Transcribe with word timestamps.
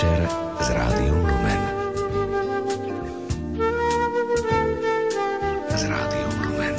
večer 0.00 0.24
s 0.64 0.68
Rádiom 0.72 1.20
Lumen. 1.28 1.62
S 5.76 5.82
Rádiom 5.84 6.34
Lumen. 6.40 6.74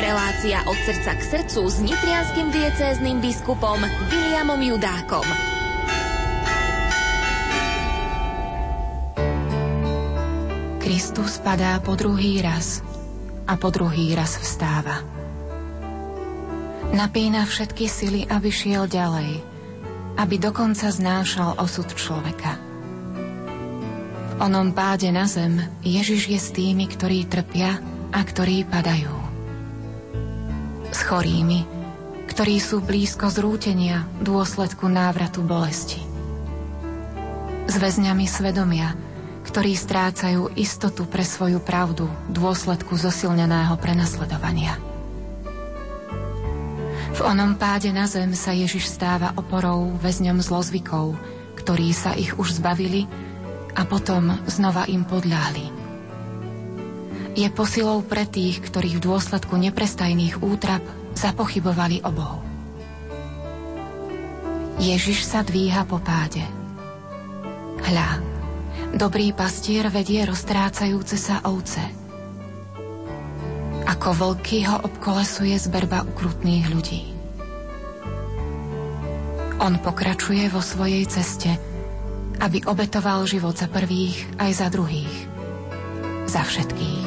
Relácia 0.00 0.64
od 0.64 0.78
srdca 0.88 1.12
k 1.12 1.22
srdcu 1.28 1.60
s 1.68 1.76
nitrianským 1.84 2.48
diecézným 2.56 3.20
biskupom 3.20 3.84
Williamom 4.08 4.64
Judákom. 4.64 5.28
Kristus 10.80 11.36
padá 11.44 11.84
po 11.84 11.92
druhý 12.00 12.40
raz 12.40 12.80
a 13.44 13.60
po 13.60 13.68
druhý 13.68 14.16
raz 14.16 14.40
vstáva. 14.40 15.23
Napína 16.94 17.42
všetky 17.42 17.90
sily, 17.90 18.22
aby 18.30 18.54
šiel 18.54 18.86
ďalej, 18.86 19.42
aby 20.14 20.34
dokonca 20.38 20.86
znášal 20.94 21.58
osud 21.58 21.90
človeka. 21.90 22.54
V 24.30 24.32
onom 24.38 24.70
páde 24.70 25.10
na 25.10 25.26
zem 25.26 25.58
Ježiš 25.82 26.30
je 26.30 26.38
s 26.38 26.54
tými, 26.54 26.86
ktorí 26.86 27.26
trpia 27.26 27.82
a 28.14 28.20
ktorí 28.22 28.62
padajú. 28.70 29.10
S 30.94 31.02
chorými, 31.02 31.66
ktorí 32.30 32.62
sú 32.62 32.78
blízko 32.78 33.26
zrútenia 33.26 34.06
dôsledku 34.22 34.86
návratu 34.86 35.42
bolesti. 35.42 35.98
S 37.66 37.74
väzňami 37.74 38.22
svedomia, 38.30 38.94
ktorí 39.42 39.74
strácajú 39.74 40.54
istotu 40.54 41.10
pre 41.10 41.26
svoju 41.26 41.58
pravdu 41.58 42.06
dôsledku 42.30 42.94
zosilneného 42.94 43.74
prenasledovania. 43.82 44.93
Onom 47.24 47.56
páde 47.56 47.88
na 47.88 48.04
zem 48.04 48.36
sa 48.36 48.52
Ježiš 48.52 48.92
stáva 48.92 49.32
oporou 49.40 49.96
väzňom 49.96 50.44
zlozvykov, 50.44 51.16
ktorí 51.56 51.96
sa 51.96 52.12
ich 52.12 52.36
už 52.36 52.60
zbavili 52.60 53.08
a 53.72 53.88
potom 53.88 54.36
znova 54.44 54.84
im 54.92 55.08
podľahli. 55.08 55.72
Je 57.34 57.48
posilou 57.48 58.04
pre 58.04 58.28
tých, 58.28 58.60
ktorí 58.60 59.00
v 59.00 59.04
dôsledku 59.08 59.56
neprestajných 59.56 60.44
útrap 60.44 60.84
zapochybovali 61.16 62.04
o 62.04 62.10
Bohu. 62.12 62.40
Ježiš 64.78 65.24
sa 65.24 65.40
dvíha 65.40 65.88
po 65.88 65.98
páde. 65.98 66.44
Hľa, 67.88 68.34
Dobrý 68.94 69.34
pastier 69.34 69.90
vedie 69.90 70.22
roztrácajúce 70.22 71.18
sa 71.18 71.42
ovce. 71.50 71.82
Ako 73.90 74.14
vlky 74.14 74.62
ho 74.70 74.86
obkolesuje 74.86 75.58
zberba 75.58 76.06
ukrutných 76.06 76.70
ľudí. 76.70 77.13
On 79.64 79.80
pokračuje 79.80 80.44
vo 80.52 80.60
svojej 80.60 81.08
ceste, 81.08 81.48
aby 82.36 82.60
obetoval 82.68 83.24
život 83.24 83.56
za 83.56 83.64
prvých 83.64 84.36
aj 84.36 84.60
za 84.60 84.68
druhých. 84.68 85.14
Za 86.28 86.44
všetkých. 86.44 87.04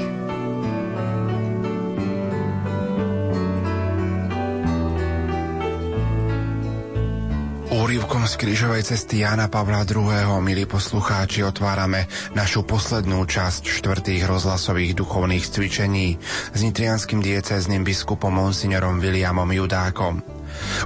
Úrivkom 7.77 8.25
z 8.25 8.33
krížovej 8.41 8.89
cesty 8.89 9.21
Jana 9.21 9.53
Pavla 9.53 9.85
II. 9.85 10.41
milí 10.41 10.65
poslucháči, 10.65 11.45
otvárame 11.45 12.09
našu 12.33 12.65
poslednú 12.65 13.21
časť 13.29 13.69
štvrtých 13.69 14.25
rozhlasových 14.25 14.97
duchovných 14.97 15.45
cvičení 15.45 16.17
s 16.57 16.59
nitrianským 16.65 17.21
diecézným 17.21 17.85
biskupom 17.85 18.33
monsignorom 18.33 18.97
Williamom 18.97 19.53
Judákom. 19.53 20.36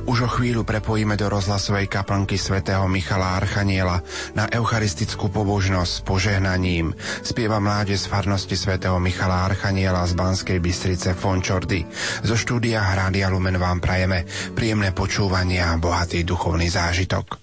Už 0.09 0.25
o 0.25 0.29
chvíľu 0.29 0.65
prepojíme 0.65 1.13
do 1.19 1.29
rozhlasovej 1.29 1.87
kaplnky 1.91 2.39
svätého 2.39 2.85
Michala 2.89 3.37
Archaniela 3.37 4.01
na 4.33 4.49
eucharistickú 4.49 5.29
pobožnosť 5.29 5.91
s 5.91 6.01
požehnaním. 6.01 6.93
Spieva 7.21 7.61
mláde 7.61 7.95
z 7.95 8.07
farnosti 8.09 8.57
svätého 8.57 8.97
Michala 8.97 9.45
Archaniela 9.45 10.05
z 10.07 10.13
Banskej 10.17 10.57
Bystrice 10.57 11.13
Fončordy. 11.13 11.85
Zo 12.25 12.35
štúdia 12.35 12.81
Hrádia 12.81 13.29
Lumen 13.29 13.61
vám 13.61 13.83
prajeme 13.83 14.25
príjemné 14.57 14.91
počúvanie 14.95 15.61
a 15.61 15.77
bohatý 15.77 16.25
duchovný 16.25 16.67
zážitok. 16.71 17.41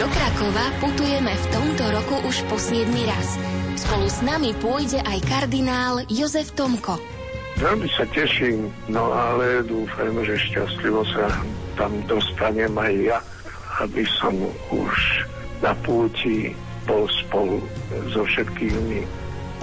Do 0.00 0.08
Krakova 0.08 0.64
putujeme 0.80 1.28
v 1.36 1.46
tomto 1.52 1.84
roku 1.92 2.16
už 2.24 2.48
po 2.48 2.56
7 2.56 2.88
raz. 3.04 3.59
Spolu 3.80 4.12
s 4.12 4.20
nami 4.20 4.52
pôjde 4.60 5.00
aj 5.00 5.24
kardinál 5.24 6.04
Jozef 6.12 6.52
Tomko. 6.52 7.00
Veľmi 7.56 7.88
sa 7.96 8.04
teším, 8.12 8.68
no 8.92 9.08
ale 9.08 9.64
dúfam, 9.64 10.20
že 10.20 10.36
šťastlivo 10.36 11.00
sa 11.08 11.32
tam 11.80 11.96
dostanem 12.04 12.76
aj 12.76 12.92
ja, 13.00 13.18
aby 13.80 14.04
som 14.20 14.36
už 14.68 15.24
na 15.64 15.72
púti 15.80 16.52
bol 16.84 17.08
spolu 17.24 17.64
so 18.12 18.20
všetkými 18.28 19.00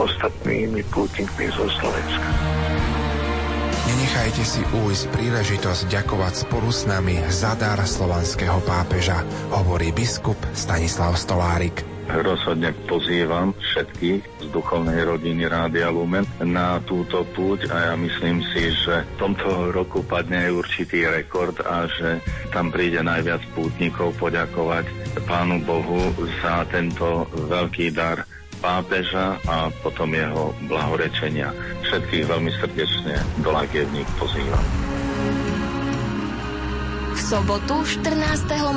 ostatnými 0.01 0.81
pútnikmi 0.89 1.53
zo 1.53 1.69
Slovenska. 1.77 2.29
Nenechajte 3.85 4.43
si 4.45 4.61
újsť 4.65 5.13
príležitosť 5.13 5.93
ďakovať 5.93 6.33
spolu 6.49 6.73
s 6.73 6.89
nami 6.89 7.21
za 7.29 7.53
dar 7.53 7.77
slovanského 7.85 8.65
pápeža, 8.65 9.21
hovorí 9.53 9.93
biskup 9.93 10.37
Stanislav 10.57 11.13
Stolárik 11.13 11.96
rozhodne 12.09 12.71
pozývam 12.87 13.51
všetkých 13.57 14.21
z 14.41 14.47
duchovnej 14.51 15.03
rodiny 15.03 15.47
Rádia 15.47 15.91
Lumen 15.91 16.23
na 16.39 16.79
túto 16.83 17.27
púť 17.35 17.67
a 17.71 17.91
ja 17.91 17.95
myslím 17.99 18.43
si, 18.53 18.71
že 18.71 19.03
v 19.03 19.13
tomto 19.19 19.75
roku 19.75 20.01
padne 20.03 20.47
aj 20.47 20.51
určitý 20.63 21.07
rekord 21.07 21.59
a 21.63 21.85
že 21.91 22.23
tam 22.55 22.71
príde 22.71 23.03
najviac 23.03 23.43
pútnikov 23.53 24.15
poďakovať 24.17 24.87
Pánu 25.27 25.59
Bohu 25.67 26.13
za 26.39 26.63
tento 26.71 27.27
veľký 27.35 27.91
dar 27.91 28.23
pápeža 28.57 29.37
a 29.45 29.69
potom 29.83 30.09
jeho 30.13 30.55
blahorečenia. 30.65 31.53
Všetkých 31.85 32.25
veľmi 32.25 32.51
srdečne 32.57 33.15
do 33.45 33.53
Lagievník 33.53 34.07
pozývam. 34.17 34.96
V 37.17 37.33
sobotu 37.33 37.81
14. 37.81 38.13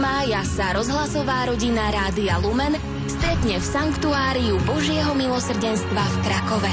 mája 0.00 0.40
sa 0.48 0.72
rozhlasová 0.72 1.44
rodina 1.44 1.92
Rádia 1.92 2.40
Lumen 2.40 2.72
stretne 3.04 3.60
v 3.60 3.66
Sanktuáriu 3.68 4.56
Božieho 4.64 5.12
milosrdenstva 5.12 6.00
v 6.00 6.16
Krakove. 6.24 6.72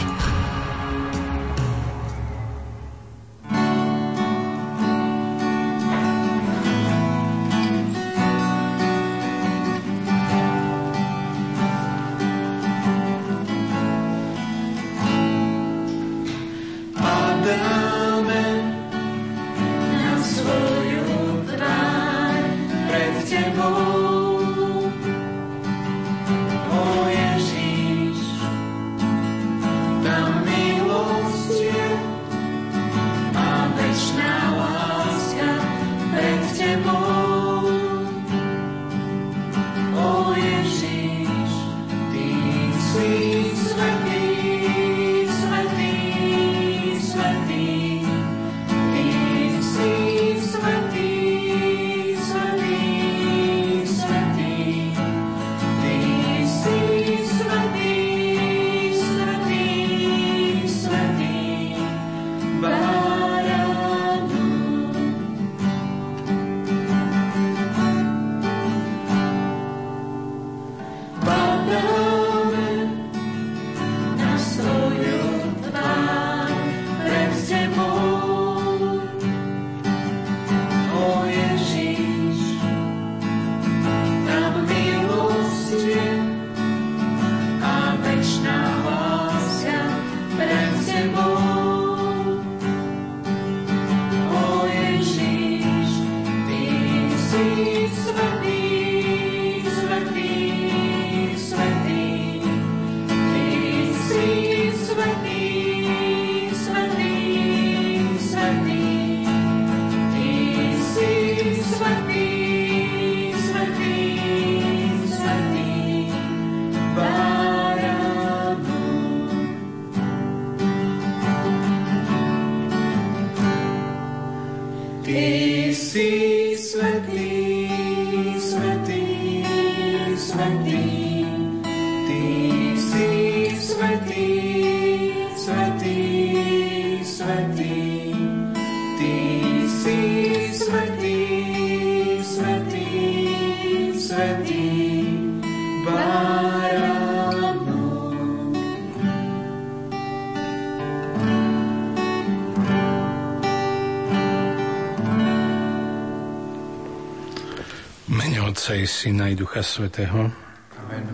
Syna 158.98 159.30
i 159.30 159.38
Ducha 159.38 159.62
Svetého. 159.62 160.34
Amen. 160.82 161.06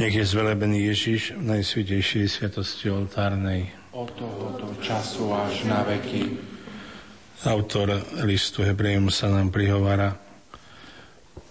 Nech 0.00 0.16
je 0.16 0.24
zvelebený 0.24 0.88
Ježiš 0.96 1.36
v 1.36 1.44
najsvitejšej 1.44 2.24
sviatosti 2.24 2.88
oltárnej. 2.88 3.68
Od 3.92 4.08
tohoto 4.16 4.72
času 4.80 5.28
až 5.28 5.68
na 5.68 5.84
veky. 5.84 6.40
Autor 7.44 8.00
listu 8.24 8.64
Hebrejom 8.64 9.12
sa 9.12 9.28
nám 9.28 9.52
prihovára. 9.52 10.16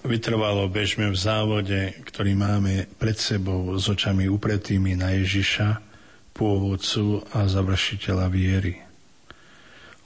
Vytrvalo 0.01 0.65
bežme 0.65 1.13
v 1.13 1.17
závode, 1.21 1.93
ktorý 2.09 2.33
máme 2.33 2.89
pred 2.97 3.21
sebou 3.21 3.77
s 3.77 3.85
očami 3.85 4.25
upretými 4.25 4.97
na 4.97 5.13
Ježiša, 5.13 5.77
pôvodcu 6.33 7.21
a 7.37 7.45
završiteľa 7.45 8.33
viery. 8.33 8.81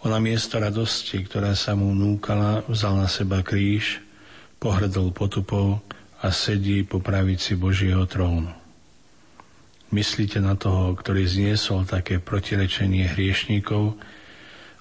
Ona 0.03 0.19
miesto 0.19 0.59
radosti, 0.59 1.23
ktorá 1.23 1.55
sa 1.55 1.79
mu 1.79 1.95
núkala, 1.95 2.67
vzal 2.67 2.99
na 2.99 3.07
seba 3.07 3.39
kríž 3.39 4.03
pohrdol 4.65 5.13
potupou 5.13 5.77
a 6.25 6.33
sedí 6.33 6.81
po 6.81 6.97
pravici 6.97 7.53
Božieho 7.53 8.09
trónu. 8.09 8.49
Myslíte 9.93 10.41
na 10.41 10.57
toho, 10.57 10.97
ktorý 10.97 11.21
zniesol 11.21 11.85
také 11.85 12.17
protirečenie 12.17 13.05
hriešníkov, 13.13 13.93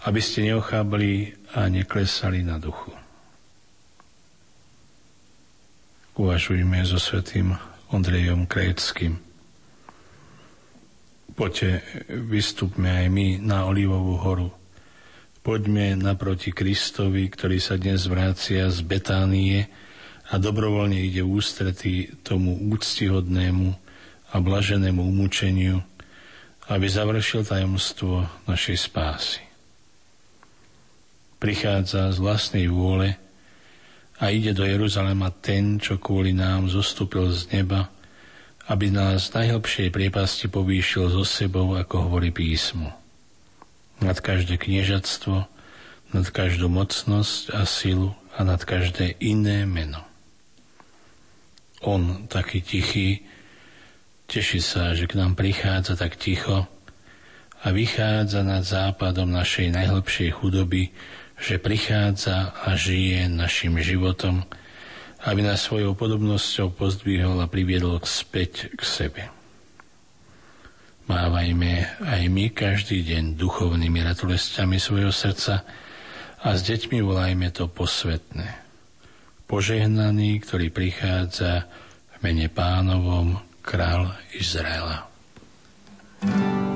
aby 0.08 0.20
ste 0.25 0.48
neochábli 0.48 1.36
a 1.52 1.69
neklesali 1.69 2.40
na 2.40 2.56
duchu. 2.56 2.96
Uvažujme 6.16 6.81
so 6.88 6.96
svetým 6.96 7.52
Ondrejom 7.92 8.48
Kréckým. 8.48 9.20
Poďte, 11.36 11.84
vystupme 12.08 12.88
aj 12.88 13.06
my 13.12 13.26
na 13.36 13.69
Olivovú 13.69 14.16
horu– 14.16 14.48
Poďme 15.44 15.93
naproti 15.93 16.56
Kristovi, 16.56 17.29
ktorý 17.29 17.61
sa 17.61 17.76
dnes 17.76 18.08
vrácia 18.08 18.64
z 18.73 18.81
Betánie 18.81 19.69
a 20.32 20.41
dobrovoľne 20.41 20.96
ide 20.96 21.20
v 21.20 21.37
ústretí 21.37 22.17
tomu 22.25 22.56
úctihodnému 22.73 23.69
a 24.32 24.37
blaženému 24.41 25.05
umúčeniu, 25.05 25.85
aby 26.64 26.88
završil 26.88 27.44
tajomstvo 27.44 28.25
našej 28.49 28.88
spásy. 28.88 29.44
Prichádza 31.37 32.08
z 32.08 32.25
vlastnej 32.25 32.64
vôle 32.73 33.20
a 34.17 34.32
ide 34.32 34.56
do 34.56 34.64
Jeruzalema 34.64 35.29
ten, 35.29 35.76
čo 35.76 36.00
kvôli 36.00 36.32
nám 36.32 36.73
zostúpil 36.73 37.29
z 37.37 37.52
neba, 37.52 37.93
aby 38.64 38.88
nás 38.88 39.29
z 39.29 39.44
najhlbšej 39.44 39.93
priepasti 39.93 40.49
povýšil 40.49 41.12
so 41.12 41.20
sebou, 41.20 41.76
ako 41.76 42.08
hovorí 42.08 42.32
písmo 42.32 43.04
nad 44.00 44.19
každé 44.19 44.58
kniežatstvo, 44.58 45.46
nad 46.14 46.26
každú 46.31 46.70
mocnosť 46.70 47.50
a 47.55 47.67
silu 47.67 48.14
a 48.35 48.46
nad 48.46 48.62
každé 48.62 49.19
iné 49.19 49.67
meno. 49.67 50.02
On, 51.85 52.25
taký 52.31 52.64
tichý, 52.64 53.26
teší 54.31 54.62
sa, 54.62 54.96
že 54.96 55.05
k 55.05 55.19
nám 55.20 55.37
prichádza 55.37 55.99
tak 55.99 56.17
ticho 56.17 56.64
a 57.61 57.67
vychádza 57.75 58.41
nad 58.46 58.64
západom 58.64 59.29
našej 59.29 59.75
najhlbšej 59.75 60.31
chudoby, 60.38 60.94
že 61.37 61.58
prichádza 61.58 62.55
a 62.62 62.79
žije 62.79 63.26
našim 63.26 63.76
životom, 63.82 64.46
aby 65.25 65.41
nás 65.43 65.67
svojou 65.67 65.99
podobnosťou 65.99 66.73
pozdvihol 66.73 67.43
a 67.43 67.50
priviedol 67.50 67.99
späť 68.06 68.70
k 68.76 68.81
sebe. 68.85 69.33
Mávajme 71.05 72.01
aj 72.01 72.23
my 72.33 72.49
každý 72.49 73.05
deň 73.05 73.37
duchovnými 73.37 74.01
ratolestiami 74.01 74.81
svojho 74.81 75.12
srdca 75.12 75.61
a 76.41 76.49
s 76.56 76.65
deťmi 76.65 77.05
volajme 77.05 77.53
to 77.53 77.69
posvetné. 77.69 78.49
Požehnaný, 79.45 80.41
ktorý 80.41 80.73
prichádza 80.73 81.69
v 82.17 82.17
mene 82.25 82.49
pánovom, 82.49 83.37
král 83.61 84.17
Izraela. 84.33 85.09
thank 86.25 86.69
you 86.69 86.74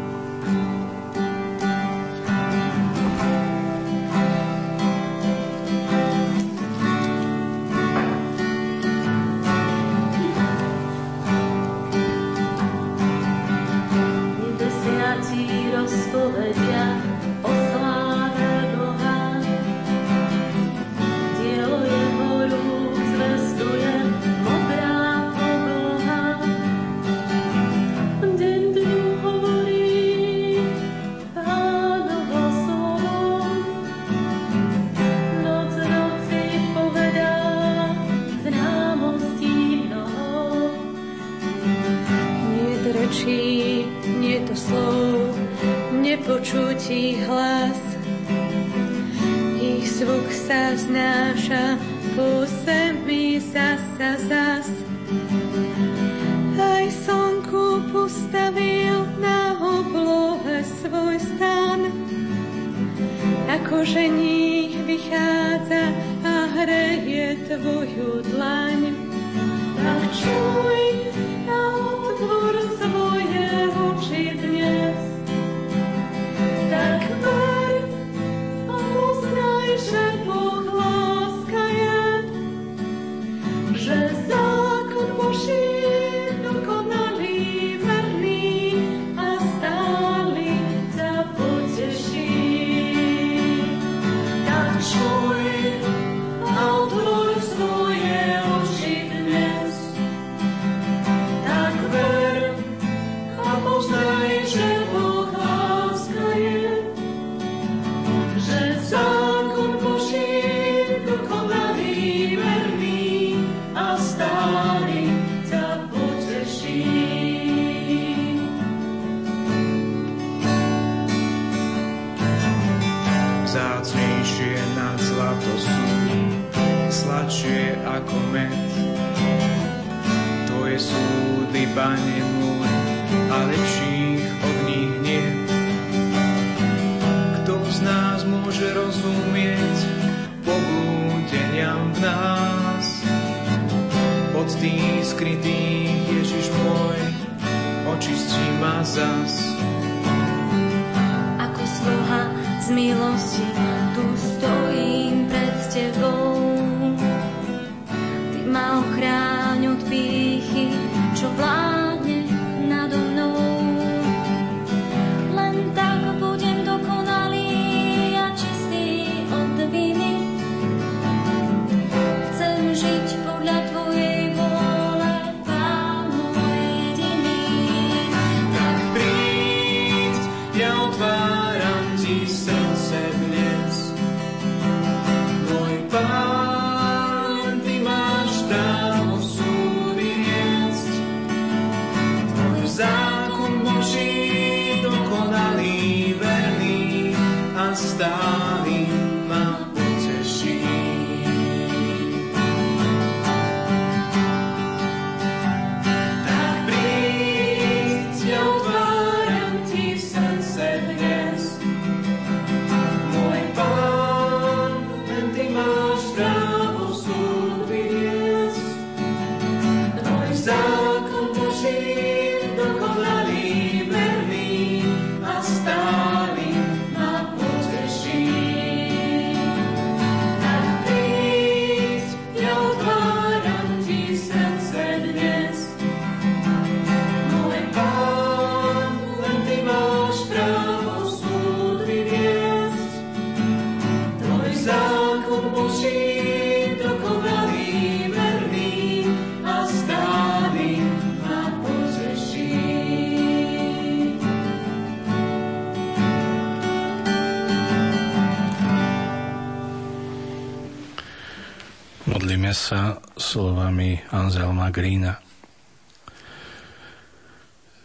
Grína. 264.78 265.18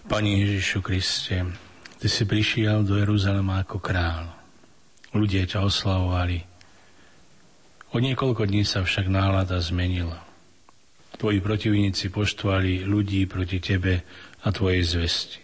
Pani 0.06 0.46
Ježišu 0.46 0.86
Kriste, 0.86 1.42
Ty 1.98 2.06
si 2.06 2.22
prišiel 2.30 2.86
do 2.86 3.02
Jeruzalema 3.02 3.66
ako 3.66 3.82
král. 3.82 4.30
Ľudia 5.10 5.50
ťa 5.50 5.66
oslavovali. 5.66 6.46
O 7.90 7.98
niekoľko 7.98 8.46
dní 8.46 8.62
sa 8.62 8.86
však 8.86 9.10
nálada 9.10 9.58
zmenila. 9.58 10.22
Tvoji 11.18 11.42
protivníci 11.42 12.14
poštvali 12.14 12.86
ľudí 12.86 13.26
proti 13.26 13.58
Tebe 13.58 14.06
a 14.46 14.54
Tvojej 14.54 14.86
zvesti. 14.86 15.42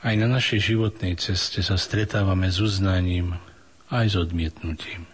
Aj 0.00 0.16
na 0.16 0.32
našej 0.32 0.64
životnej 0.64 1.20
ceste 1.20 1.60
sa 1.60 1.76
stretávame 1.76 2.48
s 2.48 2.56
uznaním 2.56 3.36
aj 3.92 4.06
s 4.08 4.16
odmietnutím. 4.16 5.04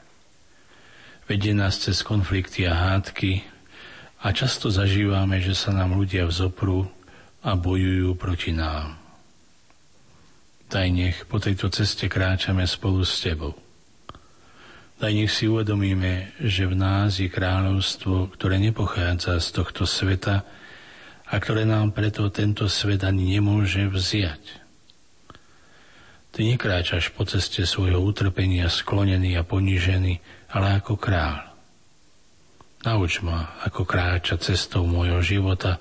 Vedie 1.26 1.58
nás 1.58 1.82
cez 1.82 2.06
konflikty 2.06 2.70
a 2.70 2.94
hádky 2.94 3.57
a 4.18 4.26
často 4.34 4.66
zažívame, 4.66 5.38
že 5.38 5.54
sa 5.54 5.70
nám 5.70 5.94
ľudia 5.94 6.26
vzoprú 6.26 6.90
a 7.42 7.54
bojujú 7.54 8.18
proti 8.18 8.50
nám. 8.50 8.98
Daj 10.68 10.88
nech 10.92 11.16
po 11.24 11.40
tejto 11.40 11.72
ceste 11.72 12.10
kráčame 12.10 12.66
spolu 12.68 13.00
s 13.06 13.24
Tebou. 13.24 13.56
Daj 14.98 15.14
nech 15.14 15.30
si 15.30 15.46
uvedomíme, 15.46 16.34
že 16.42 16.66
v 16.66 16.74
nás 16.74 17.22
je 17.22 17.30
kráľovstvo, 17.30 18.34
ktoré 18.34 18.58
nepochádza 18.58 19.38
z 19.38 19.48
tohto 19.54 19.86
sveta 19.86 20.42
a 21.24 21.34
ktoré 21.38 21.62
nám 21.62 21.94
preto 21.94 22.26
tento 22.34 22.66
svet 22.66 23.06
ani 23.06 23.38
nemôže 23.38 23.86
vziať. 23.86 24.42
Ty 26.34 26.40
nekráčaš 26.44 27.14
po 27.14 27.24
ceste 27.24 27.64
svojho 27.64 28.02
utrpenia 28.02 28.68
sklonený 28.68 29.40
a 29.40 29.46
ponížený, 29.46 30.20
ale 30.52 30.82
ako 30.82 31.00
kráľ. 31.00 31.47
Nauč 32.88 33.20
ma, 33.20 33.52
ako 33.68 33.84
kráčať 33.84 34.48
cestou 34.48 34.88
môjho 34.88 35.20
života 35.20 35.76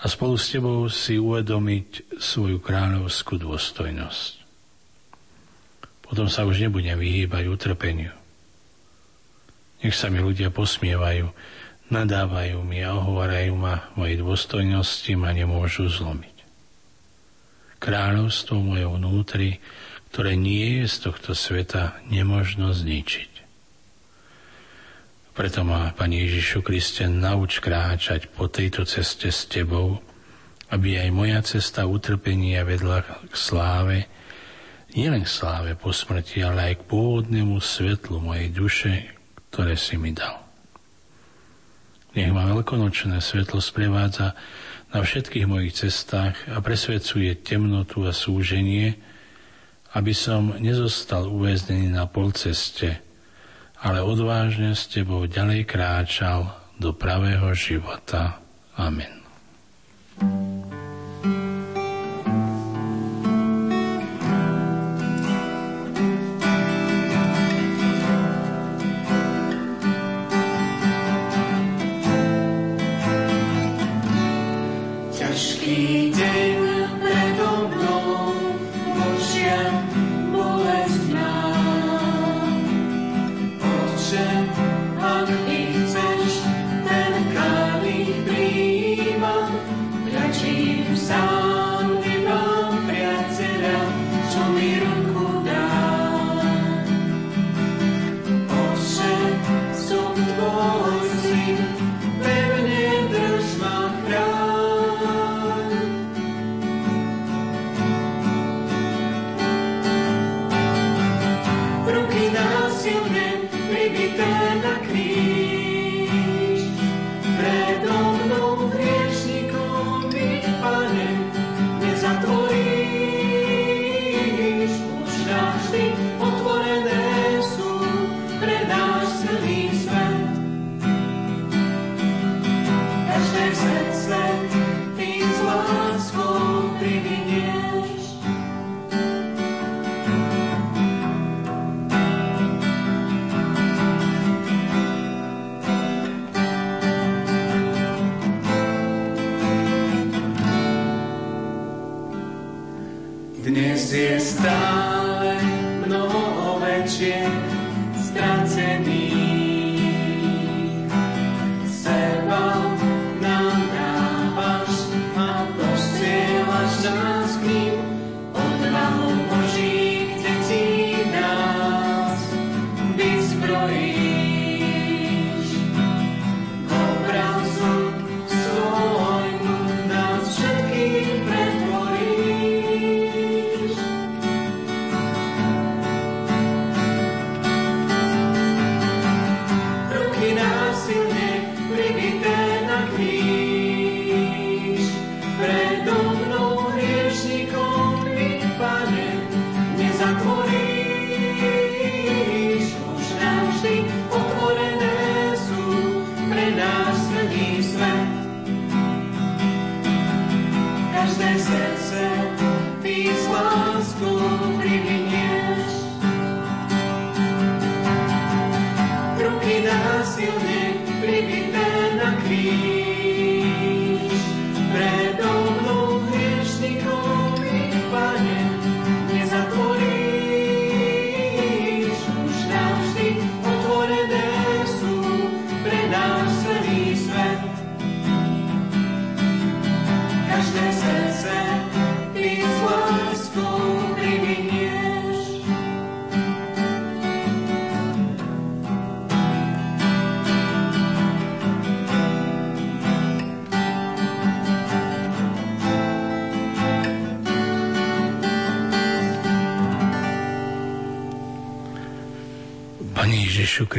a 0.00 0.08
spolu 0.08 0.40
s 0.40 0.56
tebou 0.56 0.88
si 0.88 1.20
uvedomiť 1.20 2.16
svoju 2.16 2.64
kráľovskú 2.64 3.36
dôstojnosť. 3.36 4.32
Potom 6.00 6.32
sa 6.32 6.48
už 6.48 6.64
nebudem 6.64 6.96
vyhýbať 6.96 7.44
utrpeniu. 7.44 8.16
Nech 9.84 9.92
sa 9.92 10.08
mi 10.08 10.24
ľudia 10.24 10.48
posmievajú, 10.48 11.28
nadávajú 11.92 12.56
mi 12.64 12.80
a 12.80 12.96
ohovárajú 12.96 13.52
ma 13.52 13.92
mojej 13.92 14.24
dôstojnosti 14.24 15.12
ma 15.20 15.28
nemôžu 15.28 15.92
zlomiť. 15.92 16.36
Kráľovstvo 17.84 18.64
moje 18.64 18.88
vnútri, 18.88 19.60
ktoré 20.08 20.40
nie 20.40 20.80
je 20.80 20.84
z 20.88 20.96
tohto 21.04 21.36
sveta, 21.36 22.00
nemožno 22.08 22.72
zničiť. 22.72 23.33
Preto 25.34 25.66
ma, 25.66 25.90
Pani 25.90 26.22
Ježišu 26.22 26.62
Kriste, 26.62 27.10
nauč 27.10 27.58
kráčať 27.58 28.30
po 28.30 28.46
tejto 28.46 28.86
ceste 28.86 29.34
s 29.34 29.50
Tebou, 29.50 29.98
aby 30.70 31.02
aj 31.02 31.10
moja 31.10 31.42
cesta 31.42 31.90
utrpenia 31.90 32.62
vedla 32.62 33.02
k 33.02 33.34
sláve, 33.34 34.06
nielen 34.94 35.26
k 35.26 35.34
sláve 35.34 35.74
po 35.74 35.90
smrti, 35.90 36.38
ale 36.38 36.70
aj 36.70 36.74
k 36.78 36.86
pôvodnému 36.86 37.58
svetlu 37.58 38.22
mojej 38.22 38.48
duše, 38.54 38.92
ktoré 39.50 39.74
si 39.74 39.98
mi 39.98 40.14
dal. 40.14 40.38
Nech 42.14 42.30
ma 42.30 42.46
veľkonočné 42.46 43.18
svetlo 43.18 43.58
sprevádza 43.58 44.38
na 44.94 45.02
všetkých 45.02 45.50
mojich 45.50 45.74
cestách 45.74 46.38
a 46.46 46.62
presvedcuje 46.62 47.42
temnotu 47.42 48.06
a 48.06 48.14
súženie, 48.14 48.94
aby 49.98 50.14
som 50.14 50.54
nezostal 50.62 51.26
uväznený 51.26 51.90
na 51.90 52.06
polceste, 52.06 53.03
ale 53.84 54.00
odvážne 54.00 54.72
s 54.72 54.88
Tebou 54.88 55.28
ďalej 55.28 55.68
kráčal 55.68 56.48
do 56.80 56.96
pravého 56.96 57.52
života. 57.52 58.40
Amen. 58.80 59.20
Ťažký 60.18 60.83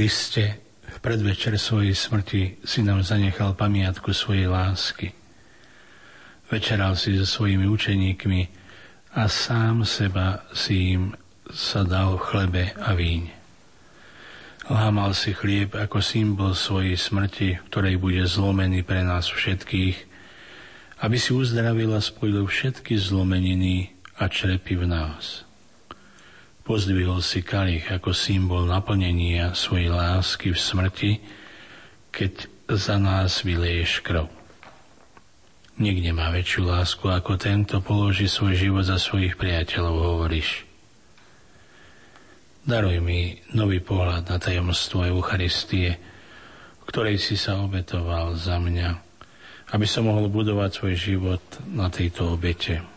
Kriste, 0.06 0.62
v 0.86 0.98
predvečer 1.02 1.58
svojej 1.58 1.98
smrti 1.98 2.62
si 2.62 2.86
nám 2.86 3.02
zanechal 3.02 3.58
pamiatku 3.58 4.14
svojej 4.14 4.46
lásky. 4.46 5.18
Večeral 6.46 6.94
si 6.94 7.18
so 7.18 7.26
svojimi 7.26 7.66
učeníkmi 7.66 8.42
a 9.18 9.26
sám 9.26 9.82
seba 9.82 10.46
si 10.54 10.94
im 10.94 11.18
sa 11.50 11.82
dal 11.82 12.22
chlebe 12.22 12.78
a 12.78 12.94
víň. 12.94 13.34
Lámal 14.70 15.18
si 15.18 15.34
chlieb 15.34 15.74
ako 15.74 15.98
symbol 16.06 16.54
svojej 16.54 17.02
smrti, 17.02 17.66
ktorej 17.74 17.98
bude 17.98 18.22
zlomený 18.30 18.86
pre 18.86 19.02
nás 19.02 19.26
všetkých, 19.26 19.98
aby 21.02 21.18
si 21.18 21.34
uzdravil 21.34 21.90
a 21.98 22.06
spojil 22.06 22.46
všetky 22.46 22.94
zlomeniny 22.94 23.90
a 24.22 24.30
črepy 24.30 24.78
v 24.78 24.86
nás. 24.86 25.45
Pozdvihol 26.66 27.22
si 27.22 27.46
kalich 27.46 27.86
ako 27.94 28.10
symbol 28.10 28.66
naplnenia 28.66 29.54
svojej 29.54 29.94
lásky 29.94 30.50
v 30.50 30.58
smrti, 30.58 31.12
keď 32.10 32.50
za 32.74 32.98
nás 32.98 33.46
vyleješ 33.46 34.02
krv. 34.02 34.26
Nikde 35.78 36.10
má 36.10 36.34
väčšiu 36.34 36.66
lásku 36.66 37.06
ako 37.06 37.38
tento 37.38 37.78
položí 37.86 38.26
svoj 38.26 38.58
život 38.58 38.82
za 38.82 38.98
svojich 38.98 39.38
priateľov, 39.38 40.18
hovoríš. 40.18 40.66
Daruj 42.66 42.98
mi 42.98 43.38
nový 43.54 43.78
pohľad 43.78 44.26
na 44.26 44.42
tajomstvo 44.42 45.06
Eucharistie, 45.06 46.02
ktorej 46.90 47.22
si 47.22 47.38
sa 47.38 47.62
obetoval 47.62 48.34
za 48.42 48.58
mňa, 48.58 48.90
aby 49.70 49.86
som 49.86 50.10
mohol 50.10 50.34
budovať 50.34 50.82
svoj 50.82 50.96
život 50.98 51.46
na 51.70 51.94
tejto 51.94 52.34
obete. 52.34 52.95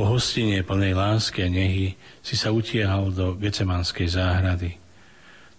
Po 0.00 0.16
hostine 0.16 0.64
plnej 0.64 0.96
lásky 0.96 1.44
a 1.44 1.52
nehy 1.52 1.92
si 2.24 2.32
sa 2.32 2.48
utiehal 2.56 3.12
do 3.12 3.36
Gecemanskej 3.36 4.08
záhrady. 4.08 4.80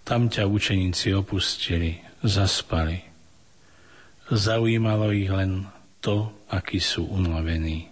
Tam 0.02 0.26
ťa 0.26 0.50
učeníci 0.50 1.14
opustili, 1.14 2.02
zaspali. 2.26 3.06
Zaujímalo 4.26 5.14
ich 5.14 5.30
len 5.30 5.70
to, 6.02 6.34
akí 6.50 6.82
sú 6.82 7.06
unavení. 7.06 7.86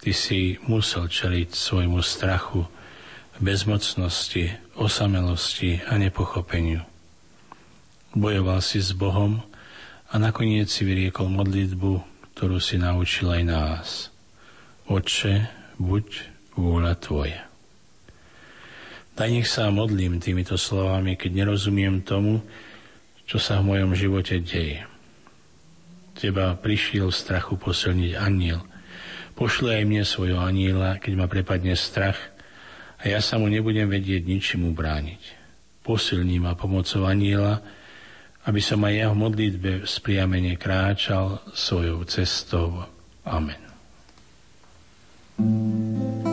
Ty 0.00 0.16
si 0.16 0.56
musel 0.64 1.04
čeliť 1.04 1.52
svojmu 1.52 2.00
strachu, 2.00 2.64
bezmocnosti, 3.36 4.48
osamelosti 4.72 5.84
a 5.84 6.00
nepochopeniu. 6.00 6.80
Bojoval 8.16 8.64
si 8.64 8.80
s 8.80 8.96
Bohom 8.96 9.44
a 10.08 10.16
nakoniec 10.16 10.72
si 10.72 10.88
vyriekol 10.88 11.28
modlitbu, 11.28 11.92
ktorú 12.32 12.56
si 12.56 12.80
naučil 12.80 13.28
aj 13.36 13.42
nás. 13.44 13.88
Otče, 14.88 15.57
buď 15.78 16.06
vôľa 16.58 16.94
Tvoja. 16.98 17.48
Daj 19.18 19.30
nech 19.34 19.50
sa 19.50 19.66
modlím 19.74 20.22
týmito 20.22 20.54
slovami, 20.54 21.18
keď 21.18 21.42
nerozumiem 21.42 22.06
tomu, 22.06 22.38
čo 23.26 23.42
sa 23.42 23.58
v 23.58 23.74
mojom 23.74 23.90
živote 23.98 24.38
deje. 24.38 24.86
Teba 26.14 26.54
prišiel 26.54 27.10
strachu 27.10 27.58
posilniť 27.58 28.14
aniel. 28.14 28.62
Pošle 29.34 29.82
aj 29.82 29.84
mne 29.86 30.02
svojho 30.02 30.38
aniela, 30.38 30.98
keď 30.98 31.12
ma 31.14 31.26
prepadne 31.30 31.74
strach 31.78 32.18
a 32.98 33.06
ja 33.06 33.22
sa 33.22 33.38
mu 33.38 33.46
nebudem 33.46 33.86
vedieť 33.86 34.26
ničím 34.26 34.70
ubrániť. 34.70 35.22
Posilní 35.86 36.42
ma 36.42 36.58
pomocou 36.58 37.06
aniela, 37.06 37.62
aby 38.46 38.58
som 38.58 38.82
aj 38.82 38.94
ja 38.98 39.06
v 39.10 39.20
modlitbe 39.22 39.72
spriamene 39.86 40.58
kráčal 40.58 41.42
svojou 41.54 42.02
cestou. 42.06 42.86
Amen. 43.22 43.67
Thank 45.38 46.26
you. 46.26 46.27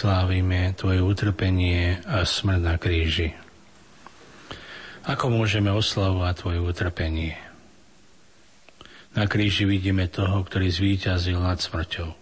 Slávime 0.00 0.72
Tvoje 0.72 1.04
utrpenie 1.04 2.00
a 2.08 2.24
smrť 2.24 2.60
na 2.64 2.80
kríži. 2.80 3.36
Ako 5.04 5.28
môžeme 5.28 5.68
oslavovať 5.68 6.34
Tvoje 6.40 6.60
utrpenie? 6.64 7.36
Na 9.12 9.28
kríži 9.28 9.68
vidíme 9.68 10.08
toho, 10.08 10.40
ktorý 10.40 10.72
zvíťazil 10.72 11.36
nad 11.36 11.60
smrťou. 11.60 12.16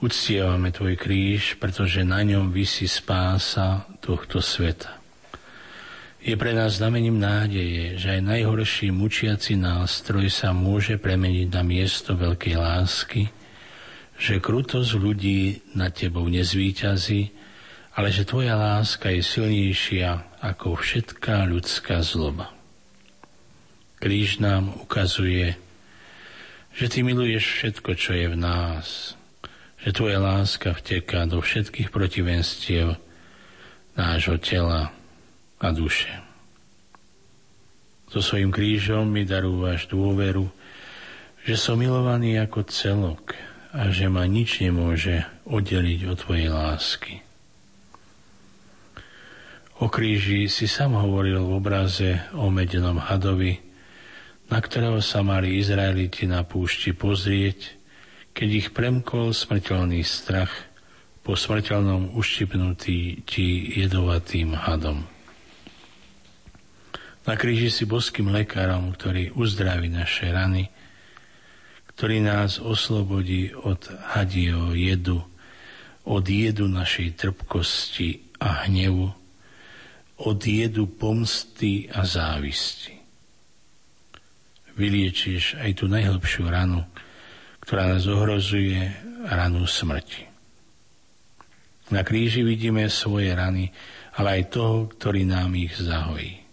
Uctievame 0.00 0.72
Tvoj 0.72 0.96
kríž, 0.96 1.60
pretože 1.60 2.00
na 2.00 2.24
ňom 2.24 2.48
vysí 2.48 2.88
spása 2.88 3.84
tohto 4.00 4.40
sveta. 4.40 4.96
Je 6.24 6.32
pre 6.32 6.56
nás 6.56 6.80
znamením 6.80 7.20
nádeje, 7.20 8.00
že 8.00 8.16
aj 8.16 8.24
najhorší 8.24 8.88
mučiaci 8.88 9.60
nástroj 9.60 10.32
sa 10.32 10.56
môže 10.56 10.96
premeniť 10.96 11.48
na 11.52 11.60
miesto 11.60 12.16
veľkej 12.16 12.56
lásky, 12.56 13.28
že 14.16 14.40
krutosť 14.40 14.92
ľudí 14.96 15.60
nad 15.76 15.92
tebou 15.92 16.24
nezvíťazí, 16.28 17.32
ale 17.96 18.08
že 18.12 18.28
tvoja 18.28 18.56
láska 18.56 19.08
je 19.12 19.24
silnejšia 19.24 20.40
ako 20.44 20.76
všetká 20.76 21.48
ľudská 21.48 22.04
zloba. 22.04 22.52
Kríž 23.96 24.44
nám 24.44 24.72
ukazuje, 24.84 25.56
že 26.76 26.92
ty 26.92 27.00
miluješ 27.00 27.44
všetko, 27.56 27.90
čo 27.96 28.12
je 28.12 28.26
v 28.28 28.36
nás, 28.36 29.16
že 29.80 29.96
tvoja 29.96 30.20
láska 30.20 30.76
vteká 30.76 31.24
do 31.24 31.40
všetkých 31.40 31.88
protivenstiev 31.88 33.00
nášho 33.96 34.36
tela 34.36 34.92
a 35.56 35.68
duše. 35.72 36.12
So 38.12 38.20
svojím 38.20 38.52
krížom 38.52 39.08
mi 39.08 39.24
darúvaš 39.24 39.88
dôveru, 39.88 40.52
že 41.48 41.56
som 41.56 41.80
milovaný 41.80 42.36
ako 42.36 42.68
celok, 42.68 43.32
a 43.76 43.92
že 43.92 44.08
ma 44.08 44.24
nič 44.24 44.64
nemôže 44.64 45.28
oddeliť 45.44 46.00
od 46.08 46.16
Tvojej 46.16 46.48
lásky. 46.48 47.14
O 49.76 49.92
kríži 49.92 50.48
si 50.48 50.64
sám 50.64 50.96
hovoril 50.96 51.44
v 51.44 51.60
obraze 51.60 52.24
o 52.32 52.48
medenom 52.48 52.96
hadovi, 52.96 53.60
na 54.48 54.56
ktorého 54.64 55.04
sa 55.04 55.20
mali 55.20 55.60
Izraeliti 55.60 56.24
na 56.24 56.40
púšti 56.40 56.96
pozrieť, 56.96 57.76
keď 58.32 58.48
ich 58.48 58.68
premkol 58.72 59.36
smrteľný 59.36 60.00
strach 60.00 60.48
po 61.20 61.36
smrteľnom 61.36 62.16
uštipnutí 62.16 63.28
ti 63.28 63.46
jedovatým 63.76 64.56
hadom. 64.56 65.04
Na 67.26 67.34
kríži 67.34 67.68
si 67.68 67.84
boským 67.84 68.32
lekárom, 68.32 68.94
ktorý 68.96 69.34
uzdraví 69.36 69.92
naše 69.92 70.32
rany, 70.32 70.72
ktorý 71.96 72.20
nás 72.20 72.60
oslobodí 72.60 73.56
od 73.56 73.80
hadieho 74.12 74.76
jedu, 74.76 75.24
od 76.04 76.24
jedu 76.28 76.68
našej 76.68 77.16
trpkosti 77.16 78.36
a 78.36 78.68
hnevu, 78.68 79.08
od 80.20 80.38
jedu 80.44 80.84
pomsty 80.92 81.88
a 81.88 82.04
závisti. 82.04 83.00
Vyliečiš 84.76 85.56
aj 85.56 85.72
tú 85.80 85.88
najhlbšiu 85.88 86.44
ranu, 86.52 86.84
ktorá 87.64 87.88
nás 87.88 88.04
ohrozuje, 88.04 88.92
ranu 89.24 89.64
smrti. 89.64 90.28
Na 91.88 92.04
kríži 92.04 92.44
vidíme 92.44 92.92
svoje 92.92 93.32
rany, 93.32 93.72
ale 94.20 94.44
aj 94.44 94.52
toho, 94.52 94.84
ktorý 94.92 95.24
nám 95.24 95.56
ich 95.56 95.72
zahojí. 95.80 96.45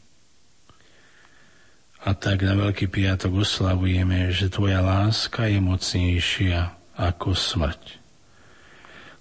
A 2.03 2.11
tak 2.11 2.43
na 2.43 2.51
Veľký 2.51 2.91
piatok 2.91 3.47
oslavujeme, 3.47 4.27
že 4.35 4.51
Tvoja 4.51 4.83
láska 4.83 5.47
je 5.47 5.63
mocnejšia 5.63 6.75
ako 6.99 7.31
smrť. 7.31 8.03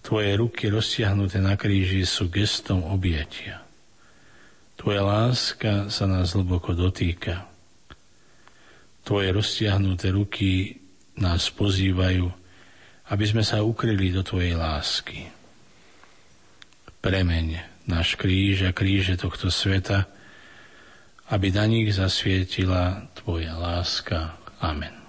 Tvoje 0.02 0.34
ruky 0.34 0.66
roztiahnuté 0.66 1.38
na 1.38 1.54
kríži 1.54 2.02
sú 2.02 2.26
gestom 2.26 2.82
objatia. 2.82 3.62
Tvoja 4.74 5.06
láska 5.06 5.94
sa 5.94 6.10
nás 6.10 6.34
hlboko 6.34 6.74
dotýka. 6.74 7.46
Tvoje 9.06 9.30
roztiahnuté 9.30 10.10
ruky 10.10 10.74
nás 11.22 11.54
pozývajú, 11.54 12.26
aby 13.14 13.24
sme 13.30 13.46
sa 13.46 13.62
ukryli 13.62 14.10
do 14.10 14.26
Tvojej 14.26 14.58
lásky. 14.58 15.30
Premeň 16.98 17.62
náš 17.86 18.18
kríž 18.18 18.66
a 18.66 18.74
kríže 18.74 19.14
tohto 19.14 19.54
sveta– 19.54 20.02
aby 21.32 21.48
na 21.48 21.64
nich 21.64 21.88
zasvietila 21.96 23.08
Tvoja 23.16 23.56
láska. 23.56 24.36
Amen. 24.60 25.01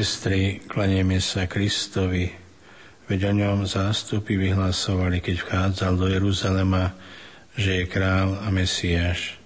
Sestry, 0.00 0.64
klanieme 0.64 1.20
sa 1.20 1.44
Kristovi, 1.44 2.32
veď 3.04 3.20
o 3.28 3.32
ňom 3.36 3.68
zástupy 3.68 4.40
vyhlasovali, 4.40 5.20
keď 5.20 5.44
vchádzal 5.44 5.92
do 6.00 6.08
Jeruzalema, 6.08 6.96
že 7.52 7.84
je 7.84 7.84
král 7.84 8.32
a 8.40 8.48
Mesiáš. 8.48 9.36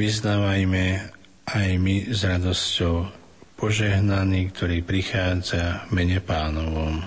Vyznávajme 0.00 1.12
aj 1.44 1.70
my 1.76 2.08
s 2.08 2.24
radosťou 2.24 3.12
požehnaný, 3.60 4.48
ktorý 4.48 4.80
prichádza 4.80 5.84
v 5.92 6.00
mene 6.08 6.24
pánovom. 6.24 7.04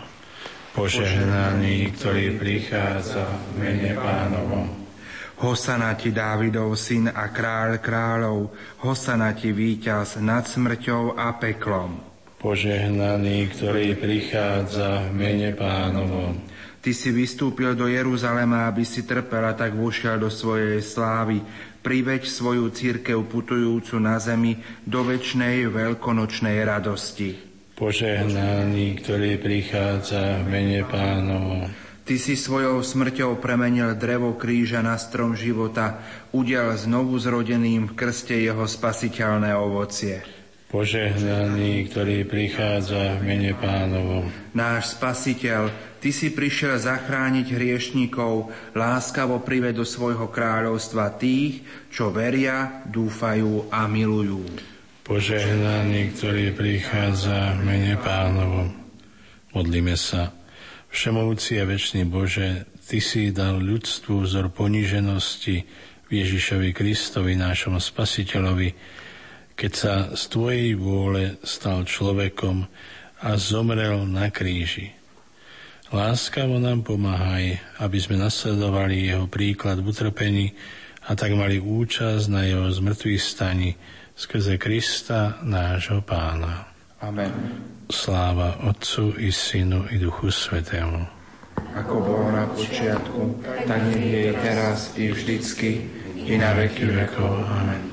Požehnaný, 0.77 1.89
ktorý 1.97 2.37
prichádza 2.37 3.33
v 3.57 3.65
mene 3.65 3.97
pánovom. 3.97 4.69
Hosana 5.41 5.97
ti 5.97 6.13
Dávidov 6.13 6.77
syn 6.77 7.09
a 7.09 7.33
kráľ 7.33 7.81
kráľov, 7.81 8.53
hosana 8.85 9.33
ti 9.33 9.49
víťaz 9.49 10.21
nad 10.21 10.45
smrťou 10.45 11.17
a 11.17 11.33
peklom. 11.41 12.12
Požehnaný, 12.43 13.55
ktorý 13.55 13.95
prichádza 13.95 15.07
v 15.07 15.15
mene 15.15 15.55
pánovom. 15.55 16.35
Ty 16.83 16.91
si 16.91 17.15
vystúpil 17.15 17.71
do 17.71 17.87
Jeruzalema, 17.87 18.67
aby 18.67 18.83
si 18.83 19.07
trpel 19.07 19.47
a 19.47 19.55
tak 19.55 19.71
vošiel 19.71 20.19
do 20.19 20.27
svojej 20.27 20.83
slávy. 20.83 21.39
Priveď 21.79 22.27
svoju 22.27 22.67
církev 22.75 23.15
putujúcu 23.31 23.95
na 24.03 24.19
zemi 24.19 24.59
do 24.83 25.07
väčšnej 25.07 25.71
veľkonočnej 25.71 26.59
radosti. 26.67 27.39
Požehnaný, 27.79 28.99
ktorý 28.99 29.39
prichádza 29.39 30.43
v 30.43 30.45
mene 30.51 30.83
pánovom. 30.83 31.71
Ty 32.03 32.15
si 32.19 32.35
svojou 32.35 32.83
smrťou 32.83 33.39
premenil 33.39 33.95
drevo 33.95 34.35
kríža 34.35 34.83
na 34.83 34.99
strom 34.99 35.39
života, 35.39 36.03
udial 36.35 36.75
znovu 36.75 37.15
zrodeným 37.15 37.87
v 37.87 37.95
krste 37.95 38.35
jeho 38.35 38.67
spasiteľné 38.67 39.55
ovocie. 39.55 40.32
Požehnaný, 40.73 41.85
ktorý 41.93 42.25
prichádza 42.25 43.21
v 43.21 43.29
mene 43.29 43.53
pánovom. 43.53 44.25
Náš 44.57 44.97
spasiteľ, 44.97 45.69
Ty 46.01 46.09
si 46.09 46.33
prišiel 46.33 46.81
zachrániť 46.81 47.53
hriešníkov, 47.53 48.49
láskavo 48.73 49.37
prived 49.45 49.77
do 49.77 49.85
svojho 49.85 50.33
kráľovstva 50.33 51.13
tých, 51.21 51.61
čo 51.93 52.09
veria, 52.09 52.81
dúfajú 52.89 53.69
a 53.69 53.85
milujú. 53.85 54.49
Požehnaný, 55.05 56.17
ktorý 56.17 56.57
prichádza 56.57 57.53
v 57.53 57.69
mene 57.69 57.93
pánovom. 58.01 58.73
Modlíme 59.53 59.93
sa. 59.93 60.33
Všemovúci 60.89 61.61
a 61.61 61.69
večný 61.69 62.01
Bože, 62.09 62.65
Ty 62.81 62.97
si 62.97 63.29
dal 63.29 63.61
ľudstvu 63.61 64.25
vzor 64.25 64.49
poníženosti 64.49 65.69
v 66.03 66.09
Ježišovi 66.09 66.73
Kristovi, 66.73 67.37
nášom 67.37 67.77
spasiteľovi, 67.77 68.73
keď 69.53 69.71
sa 69.71 69.93
z 70.13 70.23
Tvojej 70.29 70.69
vôle 70.75 71.37
stal 71.45 71.85
človekom 71.85 72.65
a 73.23 73.29
zomrel 73.39 74.03
na 74.09 74.27
kríži. 74.33 74.91
Láskavo 75.93 76.57
nám 76.57 76.81
pomáhaj, 76.81 77.61
aby 77.77 77.97
sme 78.01 78.17
nasledovali 78.17 79.13
jeho 79.13 79.29
príklad 79.29 79.77
v 79.77 79.93
utrpení 79.93 80.47
a 81.05 81.13
tak 81.13 81.37
mali 81.37 81.61
účasť 81.61 82.25
na 82.33 82.49
jeho 82.49 82.65
zmrtvých 82.65 83.21
stani 83.21 83.77
skrze 84.17 84.57
Krista, 84.57 85.37
nášho 85.45 86.01
pána. 86.01 86.65
Amen. 86.97 87.29
Sláva 87.93 88.63
Otcu 88.65 89.13
i 89.21 89.29
Synu 89.29 89.85
i 89.93 90.01
Duchu 90.01 90.33
Svetému. 90.33 91.05
Ako 91.77 91.95
bolo 92.01 92.31
na 92.33 92.49
počiatku, 92.49 93.43
tak 93.69 93.81
nech 93.93 94.01
je 94.01 94.33
teraz 94.41 94.97
i 94.97 95.13
vždycky, 95.13 95.69
i 96.25 96.33
na 96.41 96.57
veky 96.57 96.89
vekov. 96.89 97.43
Amen. 97.43 97.92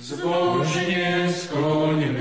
Zbožne 0.00 1.28
skloňme 1.28 2.19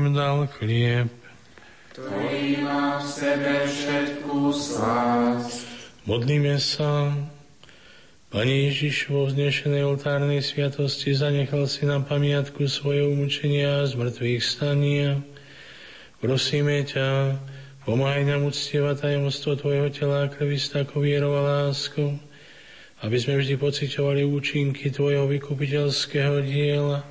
im 0.00 0.16
dal 0.16 0.48
chlieb. 0.56 1.12
Ktorý 1.92 2.64
má 2.64 2.96
v 2.96 3.04
sebe 3.04 3.68
všetkú 3.68 4.48
slásť. 4.48 5.68
Modlíme 6.08 6.56
sa. 6.56 7.12
Pane 8.32 8.70
Ježiš, 8.70 9.12
vo 9.12 9.28
vznešenej 9.28 9.84
oltárnej 9.84 10.40
sviatosti 10.40 11.12
zanechal 11.12 11.68
si 11.68 11.84
na 11.84 12.00
pamiatku 12.00 12.64
svojho 12.64 13.12
umúčenia 13.12 13.84
a 13.84 13.90
zmrtvých 13.90 14.40
stania. 14.40 15.20
Prosíme 16.24 16.80
ťa, 16.88 17.36
pomáhaj 17.84 18.24
nám 18.24 18.48
uctievať 18.48 19.04
tajomstvo 19.04 19.60
Tvojho 19.60 19.92
tela 19.92 20.24
a 20.24 20.30
krvi 20.32 20.56
s 20.56 20.72
takou 20.72 21.04
vierou 21.04 21.36
a 21.36 21.68
láskou, 21.68 22.16
aby 23.04 23.16
sme 23.20 23.36
vždy 23.36 23.60
pocitovali 23.60 24.24
účinky 24.24 24.88
Tvojho 24.88 25.28
vykupiteľského 25.28 26.40
diela– 26.40 27.04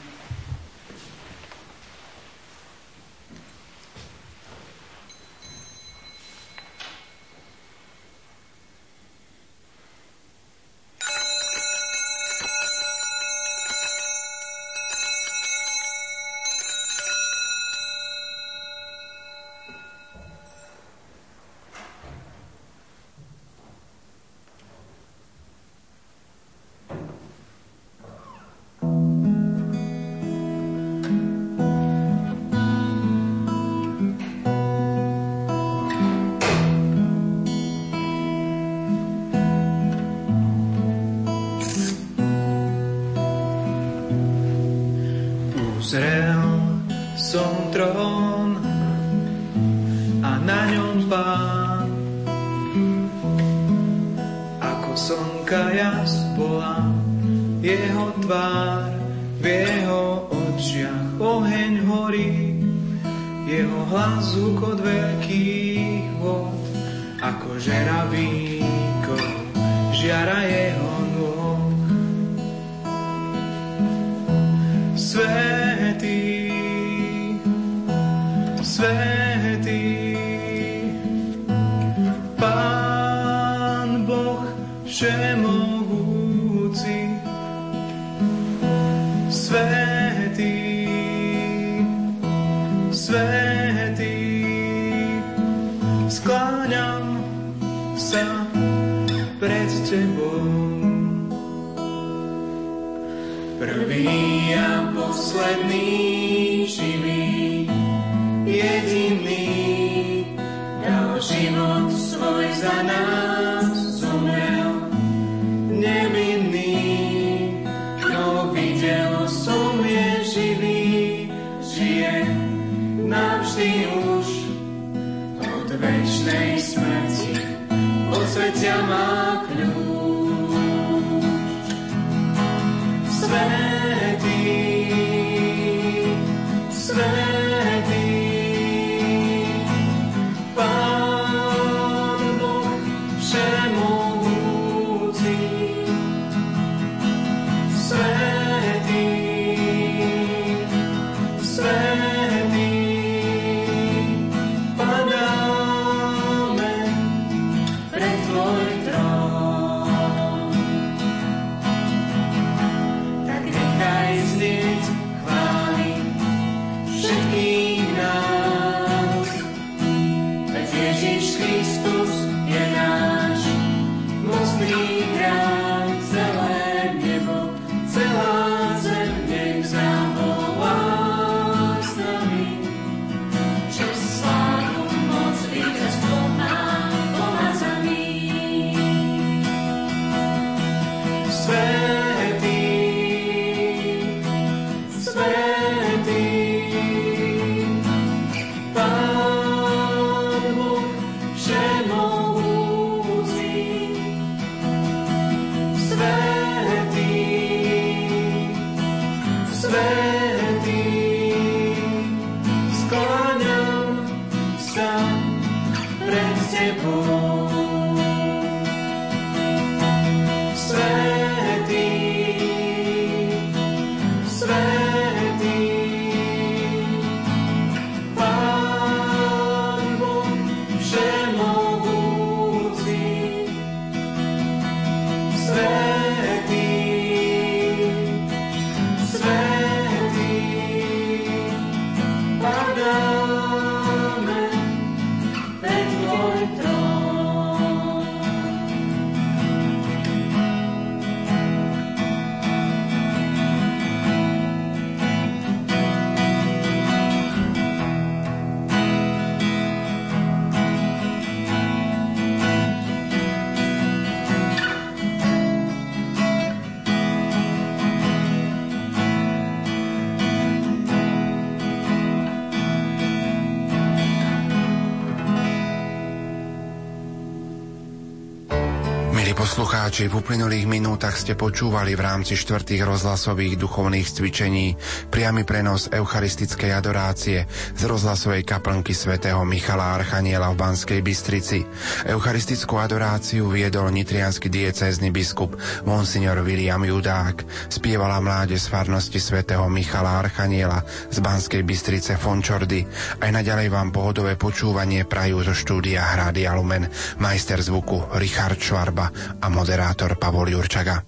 Či 280.01 280.09
v 280.09 280.17
uplynulých 280.17 280.65
minútach 280.65 281.13
ste 281.13 281.37
počúvali 281.37 281.93
v 281.93 282.01
rámci 282.01 282.33
štvrtých 282.33 282.89
rozhlasových 282.89 283.53
duchovných 283.53 284.09
cvičení 284.09 284.73
priamy 285.13 285.45
prenos 285.45 285.93
eucharistickej 285.93 286.73
adorácie 286.73 287.45
z 287.77 287.81
rozhlasovej 287.85 288.41
kaplnky 288.41 288.97
svätého 288.97 289.45
Michala 289.45 289.93
Archaniela 289.93 290.49
v 290.49 290.57
Banskej 290.57 291.05
Bystrici. 291.05 291.61
Eucharistickú 292.09 292.81
adoráciu 292.81 293.45
viedol 293.53 293.93
nitriansky 293.93 294.49
diecézny 294.49 295.13
biskup 295.13 295.53
Monsignor 295.85 296.41
William 296.41 296.81
Judák. 296.81 297.69
Spievala 297.69 298.17
mláde 298.25 298.57
z 298.57 298.73
farnosti 298.73 299.21
svätého 299.21 299.69
Michala 299.69 300.17
Archaniela 300.17 300.81
z 301.13 301.21
Banskej 301.21 301.61
Bystrice 301.61 302.17
Fončordy. 302.17 302.89
Aj 303.21 303.29
naďalej 303.29 303.69
vám 303.69 303.93
pohodové 303.93 304.33
počúvanie 304.33 305.05
prajú 305.05 305.45
zo 305.45 305.53
štúdia 305.53 306.01
Hrádia 306.01 306.57
Lumen 306.57 306.89
majster 307.21 307.61
zvuku 307.61 308.17
Richard 308.17 308.57
Švarba 308.57 309.37
a 309.37 309.45
moderátor 309.53 309.90
primátor 309.91 310.15
Pavol 310.15 310.47
Jurčaga. 310.47 311.03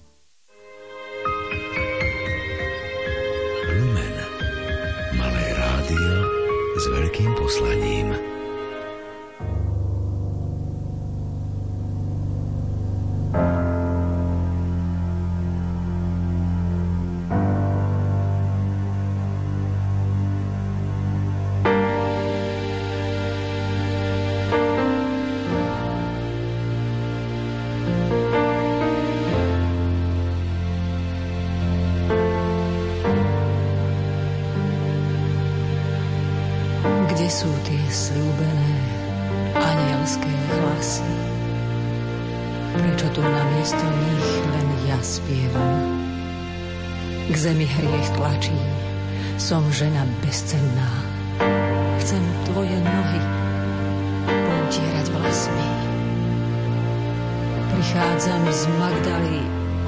Prichádzam 57.93 58.49
z 58.49 58.65
Magdaly, 58.81 59.39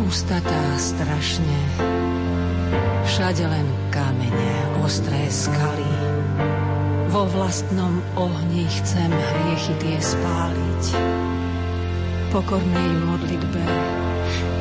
ustatá 0.05 0.77
strašne. 0.77 1.57
Všade 3.01 3.49
len 3.49 3.65
kamene, 3.89 4.77
ostré 4.85 5.25
skaly. 5.25 5.89
Vo 7.09 7.25
vlastnom 7.25 8.05
ohni 8.13 8.69
chcem 8.69 9.09
hriechy 9.09 9.73
tie 9.81 9.97
spáliť. 9.97 10.83
Pokornej 12.29 12.93
modlitbe 13.09 13.65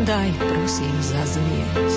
daj 0.08 0.28
prosím 0.40 0.96
zaznieť. 1.04 1.90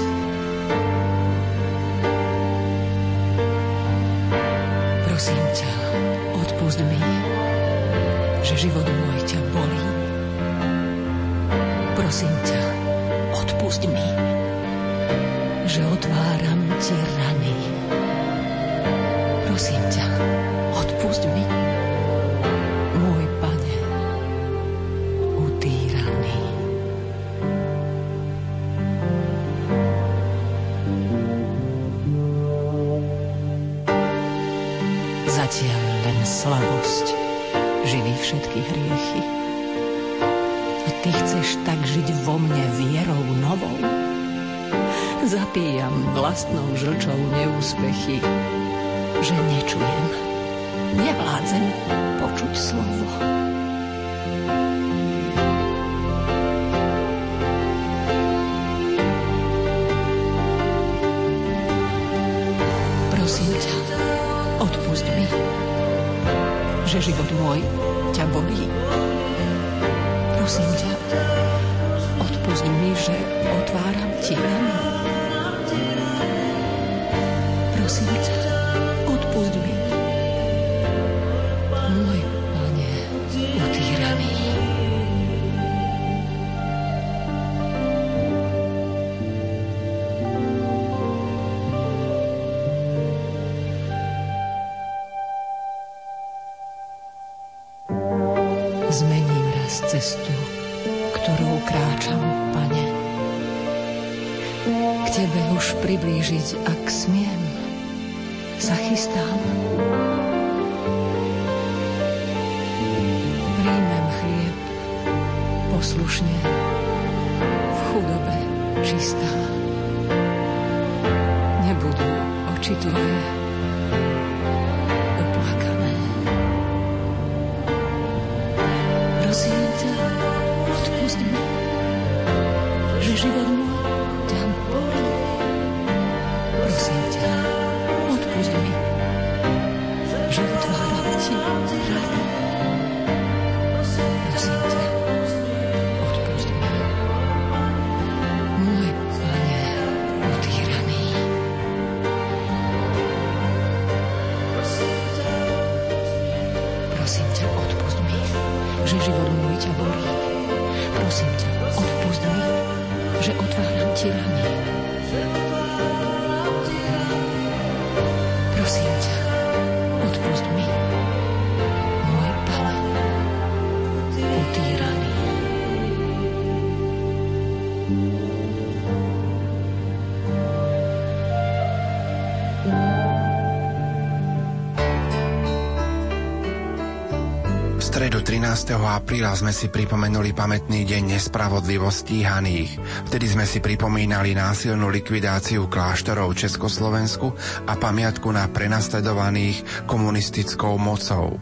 13. 188.37 188.77
apríla 188.77 189.33
sme 189.33 189.49
si 189.49 189.65
pripomenuli 189.65 190.29
pamätný 190.29 190.85
deň 190.85 191.17
nespravodlivo 191.17 191.89
stíhaných. 191.89 192.77
Vtedy 193.09 193.33
sme 193.33 193.49
si 193.49 193.57
pripomínali 193.57 194.37
násilnú 194.37 194.93
likvidáciu 194.93 195.65
kláštorov 195.65 196.37
v 196.37 196.45
Československu 196.45 197.33
a 197.65 197.73
pamiatku 197.73 198.29
na 198.29 198.45
prenasledovaných 198.45 199.89
komunistickou 199.89 200.77
mocou. 200.77 201.41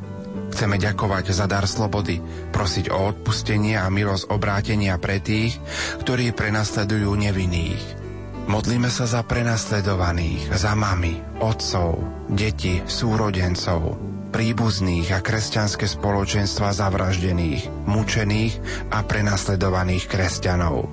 Chceme 0.55 0.79
ďakovať 0.79 1.35
za 1.35 1.51
dar 1.51 1.67
slobody, 1.67 2.23
prosiť 2.55 2.87
o 2.87 3.11
odpustenie 3.11 3.75
a 3.75 3.91
milosť 3.91 4.31
obrátenia 4.31 4.95
pre 4.95 5.19
tých, 5.19 5.59
ktorí 5.99 6.31
prenasledujú 6.31 7.11
nevinných. 7.11 8.07
Modlíme 8.47 8.87
sa 8.87 9.03
za 9.03 9.19
prenasledovaných, 9.19 10.47
za 10.55 10.71
mami, 10.79 11.43
otcov, 11.43 11.99
deti, 12.31 12.79
súrodencov, 12.87 14.04
príbuzných 14.35 15.15
a 15.15 15.23
kresťanské 15.23 15.87
spoločenstva 15.87 16.75
zavraždených, 16.75 17.87
mučených 17.87 18.59
a 18.91 18.99
prenasledovaných 19.07 20.11
kresťanov. 20.11 20.91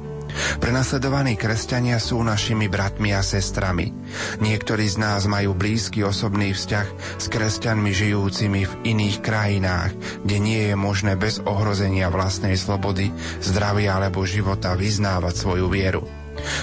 Prenasledovaní 0.63 1.35
kresťania 1.35 1.99
sú 1.99 2.23
našimi 2.23 2.71
bratmi 2.71 3.11
a 3.11 3.21
sestrami. 3.21 3.91
Niektorí 4.39 4.87
z 4.87 4.97
nás 5.03 5.27
majú 5.27 5.59
blízky 5.59 6.07
osobný 6.07 6.55
vzťah 6.55 7.19
s 7.19 7.27
kresťanmi 7.27 7.91
žijúcimi 7.91 8.63
v 8.63 8.75
iných 8.95 9.19
krajinách, 9.19 9.91
kde 10.23 10.37
nie 10.39 10.63
je 10.71 10.77
možné 10.79 11.19
bez 11.19 11.43
ohrozenia 11.43 12.15
vlastnej 12.15 12.55
slobody, 12.55 13.11
zdravia 13.43 13.99
alebo 13.99 14.23
života 14.23 14.79
vyznávať 14.79 15.35
svoju 15.35 15.67
vieru. 15.67 16.22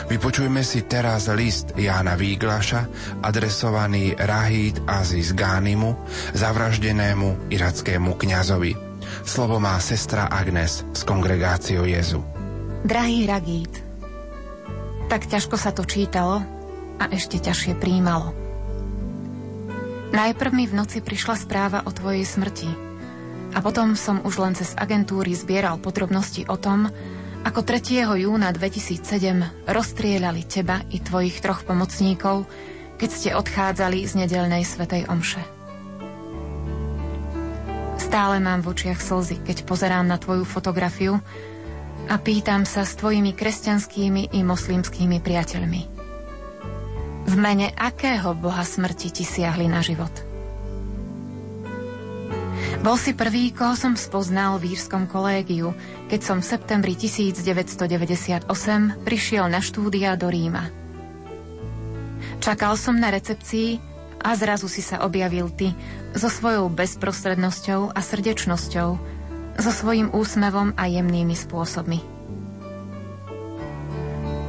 Vypočujme 0.10 0.66
si 0.66 0.90
teraz 0.90 1.30
list 1.30 1.78
Jána 1.78 2.18
Výglaša, 2.18 2.90
adresovaný 3.22 4.18
Rahid 4.18 4.82
Aziz 4.90 5.38
Gánimu, 5.38 5.94
zavraždenému 6.34 7.54
irackému 7.54 8.18
kňazovi. 8.18 8.74
Slovo 9.22 9.62
má 9.62 9.78
sestra 9.78 10.26
Agnes 10.26 10.82
z 10.98 11.02
kongregáciou 11.06 11.86
Jezu. 11.86 12.26
Drahý 12.82 13.30
Ragít, 13.30 13.86
tak 15.14 15.30
ťažko 15.30 15.62
sa 15.62 15.70
to 15.78 15.86
čítalo 15.86 16.42
a 16.98 17.06
ešte 17.14 17.38
ťažšie 17.38 17.78
príjmalo. 17.78 18.34
Najprv 20.10 20.52
mi 20.58 20.66
v 20.66 20.74
noci 20.74 21.06
prišla 21.06 21.38
správa 21.38 21.86
o 21.86 21.94
tvojej 21.94 22.26
smrti 22.26 22.70
a 23.54 23.62
potom 23.62 23.94
som 23.94 24.26
už 24.26 24.42
len 24.42 24.58
cez 24.58 24.74
agentúry 24.74 25.38
zbieral 25.38 25.78
podrobnosti 25.78 26.50
o 26.50 26.58
tom, 26.58 26.90
ako 27.40 27.64
3. 27.64 28.04
júna 28.20 28.52
2007 28.52 29.70
rozstrieľali 29.70 30.44
teba 30.44 30.84
i 30.92 31.00
tvojich 31.00 31.40
troch 31.40 31.64
pomocníkov, 31.64 32.44
keď 33.00 33.10
ste 33.10 33.30
odchádzali 33.32 34.04
z 34.04 34.14
nedelnej 34.20 34.68
svetej 34.68 35.08
omše. 35.08 35.40
Stále 37.96 38.44
mám 38.44 38.60
v 38.60 38.76
očiach 38.76 39.00
slzy, 39.00 39.40
keď 39.40 39.64
pozerám 39.64 40.04
na 40.04 40.20
tvoju 40.20 40.44
fotografiu 40.44 41.22
a 42.10 42.16
pýtam 42.20 42.68
sa 42.68 42.84
s 42.84 42.98
tvojimi 43.00 43.32
kresťanskými 43.32 44.36
i 44.36 44.40
moslimskými 44.44 45.24
priateľmi. 45.24 45.82
V 47.30 47.36
mene 47.38 47.70
akého 47.78 48.34
boha 48.34 48.66
smrti 48.66 49.14
ti 49.14 49.24
siahli 49.24 49.70
na 49.70 49.80
život? 49.86 50.29
Bol 52.80 52.96
si 52.96 53.12
prvý, 53.12 53.52
koho 53.52 53.76
som 53.76 54.00
spoznal 54.00 54.56
v 54.56 54.72
írskom 54.72 55.04
kolégiu, 55.04 55.76
keď 56.08 56.20
som 56.24 56.38
v 56.40 56.48
septembri 56.48 56.96
1998 56.96 58.48
prišiel 59.04 59.52
na 59.52 59.60
štúdia 59.60 60.16
do 60.16 60.32
Ríma. 60.32 60.72
Čakal 62.40 62.80
som 62.80 62.96
na 62.96 63.12
recepcii 63.12 63.84
a 64.24 64.32
zrazu 64.40 64.72
si 64.72 64.80
sa 64.80 65.04
objavil 65.04 65.52
ty 65.52 65.76
so 66.16 66.32
svojou 66.32 66.72
bezprostrednosťou 66.72 67.92
a 67.92 68.00
srdečnosťou, 68.00 68.90
so 69.60 69.72
svojím 69.76 70.16
úsmevom 70.16 70.72
a 70.80 70.88
jemnými 70.88 71.36
spôsobmi. 71.36 72.00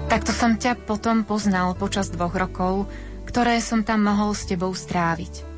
Takto 0.07 0.31
som 0.31 0.55
ťa 0.55 0.78
potom 0.87 1.26
poznal 1.26 1.74
počas 1.74 2.07
dvoch 2.14 2.39
rokov, 2.39 2.87
ktoré 3.26 3.59
som 3.59 3.83
tam 3.83 4.07
mohol 4.07 4.39
s 4.39 4.47
tebou 4.47 4.70
stráviť. 4.70 5.49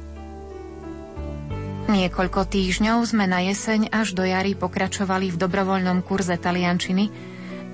Niekoľko 1.90 2.46
týždňov 2.46 3.02
sme 3.02 3.26
na 3.26 3.42
jeseň 3.42 3.90
až 3.90 4.14
do 4.14 4.22
jary 4.22 4.54
pokračovali 4.54 5.34
v 5.34 5.40
dobrovoľnom 5.40 6.06
kurze 6.06 6.38
taliančiny, 6.38 7.10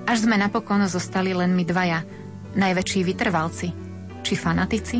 až 0.09 0.25
sme 0.25 0.33
napokon 0.33 0.81
zostali 0.89 1.37
len 1.37 1.53
my 1.53 1.61
dvaja, 1.61 2.01
najväčší 2.57 3.05
vytrvalci, 3.05 3.69
či 4.25 4.33
fanatici. 4.33 4.97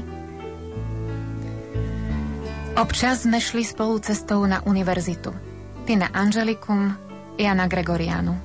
Občas 2.78 3.26
sme 3.26 3.41
šli 3.41 3.66
spolu 3.66 3.97
cestou 3.99 4.45
na 4.45 4.62
univerzitu. 4.64 5.34
Ty 5.89 6.05
na 6.05 6.07
Angelikum, 6.14 6.93
ja 7.36 7.57
na 7.57 7.66
Gregorianu. 7.66 8.38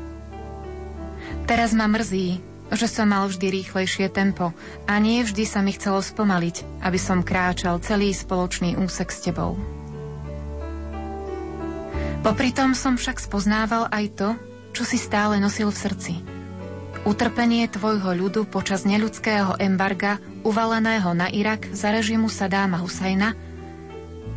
Teraz 1.45 1.77
ma 1.77 1.85
mrzí, 1.85 2.41
že 2.73 2.89
som 2.89 3.13
mal 3.13 3.29
vždy 3.29 3.53
rýchlejšie 3.53 4.09
tempo 4.09 4.57
a 4.89 4.97
nie 4.97 5.21
vždy 5.21 5.45
sa 5.45 5.61
mi 5.61 5.77
chcelo 5.77 6.01
spomaliť, 6.01 6.81
aby 6.81 6.99
som 6.99 7.21
kráčal 7.21 7.85
celý 7.85 8.17
spoločný 8.17 8.81
úsek 8.81 9.13
s 9.13 9.29
tebou. 9.29 9.61
Popri 12.25 12.57
tom 12.57 12.73
som 12.73 12.97
však 12.97 13.21
spoznával 13.21 13.93
aj 13.93 14.05
to, 14.17 14.29
čo 14.73 14.89
si 14.89 14.97
stále 14.97 15.37
nosil 15.37 15.69
v 15.69 15.77
srdci. 15.77 16.13
Utrpenie 17.05 17.69
tvojho 17.69 18.17
ľudu 18.17 18.49
počas 18.49 18.89
neľudského 18.89 19.61
embarga 19.61 20.17
uvaleného 20.41 21.13
na 21.13 21.29
Irak 21.29 21.69
za 21.77 21.93
režimu 21.93 22.33
Sadáma 22.33 22.81
Husajna 22.81 23.37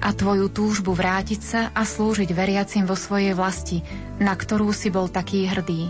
a 0.04 0.10
tvoju 0.12 0.52
túžbu 0.52 0.92
vrátiť 0.92 1.40
sa 1.40 1.62
a 1.72 1.88
slúžiť 1.88 2.28
veriacim 2.36 2.84
vo 2.84 3.00
svojej 3.00 3.32
vlasti, 3.32 3.80
na 4.20 4.36
ktorú 4.36 4.76
si 4.76 4.92
bol 4.92 5.08
taký 5.08 5.48
hrdý. 5.48 5.88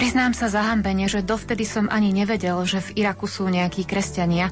Priznám 0.00 0.32
sa 0.32 0.48
zahambene, 0.48 1.12
že 1.12 1.20
dovtedy 1.20 1.68
som 1.68 1.92
ani 1.92 2.16
nevedel, 2.16 2.56
že 2.64 2.80
v 2.80 3.04
Iraku 3.04 3.28
sú 3.28 3.44
nejakí 3.52 3.84
kresťania 3.84 4.48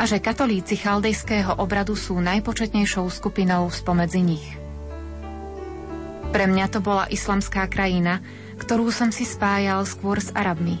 a 0.00 0.08
že 0.08 0.16
katolíci 0.16 0.80
chaldejského 0.80 1.60
obradu 1.60 1.92
sú 1.92 2.16
najpočetnejšou 2.24 3.04
skupinou 3.12 3.68
spomedzi 3.68 4.24
nich. 4.24 4.46
Pre 6.32 6.44
mňa 6.48 6.66
to 6.72 6.80
bola 6.80 7.04
islamská 7.12 7.68
krajina, 7.68 8.24
ktorú 8.56 8.88
som 8.88 9.12
si 9.12 9.28
spájal 9.28 9.84
skôr 9.84 10.16
s 10.16 10.32
Arabmi. 10.32 10.80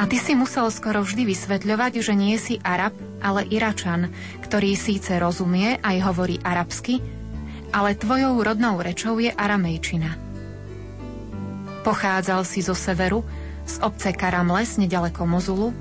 A 0.00 0.08
ty 0.08 0.16
si 0.16 0.32
musel 0.32 0.72
skoro 0.72 1.04
vždy 1.04 1.28
vysvetľovať, 1.28 1.92
že 2.00 2.16
nie 2.16 2.40
si 2.40 2.56
Arab, 2.64 2.96
ale 3.20 3.44
Iračan, 3.44 4.08
ktorý 4.40 4.72
síce 4.72 5.20
rozumie 5.20 5.76
aj 5.84 5.96
hovorí 6.00 6.40
arabsky, 6.40 7.04
ale 7.76 7.92
tvojou 7.92 8.40
rodnou 8.40 8.80
rečou 8.80 9.20
je 9.20 9.28
aramejčina. 9.30 10.16
Pochádzal 11.84 12.40
si 12.48 12.64
zo 12.64 12.72
severu, 12.72 13.20
z 13.68 13.84
obce 13.84 14.16
Karamles, 14.16 14.80
nedaleko 14.80 15.28
Mozulu, 15.28 15.76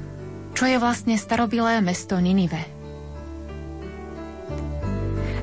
čo 0.63 0.71
je 0.71 0.79
vlastne 0.79 1.19
starobilé 1.19 1.83
mesto 1.83 2.15
Ninive. 2.15 2.63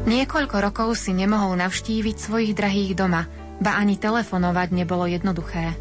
Niekoľko 0.08 0.56
rokov 0.64 0.96
si 0.96 1.12
nemohol 1.12 1.60
navštíviť 1.60 2.16
svojich 2.16 2.56
drahých 2.56 2.96
doma, 2.96 3.28
ba 3.60 3.76
ani 3.76 4.00
telefonovať 4.00 4.72
nebolo 4.72 5.04
jednoduché. 5.04 5.76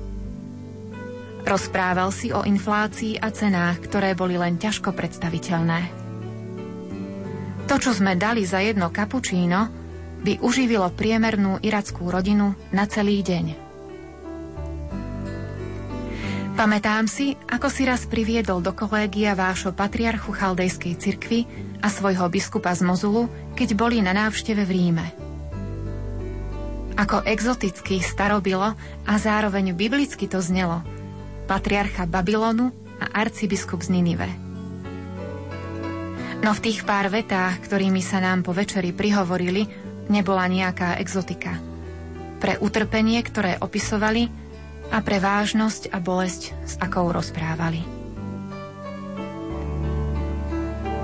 Rozprával 1.48 2.12
si 2.12 2.36
o 2.36 2.44
inflácii 2.44 3.16
a 3.16 3.32
cenách, 3.32 3.80
ktoré 3.88 4.12
boli 4.12 4.36
len 4.36 4.60
ťažko 4.60 4.92
predstaviteľné. 4.92 5.88
To, 7.72 7.76
čo 7.80 7.96
sme 7.96 8.20
dali 8.20 8.44
za 8.44 8.60
jedno 8.60 8.92
kapučíno, 8.92 9.72
by 10.20 10.44
uživilo 10.44 10.92
priemernú 10.92 11.64
irackú 11.64 12.12
rodinu 12.12 12.60
na 12.76 12.92
celý 12.92 13.24
deň. 13.24 13.69
Pamätám 16.60 17.08
si, 17.08 17.40
ako 17.48 17.72
si 17.72 17.88
raz 17.88 18.04
priviedol 18.04 18.60
do 18.60 18.76
kolégia 18.76 19.32
vášho 19.32 19.72
patriarchu 19.72 20.36
chaldejskej 20.36 21.00
cirkvy 21.00 21.48
a 21.80 21.88
svojho 21.88 22.28
biskupa 22.28 22.76
z 22.76 22.84
Mozulu, 22.84 23.32
keď 23.56 23.80
boli 23.80 24.04
na 24.04 24.12
návšteve 24.12 24.68
v 24.68 24.72
Ríme. 24.76 25.08
Ako 27.00 27.24
exoticky 27.24 28.04
starobilo 28.04 28.76
a 29.08 29.14
zároveň 29.16 29.72
biblicky 29.72 30.28
to 30.28 30.44
znelo. 30.44 30.84
Patriarcha 31.48 32.04
Babylonu 32.04 32.76
a 33.00 33.08
arcibiskup 33.24 33.80
z 33.80 33.96
Ninive. 33.96 34.28
No 36.44 36.52
v 36.52 36.60
tých 36.60 36.84
pár 36.84 37.08
vetách, 37.08 37.72
ktorými 37.72 38.04
sa 38.04 38.20
nám 38.20 38.44
po 38.44 38.52
večeri 38.52 38.92
prihovorili, 38.92 39.64
nebola 40.12 40.44
nejaká 40.52 41.00
exotika. 41.00 41.56
Pre 42.44 42.60
utrpenie, 42.60 43.24
ktoré 43.24 43.56
opisovali, 43.64 44.49
a 44.90 44.98
pre 45.06 45.22
vážnosť 45.22 45.94
a 45.94 46.02
bolesť, 46.02 46.54
s 46.66 46.74
akou 46.82 47.14
rozprávali. 47.14 47.86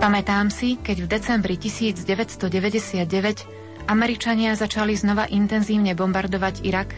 Pamätám 0.02 0.50
si, 0.54 0.78
keď 0.78 0.98
v 1.02 1.08
decembri 1.08 1.58
1999 1.58 3.56
Američania 3.86 4.58
začali 4.58 4.98
znova 4.98 5.30
intenzívne 5.30 5.94
bombardovať 5.98 6.66
Irak 6.66 6.96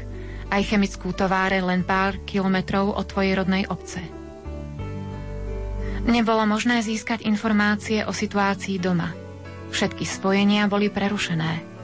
aj 0.47 0.63
chemickú 0.63 1.11
továre 1.11 1.59
len 1.59 1.83
pár 1.83 2.15
kilometrov 2.23 2.95
od 2.95 3.05
tvojej 3.07 3.35
rodnej 3.35 3.67
obce. 3.67 3.99
Nebolo 6.07 6.47
možné 6.47 6.79
získať 6.79 7.27
informácie 7.27 8.07
o 8.07 8.15
situácii 8.15 8.79
doma. 8.79 9.11
Všetky 9.75 10.07
spojenia 10.07 10.71
boli 10.71 10.87
prerušené. 10.87 11.76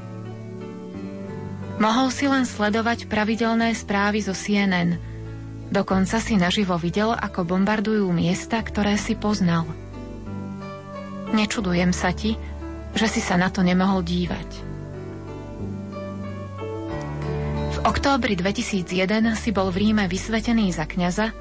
Mohol 1.81 2.07
si 2.13 2.29
len 2.29 2.45
sledovať 2.45 3.09
pravidelné 3.09 3.73
správy 3.73 4.21
zo 4.21 4.37
CNN. 4.37 4.97
Dokonca 5.73 6.21
si 6.21 6.37
naživo 6.37 6.77
videl, 6.77 7.09
ako 7.17 7.49
bombardujú 7.49 8.13
miesta, 8.13 8.61
ktoré 8.61 8.93
si 8.93 9.17
poznal. 9.17 9.65
Nečudujem 11.33 11.89
sa 11.89 12.13
ti, 12.13 12.37
že 12.93 13.09
si 13.09 13.17
sa 13.17 13.41
na 13.41 13.49
to 13.49 13.65
nemohol 13.65 14.05
dívať. 14.05 14.49
V 17.73 17.77
októbri 17.81 18.37
2001 18.37 19.33
si 19.33 19.49
bol 19.49 19.73
v 19.73 19.89
Ríme 19.89 20.05
vysvetený 20.05 20.77
za 20.77 20.85
kňaza 20.85 21.33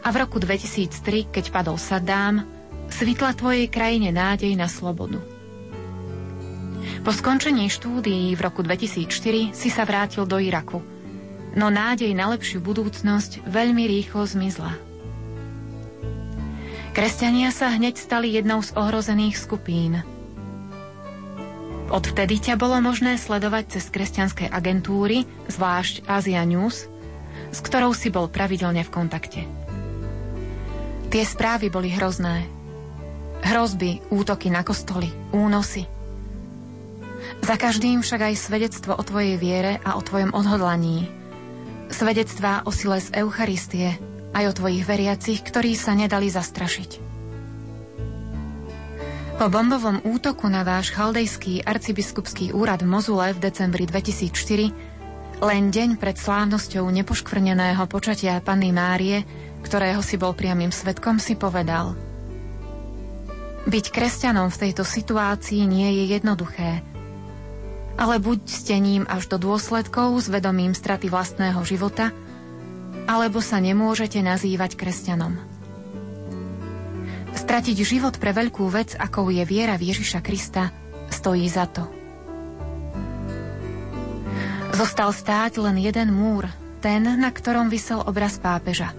a 0.00 0.08
v 0.14 0.16
roku 0.16 0.38
2003, 0.38 1.34
keď 1.34 1.50
padol 1.50 1.82
Saddám, 1.82 2.46
svitla 2.94 3.34
tvojej 3.34 3.66
krajine 3.66 4.14
nádej 4.14 4.54
na 4.54 4.70
slobodu. 4.70 5.18
Po 7.00 7.16
skončení 7.16 7.72
štúdií 7.72 8.36
v 8.36 8.40
roku 8.44 8.60
2004 8.60 9.56
si 9.56 9.68
sa 9.72 9.88
vrátil 9.88 10.28
do 10.28 10.36
Iraku, 10.36 10.84
no 11.56 11.72
nádej 11.72 12.12
na 12.12 12.28
lepšiu 12.28 12.60
budúcnosť 12.60 13.48
veľmi 13.48 13.88
rýchlo 13.88 14.28
zmizla. 14.28 14.76
Kresťania 16.92 17.54
sa 17.54 17.72
hneď 17.72 17.96
stali 17.96 18.36
jednou 18.36 18.60
z 18.60 18.76
ohrozených 18.76 19.38
skupín. 19.38 20.04
Odvtedy 21.90 22.38
ťa 22.38 22.54
bolo 22.60 22.78
možné 22.84 23.16
sledovať 23.16 23.80
cez 23.80 23.88
kresťanské 23.88 24.46
agentúry, 24.46 25.24
zvlášť 25.48 26.06
Asia 26.06 26.44
News, 26.44 26.86
s 27.50 27.58
ktorou 27.64 27.96
si 27.96 28.12
bol 28.12 28.28
pravidelne 28.30 28.84
v 28.84 28.94
kontakte. 28.94 29.42
Tie 31.10 31.24
správy 31.26 31.72
boli 31.72 31.90
hrozné. 31.90 32.46
Hrozby, 33.42 33.98
útoky 34.12 34.52
na 34.52 34.62
kostoly, 34.62 35.10
únosy. 35.34 35.88
Za 37.40 37.56
každým 37.56 38.04
však 38.04 38.30
aj 38.30 38.34
svedectvo 38.36 38.92
o 38.94 39.02
tvojej 39.02 39.40
viere 39.40 39.80
a 39.80 39.96
o 39.96 40.04
tvojom 40.04 40.36
odhodlaní. 40.36 41.08
Svedectvá 41.90 42.62
o 42.68 42.70
sile 42.70 43.00
z 43.00 43.10
Eucharistie, 43.16 43.96
aj 44.36 44.44
o 44.50 44.56
tvojich 44.56 44.84
veriacich, 44.86 45.40
ktorí 45.42 45.74
sa 45.74 45.96
nedali 45.96 46.30
zastrašiť. 46.30 47.10
Po 49.40 49.48
bombovom 49.48 50.04
útoku 50.04 50.52
na 50.52 50.68
váš 50.68 50.92
chaldejský 50.92 51.64
arcibiskupský 51.64 52.52
úrad 52.52 52.84
v 52.84 52.92
Mozule 52.92 53.32
v 53.32 53.40
decembri 53.40 53.88
2004, 53.88 55.40
len 55.40 55.72
deň 55.72 55.96
pred 55.96 56.20
slávnosťou 56.20 56.84
nepoškvrneného 56.84 57.80
počatia 57.88 58.36
Panny 58.44 58.68
Márie, 58.68 59.24
ktorého 59.64 60.04
si 60.04 60.20
bol 60.20 60.36
priamým 60.36 60.68
svetkom, 60.68 61.16
si 61.16 61.40
povedal 61.40 61.96
Byť 63.64 63.84
kresťanom 63.88 64.52
v 64.52 64.60
tejto 64.68 64.84
situácii 64.84 65.64
nie 65.64 65.88
je 65.88 66.20
jednoduché, 66.20 66.84
ale 68.00 68.16
buď 68.16 68.40
ste 68.48 68.80
ním 68.80 69.04
až 69.04 69.28
do 69.28 69.36
dôsledkov 69.36 70.24
s 70.24 70.32
vedomím 70.32 70.72
straty 70.72 71.12
vlastného 71.12 71.60
života, 71.68 72.16
alebo 73.04 73.44
sa 73.44 73.60
nemôžete 73.60 74.24
nazývať 74.24 74.80
kresťanom. 74.80 75.36
Stratiť 77.36 77.76
život 77.84 78.16
pre 78.16 78.32
veľkú 78.32 78.64
vec, 78.72 78.96
akou 78.96 79.28
je 79.28 79.44
viera 79.44 79.76
v 79.76 79.92
Ježiša 79.92 80.24
Krista, 80.24 80.72
stojí 81.12 81.44
za 81.44 81.68
to. 81.68 81.84
Zostal 84.72 85.12
stáť 85.12 85.60
len 85.60 85.76
jeden 85.76 86.16
múr, 86.16 86.48
ten, 86.80 87.04
na 87.04 87.28
ktorom 87.28 87.68
vysel 87.68 88.00
obraz 88.00 88.40
pápeža. 88.40 88.96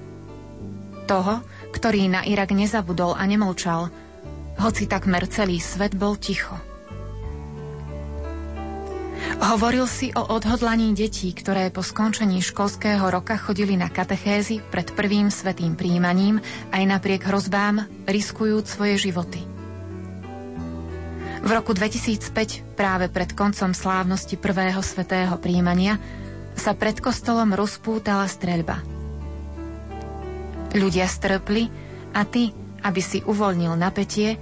Toho, 1.10 1.41
ktorý 1.74 2.06
na 2.06 2.22
Irak 2.22 2.54
nezabudol 2.54 3.18
a 3.18 3.26
nemlčal, 3.26 3.89
hoci 4.62 4.86
takmer 4.86 5.26
celý 5.26 5.58
svet 5.58 5.97
bol 5.97 6.14
ticho. 6.22 6.70
Hovoril 9.39 9.88
si 9.88 10.11
o 10.11 10.27
odhodlaní 10.27 10.91
detí, 10.91 11.32
ktoré 11.32 11.71
po 11.71 11.79
skončení 11.79 12.43
školského 12.43 13.07
roka 13.07 13.39
chodili 13.39 13.79
na 13.79 13.88
katechézy 13.88 14.59
pred 14.67 14.91
prvým 14.91 15.32
svetým 15.32 15.79
príjmaním 15.79 16.43
aj 16.75 16.84
napriek 16.84 17.23
hrozbám, 17.23 17.88
riskujúc 18.03 18.67
svoje 18.67 18.99
životy. 18.99 19.39
V 21.41 21.49
roku 21.49 21.71
2005, 21.71 22.75
práve 22.75 23.07
pred 23.07 23.32
koncom 23.32 23.71
slávnosti 23.71 24.36
prvého 24.36 24.84
svetého 24.84 25.34
príjmania, 25.39 25.97
sa 26.53 26.75
pred 26.75 26.99
kostolom 26.99 27.55
rozpútala 27.55 28.27
streľba. 28.27 28.84
Ľudia 30.75 31.07
strpli 31.07 31.71
a 32.11 32.27
ty, 32.27 32.51
aby 32.84 33.01
si 33.01 33.23
uvoľnil 33.23 33.73
napätie, 33.79 34.38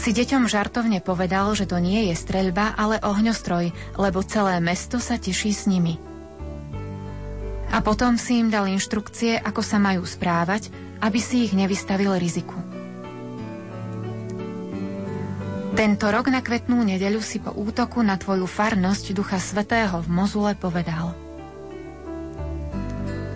si 0.00 0.16
deťom 0.16 0.48
žartovne 0.48 1.04
povedal, 1.04 1.52
že 1.52 1.68
to 1.68 1.76
nie 1.76 2.08
je 2.08 2.16
streľba, 2.16 2.72
ale 2.72 2.96
ohňostroj, 3.04 3.68
lebo 4.00 4.24
celé 4.24 4.56
mesto 4.56 4.96
sa 4.96 5.20
teší 5.20 5.52
s 5.52 5.68
nimi. 5.68 6.00
A 7.68 7.84
potom 7.84 8.16
si 8.16 8.40
im 8.40 8.48
dal 8.48 8.64
inštrukcie, 8.64 9.36
ako 9.36 9.60
sa 9.60 9.76
majú 9.76 10.08
správať, 10.08 10.72
aby 11.04 11.20
si 11.20 11.44
ich 11.44 11.52
nevystavil 11.52 12.16
riziku. 12.16 12.56
Tento 15.76 16.08
rok 16.08 16.32
na 16.32 16.40
kvetnú 16.40 16.80
nedeľu 16.80 17.20
si 17.20 17.36
po 17.36 17.52
útoku 17.52 18.00
na 18.00 18.16
tvoju 18.16 18.48
farnosť 18.48 19.12
Ducha 19.12 19.36
Svetého 19.36 20.00
v 20.00 20.08
Mozule 20.08 20.56
povedal 20.56 21.12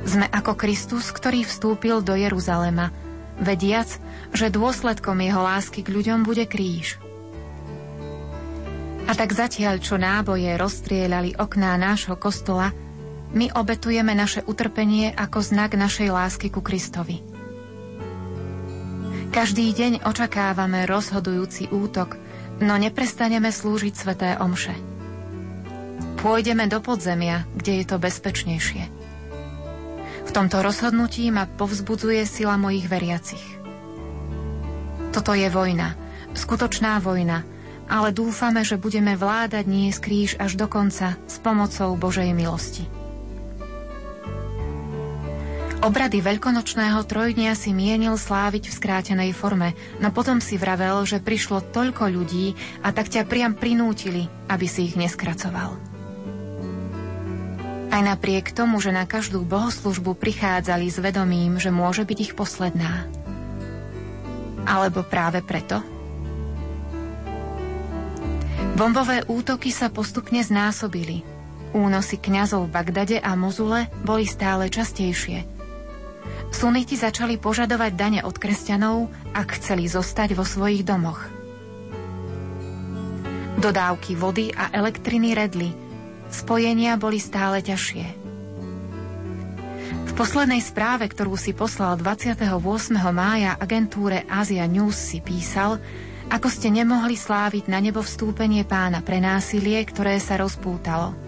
Sme 0.09 0.27
ako 0.33 0.57
Kristus, 0.57 1.13
ktorý 1.13 1.45
vstúpil 1.45 2.01
do 2.01 2.17
Jeruzalema, 2.17 2.91
vediac, 3.39 4.01
že 4.35 4.51
dôsledkom 4.51 5.15
jeho 5.23 5.41
lásky 5.41 5.87
k 5.87 5.95
ľuďom 5.95 6.27
bude 6.27 6.43
kríž. 6.51 6.99
A 9.07 9.15
tak 9.15 9.31
zatiaľ, 9.31 9.79
čo 9.79 9.95
náboje 9.95 10.59
rozstrieľali 10.59 11.39
okná 11.39 11.79
nášho 11.79 12.19
kostola, 12.19 12.75
my 13.35 13.55
obetujeme 13.55 14.11
naše 14.15 14.43
utrpenie 14.43 15.15
ako 15.15 15.39
znak 15.39 15.79
našej 15.79 16.09
lásky 16.11 16.51
ku 16.51 16.63
Kristovi. 16.63 17.23
Každý 19.35 19.67
deň 19.75 20.07
očakávame 20.07 20.87
rozhodujúci 20.87 21.71
útok, 21.75 22.19
no 22.63 22.79
neprestaneme 22.79 23.51
slúžiť 23.51 23.95
sveté 23.95 24.31
omše. 24.39 24.75
Pôjdeme 26.23 26.71
do 26.71 26.79
podzemia, 26.79 27.45
kde 27.59 27.83
je 27.83 27.85
to 27.85 27.99
bezpečnejšie. 27.99 28.83
V 30.25 30.31
tomto 30.33 30.63
rozhodnutí 30.65 31.29
ma 31.29 31.45
povzbudzuje 31.45 32.25
sila 32.25 32.57
mojich 32.57 32.89
veriacich. 32.89 33.64
Toto 35.15 35.31
je 35.31 35.47
vojna, 35.47 35.95
skutočná 36.35 36.99
vojna, 36.99 37.47
ale 37.87 38.11
dúfame, 38.11 38.67
že 38.67 38.75
budeme 38.75 39.15
vládať 39.15 39.63
nie 39.63 39.95
kríž 39.95 40.35
až 40.43 40.59
do 40.59 40.67
konca 40.67 41.15
s 41.31 41.39
pomocou 41.39 41.95
Božej 41.95 42.35
milosti. 42.35 42.91
Obrady 45.85 46.19
veľkonočného 46.19 46.99
trojdnia 47.07 47.55
si 47.55 47.71
mienil 47.71 48.19
sláviť 48.19 48.73
v 48.73 48.77
skrátenej 48.81 49.31
forme, 49.37 49.77
no 50.03 50.11
potom 50.11 50.41
si 50.41 50.59
vravel, 50.59 51.05
že 51.07 51.23
prišlo 51.23 51.63
toľko 51.71 52.11
ľudí 52.11 52.57
a 52.83 52.91
tak 52.91 53.13
ťa 53.13 53.29
priam 53.29 53.55
prinútili, 53.55 54.27
aby 54.51 54.67
si 54.67 54.91
ich 54.91 54.99
neskracoval. 54.99 55.79
Aj 57.95 58.03
napriek 58.03 58.51
tomu, 58.51 58.83
že 58.83 58.91
na 58.91 59.07
každú 59.07 59.47
bohoslužbu 59.47 60.19
prichádzali 60.19 60.91
s 60.91 60.99
vedomím, 60.99 61.63
že 61.63 61.71
môže 61.71 62.03
byť 62.03 62.19
ich 62.19 62.33
posledná. 62.35 63.07
Alebo 64.65 65.05
práve 65.05 65.45
preto? 65.45 65.81
Bombové 68.75 69.23
útoky 69.31 69.71
sa 69.71 69.87
postupne 69.87 70.43
znásobili. 70.43 71.23
Únosy 71.71 72.19
kňazov 72.19 72.67
v 72.67 72.75
Bagdade 72.75 73.17
a 73.23 73.39
Mozule 73.39 73.87
boli 74.03 74.27
stále 74.27 74.67
častejšie. 74.67 75.47
Suniti 76.55 76.95
začali 76.95 77.39
požadovať 77.39 77.93
dane 77.95 78.21
od 78.23 78.35
kresťanov, 78.35 79.11
ak 79.35 79.59
chceli 79.59 79.91
zostať 79.91 80.39
vo 80.39 80.47
svojich 80.47 80.87
domoch. 80.87 81.23
Dodávky 83.59 84.19
vody 84.19 84.51
a 84.55 84.71
elektriny 84.75 85.35
redli. 85.39 85.71
Spojenia 86.31 86.99
boli 86.99 87.23
stále 87.23 87.63
ťažšie. 87.63 88.24
V 90.15 90.23
poslednej 90.23 90.63
správe, 90.63 91.11
ktorú 91.11 91.35
si 91.35 91.51
poslal 91.51 91.99
28. 91.99 92.39
mája 93.11 93.59
agentúre 93.59 94.23
Asia 94.31 94.63
News 94.71 94.95
si 94.95 95.19
písal, 95.19 95.83
ako 96.31 96.47
ste 96.47 96.71
nemohli 96.71 97.19
sláviť 97.19 97.67
na 97.67 97.83
nebo 97.83 97.99
vstúpenie 97.99 98.63
pána 98.63 99.03
pre 99.03 99.19
násilie, 99.19 99.83
ktoré 99.83 100.23
sa 100.23 100.39
rozpútalo. 100.39 101.19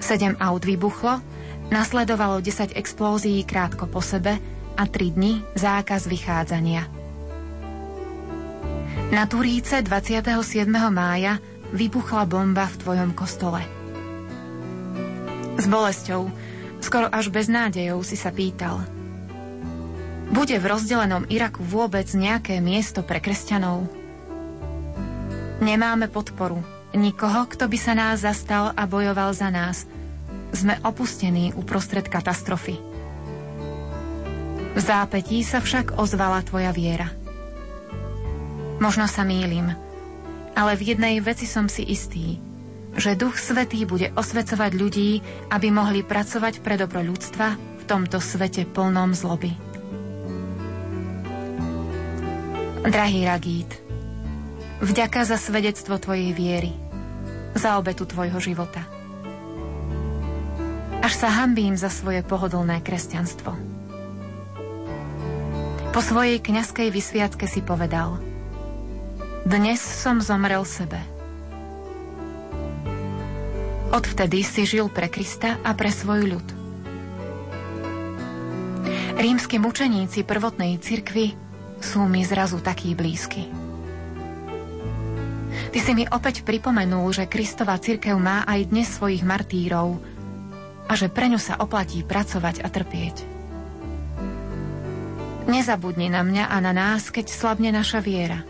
Sedem 0.00 0.32
aut 0.40 0.64
vybuchlo, 0.64 1.20
nasledovalo 1.68 2.40
10 2.40 2.72
explózií 2.80 3.44
krátko 3.44 3.84
po 3.84 4.00
sebe 4.00 4.40
a 4.72 4.88
3 4.88 5.12
dni 5.12 5.44
zákaz 5.52 6.08
vychádzania. 6.08 6.88
Na 9.12 9.28
Turíce 9.28 9.84
27. 9.84 10.32
mája 10.88 11.36
vybuchla 11.76 12.24
bomba 12.24 12.72
v 12.72 12.76
tvojom 12.80 13.12
kostole. 13.12 13.60
S 15.60 15.68
bolesťou 15.68 16.51
Skoro 16.82 17.06
až 17.08 17.30
bez 17.30 17.46
nádejov 17.46 18.02
si 18.02 18.18
sa 18.18 18.34
pýtal. 18.34 18.82
Bude 20.32 20.58
v 20.58 20.66
rozdelenom 20.66 21.24
Iraku 21.30 21.62
vôbec 21.62 22.10
nejaké 22.12 22.58
miesto 22.58 23.06
pre 23.06 23.22
kresťanov? 23.22 23.86
Nemáme 25.62 26.10
podporu, 26.10 26.58
nikoho, 26.90 27.46
kto 27.46 27.70
by 27.70 27.78
sa 27.78 27.94
nás 27.94 28.26
zastal 28.26 28.74
a 28.74 28.82
bojoval 28.84 29.30
za 29.32 29.48
nás. 29.48 29.86
sme 30.52 30.76
opustení 30.84 31.56
uprostred 31.56 32.04
katastrofy. 32.12 32.76
V 34.72 34.80
zápetí 34.80 35.40
sa 35.40 35.64
však 35.64 35.96
ozvala 35.96 36.44
tvoja 36.44 36.72
viera. 36.76 37.08
Možno 38.76 39.08
sa 39.08 39.24
mýlim, 39.24 39.72
ale 40.52 40.72
v 40.76 40.92
jednej 40.92 41.24
veci 41.24 41.48
som 41.48 41.72
si 41.72 41.84
istý, 41.88 42.36
že 42.96 43.16
Duch 43.16 43.40
Svetý 43.40 43.88
bude 43.88 44.12
osvecovať 44.12 44.70
ľudí, 44.76 45.24
aby 45.48 45.68
mohli 45.72 46.04
pracovať 46.04 46.60
pre 46.60 46.76
dobro 46.76 47.00
ľudstva 47.00 47.56
v 47.56 47.82
tomto 47.88 48.20
svete 48.20 48.68
plnom 48.68 49.16
zloby. 49.16 49.56
Drahý 52.82 53.30
Ragít, 53.30 53.70
vďaka 54.82 55.22
za 55.22 55.38
svedectvo 55.38 56.02
Tvojej 56.02 56.34
viery, 56.34 56.74
za 57.54 57.78
obetu 57.78 58.04
Tvojho 58.04 58.42
života. 58.42 58.82
Až 61.02 61.12
sa 61.18 61.30
hambím 61.30 61.78
za 61.78 61.90
svoje 61.90 62.22
pohodlné 62.26 62.82
kresťanstvo. 62.82 63.54
Po 65.92 66.00
svojej 66.00 66.40
kňazskej 66.40 66.88
vysviacke 66.88 67.46
si 67.46 67.62
povedal 67.62 68.18
Dnes 69.46 69.78
som 69.78 70.18
zomrel 70.18 70.66
sebe. 70.66 71.21
Odvtedy 73.92 74.40
si 74.40 74.64
žil 74.64 74.88
pre 74.88 75.12
Krista 75.12 75.60
a 75.60 75.76
pre 75.76 75.92
svoj 75.92 76.32
ľud. 76.32 76.48
Rímsky 79.20 79.60
mučeníci 79.60 80.24
prvotnej 80.24 80.80
cirkvy 80.80 81.36
sú 81.76 82.08
mi 82.08 82.24
zrazu 82.24 82.64
takí 82.64 82.96
blízky. 82.96 83.52
Ty 85.72 85.78
si 85.80 85.92
mi 85.92 86.08
opäť 86.08 86.40
pripomenul, 86.40 87.12
že 87.12 87.28
Kristova 87.28 87.76
cirkev 87.76 88.16
má 88.16 88.48
aj 88.48 88.72
dnes 88.72 88.88
svojich 88.88 89.28
martírov 89.28 90.00
a 90.88 90.92
že 90.96 91.12
pre 91.12 91.28
ňu 91.28 91.36
sa 91.36 91.60
oplatí 91.60 92.00
pracovať 92.00 92.64
a 92.64 92.68
trpieť. 92.72 93.16
Nezabudni 95.52 96.08
na 96.08 96.24
mňa 96.24 96.48
a 96.48 96.56
na 96.64 96.72
nás, 96.72 97.12
keď 97.12 97.28
slabne 97.28 97.68
naša 97.76 98.00
viera. 98.00 98.40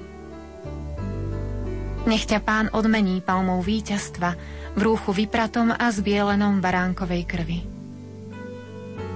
Nech 2.02 2.26
ťa 2.26 2.42
pán 2.42 2.66
odmení 2.74 3.22
palmou 3.22 3.62
víťazstva 3.62 4.34
v 4.74 4.80
rúchu 4.82 5.14
vypratom 5.14 5.70
a 5.70 5.86
zbielenom 5.94 6.58
baránkovej 6.58 7.22
krvi. 7.28 7.60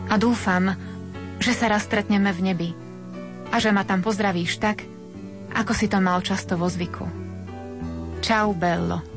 A 0.07 0.15
dúfam, 0.15 0.71
že 1.43 1.51
sa 1.51 1.67
raz 1.67 1.83
stretneme 1.83 2.31
v 2.31 2.41
nebi 2.47 2.71
a 3.51 3.59
že 3.59 3.75
ma 3.75 3.83
tam 3.83 4.07
pozdravíš 4.07 4.63
tak, 4.63 4.87
ako 5.51 5.73
si 5.75 5.91
to 5.91 5.99
mal 5.99 6.23
často 6.23 6.55
vo 6.55 6.71
zvyku. 6.71 7.07
Čau, 8.23 8.55
Bello. 8.55 9.16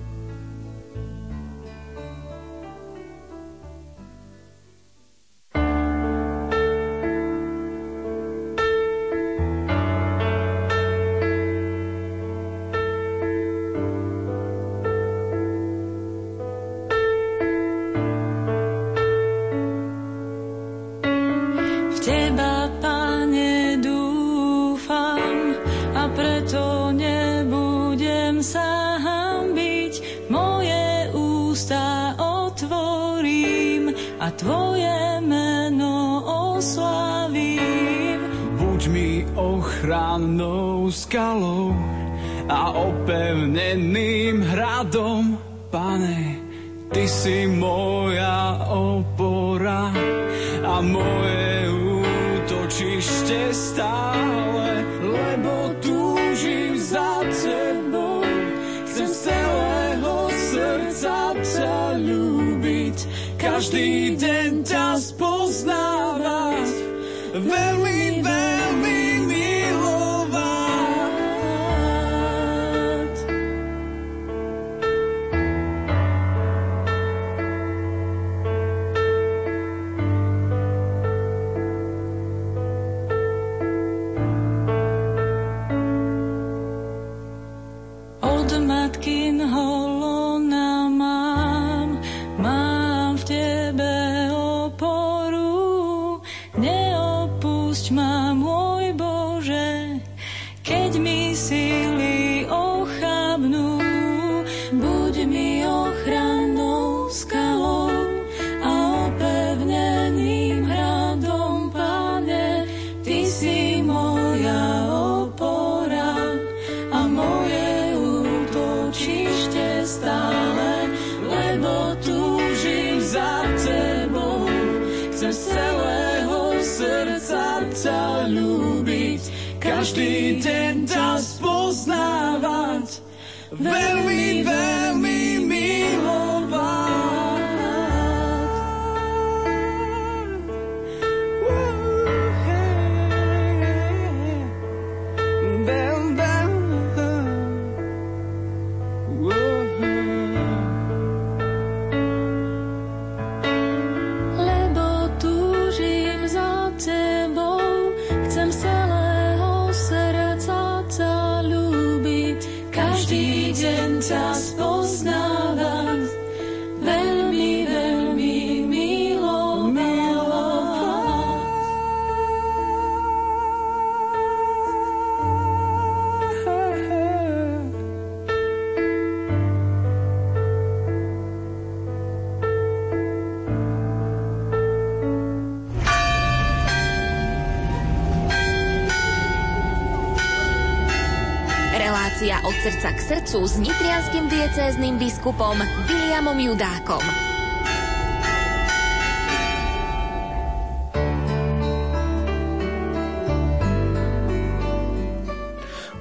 Srdcu 193.30 193.45
s 193.45 193.61
nitrianským 193.61 194.25
diecézným 194.25 194.97
biskupom 194.97 195.53
Williamom 195.86 196.34
Judákom. 196.34 197.05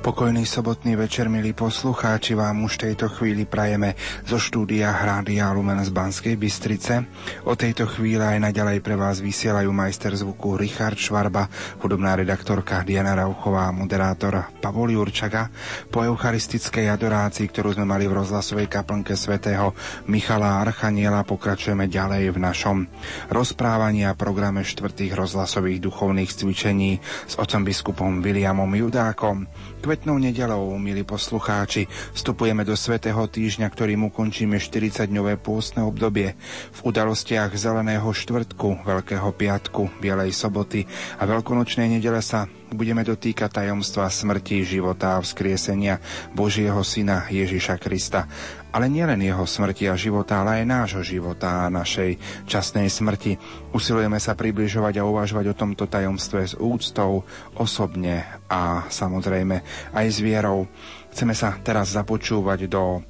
Pokojný 0.01 0.49
sobotný 0.49 0.97
večer, 0.97 1.29
milí 1.29 1.53
poslucháči, 1.53 2.33
vám 2.33 2.65
už 2.65 2.81
tejto 2.81 3.13
chvíli 3.13 3.45
prajeme 3.45 3.93
zo 4.25 4.41
štúdia 4.41 4.89
Hrádia 4.89 5.53
Lumen 5.53 5.85
z 5.85 5.93
Banskej 5.93 6.33
Bystrice. 6.41 7.05
O 7.45 7.53
tejto 7.53 7.85
chvíli 7.85 8.25
aj 8.25 8.41
naďalej 8.41 8.81
pre 8.81 8.97
vás 8.97 9.21
vysielajú 9.21 9.69
majster 9.69 10.17
zvuku 10.17 10.57
Richard 10.57 10.97
Švarba, 10.97 11.53
hudobná 11.85 12.17
redaktorka 12.17 12.81
Diana 12.89 13.13
Rauchová, 13.13 13.69
moderátor 13.69 14.49
Pavol 14.69 14.93
Jurčaga. 14.93 15.49
Po 15.89 16.05
eucharistickej 16.05 16.93
adorácii, 16.93 17.49
ktorú 17.49 17.73
sme 17.73 17.89
mali 17.89 18.05
v 18.05 18.21
rozhlasovej 18.21 18.69
kaplnke 18.69 19.17
svätého 19.17 19.73
Michala 20.05 20.61
Archaniela, 20.61 21.25
pokračujeme 21.25 21.89
ďalej 21.89 22.37
v 22.37 22.39
našom 22.39 22.85
rozprávaní 23.33 24.05
a 24.05 24.13
programe 24.13 24.61
štvrtých 24.61 25.17
rozhlasových 25.17 25.81
duchovných 25.81 26.29
cvičení 26.29 27.01
s 27.01 27.41
otcom 27.41 27.65
biskupom 27.65 28.21
Williamom 28.21 28.69
Judákom. 28.77 29.49
Kvetnou 29.81 30.21
nedelou, 30.21 30.77
milí 30.77 31.01
poslucháči, 31.01 31.89
vstupujeme 32.13 32.61
do 32.69 32.77
svätého 32.77 33.25
týždňa, 33.25 33.73
ktorým 33.73 34.13
ukončíme 34.13 34.61
40-dňové 34.61 35.41
pôstne 35.41 35.81
obdobie. 35.81 36.37
V 36.77 36.93
udalostiach 36.93 37.57
Zeleného 37.57 38.05
štvrtku, 38.05 38.85
Veľkého 38.85 39.33
piatku, 39.33 39.97
Bielej 39.97 40.37
soboty 40.37 40.85
a 41.17 41.25
Veľkonočnej 41.25 41.89
nedele 41.89 42.21
sa 42.21 42.45
budeme 42.73 43.01
dotýkať 43.05 43.65
tajomstva 43.65 44.13
smrti, 44.13 44.65
života 44.65 45.17
a 45.17 45.23
vzkriesenia 45.25 46.01
Božieho 46.37 46.81
Syna 46.85 47.25
Ježiša 47.29 47.81
Krista. 47.81 48.29
Ale 48.69 48.93
nielen 48.93 49.25
jeho 49.25 49.49
smrti 49.49 49.89
a 49.89 49.97
života, 49.97 50.45
ale 50.45 50.61
aj 50.61 50.69
nášho 50.69 51.03
života 51.03 51.65
a 51.65 51.73
našej 51.73 52.45
časnej 52.45 52.93
smrti. 52.93 53.41
Usilujeme 53.73 54.21
sa 54.21 54.37
približovať 54.37 55.01
a 55.01 55.09
uvažovať 55.09 55.53
o 55.53 55.59
tomto 55.59 55.89
tajomstve 55.89 56.41
s 56.45 56.55
úctou, 56.55 57.25
osobne 57.57 58.29
a 58.47 58.85
samozrejme 58.93 59.65
aj 59.97 60.07
s 60.07 60.19
vierou. 60.21 60.69
Chceme 61.11 61.33
sa 61.33 61.57
teraz 61.65 61.97
započúvať 61.97 62.69
do 62.69 63.01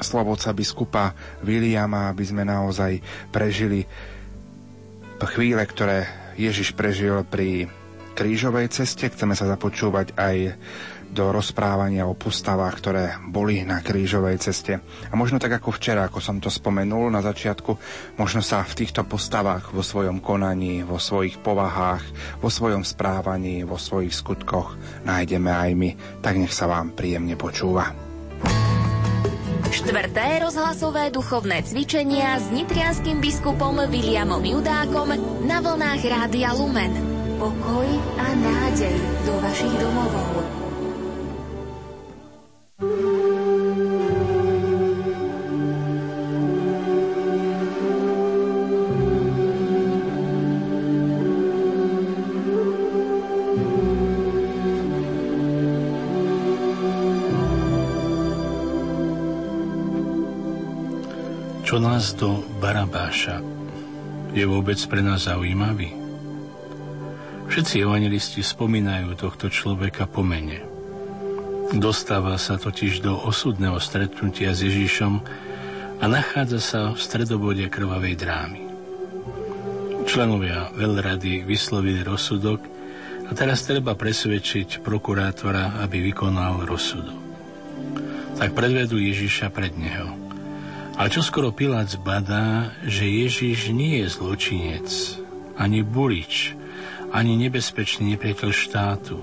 slovoca 0.00 0.54
biskupa 0.54 1.12
Viliama, 1.44 2.08
aby 2.08 2.24
sme 2.24 2.46
naozaj 2.46 3.02
prežili 3.28 3.84
chvíle, 5.26 5.62
ktoré 5.66 6.06
Ježiš 6.38 6.78
prežil 6.78 7.26
pri 7.26 7.66
krížovej 8.18 8.66
ceste. 8.74 9.06
Chceme 9.06 9.38
sa 9.38 9.46
započúvať 9.46 10.18
aj 10.18 10.36
do 11.08 11.32
rozprávania 11.32 12.04
o 12.04 12.18
postavách, 12.18 12.74
ktoré 12.82 13.04
boli 13.30 13.64
na 13.64 13.80
krížovej 13.80 14.42
ceste. 14.42 14.76
A 15.08 15.14
možno 15.16 15.40
tak 15.40 15.56
ako 15.56 15.72
včera, 15.72 16.04
ako 16.04 16.20
som 16.20 16.36
to 16.36 16.52
spomenul 16.52 17.08
na 17.08 17.24
začiatku, 17.24 17.72
možno 18.20 18.44
sa 18.44 18.60
v 18.66 18.84
týchto 18.84 19.08
postavách 19.08 19.72
vo 19.72 19.80
svojom 19.80 20.20
konaní, 20.20 20.84
vo 20.84 21.00
svojich 21.00 21.40
povahách, 21.40 22.04
vo 22.44 22.50
svojom 22.52 22.84
správaní, 22.84 23.64
vo 23.64 23.80
svojich 23.80 24.12
skutkoch 24.12 24.76
nájdeme 25.08 25.48
aj 25.48 25.70
my. 25.78 25.90
Tak 26.20 26.34
nech 26.36 26.52
sa 26.52 26.68
vám 26.68 26.92
príjemne 26.92 27.38
počúva. 27.40 27.94
Štvrté 29.68 30.40
rozhlasové 30.44 31.12
duchovné 31.12 31.60
cvičenia 31.64 32.40
s 32.40 32.48
nitrianským 32.52 33.20
biskupom 33.20 33.84
Williamom 33.88 34.40
Judákom 34.40 35.12
na 35.44 35.60
vlnách 35.60 36.02
Rádia 36.08 36.56
Lumen 36.56 37.07
pokoj 37.38 37.88
a 38.18 38.26
nádej 38.34 38.98
do 39.22 39.34
vašich 39.38 39.74
domovov. 39.78 40.58
Čo 61.68 61.76
nás 61.84 62.16
do 62.16 62.42
Barabáša 62.64 63.44
je 64.32 64.42
vôbec 64.48 64.80
pre 64.88 65.04
nás 65.04 65.28
zaujímavý? 65.28 65.97
Všetci 67.58 67.82
evangelisti 67.82 68.38
spomínajú 68.38 69.18
tohto 69.18 69.50
človeka 69.50 70.06
po 70.06 70.22
mene. 70.22 70.62
Dostáva 71.74 72.38
sa 72.38 72.54
totiž 72.54 73.02
do 73.02 73.18
osudného 73.18 73.82
stretnutia 73.82 74.54
s 74.54 74.62
Ježišom 74.62 75.18
a 75.98 76.04
nachádza 76.06 76.62
sa 76.62 76.80
v 76.94 77.02
stredobode 77.02 77.66
krvavej 77.66 78.14
drámy. 78.14 78.62
Členovia 80.06 80.70
veľrady 80.70 81.42
vyslovili 81.42 82.06
rozsudok 82.06 82.62
a 83.26 83.34
teraz 83.34 83.66
treba 83.66 83.98
presvedčiť 83.98 84.78
prokurátora, 84.78 85.82
aby 85.82 86.14
vykonal 86.14 86.62
rozsudok. 86.62 87.18
Tak 88.38 88.54
predvedú 88.54 89.02
Ježiša 89.02 89.50
pred 89.50 89.74
neho. 89.74 90.14
A 90.94 91.10
čo 91.10 91.26
skoro 91.26 91.50
Pilát 91.50 91.90
zbadá, 91.90 92.70
že 92.86 93.02
Ježiš 93.02 93.74
nie 93.74 94.06
je 94.06 94.14
zločinec, 94.14 94.86
ani 95.58 95.82
bulič, 95.82 96.54
ani 97.12 97.40
nebezpečný 97.40 98.16
nepriateľ 98.16 98.50
štátu, 98.52 99.18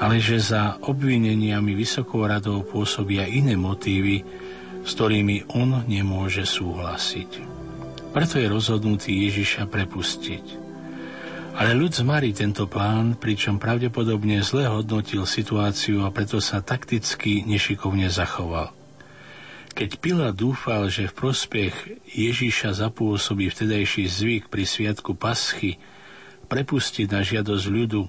ale 0.00 0.18
že 0.18 0.40
za 0.42 0.80
obvineniami 0.82 1.76
vysokou 1.76 2.26
radou 2.26 2.64
pôsobia 2.66 3.28
iné 3.30 3.54
motívy, 3.54 4.26
s 4.84 4.90
ktorými 4.96 5.54
on 5.54 5.86
nemôže 5.86 6.44
súhlasiť. 6.44 7.30
Preto 8.14 8.38
je 8.38 8.46
rozhodnutý 8.46 9.10
Ježiša 9.26 9.66
prepustiť. 9.66 10.62
Ale 11.54 11.70
ľud 11.70 11.94
zmarí 11.94 12.34
tento 12.34 12.66
plán, 12.66 13.14
pričom 13.14 13.62
pravdepodobne 13.62 14.42
zle 14.42 14.66
hodnotil 14.66 15.22
situáciu 15.22 16.02
a 16.02 16.10
preto 16.10 16.42
sa 16.42 16.58
takticky 16.58 17.46
nešikovne 17.46 18.10
zachoval. 18.10 18.74
Keď 19.74 19.90
Pila 19.98 20.30
dúfal, 20.30 20.90
že 20.90 21.10
v 21.10 21.14
prospech 21.14 21.74
Ježiša 22.10 22.78
zapôsobí 22.78 23.50
vtedajší 23.50 24.06
zvyk 24.06 24.42
pri 24.46 24.66
sviatku 24.66 25.14
Paschy, 25.18 25.78
prepustiť 26.46 27.10
na 27.10 27.24
žiadosť 27.24 27.66
ľudu 27.66 28.02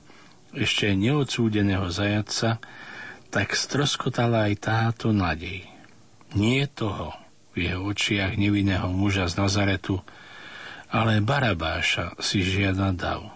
ešte 0.56 0.92
neodsúdeného 0.96 1.92
zajaca, 1.92 2.60
tak 3.34 3.52
stroskotala 3.52 4.48
aj 4.48 4.54
táto 4.64 5.12
nádej. 5.12 5.68
Nie 6.36 6.72
toho 6.72 7.12
v 7.56 7.72
jeho 7.72 7.84
očiach 7.88 8.36
nevinného 8.40 8.88
muža 8.92 9.28
z 9.28 9.40
Nazaretu, 9.40 10.00
ale 10.92 11.20
Barabáša 11.20 12.16
si 12.24 12.44
žiada 12.44 12.96
dav. 12.96 13.36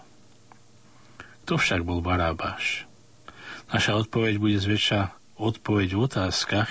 Kto 1.44 1.60
však 1.60 1.84
bol 1.84 2.00
Barabáš? 2.00 2.88
Naša 3.68 4.00
odpoveď 4.00 4.40
bude 4.40 4.56
zväčša 4.56 5.12
odpoveď 5.40 5.88
v 5.96 6.00
otázkach, 6.04 6.70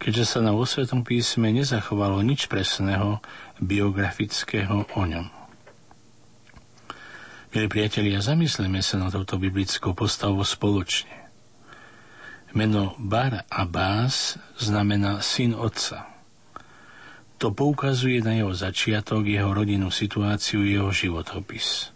keďže 0.00 0.36
sa 0.36 0.38
na 0.42 0.54
vo 0.54 0.66
Svetom 0.66 1.02
písme 1.06 1.50
nezachovalo 1.54 2.22
nič 2.22 2.46
presného 2.46 3.22
biografického 3.62 4.86
o 4.94 5.02
ňom. 5.04 5.39
Milí 7.50 7.66
priatelia, 7.66 8.22
zamyslíme 8.22 8.78
sa 8.78 8.94
na 8.94 9.10
touto 9.10 9.34
biblickou 9.34 9.90
postavou 9.90 10.46
spoločne. 10.46 11.10
Meno 12.54 12.94
Bar 12.94 13.42
Bás 13.66 14.38
znamená 14.54 15.18
syn 15.18 15.58
otca. 15.58 16.06
To 17.42 17.50
poukazuje 17.50 18.22
na 18.22 18.38
jeho 18.38 18.54
začiatok, 18.54 19.26
jeho 19.26 19.50
rodinnú 19.50 19.90
situáciu, 19.90 20.62
jeho 20.62 20.94
životopis. 20.94 21.90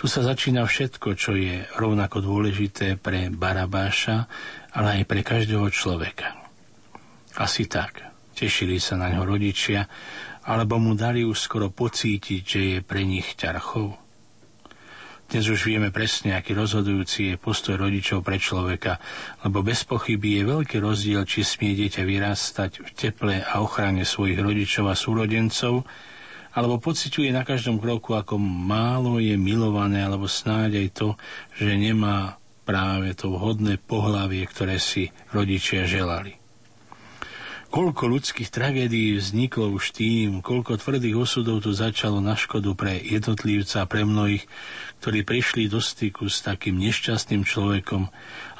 Tu 0.00 0.08
sa 0.08 0.24
začína 0.24 0.64
všetko, 0.64 1.12
čo 1.12 1.36
je 1.36 1.68
rovnako 1.76 2.24
dôležité 2.24 2.96
pre 2.96 3.28
Barabáša, 3.28 4.24
ale 4.72 5.04
aj 5.04 5.12
pre 5.12 5.20
každého 5.20 5.68
človeka. 5.76 6.40
Asi 7.36 7.68
tak. 7.68 8.00
Tešili 8.32 8.80
sa 8.80 8.96
na 8.96 9.12
ňo 9.12 9.28
rodičia, 9.28 9.92
alebo 10.48 10.80
mu 10.80 10.96
dali 10.96 11.20
už 11.20 11.36
skoro 11.36 11.68
pocítiť, 11.68 12.40
že 12.40 12.60
je 12.64 12.78
pre 12.80 13.04
nich 13.04 13.36
ťarchou. 13.36 14.05
Dnes 15.26 15.42
už 15.50 15.66
vieme 15.66 15.90
presne, 15.90 16.38
aký 16.38 16.54
rozhodujúci 16.54 17.34
je 17.34 17.42
postoj 17.42 17.74
rodičov 17.74 18.22
pre 18.22 18.38
človeka, 18.38 19.02
lebo 19.42 19.58
bez 19.58 19.82
pochyby 19.82 20.38
je 20.38 20.42
veľký 20.46 20.78
rozdiel, 20.78 21.26
či 21.26 21.42
smie 21.42 21.74
dieťa 21.74 22.06
vyrastať 22.06 22.86
v 22.86 22.90
teple 22.94 23.34
a 23.42 23.58
ochrane 23.58 24.06
svojich 24.06 24.38
rodičov 24.38 24.86
a 24.86 24.94
súrodencov, 24.94 25.82
alebo 26.54 26.78
pociťuje 26.78 27.34
na 27.34 27.42
každom 27.42 27.82
kroku, 27.82 28.14
ako 28.14 28.38
málo 28.38 29.18
je 29.18 29.34
milované, 29.34 30.06
alebo 30.06 30.30
snáď 30.30 30.86
aj 30.86 30.88
to, 30.94 31.08
že 31.58 31.74
nemá 31.74 32.38
práve 32.62 33.10
to 33.18 33.26
vhodné 33.26 33.82
pohlavie, 33.82 34.46
ktoré 34.46 34.78
si 34.78 35.10
rodičia 35.34 35.90
želali. 35.90 36.38
Koľko 37.66 38.08
ľudských 38.08 38.48
tragédií 38.48 39.18
vzniklo 39.18 39.74
už 39.74 39.90
tým, 39.90 40.38
koľko 40.38 40.78
tvrdých 40.78 41.18
osudov 41.18 41.66
tu 41.66 41.74
začalo 41.74 42.22
na 42.22 42.38
škodu 42.38 42.72
pre 42.78 42.94
jednotlivca 43.02 43.82
a 43.82 43.90
pre 43.90 44.06
mnohých, 44.06 44.46
ktorí 45.00 45.22
prišli 45.22 45.68
do 45.70 45.78
styku 45.78 46.26
s 46.26 46.42
takým 46.42 46.80
nešťastným 46.80 47.42
človekom, 47.46 48.08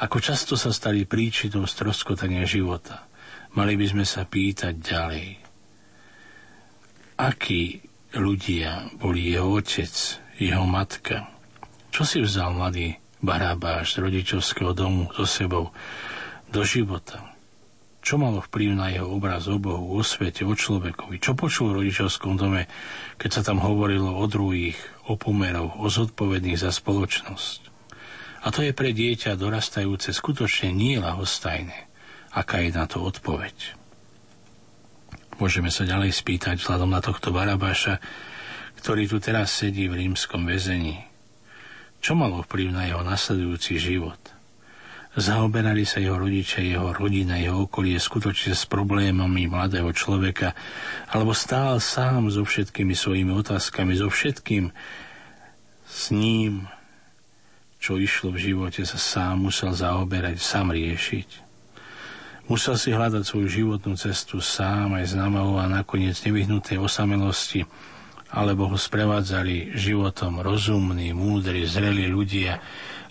ako 0.00 0.16
často 0.20 0.54
sa 0.54 0.70
stali 0.70 1.08
príčinou 1.08 1.64
stroskotania 1.64 2.44
života. 2.44 3.08
Mali 3.56 3.74
by 3.74 3.86
sme 3.88 4.04
sa 4.04 4.28
pýtať 4.28 4.74
ďalej. 4.76 5.26
Akí 7.16 7.80
ľudia 8.12 8.92
boli 9.00 9.32
jeho 9.32 9.56
otec, 9.56 9.92
jeho 10.36 10.66
matka? 10.68 11.32
Čo 11.88 12.04
si 12.04 12.18
vzal 12.20 12.52
mladý 12.52 13.00
Barabáš 13.24 13.96
z 13.96 14.04
rodičovského 14.04 14.76
domu 14.76 15.08
so 15.16 15.24
sebou? 15.24 15.72
do 16.50 16.62
života. 16.62 17.34
Čo 18.06 18.22
malo 18.22 18.38
vplyv 18.38 18.70
na 18.78 18.86
jeho 18.94 19.10
obraz 19.10 19.50
o 19.50 19.58
Bohu, 19.58 19.98
o 19.98 20.02
svete, 20.06 20.46
o 20.46 20.54
človekovi? 20.54 21.18
Čo 21.18 21.34
počul 21.34 21.74
v 21.74 21.82
rodičovskom 21.82 22.38
dome, 22.38 22.70
keď 23.18 23.30
sa 23.34 23.42
tam 23.42 23.58
hovorilo 23.58 24.14
o 24.14 24.24
druhých, 24.30 24.78
o 25.06 25.14
pomerov, 25.14 25.78
o 25.78 25.86
zodpovedných 25.86 26.58
za 26.58 26.74
spoločnosť? 26.74 27.60
A 28.46 28.54
to 28.54 28.62
je 28.62 28.70
pre 28.70 28.94
dieťa 28.94 29.34
dorastajúce 29.34 30.14
skutočne 30.14 30.70
nie 30.70 31.02
lahostajné. 31.02 31.90
Aká 32.30 32.62
je 32.62 32.70
na 32.70 32.86
to 32.86 33.02
odpoveď? 33.02 33.74
Môžeme 35.36 35.68
sa 35.68 35.82
ďalej 35.82 36.14
spýtať 36.14 36.62
vzhľadom 36.62 36.90
na 36.94 37.02
tohto 37.02 37.34
Barabáša, 37.34 37.98
ktorý 38.78 39.10
tu 39.10 39.18
teraz 39.18 39.50
sedí 39.50 39.90
v 39.90 40.06
rímskom 40.06 40.46
väzení. 40.46 41.02
Čo 41.98 42.14
malo 42.14 42.44
vplyv 42.44 42.68
na 42.70 42.86
jeho 42.86 43.02
nasledujúci 43.02 43.82
život? 43.82 44.35
Zaoberali 45.16 45.88
sa 45.88 45.96
jeho 45.96 46.20
rodičia, 46.20 46.60
jeho 46.60 46.92
rodina, 46.92 47.40
jeho 47.40 47.64
okolie 47.64 47.96
skutočne 47.96 48.52
s 48.52 48.68
problémami 48.68 49.48
mladého 49.48 49.88
človeka, 49.96 50.52
alebo 51.08 51.32
stál 51.32 51.80
sám 51.80 52.28
so 52.28 52.44
všetkými 52.44 52.92
svojimi 52.92 53.32
otázkami, 53.32 53.96
so 53.96 54.12
všetkým 54.12 54.76
s 55.88 56.12
ním, 56.12 56.68
čo 57.80 57.96
išlo 57.96 58.36
v 58.36 58.52
živote, 58.52 58.84
sa 58.84 59.00
sám 59.00 59.48
musel 59.48 59.72
zaoberať, 59.72 60.36
sám 60.36 60.76
riešiť. 60.76 61.28
Musel 62.52 62.76
si 62.76 62.92
hľadať 62.92 63.24
svoju 63.24 63.48
životnú 63.48 63.96
cestu 63.96 64.44
sám 64.44 65.00
aj 65.00 65.16
znamou 65.16 65.56
a 65.56 65.64
nakoniec 65.64 66.20
nevyhnutej 66.28 66.76
osamelosti, 66.76 67.64
alebo 68.36 68.68
ho 68.68 68.76
sprevádzali 68.76 69.72
životom 69.72 70.44
rozumní, 70.44 71.16
múdri, 71.16 71.64
zrelí 71.64 72.04
ľudia, 72.04 72.60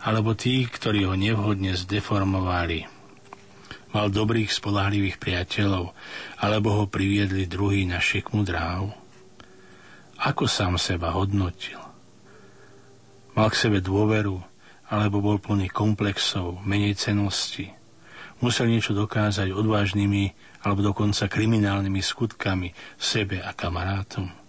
alebo 0.05 0.37
tí, 0.37 0.69
ktorí 0.69 1.09
ho 1.09 1.17
nevhodne 1.17 1.73
zdeformovali. 1.73 2.85
Mal 3.89 4.07
dobrých, 4.13 4.53
spolahlivých 4.53 5.17
priateľov, 5.17 5.97
alebo 6.37 6.69
ho 6.77 6.85
priviedli 6.85 7.49
druhý 7.49 7.89
na 7.89 7.97
šikmu 7.97 8.45
dráhu. 8.45 8.93
Ako 10.21 10.45
sám 10.45 10.77
seba 10.77 11.09
hodnotil? 11.17 11.81
Mal 13.33 13.49
k 13.49 13.59
sebe 13.67 13.81
dôveru, 13.81 14.37
alebo 14.93 15.25
bol 15.25 15.41
plný 15.41 15.73
komplexov, 15.73 16.61
menej 16.61 16.93
cenosti. 16.95 17.73
Musel 18.43 18.69
niečo 18.69 18.93
dokázať 18.93 19.49
odvážnymi 19.49 20.23
alebo 20.61 20.85
dokonca 20.85 21.25
kriminálnymi 21.25 22.01
skutkami 22.03 22.75
sebe 22.99 23.41
a 23.41 23.55
kamarátom. 23.55 24.44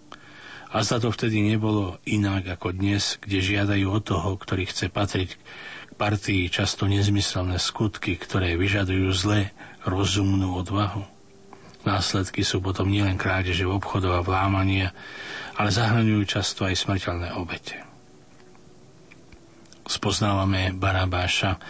A 0.75 0.83
za 0.83 0.99
to 0.99 1.15
vtedy 1.15 1.43
nebolo 1.43 2.03
inak 2.09 2.59
ako 2.59 2.75
dnes, 2.75 3.23
kde 3.23 3.39
žiadajú 3.39 3.87
od 3.87 4.03
toho, 4.03 4.35
ktorý 4.35 4.67
chce 4.67 4.91
patriť 4.91 5.31
k 5.37 5.93
partii 5.95 6.51
často 6.51 6.91
nezmyselné 6.91 7.57
skutky, 7.63 8.19
ktoré 8.19 8.59
vyžadujú 8.59 9.09
zlé, 9.15 9.55
rozumnú 9.87 10.59
odvahu. 10.59 11.07
Následky 11.87 12.43
sú 12.43 12.59
potom 12.59 12.91
nielen 12.91 13.15
krádeže 13.15 13.63
v 13.63 13.79
obchodov 13.79 14.19
a 14.19 14.27
vlámania, 14.27 14.91
ale 15.55 15.71
zahraňujú 15.71 16.23
často 16.27 16.67
aj 16.67 16.75
smrteľné 16.75 17.39
obete. 17.39 17.79
Spoznávame 19.87 20.75
Barabáša 20.75 21.63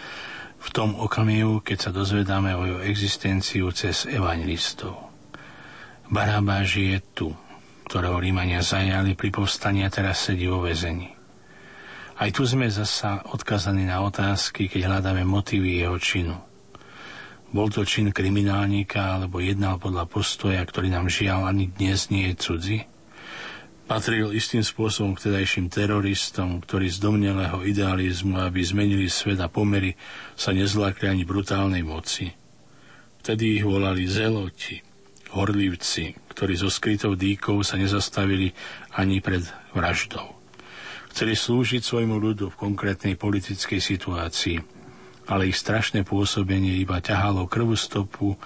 v 0.57 0.69
tom 0.73 0.97
okamihu, 0.97 1.61
keď 1.61 1.79
sa 1.79 1.91
dozvedáme 1.93 2.57
o 2.57 2.63
jeho 2.65 2.81
existenciu 2.89 3.69
cez 3.77 4.09
evangelistov. 4.09 4.97
Barabáš 6.09 6.81
je 6.81 6.99
tu, 7.13 7.29
ktorého 7.87 8.19
Rímania 8.19 8.67
zajali 8.67 9.15
pri 9.15 9.31
povstania, 9.31 9.87
teraz 9.87 10.27
sedí 10.27 10.51
vo 10.51 10.67
väzení. 10.67 11.15
Aj 12.19 12.33
tu 12.35 12.43
sme 12.43 12.67
zasa 12.67 13.23
odkazaní 13.31 13.87
na 13.87 14.03
otázky, 14.03 14.67
keď 14.67 14.91
hľadáme 14.91 15.23
motívy 15.23 15.87
jeho 15.87 15.95
činu. 16.01 16.37
Bol 17.55 17.71
to 17.71 17.87
čin 17.87 18.11
kriminálnika, 18.11 19.23
alebo 19.23 19.39
jednal 19.39 19.79
podľa 19.79 20.11
postoja, 20.11 20.59
ktorý 20.67 20.91
nám 20.91 21.07
žiaľ 21.07 21.47
ani 21.47 21.71
dnes 21.71 22.11
nie 22.11 22.27
je 22.33 22.35
cudzí? 22.35 22.79
Patril 23.87 24.35
istým 24.35 24.67
spôsobom 24.67 25.15
k 25.15 25.31
tedajším 25.31 25.71
teroristom, 25.71 26.59
ktorí 26.59 26.91
z 26.91 26.99
domnelého 26.99 27.63
idealizmu, 27.63 28.35
aby 28.43 28.59
zmenili 28.67 29.07
svet 29.07 29.39
a 29.39 29.47
pomery, 29.47 29.95
sa 30.35 30.51
nezlákli 30.51 31.07
ani 31.07 31.23
brutálnej 31.23 31.87
moci. 31.87 32.35
Vtedy 33.23 33.63
ich 33.63 33.65
volali 33.65 34.11
zeloti, 34.11 34.83
horlivci, 35.31 36.26
ktorí 36.37 36.53
so 36.61 36.69
skrytou 36.69 37.17
dýkou 37.17 37.65
sa 37.65 37.81
nezastavili 37.81 38.53
ani 38.93 39.25
pred 39.25 39.41
vraždou. 39.73 40.37
Chceli 41.17 41.33
slúžiť 41.33 41.81
svojmu 41.81 42.21
ľudu 42.21 42.53
v 42.53 42.61
konkrétnej 42.61 43.17
politickej 43.17 43.81
situácii, 43.81 44.61
ale 45.33 45.49
ich 45.49 45.57
strašné 45.57 46.05
pôsobenie 46.05 46.77
iba 46.77 47.01
ťahalo 47.01 47.49
krvú 47.49 47.73
stopu 47.73 48.37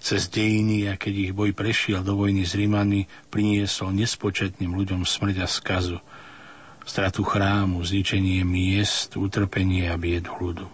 cez 0.00 0.32
dejiny 0.32 0.88
a 0.88 0.96
keď 0.96 1.30
ich 1.30 1.32
boj 1.36 1.52
prešiel 1.52 2.00
do 2.00 2.16
vojny 2.16 2.48
s 2.48 2.56
Rímany, 2.56 3.04
priniesol 3.28 3.92
nespočetným 3.92 4.72
ľuďom 4.72 5.04
smrť 5.04 5.36
a 5.44 5.46
skazu, 5.46 6.00
stratu 6.88 7.28
chrámu, 7.28 7.84
zničenie 7.84 8.40
miest, 8.40 9.20
utrpenie 9.20 9.92
a 9.92 10.00
biedu 10.00 10.32
ľudu. 10.40 10.66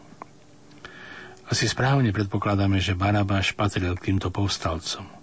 Asi 1.50 1.66
správne 1.66 2.14
predpokladáme, 2.14 2.78
že 2.78 2.94
Barabáš 2.94 3.58
patril 3.58 3.90
k 3.98 4.14
týmto 4.14 4.30
povstalcom. 4.30 5.19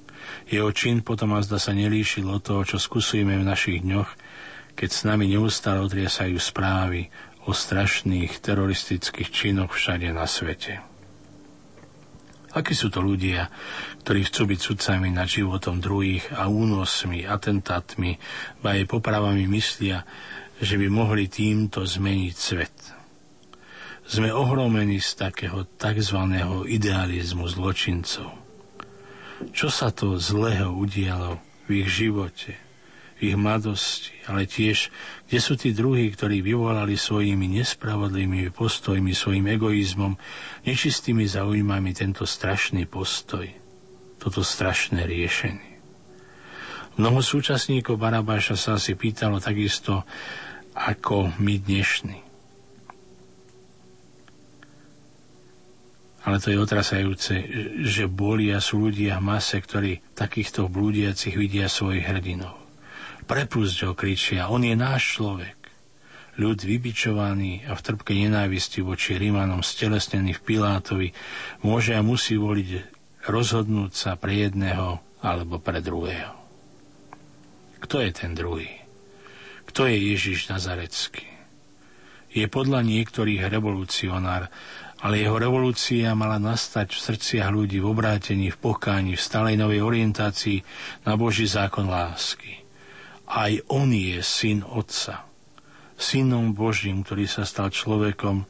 Jeho 0.47 0.71
čin 0.71 1.03
potom 1.03 1.35
a 1.35 1.43
zda 1.43 1.59
sa 1.59 1.75
nelíšil 1.75 2.23
od 2.27 2.39
toho, 2.39 2.63
čo 2.63 2.79
skúsujeme 2.79 3.35
v 3.35 3.47
našich 3.47 3.83
dňoch, 3.83 4.09
keď 4.77 4.89
s 4.93 5.01
nami 5.03 5.25
neustále 5.27 5.81
otriesajú 5.81 6.37
správy 6.37 7.09
o 7.49 7.51
strašných 7.51 8.37
teroristických 8.39 9.29
činoch 9.33 9.73
všade 9.73 10.07
na 10.13 10.29
svete. 10.29 10.83
Akí 12.55 12.71
sú 12.71 12.87
to 12.87 13.03
ľudia, 13.03 13.51
ktorí 14.07 14.23
chcú 14.29 14.55
byť 14.55 14.59
sudcami 14.59 15.11
nad 15.11 15.27
životom 15.27 15.83
druhých 15.83 16.31
a 16.31 16.47
únosmi, 16.47 17.27
atentátmi, 17.27 18.17
ba 18.63 18.79
aj 18.79 18.87
popravami 18.87 19.45
myslia, 19.51 20.07
že 20.57 20.79
by 20.79 20.87
mohli 20.87 21.27
týmto 21.27 21.83
zmeniť 21.83 22.35
svet. 22.35 22.75
Sme 24.07 24.31
ohromení 24.31 25.03
z 25.03 25.27
takého 25.27 25.67
tzv. 25.75 26.19
idealizmu 26.71 27.45
zločincov– 27.51 28.31
čo 29.53 29.69
sa 29.69 29.93
to 29.93 30.17
zlého 30.17 30.73
udialo 30.73 31.37
v 31.69 31.83
ich 31.85 31.89
živote, 31.89 32.57
v 33.17 33.33
ich 33.33 33.37
mladosti, 33.37 34.13
ale 34.29 34.45
tiež, 34.49 34.89
kde 35.29 35.39
sú 35.41 35.53
tí 35.57 35.73
druhí, 35.73 36.09
ktorí 36.09 36.41
vyvolali 36.41 36.97
svojimi 36.97 37.61
nespravodlivými 37.61 38.49
postojmi, 38.53 39.13
svojim 39.13 39.45
egoizmom, 39.57 40.13
nečistými 40.65 41.25
zaujímami 41.25 41.93
tento 41.93 42.25
strašný 42.25 42.85
postoj, 42.89 43.45
toto 44.17 44.41
strašné 44.41 45.05
riešenie. 45.05 45.77
Mnoho 46.97 47.21
súčasníkov 47.21 48.01
Barabáša 48.01 48.57
sa 48.57 48.73
si 48.81 48.97
pýtalo 48.97 49.37
takisto, 49.37 50.01
ako 50.73 51.29
my 51.37 51.61
dnešní. 51.61 52.26
Ale 56.27 56.43
to 56.43 56.51
je 56.51 56.59
otrasajúce, 56.59 57.33
že 57.87 58.11
bolia 58.11 58.59
sú 58.59 58.91
ľudia 58.91 59.15
v 59.23 59.31
mase, 59.31 59.63
ktorí 59.63 60.03
takýchto 60.11 60.67
blúdiacich 60.67 61.39
vidia 61.39 61.71
svojich 61.71 62.03
hrdinov. 62.03 62.59
Prepusť 63.23 63.87
ho, 63.87 63.91
kričia, 63.95 64.51
on 64.51 64.67
je 64.67 64.75
náš 64.75 65.15
človek. 65.15 65.55
Ľud 66.35 66.59
vybičovaný 66.59 67.63
a 67.65 67.79
v 67.79 67.81
trpke 67.81 68.11
nenávisti 68.11 68.83
voči 68.83 69.15
Rímanom 69.15 69.63
stelesnený 69.63 70.35
v 70.35 70.43
Pilátovi 70.43 71.09
môže 71.63 71.95
a 71.95 72.03
musí 72.03 72.35
voliť 72.35 72.69
rozhodnúť 73.23 73.91
sa 73.95 74.19
pre 74.19 74.35
jedného 74.35 74.99
alebo 75.23 75.63
pre 75.63 75.79
druhého. 75.79 76.35
Kto 77.87 78.03
je 78.03 78.11
ten 78.11 78.35
druhý? 78.35 78.83
Kto 79.63 79.87
je 79.87 79.95
Ježiš 79.95 80.51
Nazarecký? 80.51 81.23
Je 82.35 82.45
podľa 82.51 82.83
niektorých 82.83 83.47
revolucionár 83.47 84.51
ale 84.97 85.21
jeho 85.21 85.37
revolúcia 85.37 86.17
mala 86.17 86.41
nastať 86.41 86.89
v 86.89 87.03
srdciach 87.03 87.49
ľudí 87.53 87.77
v 87.77 87.89
obrátení, 87.93 88.49
v 88.49 88.57
pokáni, 88.57 89.13
v 89.13 89.21
stalej 89.21 89.55
novej 89.59 89.85
orientácii 89.85 90.65
na 91.05 91.13
Boží 91.13 91.45
zákon 91.45 91.85
lásky. 91.85 92.65
Aj 93.29 93.51
on 93.69 93.93
je 93.93 94.17
syn 94.25 94.65
Otca. 94.65 95.27
Synom 95.97 96.53
Božím, 96.53 97.05
ktorý 97.05 97.29
sa 97.29 97.45
stal 97.45 97.69
človekom, 97.69 98.45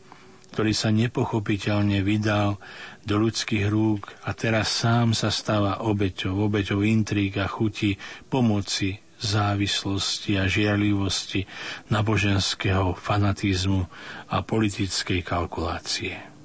ktorý 0.56 0.72
sa 0.72 0.92
nepochopiteľne 0.92 2.00
vydal 2.04 2.56
do 3.04 3.16
ľudských 3.20 3.68
rúk 3.68 4.16
a 4.24 4.32
teraz 4.32 4.72
sám 4.72 5.12
sa 5.12 5.28
stáva 5.32 5.84
obeťou, 5.84 6.48
obeťou 6.48 6.84
intrík 6.84 7.40
a 7.40 7.48
chuti, 7.48 8.00
pomoci, 8.32 9.00
závislosti 9.18 10.38
a 10.38 10.46
žiarlivosti, 10.46 11.44
naboženského 11.90 12.94
fanatizmu 12.94 13.82
a 14.30 14.38
politickej 14.46 15.26
kalkulácie. 15.26 16.37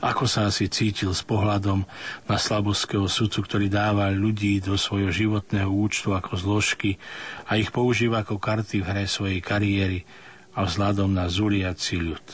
Ako 0.00 0.24
sa 0.24 0.48
asi 0.48 0.72
cítil 0.72 1.12
s 1.12 1.20
pohľadom 1.20 1.84
na 2.24 2.36
slabostského 2.40 3.04
sudcu, 3.04 3.44
ktorý 3.44 3.68
dáva 3.68 4.08
ľudí 4.08 4.56
do 4.64 4.80
svojho 4.80 5.12
životného 5.12 5.68
účtu 5.68 6.16
ako 6.16 6.40
zložky 6.40 6.96
a 7.44 7.60
ich 7.60 7.68
používa 7.68 8.24
ako 8.24 8.40
karty 8.40 8.80
v 8.80 8.88
hre 8.88 9.04
svojej 9.04 9.44
kariéry 9.44 10.08
a 10.56 10.64
vzhľadom 10.64 11.12
na 11.12 11.28
zuliaci 11.28 12.00
ľud. 12.00 12.26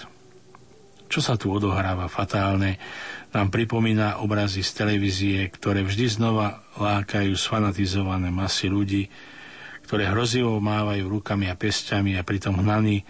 Čo 1.06 1.20
sa 1.22 1.34
tu 1.34 1.50
odohráva 1.50 2.06
fatálne, 2.06 2.78
nám 3.34 3.50
pripomína 3.50 4.22
obrazy 4.22 4.62
z 4.62 4.70
televízie, 4.86 5.38
ktoré 5.50 5.82
vždy 5.82 6.06
znova 6.06 6.62
lákajú 6.78 7.34
sfanatizované 7.34 8.30
masy 8.30 8.70
ľudí, 8.70 9.10
ktoré 9.86 10.06
hrozivo 10.10 10.58
mávajú 10.58 11.06
rukami 11.06 11.50
a 11.50 11.58
pestiami 11.58 12.18
a 12.18 12.26
pritom 12.26 12.58
hnaní 12.58 13.06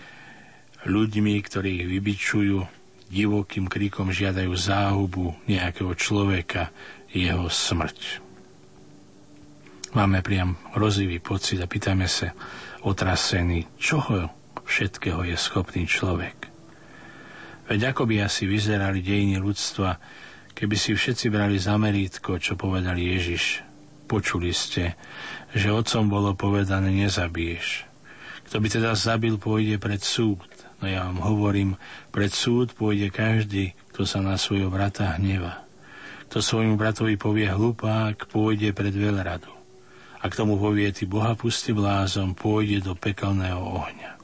ľuďmi, 0.85 1.35
ktorí 1.41 1.85
ich 1.85 1.89
vybičujú, 1.89 2.76
divokým 3.11 3.71
krikom 3.71 4.11
žiadajú 4.11 4.53
záhubu 4.55 5.37
nejakého 5.47 5.93
človeka, 5.95 6.71
jeho 7.11 7.47
smrť. 7.47 8.23
Máme 9.97 10.21
priam 10.21 10.61
hrozivý 10.77 11.23
pocit 11.23 11.57
a 11.63 11.71
pýtame 11.71 12.05
sa 12.05 12.37
otrasený, 12.85 13.65
čoho 13.81 14.29
všetkého 14.67 15.25
je 15.25 15.37
schopný 15.39 15.89
človek. 15.89 16.53
Veď 17.67 17.95
ako 17.95 18.07
by 18.07 18.27
asi 18.27 18.47
vyzerali 18.47 19.03
dejiny 19.03 19.41
ľudstva, 19.43 19.99
keby 20.55 20.77
si 20.79 20.95
všetci 20.95 21.33
brali 21.33 21.59
za 21.59 21.75
merítko, 21.81 22.39
čo 22.39 22.55
povedal 22.55 22.95
Ježiš. 22.95 23.63
Počuli 24.07 24.55
ste, 24.55 24.95
že 25.51 25.75
otcom 25.75 26.07
bolo 26.07 26.30
povedané 26.39 26.95
nezabiješ. 26.95 27.89
Kto 28.47 28.63
by 28.63 28.68
teda 28.71 28.95
zabil, 28.95 29.35
pôjde 29.35 29.83
pred 29.83 29.99
súd. 29.99 30.47
No 30.81 30.85
ja 30.85 31.09
vám 31.09 31.21
hovorím, 31.25 31.81
pred 32.13 32.29
súd 32.29 32.77
pôjde 32.77 33.09
každý, 33.09 33.73
kto 33.95 34.05
sa 34.05 34.21
na 34.21 34.37
svojho 34.37 34.69
brata 34.69 35.17
hneva. 35.17 35.65
Kto 36.29 36.43
svojmu 36.43 36.77
bratovi 36.77 37.17
povie 37.17 37.49
hlupák, 37.49 38.29
pôjde 38.29 38.75
pred 38.77 38.93
veľradu. 38.93 39.49
A 40.21 40.25
k 40.29 40.37
tomu 40.37 40.59
povie, 40.61 40.91
ty 40.93 41.09
Boha 41.09 41.33
pusti 41.39 41.73
blázom, 41.73 42.37
pôjde 42.37 42.83
do 42.83 42.93
pekelného 42.99 43.63
ohňa 43.63 44.17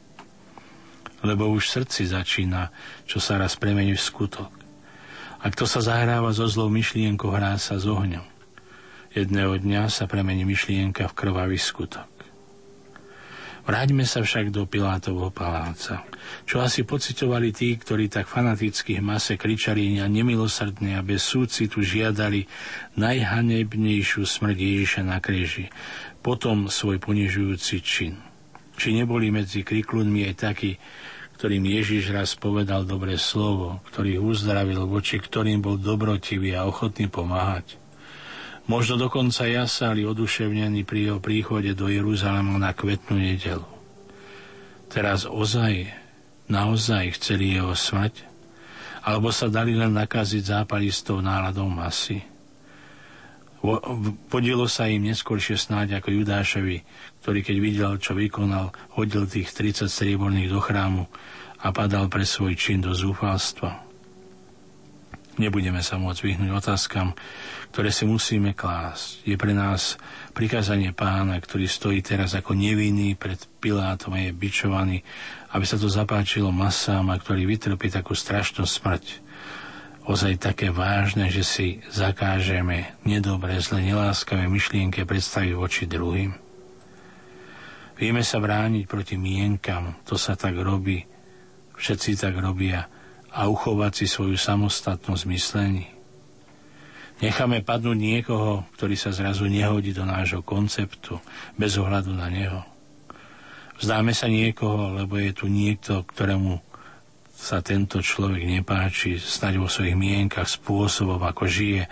lebo 1.22 1.48
už 1.54 1.70
srdci 1.70 2.10
začína, 2.10 2.74
čo 3.06 3.22
sa 3.22 3.38
raz 3.38 3.54
premení 3.54 3.94
v 3.94 4.02
skutok. 4.02 4.50
A 5.42 5.50
kto 5.50 5.66
sa 5.66 5.82
zahráva 5.82 6.30
so 6.34 6.46
zlou 6.46 6.70
myšlienkou, 6.70 7.30
hrá 7.30 7.58
sa 7.58 7.78
s 7.78 7.86
ohňom. 7.86 8.26
Jedného 9.14 9.58
dňa 9.58 9.90
sa 9.90 10.06
premení 10.10 10.42
myšlienka 10.42 11.06
v 11.10 11.16
krvavý 11.16 11.58
skutok. 11.58 12.10
Vráťme 13.62 14.02
sa 14.02 14.26
však 14.26 14.50
do 14.50 14.66
Pilátovho 14.66 15.30
paláca. 15.30 16.02
Čo 16.42 16.66
asi 16.66 16.82
pocitovali 16.82 17.54
tí, 17.54 17.78
ktorí 17.78 18.10
tak 18.10 18.26
fanaticky 18.26 18.98
v 18.98 19.06
mase 19.06 19.38
kričali 19.38 20.02
a 20.02 20.10
nemilosrdne 20.10 20.98
a 20.98 21.06
bez 21.06 21.22
súcitu 21.22 21.78
žiadali 21.78 22.50
najhanebnejšiu 22.98 24.26
smrť 24.26 24.56
Ježiša 24.58 25.02
na 25.06 25.22
kríži, 25.22 25.70
potom 26.26 26.66
svoj 26.66 26.98
ponižujúci 26.98 27.76
čin. 27.86 28.18
Či 28.74 28.98
neboli 28.98 29.30
medzi 29.30 29.62
kriklunmi 29.62 30.26
aj 30.26 30.34
takí, 30.42 30.74
ktorým 31.38 31.62
Ježiš 31.62 32.14
raz 32.14 32.38
povedal 32.38 32.86
dobré 32.86 33.14
slovo, 33.18 33.82
ktorý 33.90 34.22
uzdravil, 34.22 34.86
voči 34.90 35.18
ktorým 35.18 35.58
bol 35.58 35.78
dobrotivý 35.78 36.54
a 36.54 36.66
ochotný 36.66 37.10
pomáhať. 37.10 37.81
Možno 38.70 38.94
dokonca 38.94 39.42
jasali 39.50 40.06
oduševnení 40.06 40.86
pri 40.86 41.10
jeho 41.10 41.18
príchode 41.18 41.74
do 41.74 41.90
Jeruzalema 41.90 42.62
na 42.62 42.70
kvetnú 42.70 43.18
nedelu. 43.18 43.66
Teraz 44.86 45.26
ozaj, 45.26 45.90
naozaj 46.46 47.18
chceli 47.18 47.58
jeho 47.58 47.74
smrť? 47.74 48.22
Alebo 49.02 49.34
sa 49.34 49.50
dali 49.50 49.74
len 49.74 49.90
nakaziť 49.98 50.62
zápalistou 50.62 51.18
náladou 51.18 51.66
masy? 51.66 52.22
Podielo 54.30 54.66
sa 54.70 54.86
im 54.90 55.10
neskôršie 55.10 55.58
snáď 55.58 55.98
ako 55.98 56.22
Judášovi, 56.22 56.82
ktorý 57.22 57.40
keď 57.42 57.56
videl, 57.58 57.92
čo 57.98 58.14
vykonal, 58.14 58.74
hodil 58.94 59.26
tých 59.26 59.50
30 59.54 59.90
strieborných 59.90 60.50
do 60.50 60.58
chrámu 60.62 61.06
a 61.62 61.70
padal 61.70 62.10
pre 62.10 62.26
svoj 62.26 62.58
čin 62.58 62.82
do 62.82 62.90
zúfalstva. 62.90 63.81
Nebudeme 65.40 65.80
sa 65.80 65.96
môcť 65.96 66.20
vyhnúť 66.28 66.52
otázkam, 66.52 67.16
ktoré 67.72 67.88
si 67.88 68.04
musíme 68.04 68.52
klásť. 68.52 69.24
Je 69.24 69.40
pre 69.40 69.56
nás 69.56 69.96
prikázanie 70.36 70.92
pána, 70.92 71.40
ktorý 71.40 71.64
stojí 71.64 72.04
teraz 72.04 72.36
ako 72.36 72.52
nevinný 72.52 73.16
pred 73.16 73.40
Pilátom 73.56 74.12
a 74.12 74.28
je 74.28 74.36
bičovaný, 74.36 75.00
aby 75.56 75.64
sa 75.64 75.80
to 75.80 75.88
zapáčilo 75.88 76.52
masám 76.52 77.08
a 77.08 77.16
ktorý 77.16 77.48
vytrpí 77.48 77.88
takú 77.88 78.12
strašnú 78.12 78.68
smrť. 78.68 79.24
Ozaj 80.04 80.52
také 80.52 80.68
vážne, 80.68 81.32
že 81.32 81.46
si 81.46 81.80
zakážeme 81.88 82.92
nedobre, 83.08 83.56
zle, 83.64 83.80
neláskavé 83.80 84.50
myšlienke 84.52 85.08
predstaviť 85.08 85.52
voči 85.56 85.88
druhým. 85.88 86.36
Vieme 87.96 88.20
sa 88.20 88.36
brániť 88.36 88.84
proti 88.84 89.16
mienkam, 89.16 89.96
to 90.04 90.20
sa 90.20 90.36
tak 90.36 90.58
robí, 90.58 91.06
všetci 91.78 92.20
tak 92.20 92.36
robia 92.36 92.84
a 93.32 93.48
uchovať 93.48 94.04
si 94.04 94.06
svoju 94.06 94.36
samostatnosť 94.36 95.24
myslení. 95.32 95.88
Necháme 97.22 97.62
padnúť 97.62 97.96
niekoho, 97.96 98.66
ktorý 98.76 98.98
sa 98.98 99.14
zrazu 99.14 99.46
nehodí 99.46 99.94
do 99.94 100.02
nášho 100.02 100.42
konceptu, 100.42 101.22
bez 101.54 101.78
ohľadu 101.78 102.12
na 102.12 102.26
neho. 102.26 102.60
Vzdáme 103.78 104.10
sa 104.10 104.26
niekoho, 104.26 104.94
lebo 104.98 105.16
je 105.18 105.32
tu 105.32 105.46
niekto, 105.46 106.02
ktorému 106.02 106.58
sa 107.30 107.62
tento 107.62 107.98
človek 107.98 108.42
nepáči, 108.46 109.18
snáď 109.18 109.62
vo 109.62 109.66
svojich 109.70 109.98
mienkach, 109.98 110.46
spôsobom, 110.46 111.18
ako 111.22 111.46
žije. 111.46 111.90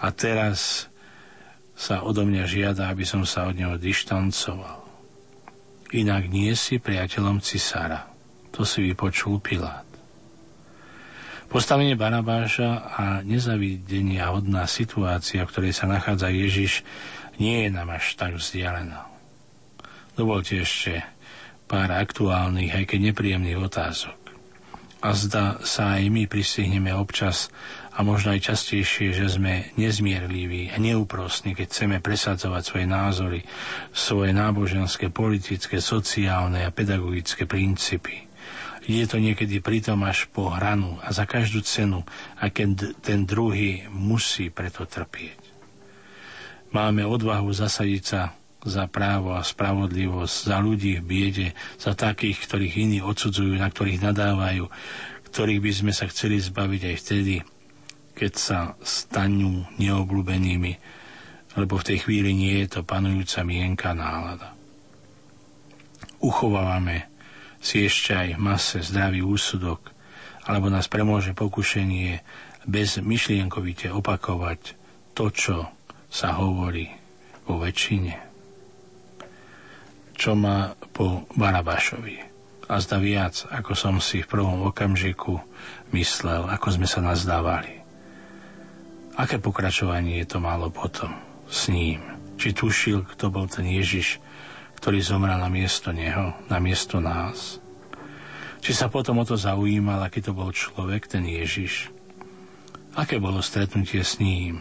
A 0.00 0.06
teraz 0.12 0.88
sa 1.76 2.04
odo 2.04 2.24
mňa 2.28 2.44
žiada, 2.44 2.88
aby 2.92 3.04
som 3.04 3.24
sa 3.24 3.48
od 3.48 3.56
neho 3.56 3.76
dištancoval. 3.80 4.84
Inak 5.92 6.32
nie 6.32 6.52
si 6.56 6.80
priateľom 6.80 7.44
cisára. 7.44 8.08
To 8.56 8.64
si 8.64 8.84
vypočul 8.84 9.40
Pilát. 9.40 9.91
Postavenie 11.52 12.00
Barabáša 12.00 12.96
a 12.96 13.04
nezavidenia 13.20 14.32
hodná 14.32 14.64
situácia, 14.64 15.44
v 15.44 15.52
ktorej 15.52 15.76
sa 15.76 15.84
nachádza 15.84 16.32
Ježiš, 16.32 16.80
nie 17.36 17.68
je 17.68 17.68
nám 17.68 17.92
až 17.92 18.16
tak 18.16 18.40
vzdialená. 18.40 19.04
Dovolte 20.16 20.64
ešte 20.64 21.04
pár 21.68 21.92
aktuálnych, 21.92 22.72
aj 22.72 22.84
keď 22.88 22.98
nepríjemných 23.12 23.60
otázok. 23.68 24.16
A 25.04 25.12
zda 25.12 25.60
sa 25.60 26.00
aj 26.00 26.08
my 26.08 26.24
pristihneme 26.24 26.88
občas 26.96 27.52
a 27.92 28.00
možno 28.00 28.32
aj 28.32 28.48
častejšie, 28.48 29.12
že 29.12 29.36
sme 29.36 29.76
nezmierliví 29.76 30.72
a 30.72 30.80
neúprostní, 30.80 31.52
keď 31.52 31.68
chceme 31.68 31.96
presadzovať 32.00 32.62
svoje 32.64 32.86
názory, 32.88 33.40
svoje 33.92 34.32
náboženské, 34.32 35.12
politické, 35.12 35.84
sociálne 35.84 36.64
a 36.64 36.72
pedagogické 36.72 37.44
princípy. 37.44 38.31
Je 38.82 39.06
to 39.06 39.22
niekedy 39.22 39.62
pritom 39.62 40.02
až 40.02 40.26
po 40.26 40.50
hranu 40.50 40.98
a 41.06 41.14
za 41.14 41.22
každú 41.22 41.62
cenu, 41.62 42.02
a 42.34 42.50
keď 42.50 42.98
ten 42.98 43.22
druhý 43.22 43.86
musí 43.86 44.50
preto 44.50 44.82
trpieť. 44.82 45.38
Máme 46.74 47.06
odvahu 47.06 47.52
zasadiť 47.52 48.02
sa 48.02 48.34
za 48.64 48.86
právo 48.90 49.34
a 49.34 49.42
spravodlivosť, 49.42 50.34
za 50.48 50.58
ľudí 50.58 50.98
v 50.98 51.04
biede, 51.06 51.48
za 51.78 51.94
takých, 51.94 52.42
ktorých 52.46 52.74
iní 52.78 52.98
odsudzujú, 53.04 53.54
na 53.58 53.68
ktorých 53.68 54.02
nadávajú, 54.02 54.66
ktorých 55.30 55.60
by 55.62 55.72
sme 55.72 55.92
sa 55.94 56.06
chceli 56.10 56.42
zbaviť 56.42 56.82
aj 56.88 56.96
vtedy, 56.98 57.34
keď 58.18 58.32
sa 58.34 58.58
stanú 58.80 59.68
neobľúbenými, 59.78 60.72
lebo 61.60 61.74
v 61.76 61.86
tej 61.86 61.98
chvíli 62.08 62.32
nie 62.32 62.64
je 62.64 62.78
to 62.78 62.80
panujúca 62.82 63.44
mienka 63.44 63.92
nálada. 63.92 64.56
Uchovávame 66.22 67.11
si 67.62 67.86
ešte 67.86 68.12
aj 68.12 68.28
mase 68.42 68.82
zdravý 68.82 69.22
úsudok, 69.22 69.94
alebo 70.42 70.66
nás 70.66 70.90
premôže 70.90 71.30
pokušenie 71.32 72.18
bez 72.66 72.98
myšlienkovite 72.98 73.94
opakovať 73.94 74.74
to, 75.14 75.30
čo 75.30 75.56
sa 76.10 76.34
hovorí 76.34 76.90
vo 77.46 77.62
väčšine. 77.62 78.14
Čo 80.18 80.34
má 80.34 80.74
po 80.92 81.24
Barabašovi. 81.38 82.34
A 82.70 82.78
zda 82.78 82.98
viac, 82.98 83.46
ako 83.50 83.72
som 83.74 83.94
si 83.98 84.22
v 84.22 84.30
prvom 84.30 84.66
okamžiku 84.70 85.38
myslel, 85.94 86.46
ako 86.50 86.66
sme 86.78 86.86
sa 86.86 87.02
nazdávali. 87.02 87.82
Aké 89.18 89.36
pokračovanie 89.36 90.24
to 90.24 90.40
malo 90.40 90.72
potom 90.72 91.12
s 91.46 91.68
ním? 91.68 92.00
Či 92.40 92.56
tušil, 92.56 93.04
kto 93.04 93.28
bol 93.28 93.44
ten 93.44 93.68
Ježiš, 93.68 94.22
ktorý 94.82 94.98
zomrel 94.98 95.38
na 95.38 95.46
miesto 95.46 95.94
neho, 95.94 96.34
na 96.50 96.58
miesto 96.58 96.98
nás. 96.98 97.62
Či 98.58 98.74
sa 98.74 98.90
potom 98.90 99.22
o 99.22 99.24
to 99.24 99.38
zaujímal, 99.38 100.02
aký 100.02 100.18
to 100.18 100.34
bol 100.34 100.50
človek, 100.50 101.06
ten 101.06 101.22
Ježiš. 101.22 101.94
Aké 102.98 103.22
bolo 103.22 103.38
stretnutie 103.38 104.02
s 104.02 104.18
ním? 104.18 104.58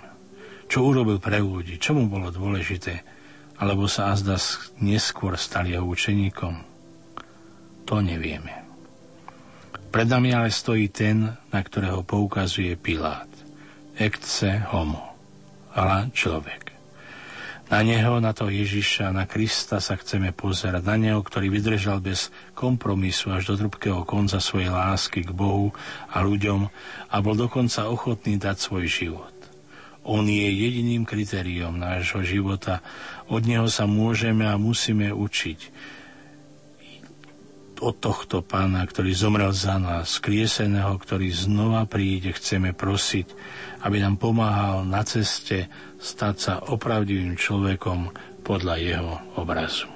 Čo 0.69 0.93
urobil 0.93 1.17
pre 1.17 1.41
ľudí? 1.41 1.81
Čo 1.81 1.97
mu 1.97 2.05
bolo 2.05 2.29
dôležité? 2.29 3.01
Alebo 3.57 3.89
sa 3.89 4.13
azda 4.13 4.37
neskôr 4.77 5.41
stal 5.41 5.65
jeho 5.65 5.89
učeníkom? 5.89 6.53
To 7.89 7.97
nevieme. 7.97 8.61
Pred 9.89 10.05
nami 10.05 10.37
ale 10.37 10.53
stojí 10.53 10.93
ten, 10.93 11.33
na 11.49 11.59
ktorého 11.65 12.05
poukazuje 12.05 12.77
Pilát. 12.77 13.27
Ekce 13.97 14.69
homo. 14.69 15.17
Ale 15.73 16.13
človek. 16.13 16.60
Na 17.71 17.87
Neho, 17.87 18.19
na 18.19 18.35
to 18.35 18.51
Ježiša, 18.51 19.15
na 19.15 19.23
Krista 19.23 19.79
sa 19.79 19.95
chceme 19.95 20.35
pozerať. 20.35 20.83
Na 20.83 20.99
Neho, 20.99 21.23
ktorý 21.23 21.47
vydržal 21.47 22.03
bez 22.03 22.27
kompromisu 22.51 23.31
až 23.31 23.55
do 23.55 23.55
trpkého 23.55 24.03
konca 24.03 24.43
svojej 24.43 24.67
lásky 24.67 25.23
k 25.23 25.31
Bohu 25.31 25.71
a 26.11 26.19
ľuďom 26.19 26.67
a 27.07 27.15
bol 27.23 27.39
dokonca 27.39 27.87
ochotný 27.87 28.35
dať 28.35 28.59
svoj 28.59 28.91
život. 28.91 29.31
On 30.03 30.27
je 30.27 30.51
jediným 30.51 31.07
kritériom 31.07 31.79
nášho 31.79 32.19
života. 32.27 32.83
Od 33.31 33.39
Neho 33.47 33.71
sa 33.71 33.87
môžeme 33.87 34.43
a 34.51 34.59
musíme 34.59 35.15
učiť 35.15 35.59
od 37.81 37.97
tohto 37.99 38.39
pána, 38.45 38.85
ktorý 38.87 39.11
zomrel 39.11 39.51
za 39.51 39.75
nás, 39.75 40.23
krieseného, 40.23 40.95
ktorý 40.95 41.27
znova 41.33 41.83
príde, 41.89 42.31
chceme 42.31 42.71
prosiť, 42.71 43.27
aby 43.83 43.99
nám 43.99 44.15
pomáhal 44.21 44.87
na 44.87 45.03
ceste 45.03 45.67
stať 45.99 46.35
sa 46.39 46.53
opravdivým 46.63 47.35
človekom 47.35 48.13
podľa 48.47 48.75
jeho 48.79 49.13
obrazu. 49.35 49.90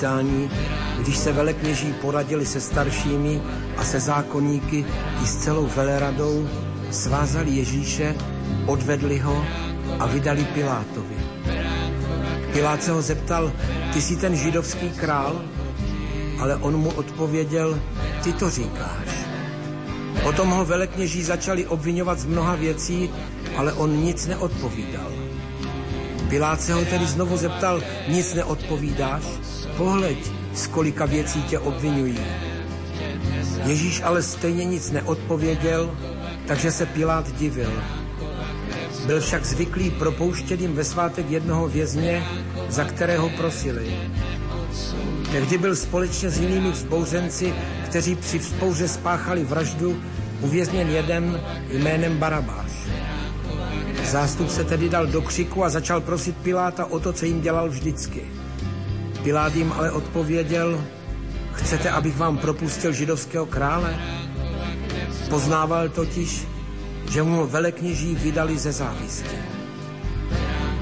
Svítání, 0.00 0.50
když 0.98 1.16
se 1.18 1.32
velekněží 1.32 1.92
poradili 2.00 2.46
se 2.46 2.60
staršími 2.60 3.42
a 3.76 3.84
se 3.84 4.00
zákonníky 4.00 4.84
i 5.22 5.26
s 5.26 5.36
celou 5.36 5.68
veleradou, 5.76 6.48
svázali 6.90 7.50
Ježíše, 7.50 8.14
odvedli 8.66 9.18
ho 9.18 9.44
a 9.98 10.06
vydali 10.06 10.44
Pilátovi. 10.44 11.16
Pilát 12.52 12.82
se 12.82 12.92
ho 12.92 13.02
zeptal, 13.02 13.52
ty 13.92 14.00
jsi 14.02 14.16
ten 14.16 14.36
židovský 14.36 14.90
král? 14.90 15.40
Ale 16.40 16.56
on 16.56 16.76
mu 16.76 16.90
odpověděl, 16.90 17.80
ty 18.24 18.32
to 18.32 18.50
říkáš. 18.50 19.08
Potom 20.22 20.50
ho 20.50 20.64
velekněží 20.64 21.22
začali 21.22 21.66
obvinovat 21.66 22.18
z 22.18 22.24
mnoha 22.24 22.54
věcí, 22.54 23.10
ale 23.56 23.72
on 23.72 23.96
nic 23.96 24.26
neodpovídal. 24.26 25.12
Pilát 26.28 26.60
se 26.62 26.74
ho 26.74 26.84
tedy 26.84 27.06
znovu 27.06 27.36
zeptal, 27.36 27.82
nic 28.08 28.34
neodpovídáš? 28.34 29.39
Pohleď, 29.80 30.32
z 30.54 30.66
kolika 30.66 31.06
věcí 31.06 31.42
tě 31.42 31.58
obvinují. 31.58 32.18
Ježíš 33.64 34.02
ale 34.04 34.22
stejně 34.22 34.64
nic 34.64 34.90
neodpověděl, 34.90 35.96
takže 36.46 36.72
se 36.72 36.86
Pilát 36.86 37.32
divil. 37.36 37.72
Byl 39.06 39.20
však 39.20 39.44
zvyklý 39.44 39.90
propouštět 39.90 40.60
ve 40.60 40.84
svátek 40.84 41.30
jednoho 41.30 41.68
vězně, 41.68 42.24
za 42.68 42.84
kterého 42.84 43.28
prosili. 43.28 43.96
Tehdy 45.32 45.58
byl 45.58 45.76
společně 45.76 46.30
s 46.30 46.40
jinými 46.40 46.70
vzbouřenci, 46.70 47.54
kteří 47.84 48.14
při 48.14 48.38
vzpouře 48.38 48.88
spáchali 48.88 49.44
vraždu, 49.44 50.02
uvězněn 50.40 50.88
jeden 50.88 51.40
jménem 51.68 52.18
Barabáš. 52.18 52.72
Zástup 54.04 54.50
se 54.50 54.64
tedy 54.64 54.88
dal 54.88 55.06
do 55.06 55.22
křiku 55.22 55.64
a 55.64 55.68
začal 55.68 56.00
prosit 56.00 56.36
Piláta 56.36 56.84
o 56.84 57.00
to, 57.00 57.12
co 57.12 57.24
jim 57.24 57.40
dělal 57.40 57.68
vždycky. 57.68 58.39
Pilát 59.22 59.54
jim 59.54 59.72
ale 59.72 59.90
odpověděl, 59.90 60.84
chcete, 61.52 61.90
abych 61.90 62.16
vám 62.16 62.38
propustil 62.38 62.92
židovského 62.92 63.46
krále? 63.46 64.00
Poznával 65.30 65.88
totiž, 65.88 66.46
že 67.10 67.22
mu 67.22 67.46
velekněží 67.46 68.14
vydali 68.14 68.58
ze 68.58 68.72
závisti. 68.72 69.36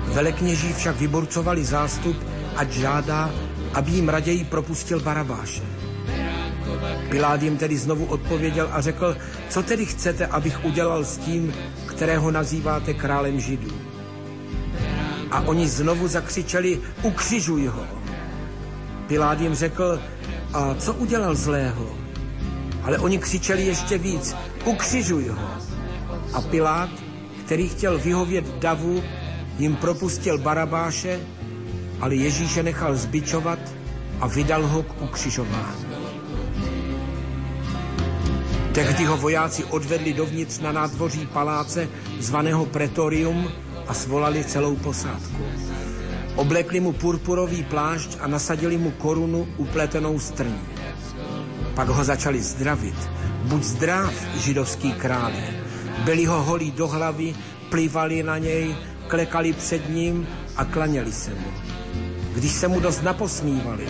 Velekněží 0.04 0.72
však 0.72 0.96
vyburcovali 0.96 1.64
zástup, 1.64 2.16
ať 2.56 2.70
žádá, 2.70 3.30
aby 3.74 3.90
jim 3.90 4.08
raději 4.08 4.44
propustil 4.44 5.00
Barabáše. 5.00 5.62
Pilát 7.10 7.42
jim 7.42 7.56
tedy 7.56 7.76
znovu 7.78 8.04
odpověděl 8.04 8.68
a 8.72 8.80
řekl, 8.80 9.16
co 9.48 9.62
tedy 9.62 9.86
chcete, 9.86 10.26
abych 10.26 10.64
udělal 10.64 11.04
s 11.04 11.18
tím, 11.18 11.54
kterého 11.86 12.30
nazýváte 12.30 12.94
králem 12.94 13.40
židů. 13.40 13.70
A 15.30 15.40
oni 15.40 15.68
znovu 15.68 16.08
zakřičeli, 16.08 16.80
ukřižuj 17.02 17.66
ho. 17.66 17.97
Pilát 19.08 19.40
jim 19.40 19.54
řekl, 19.54 20.00
a 20.52 20.74
co 20.74 20.94
udělal 20.94 21.34
zlého? 21.34 21.96
Ale 22.82 22.98
oni 22.98 23.18
křičeli 23.18 23.66
ještě 23.66 23.98
víc, 23.98 24.36
ukřižuj 24.64 25.28
ho. 25.28 25.48
A 26.32 26.40
Pilát, 26.40 26.90
který 27.44 27.68
chtěl 27.68 27.98
vyhovět 27.98 28.54
davu, 28.58 29.02
jim 29.58 29.76
propustil 29.76 30.38
Barabáše, 30.38 31.20
ale 32.00 32.14
Ježíše 32.14 32.62
nechal 32.62 32.94
zbičovat 32.96 33.58
a 34.20 34.26
vydal 34.26 34.66
ho 34.66 34.82
k 34.82 35.02
ukřižování. 35.02 35.86
Tehdy 38.72 39.04
ho 39.04 39.16
vojáci 39.16 39.64
odvedli 39.64 40.12
dovnitř 40.12 40.58
na 40.60 40.72
nádvoří 40.72 41.26
paláce 41.26 41.88
zvaného 42.20 42.66
Pretorium 42.66 43.50
a 43.86 43.94
svolali 43.94 44.44
celou 44.44 44.76
posádku. 44.76 45.42
Oblekli 46.38 46.78
mu 46.78 46.94
purpurový 46.94 47.66
plášť 47.66 48.22
a 48.22 48.30
nasadili 48.30 48.78
mu 48.78 48.94
korunu 49.02 49.42
upletenou 49.58 50.14
strní. 50.22 50.62
Pak 51.74 51.90
ho 51.90 51.98
začali 52.04 52.38
zdravit. 52.38 52.94
Buď 53.50 53.62
zdrav, 53.62 54.14
židovský 54.38 54.94
králi. 54.94 55.42
Byli 56.06 56.30
ho 56.30 56.38
holí 56.42 56.70
do 56.70 56.86
hlavy, 56.86 57.34
plývali 57.70 58.22
na 58.22 58.38
něj, 58.38 58.70
klekali 59.10 59.52
před 59.52 59.90
ním 59.90 60.26
a 60.56 60.64
klaněli 60.64 61.12
se 61.12 61.34
mu. 61.34 61.50
Když 62.34 62.52
se 62.52 62.68
mu 62.68 62.80
dost 62.80 63.02
naposmívali, 63.02 63.88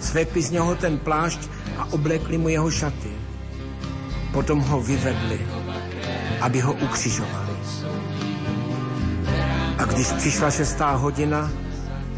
svekli 0.00 0.42
z 0.42 0.50
něho 0.50 0.74
ten 0.74 0.98
plášť 0.98 1.40
a 1.76 1.92
oblekli 1.92 2.38
mu 2.38 2.48
jeho 2.48 2.70
šaty. 2.70 3.12
Potom 4.32 4.60
ho 4.60 4.80
vyvedli, 4.80 5.40
aby 6.40 6.60
ho 6.60 6.72
ukřižovali. 6.72 7.56
A 9.78 9.84
když 9.84 10.12
přišla 10.12 10.50
šestá 10.50 10.96
hodina, 10.96 11.50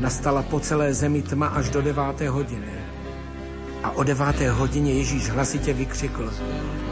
nastala 0.03 0.43
po 0.43 0.59
celé 0.59 0.91
zemi 0.95 1.23
tma 1.23 1.47
až 1.55 1.71
do 1.71 1.83
deváté 1.83 2.27
hodiny. 2.27 2.75
A 3.83 3.91
o 3.91 4.03
deváté 4.03 4.51
hodině 4.51 4.93
Ježíš 4.93 5.31
hlasitě 5.31 5.73
vykřikl 5.73 6.33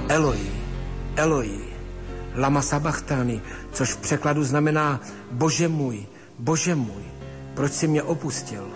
Eloi, 0.08 0.50
Eloi, 1.16 1.58
lama 2.38 2.62
sabachtány, 2.62 3.40
což 3.72 3.92
v 3.92 3.96
překladu 3.96 4.44
znamená 4.44 5.00
Bože 5.30 5.68
můj, 5.68 6.06
Bože 6.38 6.74
můj, 6.74 7.02
proč 7.54 7.72
si 7.72 7.86
mě 7.88 8.02
opustil? 8.02 8.68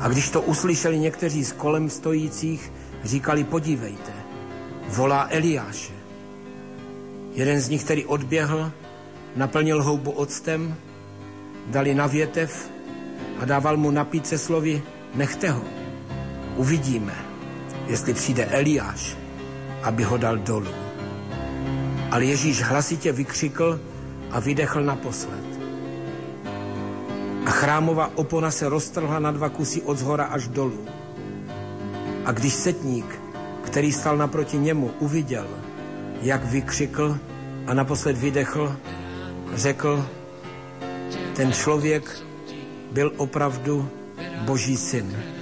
A 0.00 0.08
když 0.08 0.30
to 0.30 0.42
uslyšeli 0.42 0.98
někteří 0.98 1.44
z 1.44 1.52
kolem 1.52 1.90
stojících, 1.90 2.72
říkali, 3.04 3.44
podívejte, 3.44 4.12
volá 4.88 5.28
Eliáše. 5.30 5.94
Jeden 7.32 7.60
z 7.60 7.68
nich 7.68 7.84
tedy 7.84 8.04
odběhl, 8.04 8.72
naplnil 9.36 9.82
houbu 9.82 10.10
octem, 10.10 10.74
dali 11.66 11.94
na 11.94 12.06
větev 12.06 12.70
a 13.38 13.44
dával 13.44 13.76
mu 13.76 13.90
napít 13.90 14.26
se 14.26 14.38
slovy, 14.38 14.82
nechte 15.14 15.50
ho. 15.50 15.62
Uvidíme, 16.56 17.14
jestli 17.86 18.14
přijde 18.14 18.44
Eliáš, 18.44 19.16
aby 19.82 20.02
ho 20.02 20.16
dal 20.16 20.36
dolů. 20.36 20.74
Ale 22.10 22.24
Ježíš 22.24 22.62
hlasitě 22.62 23.12
vykřikl 23.12 23.80
a 24.30 24.40
vydechl 24.40 24.82
naposled. 24.84 25.48
A 27.46 27.50
chrámová 27.50 28.10
opona 28.14 28.50
se 28.50 28.68
roztrhla 28.68 29.18
na 29.18 29.30
dva 29.30 29.48
kusy 29.48 29.82
od 29.82 29.98
zhora 29.98 30.24
až 30.24 30.48
dolů. 30.48 30.84
A 32.24 32.32
když 32.32 32.52
setník, 32.52 33.20
který 33.64 33.92
stal 33.92 34.16
naproti 34.16 34.58
němu, 34.58 34.90
uviděl, 34.98 35.46
jak 36.22 36.44
vykřikl 36.44 37.18
a 37.66 37.74
naposled 37.74 38.18
vydechl, 38.18 38.76
řekl, 39.54 40.06
ten 41.36 41.52
člověk 41.52 42.27
byl 42.92 43.12
opravdu 43.16 43.88
Boží 44.44 44.76
syn. 44.76 45.37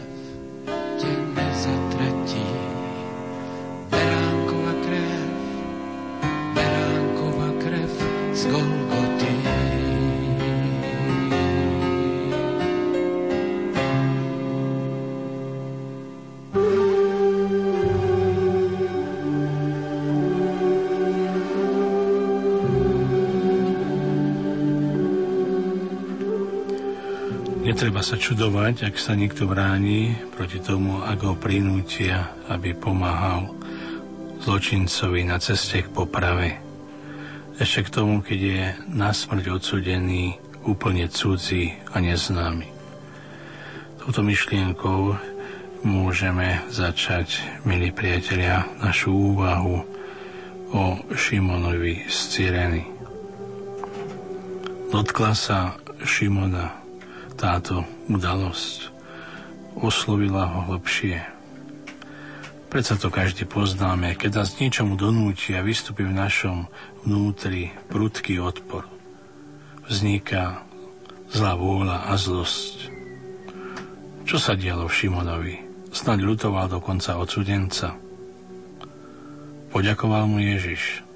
Netreba 27.86 28.02
sa 28.02 28.18
čudovať, 28.18 28.90
ak 28.90 28.98
sa 28.98 29.14
niekto 29.14 29.46
bráni 29.46 30.18
proti 30.34 30.58
tomu, 30.58 31.06
ak 31.06 31.22
ho 31.22 31.38
prinútia, 31.38 32.34
aby 32.50 32.74
pomáhal 32.74 33.54
zločincovi 34.42 35.22
na 35.22 35.38
ceste 35.38 35.86
k 35.86 35.94
poprave. 35.94 36.58
Ešte 37.62 37.86
k 37.86 37.94
tomu, 37.94 38.26
keď 38.26 38.40
je 38.42 38.62
na 38.90 39.14
smrť 39.14 39.54
odsudený 39.54 40.34
úplne 40.66 41.06
cudzí 41.06 41.78
a 41.94 42.02
neznámy. 42.02 42.66
Touto 44.02 44.18
myšlienkou 44.18 45.14
môžeme 45.86 46.66
začať, 46.66 47.38
milí 47.62 47.94
priatelia, 47.94 48.66
našu 48.82 49.14
úvahu 49.14 49.86
o 50.74 51.06
Šimonovi 51.14 52.02
z 52.10 52.18
Cyreny. 52.34 52.82
Dotkla 54.90 55.38
sa 55.38 55.78
Šimona 56.02 56.85
táto 57.36 57.84
udalosť. 58.08 58.88
Oslovila 59.76 60.48
ho 60.48 60.72
hlbšie. 60.72 61.20
Predsa 62.72 62.96
to 62.96 63.12
každý 63.12 63.44
poznáme, 63.44 64.16
keď 64.16 64.42
nás 64.42 64.56
niečomu 64.56 64.96
donúti 64.96 65.52
a 65.52 65.62
vystupí 65.62 66.02
v 66.02 66.16
našom 66.16 66.66
vnútri 67.04 67.70
prudký 67.92 68.40
odpor. 68.40 68.88
Vzniká 69.86 70.66
zlá 71.30 71.54
vôľa 71.54 72.10
a 72.10 72.12
zlosť. 72.18 72.90
Čo 74.26 74.36
sa 74.42 74.58
dialo 74.58 74.90
v 74.90 74.96
Šimonovi? 74.96 75.56
Snaď 75.94 76.26
ľutoval 76.26 76.66
dokonca 76.72 77.20
odsudenca. 77.20 77.94
Poďakoval 79.70 80.26
mu 80.26 80.42
Ježiš. 80.42 81.06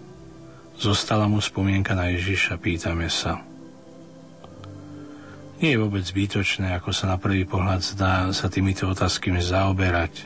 Zostala 0.79 1.27
mu 1.27 1.43
spomienka 1.43 1.97
na 1.99 2.13
Ježiša, 2.13 2.61
pýtame 2.61 3.11
sa– 3.11 3.43
nie 5.61 5.77
je 5.77 5.81
vôbec 5.81 6.01
zbytočné, 6.01 6.73
ako 6.73 6.91
sa 6.97 7.13
na 7.13 7.17
prvý 7.21 7.45
pohľad 7.45 7.85
zdá, 7.85 8.33
sa 8.33 8.49
týmito 8.49 8.89
otázkami 8.89 9.45
zaoberať. 9.45 10.25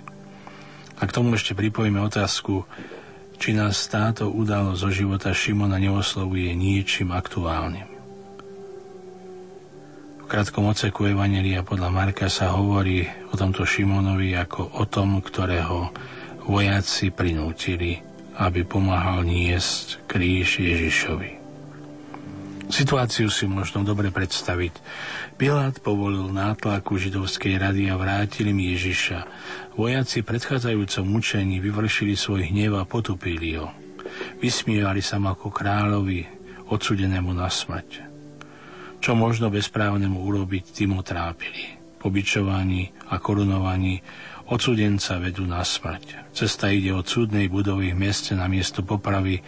A 0.98 1.10
k 1.10 1.14
tomu 1.14 1.34
ešte 1.34 1.58
pripojíme 1.58 1.98
otázku, 1.98 2.62
či 3.34 3.50
nás 3.50 3.82
táto 3.90 4.30
udalosť 4.30 4.78
zo 4.78 4.90
života 4.94 5.34
Šimona 5.34 5.82
neoslovuje 5.82 6.54
niečím 6.54 7.10
aktuálnym. 7.10 7.90
V 10.24 10.32
krátkom 10.32 10.72
oceku 10.72 11.04
Evanelia 11.04 11.60
podľa 11.60 11.92
Marka 11.92 12.32
sa 12.32 12.56
hovorí 12.56 13.04
o 13.28 13.34
tomto 13.36 13.68
Šimonovi 13.68 14.32
ako 14.32 14.80
o 14.80 14.88
tom, 14.88 15.20
ktorého 15.20 15.92
vojaci 16.48 17.12
prinútili, 17.12 18.00
aby 18.40 18.64
pomáhal 18.64 19.20
niesť 19.26 20.00
kríž 20.08 20.64
Ježišovi. 20.64 21.43
Situáciu 22.64 23.28
si 23.28 23.44
možno 23.44 23.84
dobre 23.84 24.08
predstaviť. 24.08 24.74
Pilát 25.36 25.76
povolil 25.84 26.28
nátlaku 26.32 26.96
židovskej 26.96 27.60
rady 27.60 27.92
a 27.92 28.00
vrátili 28.00 28.56
mi 28.56 28.72
Ježiša. 28.72 29.18
Vojaci 29.76 30.24
predchádzajúcom 30.24 31.04
mučení 31.04 31.60
vyvršili 31.60 32.16
svoj 32.16 32.48
hnev 32.48 32.80
a 32.80 32.88
potupili 32.88 33.60
ho. 33.60 33.68
Vysmievali 34.40 35.04
sa 35.04 35.20
mu 35.20 35.32
ako 35.32 35.52
kráľovi, 35.52 36.24
odsudenému 36.70 37.36
na 37.36 37.52
smrť. 37.52 37.90
Čo 39.04 39.12
možno 39.12 39.52
bezprávnemu 39.52 40.16
urobiť, 40.16 40.64
tým 40.72 40.96
trápili. 41.04 41.76
Po 42.00 42.08
a 43.08 43.16
korunovaní 43.20 44.00
Odsudenca 44.44 45.16
vedú 45.16 45.48
na 45.48 45.64
smrť. 45.64 46.36
Cesta 46.36 46.68
ide 46.68 46.92
od 46.92 47.08
súdnej 47.08 47.48
budovy 47.48 47.96
v 47.96 48.00
meste 48.04 48.36
na 48.36 48.44
miesto 48.44 48.84
popravy 48.84 49.40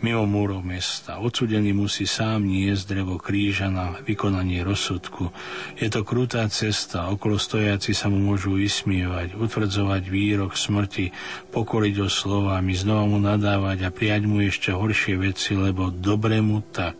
mimo 0.00 0.24
múrov 0.24 0.64
mesta. 0.64 1.20
Odsudený 1.20 1.76
musí 1.76 2.08
sám 2.08 2.48
niesť 2.48 2.96
drevo 2.96 3.20
kríža 3.20 3.68
na 3.68 4.00
vykonanie 4.00 4.64
rozsudku. 4.64 5.28
Je 5.76 5.92
to 5.92 6.00
krutá 6.00 6.48
cesta, 6.48 7.12
okolo 7.12 7.36
stojaci 7.36 7.92
sa 7.92 8.08
mu 8.08 8.16
môžu 8.24 8.56
vysmievať, 8.56 9.36
utvrdzovať 9.36 10.02
výrok 10.08 10.56
smrti, 10.56 11.12
pokoriť 11.52 11.94
ho 12.00 12.08
slovami, 12.08 12.72
znova 12.72 13.04
mu 13.04 13.20
nadávať 13.20 13.84
a 13.84 13.92
prijať 13.92 14.22
mu 14.24 14.40
ešte 14.40 14.72
horšie 14.72 15.20
veci, 15.20 15.60
lebo 15.60 15.92
dobrému 15.92 16.72
tak. 16.72 16.96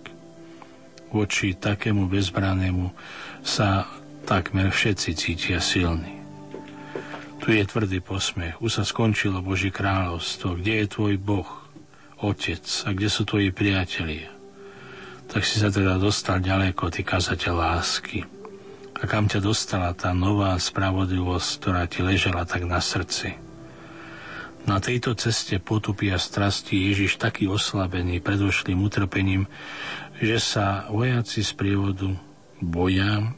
Voči 1.09 1.57
takému 1.57 2.13
bezbranému 2.13 2.93
sa 3.41 3.89
takmer 4.29 4.69
všetci 4.69 5.11
cítia 5.17 5.65
silní. 5.65 6.18
Tu 7.39 7.55
je 7.55 7.63
tvrdý 7.63 8.03
posmech, 8.03 8.59
už 8.59 8.83
sa 8.83 8.85
skončilo 8.85 9.39
Boží 9.39 9.71
kráľovstvo, 9.71 10.59
kde 10.59 10.83
je 10.83 10.87
tvoj 10.91 11.15
Boh, 11.23 11.51
Otec 12.19 12.67
a 12.83 12.91
kde 12.91 13.07
sú 13.07 13.23
tvoji 13.23 13.55
priatelia. 13.55 14.35
Tak 15.31 15.47
si 15.47 15.63
sa 15.63 15.71
teda 15.71 16.03
dostal 16.03 16.43
ďaleko, 16.43 16.91
ty 16.91 17.07
kazateľ 17.07 17.55
lásky. 17.55 18.27
A 18.99 19.07
kam 19.07 19.31
ťa 19.31 19.39
dostala 19.39 19.95
tá 19.95 20.11
nová 20.11 20.59
spravodlivosť, 20.59 21.49
ktorá 21.63 21.87
ti 21.87 22.03
ležela 22.03 22.43
tak 22.43 22.67
na 22.67 22.83
srdci? 22.83 23.39
Na 24.67 24.83
tejto 24.83 25.15
ceste 25.15 25.63
potupy 25.63 26.11
a 26.11 26.19
strasti 26.19 26.91
Ježiš 26.91 27.23
taký 27.23 27.47
oslabený 27.47 28.19
predošlým 28.19 28.83
utrpením, 28.83 29.47
že 30.19 30.43
sa 30.43 30.91
vojaci 30.91 31.47
z 31.47 31.55
prievodu 31.55 32.11
boja, 32.59 33.31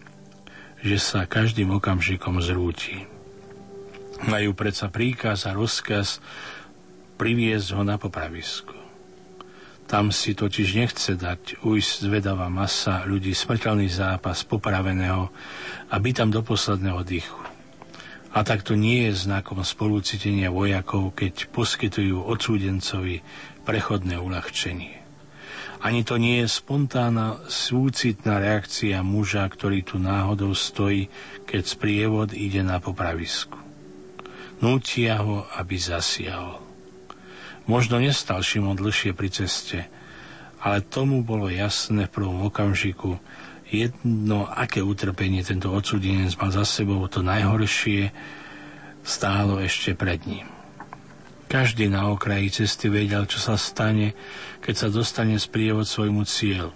že 0.80 0.96
sa 0.96 1.28
každým 1.28 1.76
okamžikom 1.76 2.40
zrúti. 2.40 3.09
Majú 4.28 4.52
predsa 4.52 4.92
príkaz 4.92 5.48
a 5.48 5.56
rozkaz 5.56 6.20
priviesť 7.16 7.76
ho 7.76 7.82
na 7.84 7.96
popravisko. 7.96 8.76
Tam 9.90 10.14
si 10.14 10.38
totiž 10.38 10.68
nechce 10.78 11.18
dať 11.18 11.66
ujsť 11.66 11.92
zvedavá 12.06 12.46
masa 12.46 13.02
ľudí 13.08 13.34
smrteľný 13.34 13.90
zápas 13.90 14.46
popraveného 14.46 15.32
a 15.90 15.94
byť 15.98 16.14
tam 16.14 16.30
do 16.30 16.46
posledného 16.46 17.00
dychu. 17.02 17.42
A 18.30 18.46
tak 18.46 18.62
to 18.62 18.78
nie 18.78 19.10
je 19.10 19.26
znakom 19.26 19.58
spolucitenia 19.66 20.54
vojakov, 20.54 21.10
keď 21.18 21.50
poskytujú 21.50 22.22
odsúdencovi 22.22 23.26
prechodné 23.66 24.22
uľahčenie. 24.22 25.02
Ani 25.80 26.04
to 26.04 26.20
nie 26.20 26.44
je 26.44 26.48
spontánna 26.60 27.42
súcitná 27.48 28.38
reakcia 28.38 29.00
muža, 29.02 29.48
ktorý 29.48 29.82
tu 29.82 29.96
náhodou 29.96 30.52
stojí, 30.52 31.08
keď 31.48 31.62
sprievod 31.66 32.30
ide 32.36 32.60
na 32.62 32.78
popravisku. 32.78 33.69
Nútia 34.60 35.24
ho, 35.24 35.48
aby 35.56 35.80
zasiahol. 35.80 36.60
Možno 37.64 37.96
nestal 37.96 38.44
Šimon 38.44 38.76
dlhšie 38.76 39.16
pri 39.16 39.32
ceste, 39.32 39.88
ale 40.60 40.84
tomu 40.84 41.24
bolo 41.24 41.48
jasné 41.48 42.04
v 42.04 42.14
prvom 42.20 42.44
okamžiku, 42.52 43.16
jedno, 43.70 44.44
aké 44.44 44.84
utrpenie 44.84 45.40
tento 45.40 45.72
odsúdenec 45.72 46.36
mal 46.36 46.52
za 46.52 46.68
sebou, 46.68 47.00
to 47.08 47.24
najhoršie 47.24 48.12
stálo 49.00 49.56
ešte 49.62 49.96
pred 49.96 50.20
ním. 50.28 50.44
Každý 51.50 51.90
na 51.90 52.12
okraji 52.12 52.62
cesty 52.62 52.86
vedel, 52.92 53.26
čo 53.26 53.42
sa 53.42 53.58
stane, 53.58 54.14
keď 54.62 54.74
sa 54.76 54.88
dostane 54.92 55.34
z 55.40 55.46
prievod 55.50 55.88
svojmu 55.88 56.22
cieľu. 56.22 56.70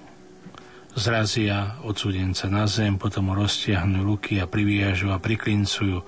Zrazia 0.95 1.79
odsúdenca 1.83 2.47
na 2.47 2.71
zem, 2.71 2.99
potom 2.99 3.35
roztiahnu 3.35 4.07
ruky 4.07 4.39
a 4.39 4.47
priviažu 4.47 5.11
a 5.11 5.19
priklincujú 5.19 6.07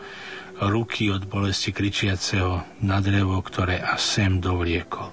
ruky 0.60 1.12
od 1.12 1.28
bolesti 1.28 1.72
kričiaceho 1.72 2.80
na 2.80 2.98
drevo, 3.04 3.36
ktoré 3.44 3.80
a 3.80 4.00
sem 4.00 4.40
dovliekol. 4.40 5.12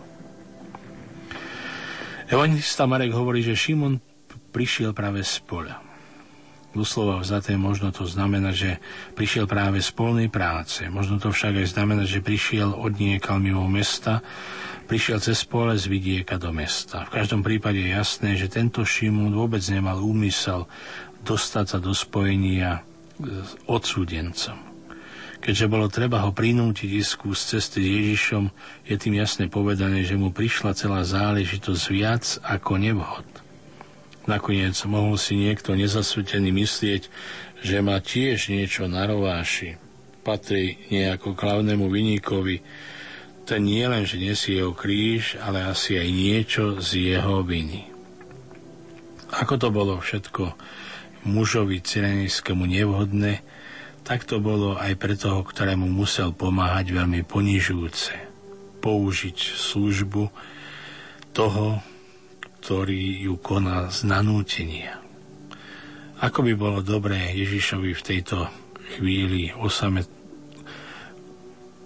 Evangelista 2.32 2.88
Marek 2.88 3.14
hovorí, 3.14 3.44
že 3.44 3.54
Šimon 3.54 4.00
prišiel 4.56 4.96
práve 4.96 5.22
z 5.22 5.44
poľa. 5.44 5.84
Doslova 6.74 7.22
vzaté 7.22 7.54
možno 7.54 7.94
to 7.94 8.10
znamená, 8.10 8.50
že 8.50 8.82
prišiel 9.14 9.46
práve 9.46 9.78
z 9.78 9.94
polnej 9.94 10.34
práce. 10.34 10.82
Možno 10.90 11.22
to 11.22 11.30
však 11.30 11.62
aj 11.62 11.78
znamená, 11.78 12.02
že 12.10 12.26
prišiel 12.26 12.74
od 12.74 12.98
niekal 12.98 13.38
mimo 13.38 13.70
mesta, 13.70 14.26
prišiel 14.90 15.22
cez 15.22 15.46
pole 15.46 15.78
z 15.78 15.86
vidieka 15.86 16.42
do 16.42 16.50
mesta. 16.50 17.06
V 17.06 17.22
každom 17.22 17.46
prípade 17.46 17.78
je 17.78 17.94
jasné, 17.94 18.34
že 18.34 18.50
tento 18.50 18.82
Šimón 18.82 19.38
vôbec 19.38 19.62
nemal 19.70 20.02
úmysel 20.02 20.66
dostať 21.22 21.66
sa 21.70 21.78
do 21.78 21.94
spojenia 21.94 22.82
s 23.22 23.54
odsúdencom. 23.70 24.73
Keďže 25.44 25.68
bolo 25.68 25.92
treba 25.92 26.24
ho 26.24 26.32
prinútiť 26.32 27.04
ísť 27.04 27.20
z 27.36 27.42
cesty 27.44 27.80
s 27.84 27.92
Ježišom, 28.00 28.48
je 28.88 28.96
tým 28.96 29.20
jasne 29.20 29.52
povedané, 29.52 30.08
že 30.08 30.16
mu 30.16 30.32
prišla 30.32 30.72
celá 30.72 31.04
záležitosť 31.04 31.84
viac 31.92 32.24
ako 32.48 32.80
nevhod. 32.80 33.28
Nakoniec 34.24 34.80
mohol 34.88 35.20
si 35.20 35.36
niekto 35.36 35.76
nezasvetený 35.76 36.48
myslieť, 36.48 37.12
že 37.60 37.84
má 37.84 38.00
tiež 38.00 38.56
niečo 38.56 38.88
na 38.88 39.04
rováši. 39.04 39.76
Patrí 40.24 40.80
nejako 40.88 41.36
k 41.36 41.44
hlavnému 41.44 41.92
vyníkovi. 41.92 42.64
Ten 43.44 43.68
nie 43.68 43.84
len, 43.84 44.08
že 44.08 44.24
nesie 44.24 44.64
jeho 44.64 44.72
kríž, 44.72 45.36
ale 45.44 45.68
asi 45.68 46.00
aj 46.00 46.08
niečo 46.08 46.64
z 46.80 47.20
jeho 47.20 47.44
viny. 47.44 47.92
Ako 49.44 49.60
to 49.60 49.68
bolo 49.76 50.00
všetko 50.00 50.56
mužovi 51.28 51.84
cyrenejskému 51.84 52.64
nevhodné, 52.64 53.44
tak 54.04 54.28
to 54.28 54.44
bolo 54.44 54.76
aj 54.76 55.00
pre 55.00 55.16
toho, 55.16 55.44
ktorému 55.44 55.88
musel 55.88 56.36
pomáhať 56.36 56.92
veľmi 56.92 57.24
ponižujúce. 57.24 58.12
Použiť 58.84 59.38
službu 59.56 60.28
toho, 61.32 61.80
ktorý 62.60 63.28
ju 63.28 63.36
koná 63.40 63.88
z 63.88 64.08
nanútenia. 64.08 65.00
Ako 66.20 66.44
by 66.44 66.54
bolo 66.56 66.80
dobré 66.80 67.36
Ježišovi 67.36 67.92
v 67.96 68.06
tejto 68.06 68.48
chvíli 68.96 69.52
osamet, 69.56 70.08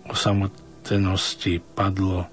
osamotenosti 0.09 1.61
padlo, 1.61 2.29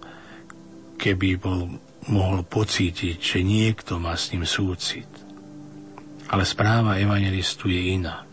keby 1.01 1.41
bol 1.41 1.81
mohol 2.09 2.45
pocítiť, 2.45 3.17
že 3.17 3.41
niekto 3.41 3.97
má 3.97 4.17
s 4.17 4.33
ním 4.37 4.45
súcit. 4.45 5.09
Ale 6.29 6.45
správa 6.45 7.01
evangelistu 7.01 7.73
je 7.73 7.97
iná. 7.97 8.25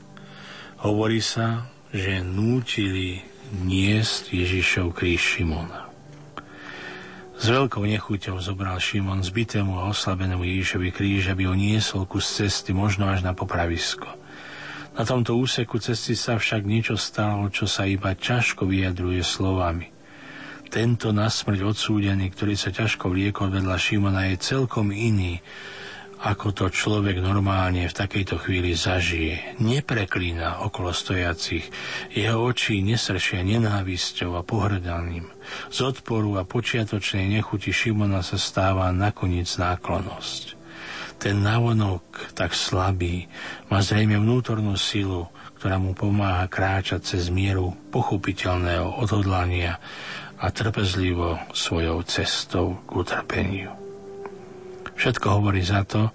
Hovorí 0.81 1.21
sa, 1.21 1.69
že 1.93 2.25
nútili 2.25 3.21
niesť 3.53 4.33
Ježišov 4.33 4.97
kríž 4.97 5.37
Šimona. 5.37 5.93
S 7.37 7.49
veľkou 7.49 7.85
nechuťou 7.85 8.41
zobral 8.41 8.81
Šimon 8.81 9.21
zbitému 9.21 9.77
a 9.77 9.93
oslabenému 9.93 10.41
Ježišovi 10.41 10.89
kríž, 10.89 11.29
aby 11.29 11.45
ho 11.45 11.53
niesol 11.53 12.09
kus 12.09 12.25
cesty, 12.25 12.73
možno 12.73 13.09
až 13.09 13.21
na 13.21 13.37
popravisko. 13.37 14.09
Na 14.97 15.05
tomto 15.05 15.37
úseku 15.37 15.77
cesty 15.77 16.17
sa 16.17 16.41
však 16.41 16.65
niečo 16.65 16.97
stalo, 16.97 17.45
čo 17.53 17.69
sa 17.69 17.85
iba 17.85 18.17
ťažko 18.17 18.65
vyjadruje 18.65 19.21
slovami. 19.21 19.89
Tento 20.73 21.13
nasmrť 21.13 21.61
odsúdený, 21.61 22.33
ktorý 22.33 22.57
sa 22.57 22.73
ťažko 22.73 23.05
vliekol 23.13 23.53
vedľa 23.53 23.77
Šimona, 23.77 24.33
je 24.33 24.41
celkom 24.41 24.89
iný, 24.89 25.45
ako 26.21 26.53
to 26.53 26.65
človek 26.69 27.17
normálne 27.17 27.89
v 27.89 27.97
takejto 27.97 28.37
chvíli 28.37 28.77
zažije. 28.77 29.57
Nepreklína 29.57 30.61
okolo 30.61 30.93
stojacich, 30.93 31.65
jeho 32.13 32.37
oči 32.45 32.85
nesršia 32.85 33.41
nenávisťou 33.41 34.37
a 34.37 34.45
pohrdaním. 34.45 35.33
Z 35.73 35.97
odporu 35.97 36.37
a 36.37 36.45
počiatočnej 36.45 37.25
nechuti 37.25 37.73
Šimona 37.73 38.21
sa 38.21 38.37
stáva 38.37 38.93
nakoniec 38.93 39.49
náklonosť. 39.49 40.61
Ten 41.21 41.41
návonok, 41.41 42.33
tak 42.33 42.53
slabý, 42.53 43.29
má 43.69 43.81
zrejme 43.81 44.17
vnútornú 44.17 44.73
silu, 44.77 45.29
ktorá 45.57 45.77
mu 45.77 45.93
pomáha 45.93 46.49
kráčať 46.49 47.17
cez 47.17 47.29
mieru 47.29 47.77
pochopiteľného 47.93 48.97
odhodlania 48.97 49.77
a 50.41 50.49
trpezlivo 50.49 51.37
svojou 51.53 52.01
cestou 52.05 52.81
k 52.89 53.05
utrpeniu. 53.05 53.90
Všetko 55.01 55.41
hovorí 55.41 55.65
za 55.65 55.81
to, 55.81 56.13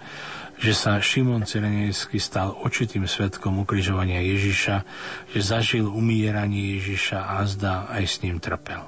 že 0.63 0.71
sa 0.71 1.03
Šimon 1.03 1.43
Cyrenejský 1.43 2.23
stal 2.23 2.55
očitým 2.55 3.11
svetkom 3.11 3.59
ukrižovania 3.67 4.23
Ježiša, 4.23 4.77
že 5.35 5.41
zažil 5.43 5.91
umieranie 5.91 6.79
Ježiša 6.79 7.19
a 7.19 7.43
zdá 7.51 7.91
aj 7.91 8.05
s 8.07 8.17
ním 8.23 8.39
trpel. 8.39 8.87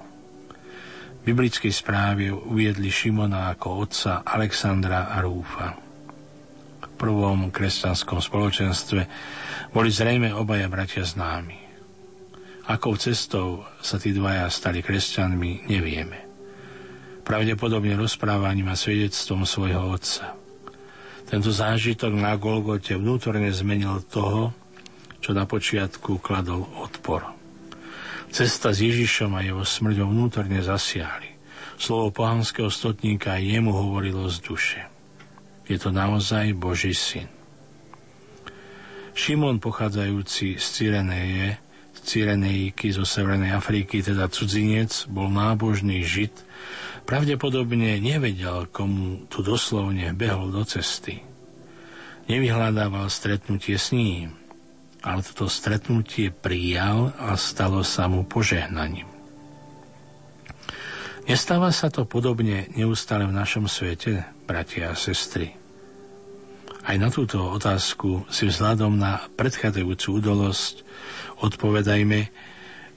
V 1.18 1.22
biblickej 1.34 1.74
správe 1.74 2.30
uviedli 2.30 2.94
Šimona 2.94 3.50
ako 3.50 3.66
otca 3.82 4.22
Alexandra 4.22 5.10
a 5.10 5.18
Rúfa. 5.18 5.74
V 6.78 6.86
prvom 6.94 7.50
kresťanskom 7.50 8.22
spoločenstve 8.22 9.02
boli 9.74 9.90
zrejme 9.90 10.30
obaja 10.30 10.70
bratia 10.70 11.02
známi. 11.02 11.58
Akou 12.70 12.94
cestou 12.94 13.66
sa 13.82 13.98
tí 13.98 14.14
dvaja 14.14 14.46
stali 14.46 14.78
kresťanmi, 14.78 15.66
nevieme 15.66 16.27
pravdepodobne 17.28 17.92
rozprávaním 18.00 18.72
a 18.72 18.76
svedectvom 18.80 19.44
svojho 19.44 19.92
otca. 19.92 20.32
Tento 21.28 21.52
zážitok 21.52 22.16
na 22.16 22.32
Golgote 22.40 22.96
vnútorne 22.96 23.52
zmenil 23.52 24.00
toho, 24.08 24.56
čo 25.20 25.36
na 25.36 25.44
počiatku 25.44 26.24
kladol 26.24 26.64
odpor. 26.80 27.28
Cesta 28.32 28.72
s 28.72 28.80
Ježišom 28.80 29.36
a 29.36 29.44
jeho 29.44 29.60
smrťou 29.60 30.08
vnútorne 30.08 30.64
zasiahli. 30.64 31.36
Slovo 31.76 32.08
pohanského 32.16 32.72
stotníka 32.72 33.36
jemu 33.36 33.76
hovorilo 33.76 34.24
z 34.32 34.36
duše. 34.40 34.80
Je 35.68 35.76
to 35.76 35.92
naozaj 35.92 36.56
Boží 36.56 36.96
syn. 36.96 37.28
Šimon 39.12 39.60
pochádzajúci 39.60 40.56
z 40.56 40.64
Cyreneje, 40.64 41.60
z 41.92 41.98
Cyrenejky 42.08 42.88
zo 42.88 43.04
Severnej 43.04 43.52
Afriky, 43.52 44.00
teda 44.00 44.32
cudzinec, 44.32 45.04
bol 45.12 45.28
nábožný 45.28 46.00
žid, 46.08 46.32
Pravdepodobne 47.08 47.96
nevedel, 48.04 48.68
komu 48.68 49.24
tu 49.32 49.40
doslovne 49.40 50.12
behol 50.12 50.52
do 50.52 50.60
cesty. 50.68 51.24
Nevyhľadával 52.28 53.08
stretnutie 53.08 53.80
s 53.80 53.96
ním. 53.96 54.36
ale 54.98 55.22
toto 55.22 55.46
stretnutie 55.46 56.34
prijal 56.34 57.14
a 57.16 57.38
stalo 57.38 57.86
sa 57.86 58.10
mu 58.10 58.26
požehnaním. 58.26 59.06
Nestáva 61.30 61.70
sa 61.70 61.86
to 61.86 62.08
podobne 62.08 62.66
neustále 62.74 63.28
v 63.28 63.36
našom 63.36 63.70
svete, 63.70 64.26
bratia 64.48 64.90
a 64.90 64.98
sestry. 64.98 65.54
Aj 66.88 66.96
na 66.96 67.12
túto 67.12 67.36
otázku 67.40 68.24
si 68.32 68.48
vzhľadom 68.48 68.96
na 68.96 69.22
predchádzajúcu 69.36 70.08
udolosť 70.18 70.74
odpovedajme, 71.44 72.32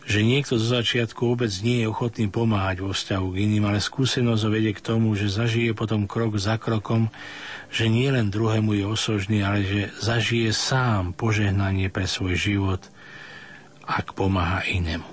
že 0.02 0.26
niekto 0.26 0.57
zo 0.57 0.82
začiatku 0.82 1.22
vôbec 1.23 1.53
nie 1.61 1.86
je 1.86 1.91
ochotný 1.91 2.26
pomáhať 2.28 2.82
vo 2.82 2.91
vzťahu 2.91 3.28
k 3.32 3.40
iným, 3.45 3.69
ale 3.69 3.78
skúsenosť 3.78 4.44
vedie 4.49 4.73
k 4.73 4.82
tomu, 4.82 5.14
že 5.14 5.30
zažije 5.30 5.78
potom 5.78 6.10
krok 6.10 6.41
za 6.41 6.57
krokom, 6.57 7.14
že 7.69 7.88
nie 7.88 8.10
len 8.10 8.34
druhému 8.34 8.73
je 8.76 8.86
osožný, 8.86 9.45
ale 9.45 9.61
že 9.64 9.82
zažije 10.02 10.52
sám 10.52 11.14
požehnanie 11.14 11.88
pre 11.94 12.10
svoj 12.10 12.34
život, 12.36 12.82
ak 13.86 14.18
pomáha 14.18 14.65
inému. 14.68 15.07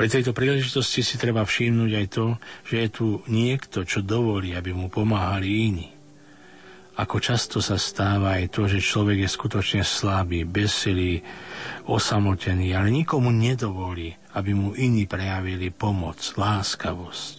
Pri 0.00 0.08
tejto 0.08 0.32
príležitosti 0.32 1.04
si 1.04 1.20
treba 1.20 1.44
všimnúť 1.44 1.92
aj 1.92 2.06
to, 2.08 2.26
že 2.64 2.76
je 2.80 2.88
tu 2.88 3.06
niekto, 3.28 3.84
čo 3.84 4.00
dovolí, 4.00 4.56
aby 4.56 4.72
mu 4.72 4.88
pomáhali 4.88 5.68
iní. 5.68 5.99
Ako 7.00 7.16
často 7.16 7.64
sa 7.64 7.80
stáva 7.80 8.36
aj 8.36 8.52
to, 8.52 8.68
že 8.68 8.84
človek 8.84 9.24
je 9.24 9.30
skutočne 9.32 9.80
slabý, 9.80 10.44
besilý, 10.44 11.24
osamotený, 11.88 12.76
ale 12.76 12.92
nikomu 12.92 13.32
nedovolí, 13.32 14.12
aby 14.36 14.52
mu 14.52 14.76
iní 14.76 15.08
prejavili 15.08 15.72
pomoc, 15.72 16.20
láskavosť. 16.36 17.36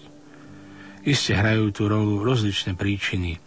Iste 1.05 1.37
hrajú 1.37 1.69
tú 1.69 1.85
rolu 1.85 2.25
rozličné 2.25 2.73
príčiny, 2.73 3.37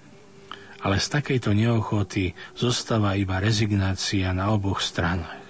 ale 0.87 1.03
z 1.03 1.07
takejto 1.19 1.51
neochoty 1.51 2.31
zostáva 2.55 3.19
iba 3.19 3.43
rezignácia 3.43 4.31
na 4.31 4.55
oboch 4.55 4.87
stranách. 4.87 5.43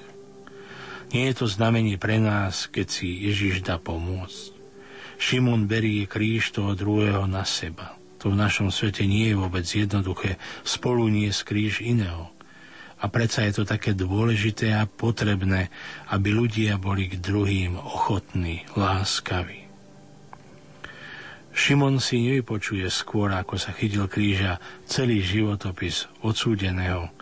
Nie 1.12 1.28
je 1.28 1.44
to 1.44 1.46
znamenie 1.46 2.00
pre 2.00 2.16
nás, 2.16 2.72
keď 2.72 2.86
si 2.88 3.28
Ježiš 3.28 3.60
dá 3.60 3.76
pomôcť. 3.76 4.56
Šimon 5.20 5.68
berie 5.68 6.08
kríž 6.08 6.56
toho 6.56 6.72
druhého 6.72 7.28
na 7.28 7.44
seba. 7.44 8.00
To 8.24 8.32
v 8.32 8.40
našom 8.40 8.72
svete 8.72 9.04
nie 9.04 9.28
je 9.28 9.36
vôbec 9.36 9.68
jednoduché 9.68 10.40
spolu 10.64 11.12
nie 11.12 11.28
kríž 11.28 11.84
iného. 11.84 12.32
A 13.04 13.12
predsa 13.12 13.44
je 13.44 13.60
to 13.60 13.64
také 13.68 13.92
dôležité 13.92 14.72
a 14.72 14.88
potrebné, 14.88 15.68
aby 16.08 16.32
ľudia 16.32 16.80
boli 16.80 17.12
k 17.12 17.20
druhým 17.20 17.76
ochotní, 17.76 18.64
láskaví. 18.80 19.68
Šimon 21.52 22.00
si 22.00 22.24
nevypočuje 22.24 22.88
skôr, 22.88 23.28
ako 23.36 23.60
sa 23.60 23.76
chytil 23.76 24.08
kríža, 24.08 24.56
celý 24.88 25.20
životopis 25.20 26.08
odsúdeného, 26.24 27.12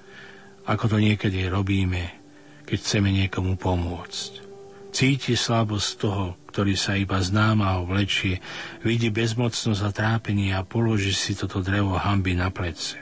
ako 0.71 0.87
to 0.87 0.99
niekedy 1.03 1.51
robíme, 1.51 2.15
keď 2.63 2.79
chceme 2.79 3.11
niekomu 3.11 3.59
pomôcť. 3.59 4.52
Cíti 4.93 5.33
slabosť 5.33 5.89
toho, 5.97 6.37
ktorý 6.53 6.77
sa 6.77 7.01
iba 7.01 7.17
známa 7.17 7.81
ho 7.81 7.89
vlečie, 7.89 8.45
vidí 8.85 9.09
bezmocnosť 9.09 9.81
a 9.81 9.91
trápenie 9.91 10.53
a 10.53 10.69
položí 10.69 11.17
si 11.17 11.33
toto 11.33 11.65
drevo 11.65 11.97
hamby 11.97 12.37
na 12.37 12.53
plece. 12.53 13.01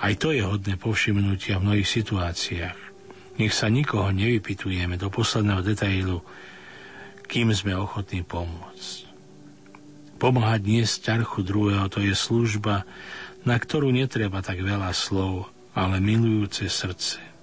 Aj 0.00 0.12
to 0.16 0.32
je 0.32 0.40
hodné 0.40 0.80
povšimnutia 0.80 1.60
v 1.60 1.64
mnohých 1.68 1.88
situáciách. 1.88 2.78
Nech 3.36 3.52
sa 3.52 3.68
nikoho 3.68 4.08
nevypitujeme 4.16 4.96
do 4.96 5.12
posledného 5.12 5.60
detailu, 5.60 6.24
kým 7.28 7.52
sme 7.52 7.76
ochotní 7.76 8.24
pomôcť. 8.24 9.04
Pomáhať 10.16 10.62
nie 10.64 10.88
z 10.88 11.04
ťarchu 11.04 11.44
druhého, 11.44 11.84
to 11.92 12.00
je 12.00 12.16
služba, 12.16 12.88
na 13.44 13.60
ktorú 13.60 13.92
netreba 13.92 14.40
tak 14.40 14.64
veľa 14.64 14.88
slov, 14.96 15.52
ale 15.76 16.00
milujúce 16.00 16.64
srdce. 16.64 17.33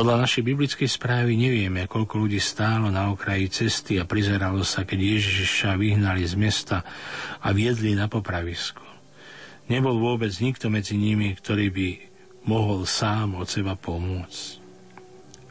Podľa 0.00 0.24
našej 0.24 0.48
biblickej 0.48 0.88
správy 0.88 1.36
nevieme, 1.36 1.84
koľko 1.84 2.24
ľudí 2.24 2.40
stálo 2.40 2.88
na 2.88 3.12
okraji 3.12 3.52
cesty 3.52 4.00
a 4.00 4.08
prizeralo 4.08 4.64
sa, 4.64 4.88
keď 4.88 4.96
Ježiša 4.96 5.76
vyhnali 5.76 6.24
z 6.24 6.40
mesta 6.40 6.80
a 7.36 7.52
viedli 7.52 7.92
na 7.92 8.08
popravisko. 8.08 8.80
Nebol 9.68 10.00
vôbec 10.00 10.32
nikto 10.40 10.72
medzi 10.72 10.96
nimi, 10.96 11.36
ktorý 11.36 11.68
by 11.68 11.88
mohol 12.48 12.88
sám 12.88 13.36
od 13.36 13.44
seba 13.44 13.76
pomôcť. 13.76 14.64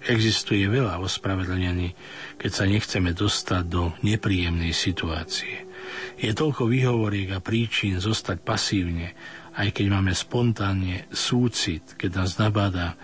Existuje 0.10 0.66
veľa 0.66 0.98
ospravedlnení, 0.98 1.94
keď 2.42 2.50
sa 2.50 2.66
nechceme 2.66 3.14
dostať 3.14 3.64
do 3.70 3.94
nepríjemnej 4.02 4.74
situácie. 4.74 5.70
Je 6.18 6.34
toľko 6.34 6.74
výhovoriek 6.74 7.38
a 7.38 7.44
príčin 7.46 8.02
zostať 8.02 8.42
pasívne, 8.42 9.14
aj 9.54 9.78
keď 9.78 9.94
máme 9.94 10.18
spontánne 10.18 11.06
súcit, 11.14 11.86
keď 12.02 12.26
nás 12.26 12.42
nabáda 12.42 12.98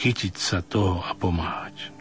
chytiť 0.00 0.34
sa 0.38 0.64
toho 0.64 1.02
a 1.04 1.12
pomáhať. 1.12 1.92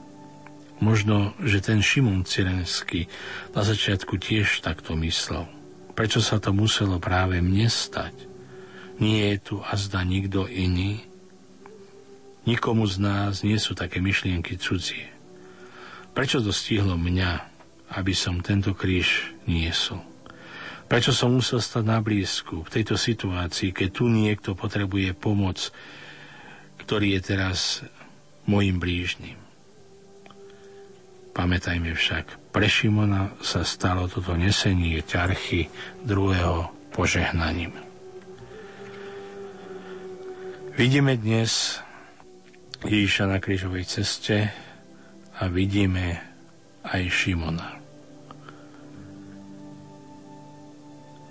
Možno, 0.81 1.37
že 1.37 1.61
ten 1.61 1.77
Šimon 1.77 2.25
Cyrenský 2.25 3.05
na 3.53 3.61
začiatku 3.61 4.17
tiež 4.17 4.65
takto 4.65 4.97
myslel. 4.97 5.45
Prečo 5.93 6.23
sa 6.23 6.41
to 6.41 6.55
muselo 6.55 6.97
práve 6.97 7.37
mne 7.37 7.69
stať? 7.69 8.15
Nie 8.97 9.35
je 9.35 9.37
tu 9.41 9.55
azda 9.61 10.01
nikto 10.01 10.49
iný? 10.49 11.05
Nikomu 12.49 12.89
z 12.89 12.97
nás 12.97 13.45
nie 13.45 13.61
sú 13.61 13.77
také 13.77 14.01
myšlienky 14.01 14.57
cudzie. 14.57 15.13
Prečo 16.17 16.41
to 16.41 16.49
stihlo 16.49 16.97
mňa, 16.97 17.45
aby 17.93 18.17
som 18.17 18.41
tento 18.41 18.73
kríž 18.73 19.37
niesol? 19.45 20.01
Prečo 20.89 21.13
som 21.13 21.31
musel 21.31 21.61
stať 21.61 21.85
na 21.85 22.01
blízku 22.01 22.65
v 22.65 22.73
tejto 22.73 22.97
situácii, 22.99 23.71
keď 23.71 23.89
tu 23.93 24.09
niekto 24.11 24.57
potrebuje 24.57 25.15
pomoc, 25.15 25.71
ktorý 26.81 27.17
je 27.17 27.21
teraz 27.21 27.85
mojim 28.49 28.81
blížnym. 28.81 29.37
Pamätajme 31.31 31.95
však, 31.95 32.51
pre 32.51 32.67
Šimona 32.67 33.31
sa 33.39 33.63
stalo 33.63 34.11
toto 34.11 34.35
nesenie 34.35 34.99
ťarchy 34.99 35.71
druhého 36.03 36.67
požehnaním. 36.91 37.71
Vidíme 40.75 41.15
dnes 41.15 41.79
Ježiša 42.83 43.31
na 43.31 43.37
krížovej 43.39 43.87
ceste 43.87 44.51
a 45.39 45.47
vidíme 45.47 46.19
aj 46.83 47.01
Šimona. 47.07 47.79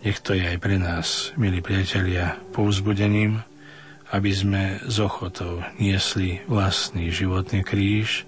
Nech 0.00 0.16
to 0.24 0.32
je 0.32 0.48
aj 0.48 0.56
pre 0.56 0.80
nás, 0.80 1.36
milí 1.36 1.60
priatelia, 1.60 2.40
povzbudením, 2.56 3.44
aby 4.10 4.30
sme 4.34 4.62
z 4.90 4.96
ochotou 5.06 5.62
niesli 5.78 6.42
vlastný 6.50 7.14
životný 7.14 7.62
kríž, 7.62 8.26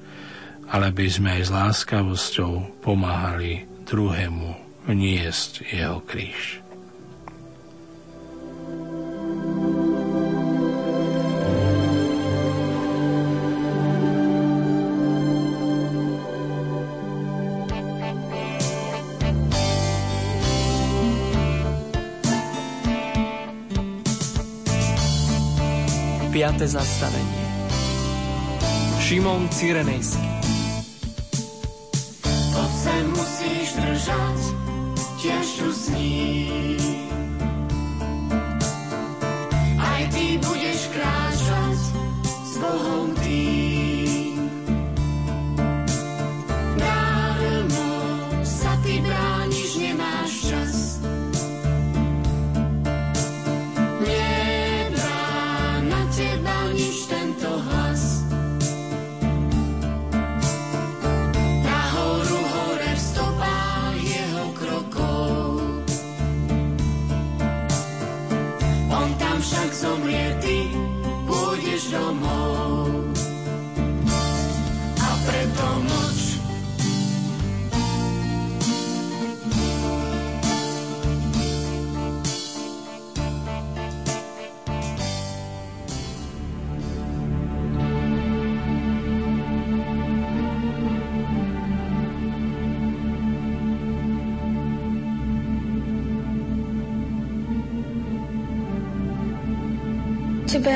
ale 0.70 0.94
aby 0.94 1.10
sme 1.10 1.36
aj 1.36 1.42
s 1.42 1.50
láskavosťou 1.50 2.80
pomáhali 2.80 3.66
druhému 3.84 4.54
niesť 4.88 5.66
jeho 5.68 5.98
kríž. 6.06 6.61
5. 26.32 26.64
zastavenie 26.64 27.44
Šimon 28.96 29.48
Cyrenejský 29.52 30.28
To 32.56 32.64
se 32.72 32.94
musíš 33.12 33.68
držať, 33.76 34.38
tiež 35.20 35.46
tu 35.60 35.68
zní. 35.72 36.48
Aj 39.76 40.02
ty 40.08 40.40
budeš 40.40 40.88
kráčať 40.96 41.78
s 42.48 42.52
Bohom 42.56 43.12
tým. 43.20 43.51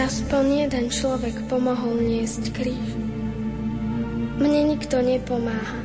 Aspoň 0.06 0.70
jeden 0.70 0.86
človek 0.86 1.50
pomohol 1.50 1.98
niesť 1.98 2.54
kríž. 2.54 2.94
Mne 4.38 4.70
nikto 4.70 5.02
nepomáha. 5.02 5.82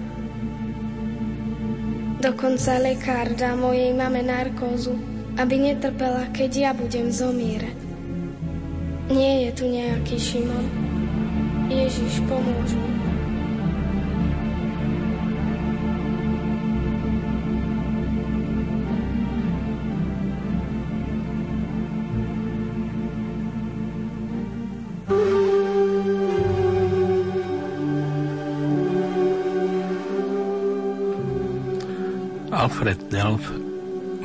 Dokonca 2.22 2.78
lekár 2.78 3.34
dá 3.34 3.58
mojej 3.58 3.90
mame 3.98 4.22
narkózu, 4.22 4.94
aby 5.42 5.74
netrpela, 5.74 6.30
keď 6.30 6.52
ja 6.54 6.72
budem 6.78 7.10
zomierať. 7.10 7.78
Nie 9.10 9.50
je 9.50 9.52
tu 9.58 9.66
nejaký 9.66 10.22
Šimon. 10.22 10.70
Ježiš, 11.74 12.22
pomôž 12.30 12.78
mi. 12.78 12.91
Delf, 33.32 33.48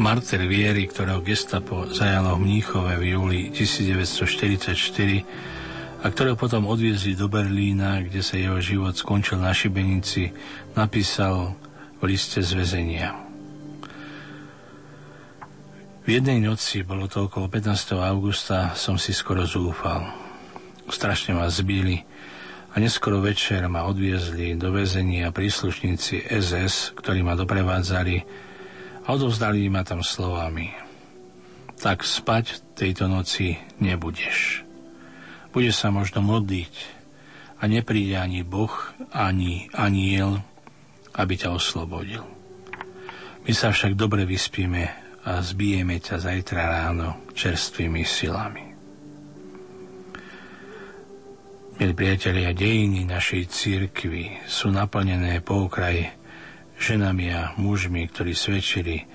martyr 0.02 0.42
viery, 0.50 0.90
ktorého 0.90 1.22
gestapo 1.22 1.86
zajalo 1.86 2.34
v 2.34 2.42
Mníchove 2.42 2.98
v 2.98 3.14
júli 3.14 3.54
1944 3.54 6.02
a 6.02 6.10
ktorého 6.10 6.34
potom 6.34 6.66
odviezli 6.66 7.14
do 7.14 7.30
Berlína, 7.30 8.02
kde 8.02 8.18
sa 8.18 8.34
jeho 8.34 8.58
život 8.58 8.98
skončil 8.98 9.38
na 9.38 9.54
šibenici, 9.54 10.34
napísal 10.74 11.54
v 12.02 12.04
liste 12.10 12.42
z 12.42 12.50
väzenia. 12.58 13.14
V 16.02 16.08
jednej 16.10 16.42
noci, 16.42 16.82
bolo 16.82 17.06
to 17.06 17.30
okolo 17.30 17.46
15. 17.46 17.94
augusta, 18.02 18.74
som 18.74 18.98
si 18.98 19.14
skoro 19.14 19.46
zúfal. 19.46 20.02
Strašne 20.90 21.38
ma 21.38 21.46
zbili, 21.46 22.02
a 22.74 22.82
neskoro 22.82 23.22
večer 23.22 23.70
ma 23.70 23.86
odviezli 23.86 24.58
do 24.58 24.74
väzenia 24.74 25.30
príslušníci 25.30 26.26
SS, 26.26 26.98
ktorí 26.98 27.22
ma 27.22 27.38
doprevádzali 27.38 28.45
a 29.06 29.14
odovzdali 29.14 29.70
ma 29.70 29.86
tam 29.86 30.02
slovami. 30.02 30.74
Tak 31.78 32.02
spať 32.02 32.74
tejto 32.74 33.06
noci 33.06 33.54
nebudeš. 33.78 34.66
Budeš 35.54 35.78
sa 35.78 35.94
možno 35.94 36.20
modliť 36.26 36.74
a 37.62 37.70
nepríde 37.70 38.18
ani 38.18 38.42
Boh, 38.42 38.74
ani 39.14 39.70
aniel, 39.72 40.42
aby 41.14 41.38
ťa 41.38 41.54
oslobodil. 41.54 42.26
My 43.46 43.52
sa 43.54 43.70
však 43.70 43.94
dobre 43.94 44.26
vyspíme 44.26 44.90
a 45.22 45.38
zbijeme 45.38 46.02
ťa 46.02 46.18
zajtra 46.18 46.62
ráno 46.66 47.30
čerstvými 47.30 48.02
silami. 48.02 48.64
Milí 51.76 51.92
priatelia, 51.92 52.56
dejiny 52.56 53.04
našej 53.04 53.52
církvy 53.52 54.48
sú 54.48 54.72
naplnené 54.72 55.44
po 55.44 55.68
okraji 55.68 56.08
ženami 56.76 57.26
a 57.32 57.42
mužmi, 57.56 58.08
ktorí 58.08 58.36
svedčili 58.36 59.08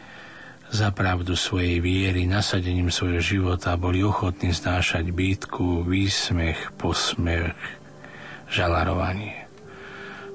za 0.71 0.89
pravdu 0.95 1.35
svojej 1.35 1.83
viery, 1.83 2.23
nasadením 2.23 2.87
svojho 2.89 3.19
života 3.19 3.75
boli 3.75 3.99
ochotní 4.01 4.55
znášať 4.55 5.11
bytku, 5.11 5.83
výsmech, 5.83 6.71
posmech, 6.79 7.51
žalarovanie. 8.47 9.51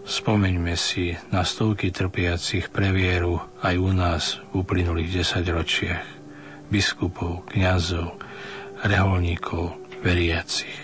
Spomeňme 0.06 0.76
si 0.78 1.18
na 1.34 1.42
stovky 1.42 1.90
trpiacich 1.90 2.70
pre 2.70 2.94
vieru 2.94 3.42
aj 3.64 3.74
u 3.74 3.90
nás 3.90 4.24
v 4.52 4.62
uplynulých 4.62 5.18
desaťročiach, 5.18 6.06
biskupov, 6.70 7.48
kňazov, 7.50 8.14
reholníkov, 8.86 9.74
veriacich. 10.04 10.78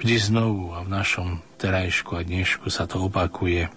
Vždy 0.00 0.16
znovu 0.16 0.72
a 0.72 0.80
v 0.80 0.88
našom 0.88 1.28
terajšku 1.60 2.16
a 2.16 2.24
dnešku 2.24 2.72
sa 2.72 2.88
to 2.88 3.04
opakuje 3.04 3.68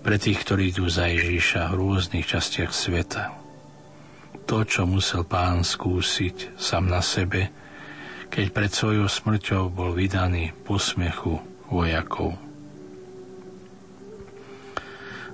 pre 0.00 0.16
tých, 0.16 0.40
ktorí 0.44 0.72
idú 0.72 0.88
za 0.88 1.08
Ježíša 1.08 1.72
v 1.72 1.78
rôznych 1.78 2.24
častiach 2.24 2.72
sveta. 2.72 3.36
To, 4.48 4.64
čo 4.64 4.88
musel 4.88 5.28
pán 5.28 5.62
skúsiť 5.62 6.56
sám 6.56 6.90
na 6.90 7.04
sebe, 7.04 7.52
keď 8.32 8.46
pred 8.50 8.70
svojou 8.72 9.06
smrťou 9.06 9.62
bol 9.70 9.92
vydaný 9.92 10.56
posmechu 10.64 11.38
vojakov. 11.68 12.34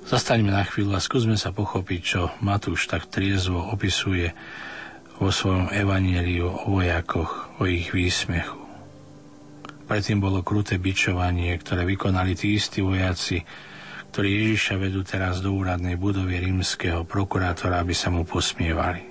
Zastaňme 0.06 0.54
na 0.54 0.62
chvíľu 0.62 0.94
a 0.94 1.02
skúsme 1.02 1.34
sa 1.34 1.50
pochopiť, 1.50 2.00
čo 2.02 2.22
Matúš 2.38 2.86
tak 2.86 3.10
triezvo 3.10 3.58
opisuje 3.58 4.30
vo 5.18 5.34
svojom 5.34 5.72
evaníliu 5.74 6.46
o 6.46 6.78
vojakoch, 6.78 7.58
o 7.58 7.66
ich 7.66 7.90
výsmechu. 7.90 8.62
Predtým 9.86 10.18
bolo 10.18 10.46
kruté 10.46 10.78
bičovanie, 10.78 11.54
ktoré 11.58 11.86
vykonali 11.86 12.38
tí 12.38 12.54
istí 12.54 12.82
vojaci, 12.82 13.42
ktorí 14.16 14.48
Ježiša 14.48 14.80
vedú 14.80 15.04
teraz 15.04 15.44
do 15.44 15.52
úradnej 15.52 16.00
budovy 16.00 16.40
rímskeho 16.40 17.04
prokurátora, 17.04 17.84
aby 17.84 17.92
sa 17.92 18.08
mu 18.08 18.24
posmievali. 18.24 19.04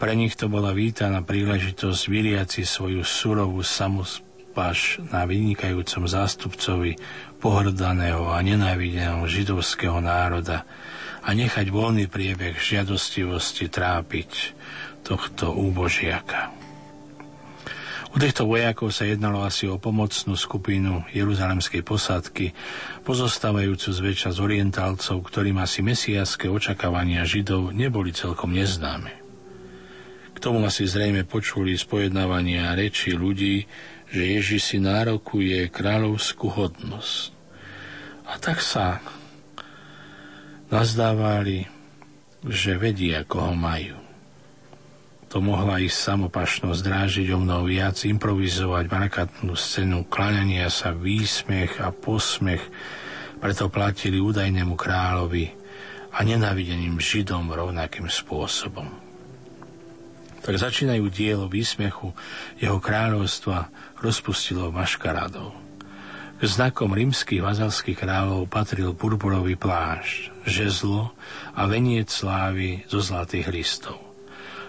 Pre 0.00 0.12
nich 0.16 0.32
to 0.32 0.48
bola 0.48 0.72
vítaná 0.72 1.20
príležitosť 1.20 2.08
vyliaci 2.08 2.64
svoju 2.64 3.04
surovú 3.04 3.60
samospáš 3.60 5.04
na 5.12 5.28
vynikajúcom 5.28 6.08
zástupcovi 6.08 6.96
pohrdaného 7.36 8.32
a 8.32 8.40
nenávideného 8.40 9.28
židovského 9.28 10.00
národa 10.00 10.64
a 11.20 11.28
nechať 11.36 11.68
voľný 11.68 12.08
priebeh 12.08 12.56
žiadostivosti 12.56 13.68
trápiť 13.68 14.56
tohto 15.04 15.52
úbožiaka. 15.52 16.63
U 18.14 18.22
týchto 18.22 18.46
vojakov 18.46 18.94
sa 18.94 19.10
jednalo 19.10 19.42
asi 19.42 19.66
o 19.66 19.74
pomocnú 19.74 20.38
skupinu 20.38 21.02
jeruzalemskej 21.10 21.82
posádky, 21.82 22.54
pozostávajúcu 23.02 23.90
zväčša 23.90 24.30
z 24.30 24.38
orientálcov, 24.38 25.18
ktorým 25.18 25.58
asi 25.58 25.82
mesiaské 25.82 26.46
očakávania 26.46 27.26
Židov 27.26 27.74
neboli 27.74 28.14
celkom 28.14 28.54
neznáme. 28.54 29.10
K 30.30 30.38
tomu 30.38 30.62
asi 30.62 30.86
zrejme 30.86 31.26
počuli 31.26 31.74
spojednávania 31.74 32.78
reči 32.78 33.18
ľudí, 33.18 33.66
že 34.06 34.22
Ježiš 34.22 34.62
si 34.62 34.78
nárokuje 34.78 35.66
kráľovskú 35.74 36.54
hodnosť. 36.54 37.34
A 38.30 38.38
tak 38.38 38.62
sa 38.62 39.02
nazdávali, 40.70 41.66
že 42.46 42.78
vedia, 42.78 43.26
koho 43.26 43.58
majú 43.58 44.03
to 45.34 45.42
mohla 45.42 45.82
ísť 45.82 46.14
samopašnosť 46.14 46.78
drážiť 46.86 47.34
o 47.34 47.42
mnoho 47.42 47.66
viac, 47.66 47.98
improvizovať 48.06 48.86
markantnú 48.86 49.58
scénu, 49.58 50.06
kláňania 50.06 50.70
sa, 50.70 50.94
výsmech 50.94 51.82
a 51.82 51.90
posmech, 51.90 52.62
preto 53.42 53.66
platili 53.66 54.22
údajnému 54.22 54.78
kráľovi 54.78 55.50
a 56.14 56.22
nenávideným 56.22 57.02
Židom 57.02 57.50
rovnakým 57.50 58.06
spôsobom. 58.06 58.86
Tak 60.38 60.54
začínajú 60.54 61.10
dielo 61.10 61.50
výsmechu 61.50 62.14
jeho 62.62 62.78
kráľovstva 62.78 63.74
rozpustilo 63.98 64.70
maškaradov. 64.70 65.50
K 66.38 66.42
znakom 66.46 66.94
rímskych 66.94 67.42
vazalských 67.42 67.98
kráľov 67.98 68.46
patril 68.46 68.94
purpurový 68.94 69.58
plášť, 69.58 70.46
žezlo 70.46 71.10
a 71.58 71.66
veniec 71.66 72.06
slávy 72.06 72.86
zo 72.86 73.02
zlatých 73.02 73.50
listov. 73.50 74.03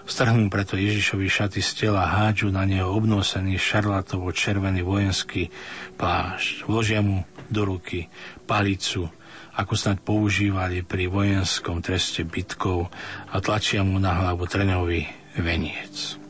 Strhnú 0.06 0.46
preto 0.46 0.78
Ježišovi 0.78 1.26
šaty 1.26 1.58
z 1.58 1.70
tela, 1.82 2.06
hádžu 2.06 2.54
na 2.54 2.62
neho 2.62 2.94
obnosený 2.94 3.58
šarlatovo 3.58 4.30
červený 4.30 4.86
vojenský 4.86 5.50
plášť. 5.98 6.62
Vložia 6.70 7.02
mu 7.02 7.26
do 7.50 7.66
ruky 7.66 8.06
palicu, 8.46 9.10
ako 9.58 9.74
snad 9.74 9.98
používali 10.06 10.86
pri 10.86 11.10
vojenskom 11.10 11.82
treste 11.82 12.22
bytkov 12.22 12.86
a 13.34 13.36
tlačia 13.42 13.82
mu 13.82 13.98
na 13.98 14.14
hlavu 14.22 14.46
trenový 14.46 15.10
veniec. 15.42 16.22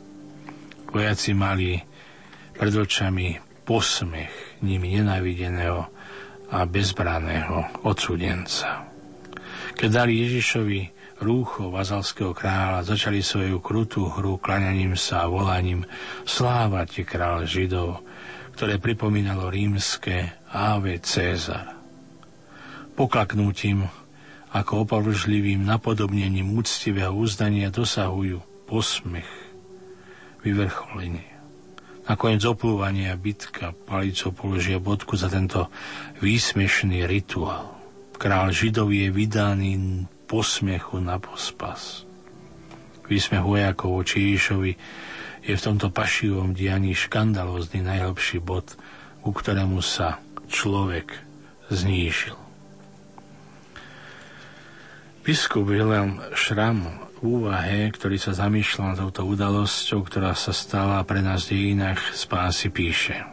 Vojaci 0.89 1.37
mali 1.37 1.77
pred 2.57 2.73
očami 2.73 3.37
posmech 3.61 4.65
nimi 4.65 4.97
nenávideného 4.97 5.85
a 6.49 6.65
bezbraného 6.65 7.85
odsudenca. 7.85 8.89
Keď 9.77 9.89
dali 9.93 10.17
Ježišovi 10.25 10.96
rúcho 11.17 11.73
vazalského 11.73 12.33
kráľa 12.33 12.85
začali 12.85 13.25
svoju 13.25 13.57
krutú 13.59 14.07
hru 14.09 14.37
klaňaním 14.37 14.93
sa 14.93 15.25
a 15.25 15.31
volaním 15.31 15.85
Sláva 16.23 16.85
ti 16.85 17.01
kráľ 17.01 17.49
Židov, 17.49 18.01
ktoré 18.57 18.77
pripomínalo 18.77 19.49
rímske 19.49 20.33
Ave 20.49 21.01
Cezar. 21.01 21.77
Poklaknutím 22.97 23.85
ako 24.49 24.89
opavržlivým 24.89 25.61
napodobnením 25.61 26.49
úctivého 26.57 27.13
uzdania 27.13 27.69
dosahujú 27.69 28.41
posmech, 28.65 29.29
vyvrcholenie. 30.41 31.29
Nakoniec 32.07 32.41
oplúvanie 32.47 33.11
a 33.11 33.19
bitka 33.19 33.75
palicou 33.85 34.31
položia 34.31 34.79
bodku 34.79 35.19
za 35.19 35.27
tento 35.27 35.67
výsmešný 36.23 37.03
rituál. 37.03 37.75
Král 38.15 38.49
Židov 38.49 38.95
je 38.95 39.11
vydaný 39.11 40.07
posmiechu 40.27 40.99
na 40.99 41.17
pospas. 41.17 42.03
Výsmech 43.07 43.41
vojakov 43.41 44.03
voči 44.03 44.19
Ježišovi 44.19 44.71
je 45.47 45.55
v 45.55 45.63
tomto 45.63 45.87
pašivom 45.87 46.51
dianí 46.51 46.91
škandalózny 46.91 47.79
najlepší 47.79 48.43
bod, 48.43 48.75
ku 49.23 49.31
ktorému 49.31 49.79
sa 49.79 50.19
človek 50.51 51.15
znížil. 51.71 52.35
Biskup 55.23 55.67
Wilhelm 55.67 56.23
Schramm 56.35 56.87
v 57.19 57.43
úvahe, 57.43 57.91
ktorý 57.91 58.15
sa 58.15 58.31
zamýšľal 58.31 58.95
touto 58.95 59.27
udalosťou, 59.27 60.03
ktorá 60.07 60.31
sa 60.35 60.55
stala 60.55 61.03
pre 61.03 61.19
nás 61.19 61.47
v 61.47 61.55
dejinách 61.55 62.15
spásy, 62.15 62.71
píše 62.71 63.27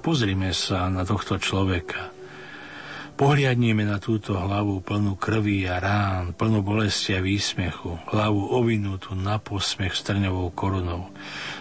Pozrime 0.00 0.54
sa 0.54 0.86
na 0.86 1.02
tohto 1.02 1.36
človeka, 1.36 2.15
Pohliadnime 3.16 3.88
na 3.88 3.96
túto 3.96 4.36
hlavu 4.36 4.84
plnú 4.84 5.16
krví 5.16 5.64
a 5.64 5.80
rán, 5.80 6.36
plnú 6.36 6.60
bolesti 6.60 7.16
a 7.16 7.24
výsmechu, 7.24 7.96
hlavu 8.12 8.52
ovinutú 8.52 9.16
na 9.16 9.40
posmech 9.40 9.96
strňovou 9.96 10.52
korunou. 10.52 11.08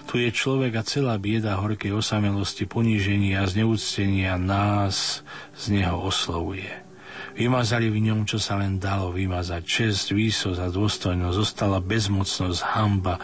Tu 0.04 0.28
je 0.28 0.36
človek 0.36 0.76
a 0.76 0.84
celá 0.84 1.16
bieda 1.16 1.56
horkej 1.56 1.96
osamelosti, 1.96 2.68
poníženia 2.68 3.40
a 3.40 3.48
zneúctenia 3.48 4.36
nás 4.36 5.24
z 5.56 5.80
neho 5.80 5.96
oslovuje. 5.96 6.68
Vymazali 7.40 7.88
v 7.88 8.04
ňom, 8.04 8.28
čo 8.28 8.36
sa 8.36 8.60
len 8.60 8.76
dalo 8.76 9.16
vymazať. 9.16 9.64
Čest, 9.64 10.12
výsosť 10.12 10.60
a 10.60 10.68
dôstojnosť 10.68 11.36
zostala 11.40 11.80
bezmocnosť, 11.80 12.60
hamba, 12.76 13.16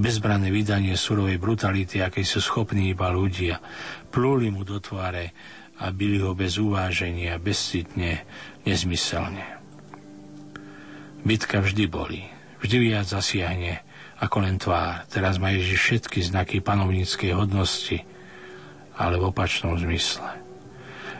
bezbrané 0.00 0.48
vydanie 0.48 0.96
surovej 0.96 1.36
brutality, 1.36 2.00
akej 2.00 2.24
sú 2.24 2.40
schopní 2.40 2.96
iba 2.96 3.12
ľudia. 3.12 3.60
Plúli 4.08 4.48
mu 4.48 4.64
do 4.64 4.80
tváre, 4.80 5.36
a 5.80 5.90
byli 5.90 6.22
ho 6.22 6.36
bez 6.38 6.54
uváženia, 6.60 7.34
bezcitne, 7.42 8.22
nezmyselne. 8.62 9.58
Bitka 11.24 11.58
vždy 11.58 11.84
boli, 11.90 12.22
vždy 12.62 12.76
viac 12.92 13.08
zasiahne 13.08 13.82
ako 14.22 14.36
len 14.44 14.56
tvár. 14.60 15.08
Teraz 15.10 15.42
má 15.42 15.50
Ježiš 15.50 15.80
všetky 15.80 16.20
znaky 16.22 16.62
panovníckej 16.62 17.34
hodnosti, 17.34 17.98
ale 18.94 19.18
v 19.18 19.34
opačnom 19.34 19.74
zmysle. 19.74 20.44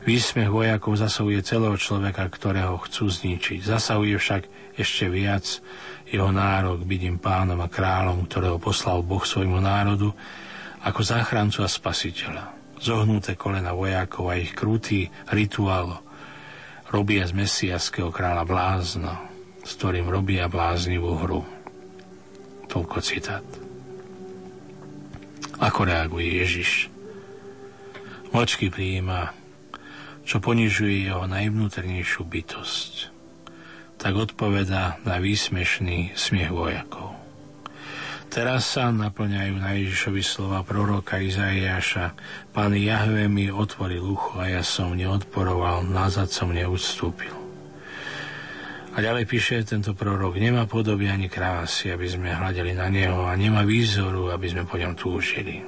Výsmech 0.04 0.52
vojakov 0.52 1.00
zasahuje 1.00 1.40
celého 1.40 1.74
človeka, 1.80 2.28
ktorého 2.28 2.76
chcú 2.84 3.08
zničiť. 3.08 3.64
Zasahuje 3.64 4.20
však 4.20 4.42
ešte 4.76 5.08
viac 5.08 5.64
jeho 6.04 6.28
nárok 6.28 6.84
byť 6.84 7.00
im 7.08 7.16
pánom 7.16 7.56
a 7.64 7.72
kráľom, 7.72 8.28
ktorého 8.28 8.60
poslal 8.60 9.00
Boh 9.00 9.24
svojmu 9.24 9.56
národu, 9.64 10.12
ako 10.84 11.00
záchrancu 11.00 11.64
a 11.64 11.68
spasiteľa 11.72 12.53
zohnuté 12.78 13.34
kolena 13.34 13.74
vojakov 13.74 14.30
a 14.30 14.38
ich 14.38 14.54
krutý 14.54 15.10
rituál 15.30 16.02
robia 16.94 17.26
z 17.26 17.34
mesiaského 17.34 18.14
kráľa 18.14 18.44
blázno, 18.46 19.12
s 19.66 19.74
ktorým 19.74 20.06
robia 20.06 20.46
bláznivú 20.46 21.18
hru. 21.18 21.42
Toľko 22.70 22.98
citát. 23.02 23.46
Ako 25.58 25.86
reaguje 25.86 26.38
Ježiš? 26.38 26.90
Mlčky 28.34 28.70
prijíma, 28.70 29.30
čo 30.26 30.42
ponižuje 30.42 31.06
jeho 31.06 31.26
najvnúternejšiu 31.30 32.26
bytosť. 32.26 33.14
Tak 33.98 34.12
odpoveda 34.14 34.98
na 35.06 35.16
výsmešný 35.22 36.18
smiech 36.18 36.50
vojakov. 36.50 37.23
Teraz 38.34 38.66
sa 38.66 38.90
naplňajú 38.90 39.62
na 39.62 39.78
Ježišovi 39.78 40.18
slova 40.18 40.66
proroka 40.66 41.22
Izaiáša. 41.22 42.18
Pán 42.50 42.74
Jahve 42.74 43.30
mi 43.30 43.46
otvoril 43.46 44.02
ucho 44.02 44.42
a 44.42 44.50
ja 44.50 44.62
som 44.66 44.90
neodporoval, 44.90 45.86
nazad 45.86 46.34
som 46.34 46.50
neustúpil. 46.50 47.30
A 48.90 48.98
ďalej 48.98 49.30
píše 49.30 49.62
tento 49.62 49.94
prorok, 49.94 50.34
nemá 50.34 50.66
podoby 50.66 51.06
ani 51.06 51.30
krásy, 51.30 51.94
aby 51.94 52.10
sme 52.10 52.34
hľadeli 52.34 52.74
na 52.74 52.90
neho 52.90 53.22
a 53.22 53.38
nemá 53.38 53.62
výzoru, 53.62 54.34
aby 54.34 54.50
sme 54.50 54.66
po 54.66 54.82
ňom 54.82 54.98
túžili. 54.98 55.62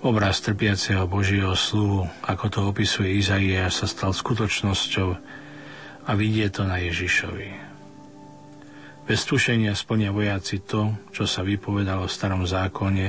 Obraz 0.00 0.40
trpiaceho 0.40 1.04
Božieho 1.04 1.52
sluhu, 1.52 2.08
ako 2.24 2.44
to 2.48 2.60
opisuje 2.64 3.12
Izaiáš, 3.20 3.84
sa 3.84 3.86
stal 3.92 4.16
skutočnosťou 4.16 5.08
a 6.08 6.10
vidie 6.16 6.48
to 6.48 6.64
na 6.64 6.80
Ježišovi. 6.80 7.67
Bez 9.08 9.24
tušenia 9.24 9.72
splnia 9.72 10.12
vojaci 10.12 10.60
to, 10.68 10.92
čo 11.16 11.24
sa 11.24 11.40
vypovedalo 11.40 12.04
v 12.04 12.12
starom 12.12 12.44
zákone 12.44 13.06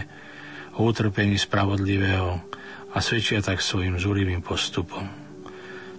o 0.79 0.87
utrpení 0.87 1.35
spravodlivého 1.35 2.39
a 2.95 2.97
svedčia 3.03 3.43
tak 3.43 3.59
svojim 3.59 3.99
zúrivým 3.99 4.39
postupom. 4.39 5.03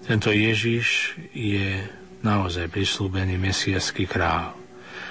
Tento 0.01 0.33
Ježiš 0.33 1.21
je 1.37 1.85
naozaj 2.25 2.73
prislúbený 2.73 3.37
mesiaský 3.37 4.09
král. 4.09 4.57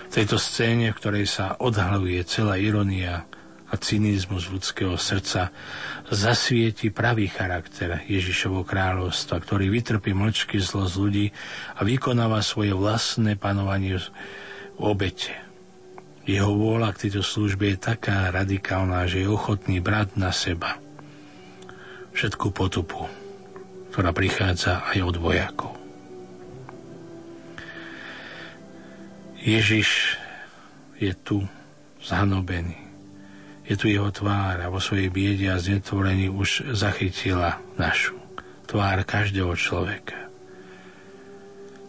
V 0.10 0.26
tejto 0.26 0.42
scéne, 0.42 0.90
v 0.90 0.98
ktorej 0.98 1.30
sa 1.30 1.54
odhaluje 1.62 2.26
celá 2.26 2.58
ironia 2.58 3.30
a 3.70 3.78
cynizmus 3.78 4.50
ľudského 4.50 4.98
srdca, 4.98 5.54
zasvieti 6.10 6.90
pravý 6.90 7.30
charakter 7.30 8.02
Ježišovho 8.10 8.66
kráľovstva, 8.66 9.38
ktorý 9.38 9.70
vytrpí 9.70 10.18
mlčky 10.18 10.58
zlo 10.58 10.90
z 10.90 10.96
ľudí 10.98 11.26
a 11.78 11.86
vykonáva 11.86 12.42
svoje 12.42 12.74
vlastné 12.74 13.38
panovanie 13.38 14.02
obete. 14.80 15.36
Jeho 16.24 16.56
vôľa 16.56 16.96
k 16.96 17.08
tejto 17.08 17.22
službe 17.26 17.74
je 17.74 17.78
taká 17.78 18.32
radikálna, 18.32 19.06
že 19.06 19.26
je 19.26 19.28
ochotný 19.28 19.84
brať 19.84 20.16
na 20.16 20.32
seba 20.32 20.80
všetku 22.20 22.52
potupu, 22.52 23.08
ktorá 23.96 24.12
prichádza 24.12 24.84
aj 24.92 25.00
od 25.08 25.16
vojakov. 25.24 25.74
Ježiš 29.40 30.20
je 31.00 31.16
tu 31.16 31.48
zhanobený. 32.04 32.76
Je 33.64 33.80
tu 33.80 33.88
jeho 33.88 34.12
tvár 34.12 34.60
a 34.60 34.68
vo 34.68 34.84
svojej 34.84 35.08
biede 35.08 35.48
a 35.48 35.62
znetvorení 35.62 36.28
už 36.28 36.76
zachytila 36.76 37.62
našu 37.80 38.20
tvár 38.68 39.00
každého 39.08 39.56
človeka. 39.56 40.28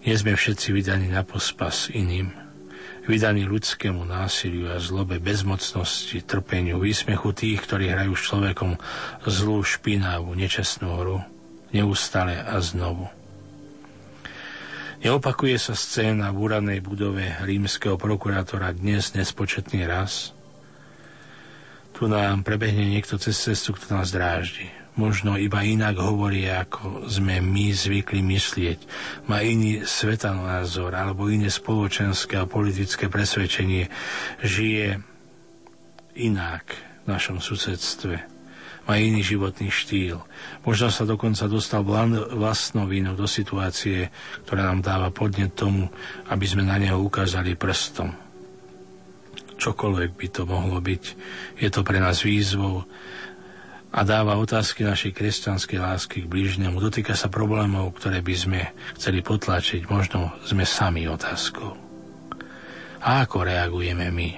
Nie 0.07 0.15
sme 0.15 0.39
všetci 0.39 0.71
vydaní 0.71 1.11
na 1.11 1.27
pospas 1.27 1.91
iným, 1.91 2.31
vydaný 3.11 3.51
ľudskému 3.51 4.07
násiliu 4.07 4.71
a 4.71 4.79
zlobe, 4.79 5.19
bezmocnosti, 5.19 6.23
trpeniu, 6.23 6.79
výsmechu 6.79 7.35
tých, 7.35 7.59
ktorí 7.67 7.91
hrajú 7.91 8.15
s 8.15 8.23
človekom 8.31 8.79
zlú, 9.27 9.67
špinavú, 9.67 10.31
nečestnú 10.39 10.95
hru, 10.97 11.19
neustále 11.75 12.39
a 12.39 12.57
znovu. 12.63 13.11
Neopakuje 15.03 15.59
sa 15.59 15.75
scéna 15.75 16.31
v 16.31 16.41
úradnej 16.41 16.79
budove 16.79 17.25
rímskeho 17.43 17.99
prokurátora 17.99 18.71
dnes 18.73 19.13
nespočetný 19.13 19.85
raz. 19.85 20.31
Tu 21.93 22.09
nám 22.09 22.47
prebehne 22.47 22.89
niekto 22.89 23.21
cez 23.21 23.37
cestu, 23.37 23.77
kto 23.77 23.99
nás 23.99 24.09
dráždi 24.15 24.80
možno 25.01 25.41
iba 25.41 25.65
inak 25.65 25.97
hovorí, 25.97 26.45
ako 26.45 27.09
sme 27.09 27.41
my 27.41 27.73
zvykli 27.73 28.21
myslieť. 28.21 28.79
Má 29.33 29.41
iný 29.41 29.89
svetanázor 29.89 30.93
alebo 30.93 31.33
iné 31.33 31.49
spoločenské 31.49 32.37
a 32.37 32.45
politické 32.45 33.09
presvedčenie. 33.09 33.89
Žije 34.45 35.01
inak 36.21 36.77
v 37.05 37.07
našom 37.09 37.41
susedstve. 37.41 38.21
Má 38.85 39.01
iný 39.01 39.25
životný 39.25 39.73
štýl. 39.73 40.21
Možno 40.69 40.93
sa 40.93 41.09
dokonca 41.09 41.49
dostal 41.49 41.81
vlastnou 41.81 42.85
vínou 42.85 43.17
do 43.17 43.25
situácie, 43.25 44.13
ktorá 44.45 44.69
nám 44.69 44.85
dáva 44.85 45.09
podnet 45.09 45.57
tomu, 45.57 45.89
aby 46.29 46.45
sme 46.45 46.69
na 46.69 46.77
neho 46.77 47.01
ukázali 47.01 47.57
prstom. 47.57 48.13
Čokoľvek 49.61 50.11
by 50.17 50.27
to 50.33 50.43
mohlo 50.49 50.81
byť, 50.81 51.05
je 51.61 51.69
to 51.69 51.81
pre 51.85 52.01
nás 52.01 52.25
výzvou, 52.25 52.89
a 53.91 54.07
dáva 54.07 54.39
otázky 54.39 54.87
našej 54.87 55.11
kresťanskej 55.19 55.79
lásky 55.83 56.17
k 56.23 56.31
blížnemu. 56.31 56.79
Dotýka 56.79 57.19
sa 57.19 57.27
problémov, 57.27 57.99
ktoré 57.99 58.23
by 58.23 58.35
sme 58.39 58.61
chceli 58.95 59.19
potlačiť. 59.19 59.91
Možno 59.91 60.31
sme 60.47 60.63
sami 60.63 61.11
otázkou. 61.11 61.75
A 63.03 63.27
ako 63.27 63.43
reagujeme 63.43 64.07
my? 64.15 64.31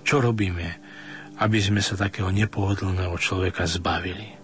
Čo 0.00 0.24
robíme, 0.24 0.68
aby 1.36 1.58
sme 1.60 1.84
sa 1.84 2.00
takého 2.00 2.32
nepohodlného 2.32 3.12
človeka 3.20 3.68
zbavili? 3.68 4.40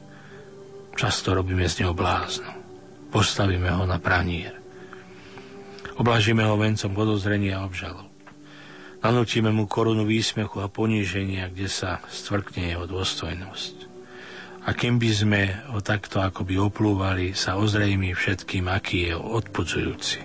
Často 0.93 1.33
robíme 1.33 1.65
z 1.65 1.87
neho 1.87 1.95
blázno. 1.97 2.53
Postavíme 3.09 3.71
ho 3.73 3.89
na 3.89 3.97
pranier. 3.97 4.59
Oblažíme 5.97 6.45
ho 6.45 6.61
vencom 6.61 6.93
podozrenia 6.93 7.59
a 7.59 7.65
obžalov. 7.65 8.07
Nanúčime 8.99 9.55
mu 9.55 9.71
korunu 9.71 10.03
výsmechu 10.03 10.59
a 10.59 10.67
poníženia, 10.67 11.49
kde 11.55 11.71
sa 11.71 12.03
stvrkne 12.11 12.75
jeho 12.75 12.85
dôstojnosť. 12.91 13.78
A 14.67 14.75
kým 14.75 14.99
by 14.99 15.11
sme 15.15 15.43
ho 15.71 15.79
takto 15.79 16.19
akoby 16.19 16.59
oplúvali, 16.59 17.33
sa 17.33 17.55
ozrejmi 17.55 18.13
všetkým, 18.13 18.67
aký 18.67 19.13
je 19.13 19.15
odpudzujúci. 19.15 20.21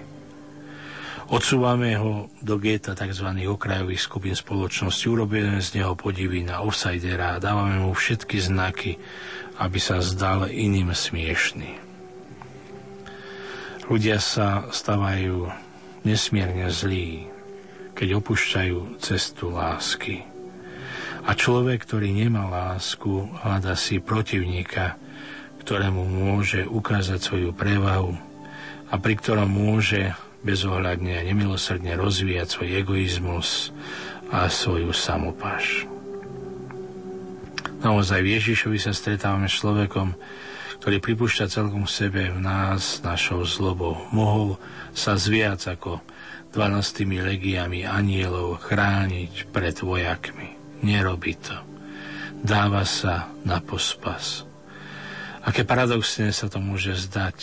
Odsúvame 1.31 1.95
ho 1.95 2.27
do 2.43 2.59
geta 2.59 2.93
tzv. 2.93 3.25
okrajových 3.47 4.01
skupín 4.01 4.35
spoločnosti, 4.35 5.05
urobíme 5.07 5.57
z 5.63 5.79
neho 5.79 5.95
podivy 5.95 6.43
na 6.43 6.59
offsidera 6.59 7.39
dávame 7.39 7.79
mu 7.79 7.95
všetky 7.95 8.37
znaky, 8.43 8.99
aby 9.57 9.79
sa 9.79 10.03
zdal 10.03 10.51
iným 10.51 10.91
smiešný. 10.91 11.79
Ľudia 13.87 14.19
sa 14.19 14.67
stávajú 14.67 15.47
nesmierne 16.03 16.67
zlí, 16.67 17.31
keď 17.95 18.19
opúšťajú 18.19 18.99
cestu 18.99 19.53
lásky 19.53 20.32
A 21.23 21.31
človek, 21.31 21.87
ktorý 21.87 22.11
nemá 22.11 22.51
lásku, 22.51 23.31
hľada 23.39 23.79
si 23.79 24.03
protivníka, 24.03 24.99
ktorému 25.63 26.03
môže 26.03 26.67
ukázať 26.67 27.19
svoju 27.23 27.55
prevahu 27.55 28.19
a 28.91 28.99
pri 28.99 29.15
ktorom 29.15 29.47
môže 29.47 30.11
bezohľadne 30.43 31.15
a 31.15 31.23
nemilosrdne 31.23 31.95
rozvíjať 31.95 32.47
svoj 32.51 32.69
egoizmus 32.83 33.71
a 34.27 34.51
svoju 34.51 34.91
samopáš. 34.91 35.87
Naozaj 37.79 38.19
v 38.19 38.31
Ježišovi 38.39 38.79
sa 38.79 38.91
stretávame 38.91 39.47
s 39.47 39.59
človekom, 39.63 40.15
ktorý 40.83 40.99
pripúšťa 40.99 41.47
celkom 41.47 41.87
sebe 41.87 42.27
v 42.31 42.39
nás 42.43 42.99
našou 42.99 43.47
zlobou. 43.47 43.95
Mohol 44.11 44.59
sa 44.91 45.15
zviac 45.15 45.63
ako 45.63 46.03
12 46.51 47.07
legiami 47.23 47.87
anielov 47.87 48.59
chrániť 48.67 49.47
pred 49.55 49.79
vojakmi. 49.79 50.62
Nerobí 50.83 51.39
to. 51.39 51.55
Dáva 52.43 52.83
sa 52.83 53.31
na 53.47 53.63
pospas. 53.63 54.43
Aké 55.47 55.63
paradoxne 55.63 56.31
sa 56.35 56.51
to 56.51 56.59
môže 56.59 57.07
zdať, 57.07 57.39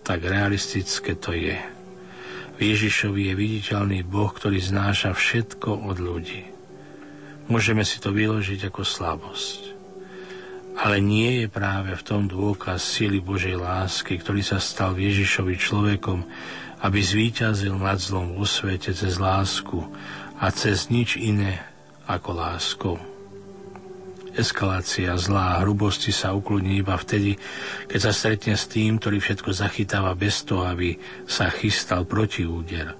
tak 0.00 0.24
realistické 0.24 1.12
to 1.12 1.36
je. 1.36 1.60
V 2.56 2.60
Ježišovi 2.64 3.28
je 3.28 3.34
viditeľný 3.36 4.00
Boh, 4.08 4.32
ktorý 4.32 4.56
znáša 4.56 5.12
všetko 5.12 5.84
od 5.84 6.00
ľudí. 6.00 6.48
Môžeme 7.52 7.84
si 7.84 8.00
to 8.00 8.08
vyložiť 8.08 8.72
ako 8.72 8.82
slabosť. 8.84 9.60
Ale 10.80 11.00
nie 11.04 11.44
je 11.44 11.46
práve 11.52 11.92
v 11.92 12.06
tom 12.08 12.24
dôkaz 12.24 12.80
síly 12.80 13.20
Božej 13.20 13.60
lásky, 13.60 14.16
ktorý 14.16 14.40
sa 14.40 14.60
stal 14.60 14.96
Ježišovi 14.96 15.54
človekom, 15.60 16.24
aby 16.80 16.98
zvíťazil 17.04 17.76
nad 17.76 18.00
zlom 18.00 18.32
vo 18.32 18.48
svete 18.48 18.96
cez 18.96 19.20
lásku 19.20 19.84
a 20.40 20.48
cez 20.54 20.88
nič 20.88 21.20
iné 21.20 21.68
ako 22.08 22.30
láskou. 22.32 22.96
Eskalácia 24.32 25.12
zlá 25.18 25.58
a 25.58 25.60
hrubosti 25.60 26.14
sa 26.14 26.32
ukludní 26.32 26.80
iba 26.80 26.96
vtedy, 26.96 27.36
keď 27.90 28.00
sa 28.00 28.12
stretne 28.14 28.54
s 28.56 28.70
tým, 28.70 28.96
ktorý 28.96 29.20
všetko 29.20 29.50
zachytáva 29.52 30.16
bez 30.16 30.46
toho, 30.46 30.64
aby 30.64 30.96
sa 31.28 31.52
chystal 31.52 32.08
proti 32.08 32.48
úder, 32.48 32.96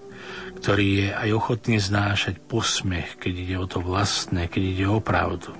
ktorý 0.60 0.86
je 0.98 1.08
aj 1.14 1.28
ochotný 1.32 1.78
znášať 1.78 2.42
posmech, 2.42 3.16
keď 3.16 3.32
ide 3.38 3.56
o 3.56 3.66
to 3.70 3.78
vlastné, 3.80 4.50
keď 4.50 4.62
ide 4.76 4.86
o 4.90 4.98
pravdu. 4.98 5.54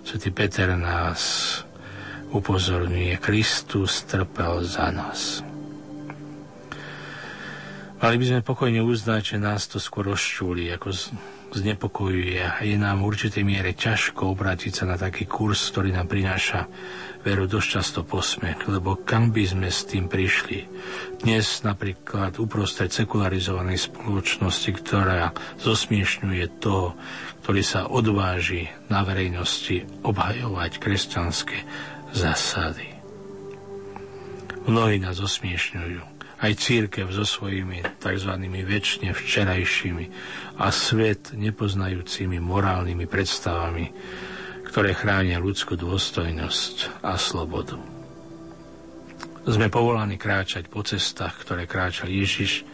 Svetý 0.00 0.32
Peter 0.32 0.72
nás 0.74 1.20
upozorňuje, 2.32 3.20
Kristus 3.20 4.00
trpel 4.08 4.64
za 4.64 4.88
nás. 4.88 5.44
Mali 8.00 8.16
by 8.16 8.24
sme 8.24 8.40
pokojne 8.40 8.80
uznať, 8.80 9.36
že 9.36 9.44
nás 9.44 9.68
to 9.68 9.76
skôr 9.76 10.08
rozčúli, 10.08 10.72
ako 10.72 10.88
znepokojuje 11.50 12.40
a 12.42 12.62
je 12.62 12.76
nám 12.78 13.02
v 13.02 13.08
určitej 13.10 13.44
miere 13.46 13.74
ťažko 13.74 14.34
obrátiť 14.34 14.72
sa 14.72 14.84
na 14.86 14.96
taký 14.96 15.26
kurz, 15.26 15.70
ktorý 15.70 15.94
nám 15.94 16.06
prináša 16.06 16.70
veru 17.20 17.44
dosť 17.44 17.68
často 17.68 18.00
posmech, 18.02 18.64
lebo 18.66 18.96
kam 19.04 19.30
by 19.30 19.44
sme 19.44 19.68
s 19.68 19.84
tým 19.84 20.08
prišli? 20.08 20.66
Dnes 21.20 21.60
napríklad 21.60 22.40
uprostred 22.40 22.88
sekularizovanej 22.90 23.92
spoločnosti, 23.92 24.70
ktorá 24.80 25.36
zosmiešňuje 25.60 26.44
toho, 26.58 26.96
ktorý 27.44 27.62
sa 27.62 27.86
odváži 27.90 28.72
na 28.88 29.04
verejnosti 29.04 29.84
obhajovať 30.00 30.72
kresťanské 30.80 31.58
zásady. 32.16 32.88
Mnohí 34.64 35.00
nás 35.00 35.20
osmiešňujú. 35.20 36.09
Aj 36.40 36.52
církev 36.56 37.12
so 37.12 37.28
svojimi 37.28 37.84
tzv. 38.00 38.32
väčšine 38.64 39.12
včerajšími 39.12 40.04
a 40.56 40.72
svet 40.72 41.36
nepoznajúcimi 41.36 42.40
morálnymi 42.40 43.04
predstavami, 43.04 43.92
ktoré 44.64 44.96
chránia 44.96 45.36
ľudskú 45.36 45.76
dôstojnosť 45.76 47.04
a 47.04 47.20
slobodu. 47.20 47.76
Sme 49.44 49.68
povolaní 49.68 50.16
kráčať 50.16 50.68
po 50.72 50.80
cestách, 50.80 51.44
ktoré 51.44 51.68
kráčal 51.68 52.08
Ježiš, 52.08 52.64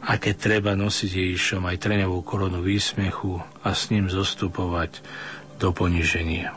a 0.00 0.16
keď 0.16 0.34
treba 0.40 0.72
nosiť 0.72 1.10
Ježišom 1.12 1.68
aj 1.68 1.76
treňovú 1.76 2.24
koronu 2.24 2.64
výsmechu 2.64 3.36
a 3.60 3.76
s 3.76 3.92
ním 3.92 4.08
zostupovať 4.08 5.04
do 5.60 5.76
poniženia. 5.76 6.56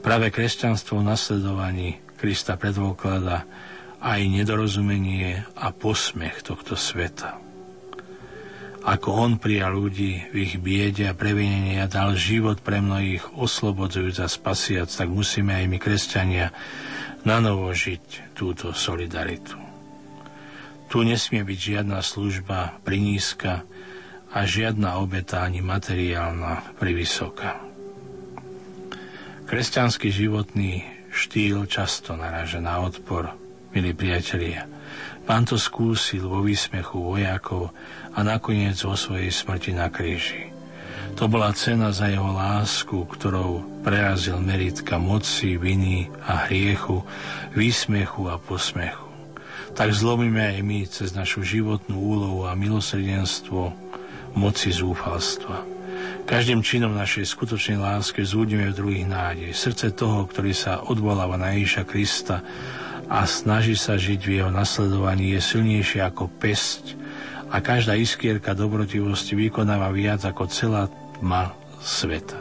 Práve 0.00 0.32
kresťanstvo 0.32 1.00
v 1.00 1.08
nasledovaní 1.12 1.88
Krista 2.16 2.56
predvoklada 2.56 3.44
aj 4.04 4.20
nedorozumenie 4.28 5.48
a 5.56 5.72
posmech 5.72 6.44
tohto 6.44 6.76
sveta. 6.76 7.40
Ako 8.84 9.16
on 9.16 9.40
prijal 9.40 9.80
ľudí 9.80 10.28
v 10.28 10.44
ich 10.44 10.60
biede 10.60 11.08
a 11.08 11.16
previnenie 11.16 11.80
a 11.80 11.88
dal 11.88 12.12
život 12.20 12.60
pre 12.60 12.84
mnohých 12.84 13.32
oslobodzujúc 13.32 14.20
a 14.20 14.28
spasiac, 14.28 14.92
tak 14.92 15.08
musíme 15.08 15.56
aj 15.56 15.64
my, 15.72 15.78
kresťania, 15.80 16.52
nanovo 17.24 17.72
žiť 17.72 18.36
túto 18.36 18.76
solidaritu. 18.76 19.56
Tu 20.92 21.00
nesmie 21.00 21.40
byť 21.40 21.58
žiadna 21.58 22.04
služba 22.04 22.76
prinízka 22.84 23.64
a 24.36 24.44
žiadna 24.44 25.00
obeta 25.00 25.40
ani 25.40 25.64
materiálna 25.64 26.76
privysoká. 26.76 27.64
Kresťanský 29.48 30.12
životný 30.12 30.84
štýl 31.08 31.64
často 31.64 32.12
naráža 32.20 32.60
na 32.60 32.84
odpor, 32.84 33.32
milí 33.74 33.92
priatelia. 33.92 34.70
Pán 35.26 35.42
to 35.44 35.58
skúsil 35.58 36.30
vo 36.30 36.40
výsmechu 36.40 36.96
vojakov 36.96 37.74
a 38.14 38.22
nakoniec 38.22 38.78
vo 38.86 38.94
svojej 38.94 39.34
smrti 39.34 39.74
na 39.74 39.90
kríži. 39.90 40.54
To 41.18 41.26
bola 41.26 41.50
cena 41.54 41.90
za 41.90 42.06
jeho 42.10 42.30
lásku, 42.30 42.94
ktorou 42.94 43.82
prerazil 43.82 44.38
meritka 44.38 44.96
moci, 45.02 45.58
viny 45.58 46.10
a 46.26 46.46
hriechu, 46.46 47.02
výsmechu 47.54 48.30
a 48.30 48.38
posmechu 48.38 49.04
tak 49.74 49.90
zlomíme 49.90 50.38
aj 50.38 50.58
my 50.62 50.78
cez 50.86 51.18
našu 51.18 51.42
životnú 51.42 51.98
úlohu 51.98 52.46
a 52.46 52.54
milosrdenstvo 52.54 53.74
moci 54.38 54.70
zúfalstva. 54.70 55.66
Každým 56.24 56.62
činom 56.62 56.94
našej 56.94 57.26
skutočnej 57.26 57.82
láske 57.82 58.22
zúdime 58.22 58.70
v 58.70 58.78
druhých 58.78 59.06
nádej. 59.10 59.50
Srdce 59.52 59.92
toho, 59.92 60.24
ktorý 60.30 60.54
sa 60.54 60.80
odvoláva 60.86 61.36
na 61.36 61.52
Ježiša 61.58 61.82
Krista 61.84 62.40
a 63.08 63.28
snaží 63.28 63.76
sa 63.76 64.00
žiť 64.00 64.20
v 64.24 64.34
jeho 64.40 64.50
nasledovaní, 64.50 65.36
je 65.36 65.40
silnejšie 65.40 66.00
ako 66.04 66.30
pesť 66.40 66.96
a 67.52 67.62
každá 67.62 67.94
iskierka 67.94 68.56
dobrotivosti 68.56 69.38
vykonáva 69.38 69.92
viac 69.94 70.24
ako 70.26 70.50
celá 70.50 70.90
tma 71.20 71.54
sveta. 71.78 72.40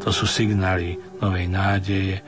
To 0.00 0.08
sú 0.08 0.24
signály 0.24 0.96
novej 1.20 1.46
nádeje, 1.50 2.24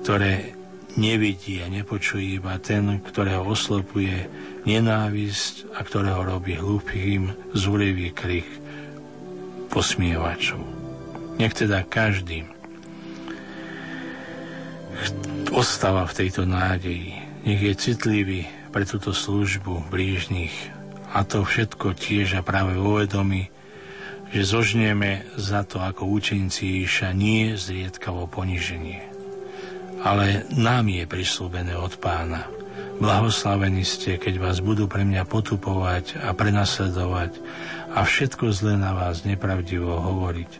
ktoré 0.00 0.56
nevidí 0.96 1.60
a 1.60 1.68
nepočuje 1.68 2.40
iba 2.40 2.56
ten, 2.62 3.02
ktorého 3.02 3.44
oslopuje 3.44 4.30
nenávisť 4.64 5.76
a 5.76 5.84
ktorého 5.84 6.24
robí 6.24 6.56
hlúpým 6.56 7.34
zúrivý 7.52 8.14
krik 8.14 8.48
posmievačov. 9.68 10.62
Nech 11.36 11.52
teda 11.52 11.82
každý 11.82 12.53
ostáva 15.54 16.04
v 16.08 16.16
tejto 16.24 16.44
nádeji. 16.48 17.14
Nech 17.44 17.60
je 17.60 17.74
citlivý 17.76 18.48
pre 18.72 18.88
túto 18.88 19.12
službu 19.12 19.88
blížnych 19.92 20.52
a 21.14 21.22
to 21.22 21.46
všetko 21.46 21.94
tiež 21.94 22.38
a 22.38 22.46
práve 22.46 22.74
vo 22.74 22.98
vedomi, 22.98 23.52
že 24.34 24.42
zožneme 24.42 25.22
za 25.38 25.62
to 25.62 25.78
ako 25.78 26.10
učeníci 26.10 26.82
Iša 26.82 27.14
nie 27.14 27.54
zriedkavo 27.54 28.26
poniženie 28.26 29.14
ale 30.04 30.44
nám 30.52 30.92
je 30.92 31.08
prislúbené 31.08 31.72
od 31.80 31.96
pána. 31.96 32.44
Blahoslavení 33.00 33.82
ste, 33.82 34.20
keď 34.20 34.38
vás 34.38 34.58
budú 34.60 34.84
pre 34.84 35.02
mňa 35.02 35.24
potupovať 35.24 36.20
a 36.20 36.36
prenasledovať 36.36 37.40
a 37.94 38.02
všetko 38.02 38.50
zlé 38.50 38.74
na 38.74 38.90
vás 38.90 39.22
nepravdivo 39.22 39.94
hovoriť. 39.94 40.50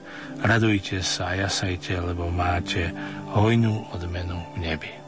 Radujte 0.47 1.02
sa 1.02 1.35
a 1.35 1.39
jasajte, 1.47 1.98
lebo 1.98 2.31
máte 2.31 2.94
hojnú 3.35 3.90
odmenu 3.90 4.39
v 4.55 4.70
nebi. 4.70 5.03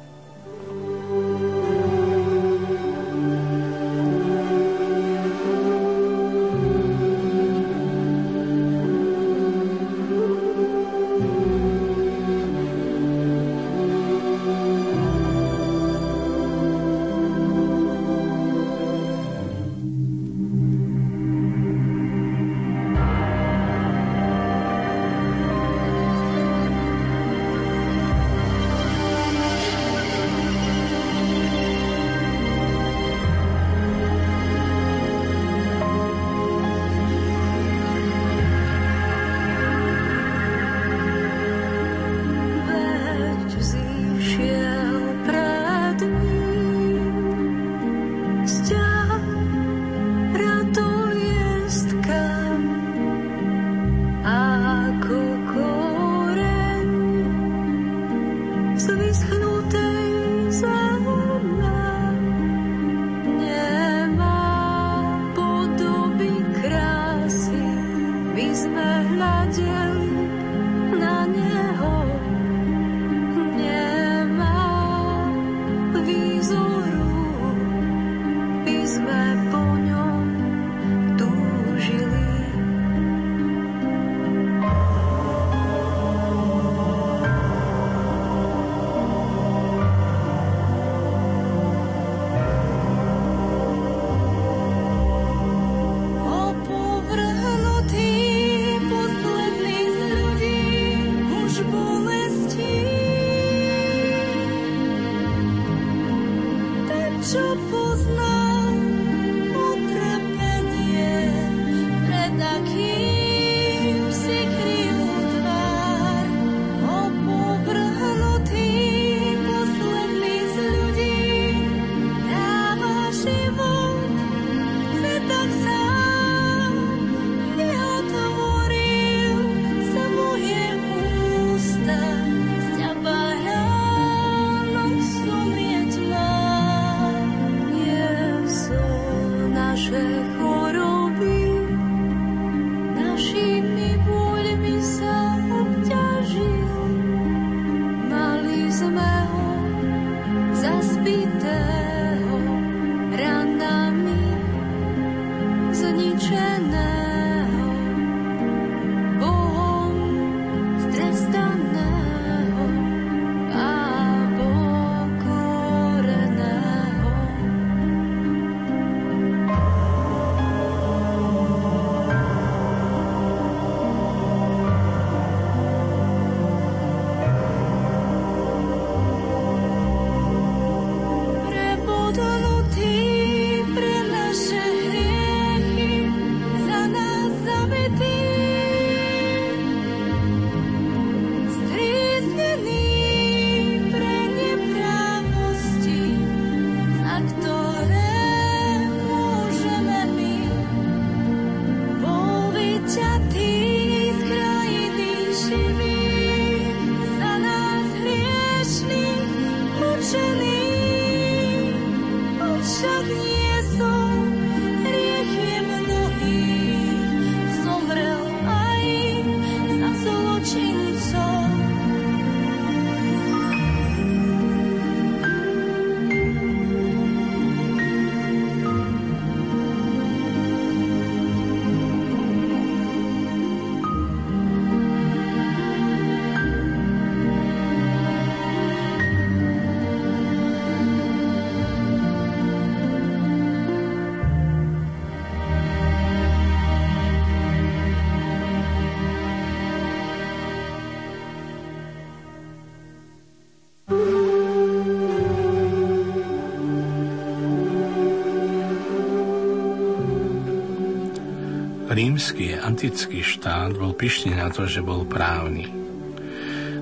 Rímsky 261.96 262.52
antický 262.52 263.24
štát 263.24 263.72
bol 263.72 263.96
pyšný 263.96 264.36
na 264.36 264.52
to, 264.52 264.68
že 264.68 264.84
bol 264.84 265.08
právny. 265.08 265.72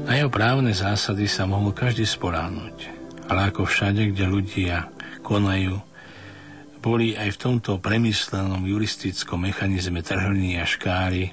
Na 0.03 0.19
jeho 0.19 0.27
právne 0.27 0.75
zásady 0.75 1.31
sa 1.31 1.47
mohol 1.47 1.71
každý 1.71 2.03
sporánuť. 2.03 2.91
Ale 3.31 3.55
ako 3.55 3.63
všade, 3.63 4.11
kde 4.11 4.27
ľudia 4.27 4.91
konajú, 5.23 5.79
boli 6.83 7.15
aj 7.15 7.31
v 7.31 7.41
tomto 7.47 7.79
premyslenom 7.79 8.67
juristickom 8.67 9.47
mechanizme 9.47 10.03
trhlní 10.03 10.59
a 10.59 10.67
škáry, 10.67 11.31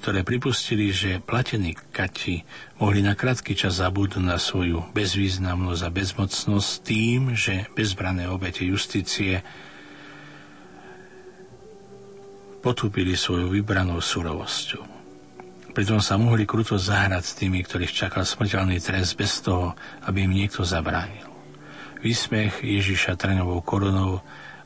ktoré 0.00 0.24
pripustili, 0.24 0.88
že 0.88 1.20
platení 1.20 1.76
kati 1.76 2.48
mohli 2.80 3.04
na 3.04 3.12
krátky 3.12 3.52
čas 3.52 3.84
zabudnúť 3.84 4.24
na 4.24 4.40
svoju 4.40 4.88
bezvýznamnosť 4.96 5.82
a 5.84 5.92
bezmocnosť 5.92 6.70
tým, 6.80 7.36
že 7.36 7.68
bezbrané 7.76 8.24
obete 8.32 8.64
justície 8.64 9.44
potúpili 12.62 13.18
svoju 13.18 13.50
vybranou 13.50 13.98
surovosťou. 13.98 14.86
Pritom 15.72 15.98
sa 15.98 16.20
mohli 16.20 16.46
kruto 16.46 16.78
zahrať 16.78 17.24
s 17.26 17.36
tými, 17.36 17.64
ktorých 17.64 17.90
čakal 17.90 18.22
smrteľný 18.22 18.78
trest 18.78 19.18
bez 19.18 19.42
toho, 19.42 19.74
aby 20.06 20.28
im 20.28 20.32
niekto 20.36 20.62
zabránil. 20.62 21.26
Výsmech 22.04 22.62
Ježiša 22.62 23.18
trňovou 23.18 23.64
korunou 23.64 24.20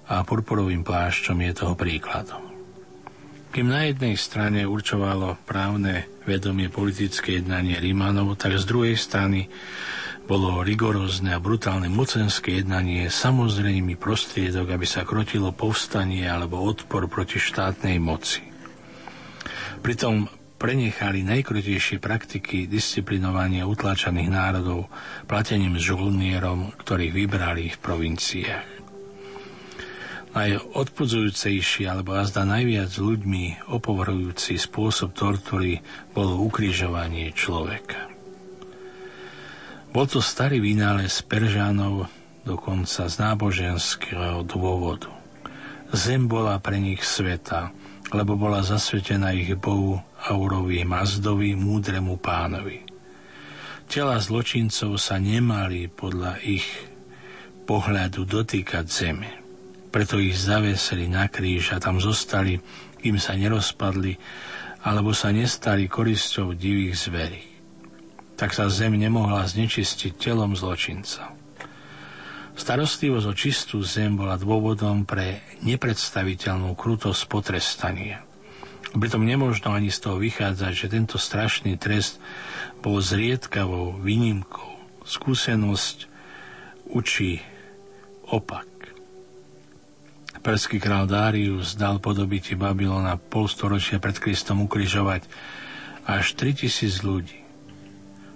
a 0.06 0.22
purpurovým 0.22 0.82
plášťom 0.82 1.38
je 1.46 1.52
toho 1.54 1.74
príkladom. 1.78 2.42
Kým 3.54 3.72
na 3.72 3.88
jednej 3.88 4.18
strane 4.20 4.68
určovalo 4.68 5.40
právne 5.48 6.10
vedomie 6.28 6.68
politické 6.68 7.40
jednanie 7.40 7.78
Rímanov, 7.78 8.36
tak 8.36 8.58
z 8.58 8.68
druhej 8.68 8.98
strany 8.98 9.48
bolo 10.26 10.66
rigorózne 10.66 11.38
a 11.38 11.42
brutálne 11.42 11.86
mocenské 11.86 12.58
jednanie 12.58 13.06
samozrejmý 13.06 13.94
prostriedok, 13.94 14.74
aby 14.74 14.82
sa 14.82 15.06
krotilo 15.06 15.54
povstanie 15.54 16.26
alebo 16.26 16.58
odpor 16.66 17.06
proti 17.06 17.38
štátnej 17.38 18.02
moci. 18.02 18.42
Pritom 19.86 20.26
prenechali 20.58 21.22
najkrutejšie 21.22 22.02
praktiky 22.02 22.66
disciplinovania 22.66 23.70
utláčaných 23.70 24.30
národov 24.34 24.90
platením 25.30 25.78
žolnierom, 25.78 26.74
ktorých 26.74 27.12
vybrali 27.14 27.70
v 27.70 27.78
provinciách. 27.78 28.68
Najodpudzujúcejší 30.34 31.86
alebo 31.86 32.18
azda 32.18 32.44
najviac 32.44 32.92
ľuďmi 32.92 33.72
opovrhujúci 33.72 34.58
spôsob 34.58 35.14
tortury 35.14 35.80
bolo 36.12 36.44
ukrižovanie 36.44 37.32
človeka. 37.32 38.15
Bol 39.96 40.04
to 40.04 40.20
starý 40.20 40.60
vynález 40.60 41.24
Peržánov, 41.24 42.04
dokonca 42.44 43.08
z 43.08 43.14
náboženského 43.16 44.44
dôvodu. 44.44 45.08
Zem 45.88 46.28
bola 46.28 46.60
pre 46.60 46.76
nich 46.76 47.00
sveta, 47.00 47.72
lebo 48.12 48.36
bola 48.36 48.60
zasvetená 48.60 49.32
ich 49.32 49.56
bohu 49.56 49.96
Aurovi 50.28 50.84
Mazdovi, 50.84 51.56
múdremu 51.56 52.20
pánovi. 52.20 52.84
Tela 53.88 54.20
zločincov 54.20 55.00
sa 55.00 55.16
nemali 55.16 55.88
podľa 55.88 56.44
ich 56.44 56.68
pohľadu 57.64 58.28
dotýkať 58.28 58.84
zeme. 58.84 59.32
Preto 59.88 60.20
ich 60.20 60.36
zavesili 60.36 61.08
na 61.08 61.24
kríž 61.32 61.72
a 61.72 61.80
tam 61.80 62.04
zostali, 62.04 62.60
kým 63.00 63.16
sa 63.16 63.32
nerozpadli, 63.32 64.12
alebo 64.84 65.16
sa 65.16 65.32
nestali 65.32 65.88
korisťou 65.88 66.52
divých 66.52 67.00
zverí 67.00 67.55
tak 68.36 68.52
sa 68.52 68.68
zem 68.68 68.94
nemohla 68.94 69.48
znečistiť 69.48 70.20
telom 70.20 70.52
zločinca. 70.52 71.32
Starostlivosť 72.56 73.26
o 73.28 73.34
čistú 73.36 73.76
zem 73.84 74.16
bola 74.16 74.40
dôvodom 74.40 75.04
pre 75.04 75.44
nepredstaviteľnú 75.60 76.72
krutosť 76.72 77.28
potrestania. 77.28 78.24
Pritom 78.96 79.28
nemožno 79.28 79.76
ani 79.76 79.92
z 79.92 80.08
toho 80.08 80.16
vychádzať, 80.16 80.72
že 80.72 80.88
tento 80.88 81.20
strašný 81.20 81.76
trest 81.76 82.16
bol 82.80 82.96
zriedkavou 82.96 84.00
výnimkou. 84.00 84.72
Skúsenosť 85.04 86.08
učí 86.88 87.44
opak. 88.32 88.64
Perský 90.40 90.80
král 90.80 91.04
Darius 91.04 91.76
dal 91.76 92.00
podobiti 92.00 92.56
Babylona 92.56 93.20
polstoročia 93.20 94.00
pred 94.00 94.16
Kristom 94.16 94.64
ukrižovať 94.64 95.28
až 96.08 96.38
3000 96.38 97.04
ľudí. 97.04 97.45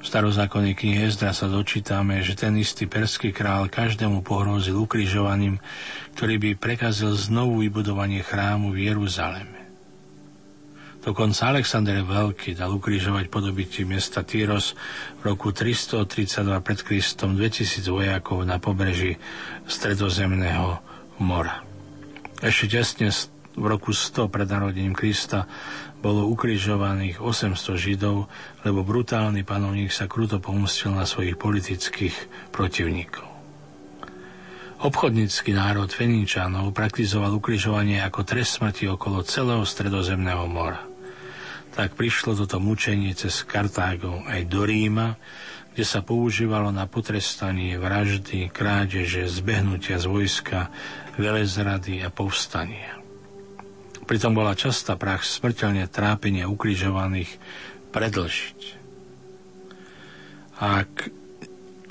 V 0.01 0.09
starozákonnej 0.09 0.73
knihe 0.73 1.13
Ezdra 1.13 1.37
sa 1.37 1.45
dočítame, 1.45 2.25
že 2.25 2.33
ten 2.33 2.57
istý 2.57 2.89
perský 2.89 3.37
král 3.37 3.69
každému 3.69 4.25
pohrozil 4.25 4.81
ukrižovaním, 4.81 5.61
ktorý 6.17 6.41
by 6.41 6.51
prekazil 6.57 7.13
znovu 7.13 7.61
vybudovanie 7.61 8.25
chrámu 8.25 8.73
v 8.73 8.89
Jeruzaleme. 8.89 9.61
Dokonca 11.01 11.53
Alexander 11.53 12.01
Veľký 12.05 12.57
dal 12.57 12.77
ukrižovať 12.77 13.33
podobití 13.33 13.89
mesta 13.89 14.21
Tyros 14.21 14.77
v 15.21 15.33
roku 15.33 15.49
332 15.49 16.05
pred 16.61 16.81
Kristom 16.81 17.37
2000 17.37 17.85
vojakov 17.89 18.45
na 18.45 18.61
pobreží 18.61 19.17
Stredozemného 19.65 20.81
mora. 21.21 21.65
Ešte 22.41 22.81
tesne 22.81 23.13
v 23.57 23.65
roku 23.65 23.93
100 23.93 24.33
pred 24.33 24.49
narodením 24.49 24.97
Krista 24.97 25.49
bolo 26.01 26.27
ukrižovaných 26.33 27.21
800 27.21 27.77
Židov, 27.77 28.27
lebo 28.65 28.81
brutálny 28.81 29.45
panovník 29.45 29.93
sa 29.93 30.09
kruto 30.09 30.41
pomstil 30.41 30.97
na 30.97 31.05
svojich 31.05 31.37
politických 31.37 32.17
protivníkov. 32.53 33.29
Obchodnícky 34.81 35.53
národ 35.53 35.93
Feníčanov 35.93 36.73
praktizoval 36.73 37.37
ukrižovanie 37.37 38.01
ako 38.01 38.25
trest 38.25 38.57
smrti 38.57 38.89
okolo 38.89 39.21
celého 39.21 39.61
stredozemného 39.61 40.49
mora. 40.49 40.89
Tak 41.77 42.01
prišlo 42.01 42.33
toto 42.33 42.57
mučenie 42.57 43.13
cez 43.13 43.45
Kartágo 43.45 44.25
aj 44.25 44.49
do 44.49 44.65
Ríma, 44.65 45.21
kde 45.77 45.85
sa 45.85 46.01
používalo 46.01 46.73
na 46.73 46.89
potrestanie 46.89 47.77
vraždy, 47.77 48.49
krádeže, 48.49 49.29
zbehnutia 49.29 50.01
z 50.01 50.09
vojska, 50.09 50.73
velezrady 51.21 52.01
a 52.01 52.09
povstania. 52.09 53.00
Pritom 54.11 54.35
bola 54.35 54.59
častá 54.59 54.99
prach 54.99 55.23
smrteľne 55.23 55.87
trápenia 55.87 56.51
ukrižovaných 56.51 57.31
predlžiť. 57.95 58.61
Ak 60.59 61.15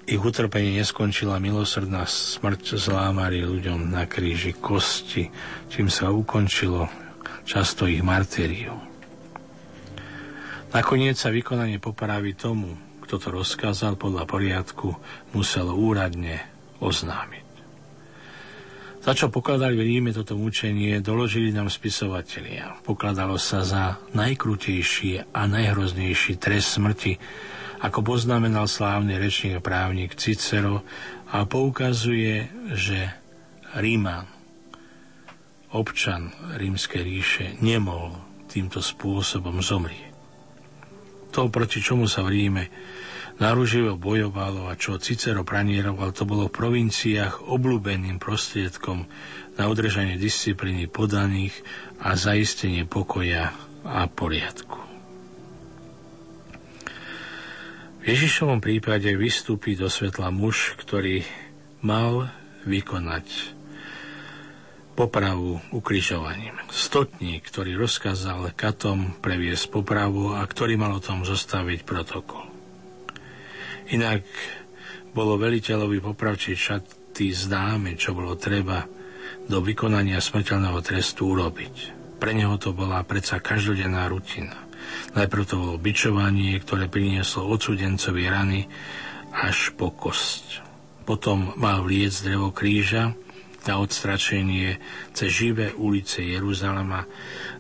ich 0.03 0.19
utrpenie 0.19 0.83
neskončila 0.83 1.39
milosrdná 1.39 2.03
smrť, 2.03 2.75
zlámali 2.75 3.39
ľuďom 3.39 3.95
na 3.95 4.03
kríži 4.03 4.51
kosti, 4.51 5.31
čím 5.71 5.87
sa 5.87 6.11
ukončilo 6.11 6.91
často 7.47 7.87
ich 7.87 8.03
martériu. 8.03 8.75
Nakoniec 10.75 11.15
sa 11.15 11.31
vykonanie 11.31 11.79
popravy 11.79 12.35
tomu, 12.35 12.75
kto 13.07 13.15
to 13.15 13.27
rozkázal 13.31 13.95
podľa 13.95 14.27
poriadku, 14.27 14.91
muselo 15.31 15.71
úradne 15.71 16.43
oznámiť. 16.83 17.38
Za 18.99 19.15
čo 19.15 19.31
pokladali 19.31 19.79
v 19.79 19.87
Ríme 19.87 20.11
toto 20.11 20.35
mučenie, 20.35 20.99
doložili 20.99 21.55
nám 21.55 21.71
spisovatelia. 21.71 22.75
Pokladalo 22.83 23.39
sa 23.39 23.63
za 23.63 23.95
najkrutejší 24.11 25.31
a 25.31 25.47
najhroznejší 25.47 26.35
trest 26.35 26.75
smrti, 26.75 27.15
ako 27.79 28.03
poznamenal 28.03 28.67
slávny 28.67 29.15
rečník 29.15 29.63
právnik 29.63 30.19
Cicero 30.19 30.83
a 31.31 31.47
poukazuje, 31.47 32.51
že 32.75 33.07
Ríman, 33.79 34.27
občan 35.71 36.35
rímskej 36.59 36.99
ríše, 36.99 37.45
nemohol 37.63 38.19
týmto 38.51 38.83
spôsobom 38.83 39.63
zomrieť. 39.63 40.11
To, 41.31 41.47
proti 41.47 41.79
čomu 41.79 42.09
sa 42.09 42.25
v 42.25 42.35
Ríme 42.35 42.63
Naruživo 43.39 43.95
bojovalo 43.95 44.67
a 44.67 44.75
čo 44.75 44.99
Cicero 44.99 45.47
pranieroval, 45.47 46.11
to 46.11 46.27
bolo 46.27 46.51
v 46.51 46.57
provinciách 46.59 47.47
obľúbeným 47.47 48.19
prostriedkom 48.19 49.07
na 49.55 49.63
udržanie 49.71 50.19
disciplíny 50.19 50.91
podaných 50.91 51.55
a 52.03 52.19
zaistenie 52.19 52.83
pokoja 52.83 53.55
a 53.87 54.11
poriadku. 54.11 54.79
V 57.99 58.03
Ježišovom 58.03 58.59
prípade 58.59 59.07
vystúpi 59.15 59.79
do 59.79 59.87
svetla 59.87 60.35
muž, 60.35 60.75
ktorý 60.75 61.23
mal 61.79 62.27
vykonať 62.67 63.55
popravu 64.99 65.63
ukrižovaním. 65.71 66.59
Stotník, 66.67 67.47
ktorý 67.47 67.79
rozkázal 67.79 68.51
katom 68.51 69.15
previesť 69.23 69.71
popravu 69.71 70.35
a 70.35 70.43
ktorý 70.43 70.75
mal 70.75 70.91
o 70.91 71.03
tom 71.03 71.23
zostaviť 71.23 71.87
protokol. 71.87 72.48
Inak 73.89 74.21
bolo 75.13 75.41
veliteľovi 75.41 75.97
popravčiť 75.97 76.55
šaty 76.55 77.27
známe, 77.33 77.97
čo 77.97 78.13
bolo 78.13 78.37
treba 78.37 78.85
do 79.49 79.57
vykonania 79.65 80.21
smrteľného 80.21 80.79
trestu 80.85 81.33
urobiť. 81.33 81.75
Pre 82.21 82.31
neho 82.35 82.53
to 82.61 82.75
bola 82.75 83.01
predsa 83.01 83.41
každodenná 83.41 84.05
rutina. 84.05 84.69
Najprv 85.17 85.43
to 85.47 85.55
bolo 85.57 85.75
bičovanie, 85.81 86.59
ktoré 86.61 86.85
prinieslo 86.85 87.49
odsudencovi 87.49 88.23
rany 88.29 88.61
až 89.33 89.73
po 89.73 89.89
kosť. 89.89 90.61
Potom 91.05 91.57
mal 91.57 91.81
vliec 91.81 92.13
drevo 92.21 92.53
kríža 92.53 93.17
na 93.65 93.73
odstračenie 93.81 94.77
cez 95.17 95.29
živé 95.33 95.73
ulice 95.73 96.21
Jeruzalema 96.21 97.09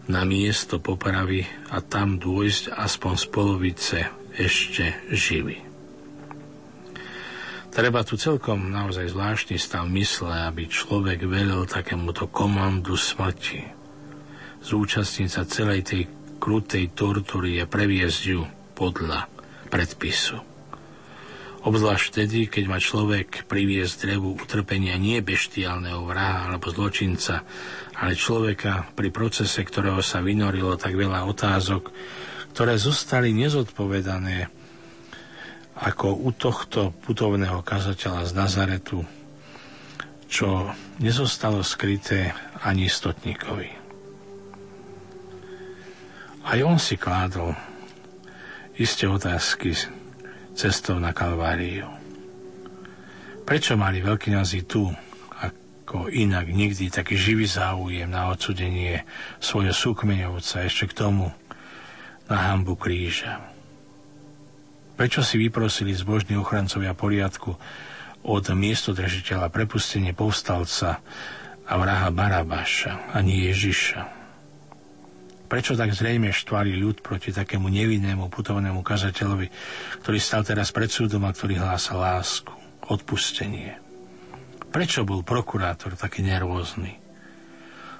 na 0.05 0.21
miesto 0.25 0.77
popravy 0.77 1.45
a 1.73 1.81
tam 1.81 2.21
dôjsť 2.21 2.73
aspoň 2.73 3.13
z 3.17 3.25
polovice 3.29 3.97
ešte 4.37 5.09
živý. 5.09 5.68
Treba 7.69 8.01
tu 8.01 8.17
celkom 8.17 8.73
naozaj 8.73 9.13
zvláštny 9.13 9.61
stav 9.61 9.85
mysle, 9.93 10.49
aby 10.49 10.65
človek 10.65 11.21
velil 11.29 11.69
takémuto 11.69 12.25
komandu 12.25 12.97
smrti. 12.97 13.61
Zúčastniť 14.65 15.29
sa 15.29 15.45
celej 15.45 15.81
tej 15.85 16.01
krutej 16.41 16.89
tortury 16.97 17.61
a 17.61 17.69
previesť 17.69 18.21
ju 18.25 18.41
podľa 18.73 19.29
predpisu. 19.69 20.41
Obzvlášť 21.59 22.05
vtedy, 22.09 22.39
keď 22.47 22.63
má 22.71 22.79
človek 22.79 23.45
priviesť 23.45 24.07
drevu 24.07 24.39
utrpenia 24.39 24.95
nie 24.95 25.19
beštiálneho 25.19 26.07
vraha 26.07 26.49
alebo 26.49 26.71
zločinca, 26.71 27.43
ale 27.99 28.15
človeka, 28.15 28.95
pri 28.95 29.11
procese 29.11 29.59
ktorého 29.61 29.99
sa 29.99 30.23
vynorilo 30.23 30.79
tak 30.79 30.95
veľa 30.95 31.27
otázok, 31.27 31.91
ktoré 32.55 32.79
zostali 32.79 33.35
nezodpovedané 33.35 34.58
ako 35.79 36.27
u 36.27 36.29
tohto 36.35 36.91
putovného 36.91 37.63
kazateľa 37.63 38.27
z 38.27 38.31
Nazaretu, 38.35 38.99
čo 40.27 40.75
nezostalo 40.99 41.63
skryté 41.63 42.35
ani 42.59 42.91
stotníkovi. 42.91 43.71
Aj 46.43 46.59
on 46.65 46.75
si 46.75 46.99
kládol 46.99 47.55
isté 48.75 49.07
otázky 49.07 49.75
cestou 50.55 50.99
na 50.99 51.15
Kalváriu. 51.15 51.87
Prečo 53.47 53.79
mali 53.79 54.03
veľkňazi 54.03 54.61
tu, 54.67 54.91
ako 55.39 56.11
inak 56.11 56.51
nikdy, 56.51 56.91
taký 56.91 57.15
živý 57.15 57.47
záujem 57.47 58.11
na 58.11 58.29
odsudenie 58.29 59.07
svojho 59.39 59.73
súkmeňovca 59.73 60.67
ešte 60.67 60.91
k 60.91 61.07
tomu 61.07 61.31
na 62.27 62.37
hambu 62.51 62.77
kríža? 62.77 63.58
Prečo 64.99 65.23
si 65.23 65.39
vyprosili 65.39 65.95
zbožní 65.95 66.35
ochrancovia 66.35 66.91
poriadku 66.91 67.55
od 68.27 68.43
miestodržiteľa 68.51 69.47
prepustenie 69.47 70.11
povstalca 70.11 70.99
a 71.63 71.73
vraha 71.79 72.11
Barabáša, 72.11 73.15
ani 73.15 73.47
Ježiša? 73.47 74.01
Prečo 75.47 75.79
tak 75.79 75.95
zrejme 75.95 76.35
štvali 76.35 76.75
ľud 76.75 76.99
proti 76.99 77.31
takému 77.31 77.71
nevinnému 77.71 78.27
putovnému 78.27 78.83
kazateľovi, 78.83 79.47
ktorý 80.03 80.19
stal 80.19 80.43
teraz 80.43 80.75
pred 80.75 80.91
súdom 80.91 81.23
a 81.23 81.31
ktorý 81.31 81.63
hlása 81.63 81.95
lásku, 81.95 82.51
odpustenie? 82.91 83.79
Prečo 84.67 85.07
bol 85.07 85.23
prokurátor 85.23 85.95
taký 85.95 86.27
nervózny? 86.27 86.99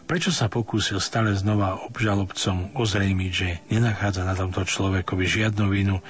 Prečo 0.03 0.35
sa 0.35 0.51
pokúsil 0.51 0.99
stále 0.99 1.31
znova 1.31 1.79
obžalobcom 1.87 2.75
ozrejmiť, 2.75 3.31
že 3.31 3.63
nenachádza 3.71 4.27
na 4.27 4.35
tomto 4.35 4.67
človekovi 4.67 5.23
žiadnu 5.23 5.65
vinu 5.71 6.03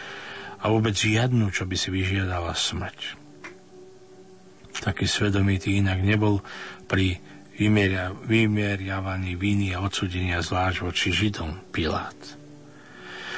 a 0.59 0.65
vôbec 0.67 0.95
žiadnu, 0.95 1.51
čo 1.55 1.63
by 1.63 1.75
si 1.79 1.89
vyžiadala 1.91 2.51
smrť. 2.51 3.15
Taký 4.79 5.07
svedomitý 5.07 5.79
inak 5.79 5.99
nebol 5.99 6.39
pri 6.87 7.19
vymeria, 7.59 8.15
vymeriavaní 8.15 9.35
viny 9.35 9.75
a 9.75 9.83
odsudenia 9.83 10.39
zvlášť 10.39 10.77
voči 10.83 11.11
Židom 11.11 11.71
Pilát. 11.75 12.15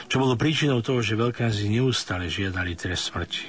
Čo 0.06 0.22
bolo 0.22 0.38
príčinou 0.38 0.85
toho, 0.85 1.02
že 1.02 1.18
veľkázi 1.18 1.72
neustále 1.72 2.30
žiadali 2.30 2.77
trest 2.77 3.10
smrti. 3.10 3.48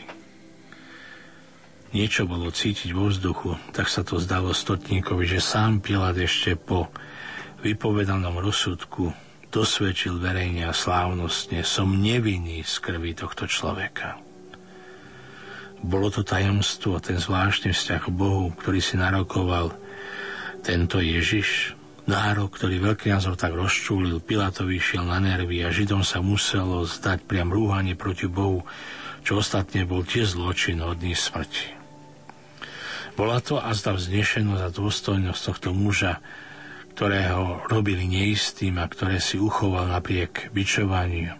Niečo 1.92 2.24
bolo 2.24 2.48
cítiť 2.48 2.96
vo 2.96 3.12
vzduchu, 3.12 3.60
tak 3.76 3.92
sa 3.92 4.00
to 4.00 4.16
zdalo 4.16 4.56
stotníkovi, 4.56 5.28
že 5.28 5.44
sám 5.44 5.84
Pilát 5.84 6.16
ešte 6.16 6.56
po 6.56 6.88
vypovedanom 7.60 8.40
rozsudku 8.40 9.12
dosvedčil 9.52 10.16
verejne 10.16 10.64
a 10.64 10.72
slávnostne, 10.72 11.60
som 11.60 11.92
nevinný 11.92 12.64
z 12.64 12.74
krvi 12.80 13.12
tohto 13.12 13.44
človeka. 13.44 14.16
Bolo 15.84 16.08
to 16.08 16.24
tajomstvo, 16.24 16.96
ten 17.04 17.20
zvláštny 17.20 17.76
vzťah 17.76 18.02
k 18.08 18.14
Bohu, 18.14 18.48
ktorý 18.56 18.80
si 18.80 18.96
narokoval 18.96 19.76
tento 20.64 21.02
Ježiš, 21.02 21.76
nárok, 22.08 22.54
ktorý 22.54 22.80
veľkňazov 22.80 23.34
tak 23.36 23.52
rozčúlil, 23.52 24.22
Pilatovi 24.22 24.78
šiel 24.78 25.04
na 25.04 25.18
nervy 25.18 25.60
a 25.66 25.74
Židom 25.74 26.06
sa 26.06 26.24
muselo 26.24 26.86
zdať 26.86 27.26
priam 27.26 27.50
rúhanie 27.50 27.98
proti 27.98 28.30
Bohu, 28.30 28.64
čo 29.26 29.38
ostatne 29.42 29.84
bol 29.84 30.06
tiež 30.06 30.38
zločin 30.38 30.80
hodný 30.80 31.14
smrti. 31.18 31.74
Bola 33.12 33.44
to 33.44 33.60
azda 33.60 33.92
vznešenosť 33.92 34.62
a 34.62 34.70
dôstojnosť 34.72 35.40
tohto 35.44 35.70
muža, 35.76 36.24
ktorého 36.92 37.64
robili 37.72 38.04
neistým 38.04 38.76
a 38.76 38.84
ktoré 38.84 39.16
si 39.16 39.40
uchoval 39.40 39.88
napriek 39.88 40.52
bičovaniu, 40.52 41.32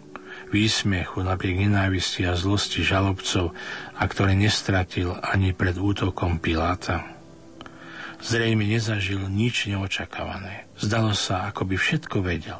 výsmiechu, 0.49 1.21
napriek 1.21 1.69
nenávisti 1.69 2.25
a 2.25 2.33
zlosti 2.33 2.81
žalobcov 2.81 3.53
a 3.93 4.03
ktoré 4.09 4.33
nestratil 4.33 5.13
ani 5.21 5.53
pred 5.53 5.77
útokom 5.77 6.41
Piláta. 6.41 7.05
Zrejme 8.23 8.65
nezažil 8.65 9.21
nič 9.29 9.69
neočakávané. 9.69 10.65
Zdalo 10.79 11.13
sa, 11.13 11.45
ako 11.53 11.69
by 11.69 11.75
všetko 11.77 12.17
vedel. 12.25 12.59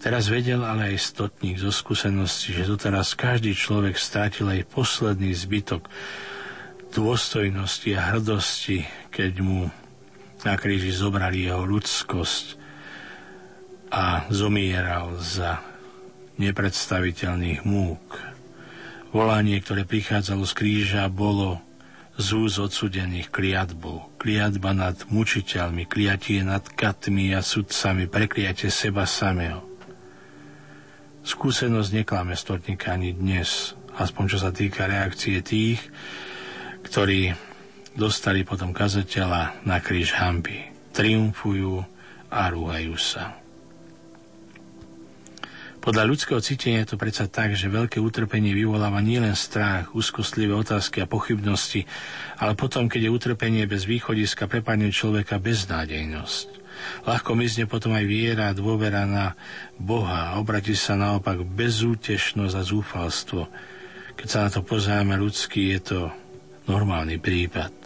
Teraz 0.00 0.32
vedel 0.32 0.64
ale 0.64 0.96
aj 0.96 1.12
stotník 1.12 1.60
zo 1.60 1.68
skúsenosti, 1.68 2.56
že 2.56 2.64
doteraz 2.64 3.12
každý 3.12 3.52
človek 3.52 4.00
strátil 4.00 4.48
aj 4.48 4.64
posledný 4.72 5.32
zbytok 5.36 5.88
dôstojnosti 6.90 7.90
a 7.94 8.16
hrdosti, 8.16 8.88
keď 9.12 9.32
mu 9.44 9.68
na 10.46 10.54
kríži 10.56 10.92
zobrali 10.92 11.48
jeho 11.48 11.64
ľudskosť 11.64 12.46
a 13.90 14.30
zomieral 14.30 15.18
za 15.18 15.60
nepredstaviteľných 16.40 17.66
múk. 17.66 18.02
Volanie, 19.10 19.58
ktoré 19.58 19.82
prichádzalo 19.82 20.46
z 20.46 20.52
kríža, 20.54 21.04
bolo 21.10 21.58
z 22.20 22.36
úz 22.36 22.62
odsudených 22.62 23.32
kliatbou. 23.32 24.14
Kliatba 24.20 24.70
nad 24.70 24.96
mučiteľmi, 25.10 25.88
kliatie 25.88 26.46
nad 26.46 26.62
katmi 26.62 27.34
a 27.34 27.42
sudcami, 27.42 28.06
prekliate 28.06 28.70
seba 28.70 29.08
samého. 29.08 29.66
Skúsenosť 31.26 31.90
neklame 32.00 32.38
stotníka 32.38 32.96
ani 32.96 33.12
dnes, 33.12 33.76
aspoň 33.98 34.24
čo 34.30 34.38
sa 34.40 34.54
týka 34.54 34.88
reakcie 34.88 35.42
tých, 35.44 35.82
ktorí 36.86 37.49
dostali 37.94 38.46
potom 38.46 38.70
kazateľa 38.70 39.66
na 39.66 39.78
kríž 39.82 40.14
hamby. 40.18 40.70
Triumfujú 40.90 41.82
a 42.30 42.40
rúhajú 42.50 42.94
sa. 42.98 43.40
Podľa 45.80 46.04
ľudského 46.12 46.44
cítenia 46.44 46.84
je 46.84 46.92
to 46.92 47.00
predsa 47.00 47.24
tak, 47.24 47.56
že 47.56 47.72
veľké 47.72 48.04
utrpenie 48.04 48.52
vyvoláva 48.52 49.00
nielen 49.00 49.32
strach, 49.32 49.96
úzkostlivé 49.96 50.52
otázky 50.52 51.00
a 51.00 51.08
pochybnosti, 51.08 51.88
ale 52.36 52.52
potom, 52.52 52.84
keď 52.84 53.08
je 53.08 53.16
utrpenie 53.16 53.64
bez 53.64 53.88
východiska, 53.88 54.44
prepadne 54.44 54.92
človeka 54.92 55.40
beznádejnosť. 55.40 56.60
Ľahko 57.08 57.32
mizne 57.32 57.64
potom 57.64 57.96
aj 57.96 58.04
viera 58.04 58.52
a 58.52 58.56
dôvera 58.56 59.08
na 59.08 59.32
Boha 59.80 60.36
a 60.36 60.36
obratí 60.36 60.76
sa 60.76 61.00
naopak 61.00 61.48
bezútešnosť 61.48 62.54
a 62.60 62.62
zúfalstvo. 62.62 63.42
Keď 64.20 64.28
sa 64.28 64.44
na 64.44 64.48
to 64.52 64.60
pozeráme 64.60 65.16
ľudský, 65.16 65.72
je 65.76 65.80
to 65.80 66.00
normálny 66.68 67.16
prípad. 67.16 67.79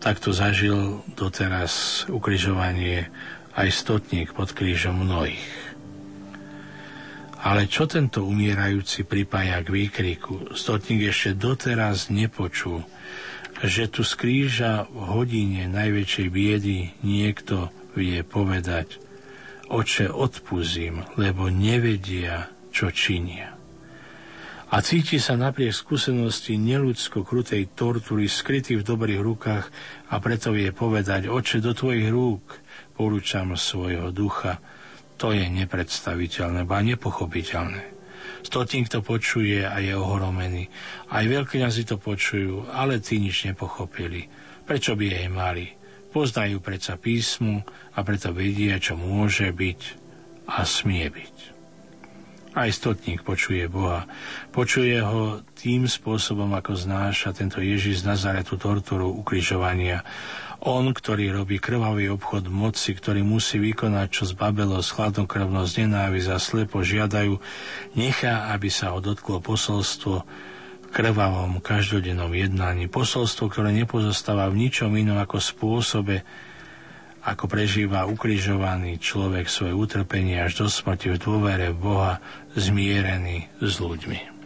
Takto 0.00 0.32
zažil 0.32 1.04
doteraz 1.12 2.04
ukrižovanie 2.08 3.12
aj 3.52 3.68
stotník 3.68 4.32
pod 4.32 4.56
krížom 4.56 4.96
mnohých. 5.04 5.70
Ale 7.40 7.68
čo 7.68 7.88
tento 7.88 8.24
umierajúci 8.24 9.04
pripája 9.04 9.60
k 9.64 9.68
výkriku? 9.68 10.56
Stotník 10.56 11.08
ešte 11.08 11.36
doteraz 11.36 12.12
nepočul, 12.12 12.84
že 13.60 13.92
tu 13.92 14.04
z 14.04 14.12
kríža 14.16 14.88
v 14.88 15.00
hodine 15.04 15.68
najväčšej 15.68 16.28
biedy 16.32 16.96
niekto 17.04 17.68
vie 17.92 18.24
povedať 18.24 19.00
Oče, 19.70 20.10
odpúzim, 20.10 21.06
lebo 21.14 21.46
nevedia, 21.46 22.50
čo 22.74 22.90
činia. 22.90 23.49
A 24.70 24.78
cíti 24.86 25.18
sa 25.18 25.34
napriek 25.34 25.74
skúsenosti 25.74 26.54
neludsko 26.54 27.26
krutej 27.26 27.66
tortury 27.74 28.30
skrytý 28.30 28.78
v 28.78 28.86
dobrých 28.86 29.18
rukách 29.18 29.66
a 30.14 30.22
preto 30.22 30.54
vie 30.54 30.70
povedať 30.70 31.26
Oče, 31.26 31.58
do 31.58 31.74
tvojich 31.74 32.06
rúk 32.06 32.62
porúčam 32.94 33.50
svojho 33.58 34.14
ducha. 34.14 34.62
To 35.18 35.34
je 35.34 35.42
nepredstaviteľné, 35.42 36.62
ba 36.70 36.86
nepochopiteľné. 36.86 37.98
Stotník 38.46 38.86
to 38.86 39.02
počuje 39.02 39.66
a 39.66 39.82
je 39.82 39.90
ohromený. 39.92 40.70
Aj 41.10 41.26
veľkňazi 41.26 41.90
to 41.90 41.98
počujú, 41.98 42.70
ale 42.70 43.02
tí 43.02 43.18
nič 43.18 43.50
nepochopili. 43.50 44.30
Prečo 44.64 44.94
by 44.94 45.04
jej 45.10 45.26
mali? 45.26 45.66
Poznajú 46.14 46.62
predsa 46.62 46.94
písmu 46.94 47.66
a 47.90 47.98
preto 48.06 48.30
vedia, 48.30 48.78
čo 48.78 48.94
môže 48.94 49.50
byť 49.50 49.80
a 50.46 50.62
smie 50.62 51.10
byť. 51.10 51.36
Aj 52.50 52.66
stotník 52.66 53.22
počuje 53.22 53.70
Boha. 53.70 54.10
Počuje 54.50 54.98
ho 54.98 55.38
tým 55.54 55.86
spôsobom, 55.86 56.50
ako 56.50 56.74
znáša 56.74 57.30
tento 57.30 57.62
Ježiš 57.62 58.02
z 58.02 58.10
Nazaretu 58.10 58.58
torturu 58.58 59.06
ukrižovania. 59.06 60.02
On, 60.60 60.82
ktorý 60.90 61.30
robí 61.30 61.62
krvavý 61.62 62.10
obchod 62.10 62.50
moci, 62.50 62.92
ktorý 62.92 63.22
musí 63.22 63.62
vykonať, 63.62 64.08
čo 64.10 64.24
zbabelo, 64.34 64.82
chladnokrvnosť, 64.82 65.72
nenávisť 65.86 66.28
a 66.34 66.38
slepo 66.42 66.82
žiadajú, 66.82 67.38
nechá, 67.94 68.50
aby 68.50 68.66
sa 68.66 68.92
ho 68.92 68.98
dotklo 68.98 69.38
posolstvo 69.38 70.26
krvavom 70.90 71.62
každodennom 71.62 72.34
jednaní. 72.34 72.90
Posolstvo, 72.90 73.46
ktoré 73.46 73.70
nepozostáva 73.70 74.50
v 74.50 74.66
ničom 74.66 74.90
inom 74.98 75.22
ako 75.22 75.38
spôsobe, 75.38 76.26
ako 77.20 77.44
prežíva 77.52 78.08
ukrižovaný 78.08 78.96
človek 78.96 79.44
svoje 79.44 79.76
utrpenie 79.76 80.40
až 80.40 80.64
do 80.64 80.66
smrti 80.72 81.12
v 81.12 81.20
dôvere 81.20 81.68
v 81.72 81.78
Boha, 81.80 82.12
zmierený 82.56 83.52
s 83.60 83.76
ľuďmi. 83.76 84.40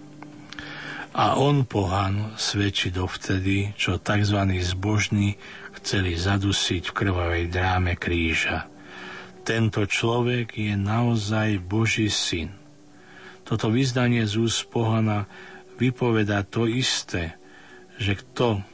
A 1.14 1.38
on, 1.38 1.62
pohan, 1.62 2.34
svedčí 2.34 2.90
dovtedy, 2.90 3.70
čo 3.78 4.02
tzv. 4.02 4.38
zbožní 4.59 5.38
chceli 5.78 6.18
zadusiť 6.18 6.90
v 6.90 6.96
krvavej 6.96 7.44
dráme 7.55 7.94
kríža. 7.94 8.66
Tento 9.46 9.86
človek 9.86 10.59
je 10.59 10.74
naozaj 10.74 11.62
Boží 11.62 12.10
syn. 12.10 12.51
Toto 13.46 13.70
vyznanie 13.70 14.26
z 14.26 14.42
úst 14.42 14.66
pohana 14.66 15.30
vypoveda 15.78 16.42
to 16.42 16.66
isté, 16.66 17.38
že 17.94 18.18
kto 18.18 18.66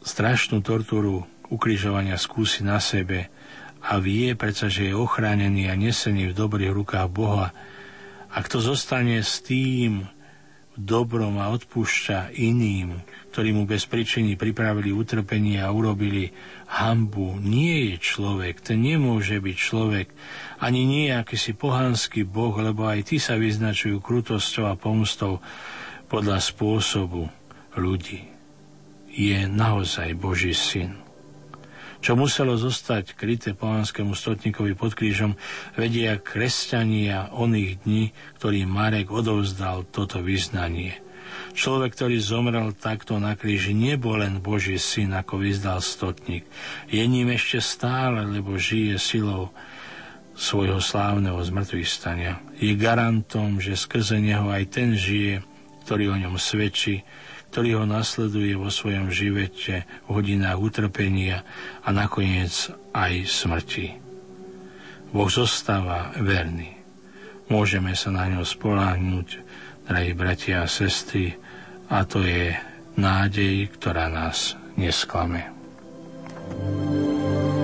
strašnú 0.00 0.62
tortúru 0.62 1.26
ukrižovania 1.52 2.18
skúsi 2.18 2.66
na 2.66 2.82
sebe 2.82 3.30
a 3.86 4.02
vie 4.02 4.34
predsa, 4.34 4.66
že 4.66 4.90
je 4.90 4.94
ochránený 4.98 5.70
a 5.70 5.78
nesený 5.78 6.30
v 6.30 6.38
dobrých 6.38 6.74
rukách 6.74 7.08
Boha 7.10 7.54
a 8.32 8.38
kto 8.42 8.60
zostane 8.60 9.22
s 9.22 9.40
tým 9.40 10.04
dobrom 10.76 11.40
a 11.40 11.48
odpúšťa 11.56 12.36
iným, 12.36 13.00
ktorí 13.32 13.56
mu 13.56 13.64
bez 13.64 13.88
príčiny 13.88 14.36
pripravili 14.36 14.92
utrpenie 14.92 15.56
a 15.56 15.72
urobili 15.72 16.36
hambu, 16.68 17.40
nie 17.40 17.96
je 17.96 17.96
človek, 17.96 18.60
ten 18.60 18.84
nemôže 18.84 19.40
byť 19.40 19.56
človek, 19.56 20.06
ani 20.60 20.84
nie 20.84 21.08
akýsi 21.08 21.56
pohanský 21.56 22.28
boh, 22.28 22.52
lebo 22.60 22.84
aj 22.84 23.08
tí 23.08 23.16
sa 23.16 23.40
vyznačujú 23.40 24.04
krutosťou 24.04 24.68
a 24.68 24.76
pomstou 24.76 25.40
podľa 26.12 26.44
spôsobu 26.44 27.32
ľudí. 27.72 28.28
Je 29.16 29.48
naozaj 29.48 30.12
Boží 30.12 30.52
syn. 30.52 31.05
Čo 32.06 32.14
muselo 32.14 32.54
zostať 32.54 33.18
kryté 33.18 33.50
pohanskému 33.50 34.14
stotníkovi 34.14 34.78
pod 34.78 34.94
krížom, 34.94 35.34
vedia 35.74 36.14
kresťania 36.14 37.34
oných 37.34 37.82
dní, 37.82 38.14
ktorý 38.38 38.62
Marek 38.62 39.10
odovzdal 39.10 39.82
toto 39.90 40.22
vyznanie. 40.22 41.02
Človek, 41.58 41.98
ktorý 41.98 42.22
zomrel 42.22 42.70
takto 42.78 43.18
na 43.18 43.34
kríži, 43.34 43.74
nebol 43.74 44.22
len 44.22 44.38
Boží 44.38 44.78
syn, 44.78 45.18
ako 45.18 45.42
vyzdal 45.42 45.82
stotník. 45.82 46.46
Je 46.86 47.02
ním 47.02 47.34
ešte 47.34 47.58
stále, 47.58 48.22
lebo 48.22 48.54
žije 48.54 49.02
silou 49.02 49.50
svojho 50.38 50.78
slávneho 50.78 51.42
zmrtvých 51.42 51.90
stania. 51.90 52.38
Je 52.54 52.70
garantom, 52.78 53.58
že 53.58 53.74
skrze 53.74 54.22
neho 54.22 54.46
aj 54.46 54.62
ten 54.70 54.94
žije, 54.94 55.42
ktorý 55.82 56.14
o 56.14 56.20
ňom 56.22 56.38
svedčí, 56.38 57.02
ktorý 57.50 57.82
ho 57.82 57.84
nasleduje 57.88 58.52
vo 58.58 58.68
svojom 58.68 59.08
živote 59.08 59.88
v 60.06 60.08
hodinách 60.10 60.58
utrpenia 60.60 61.46
a 61.80 61.88
nakoniec 61.94 62.52
aj 62.92 63.12
smrti. 63.24 63.96
Boh 65.14 65.30
zostáva 65.30 66.12
verný. 66.18 66.76
Môžeme 67.46 67.94
sa 67.94 68.10
na 68.10 68.26
ňo 68.26 68.42
spoláhnuť, 68.42 69.28
drahí 69.86 70.12
bratia 70.12 70.66
a 70.66 70.70
sestry, 70.70 71.38
a 71.86 72.02
to 72.02 72.26
je 72.26 72.52
nádej, 72.98 73.70
ktorá 73.78 74.10
nás 74.10 74.58
nesklame. 74.74 75.54
thank 76.46 77.50
you 77.50 77.55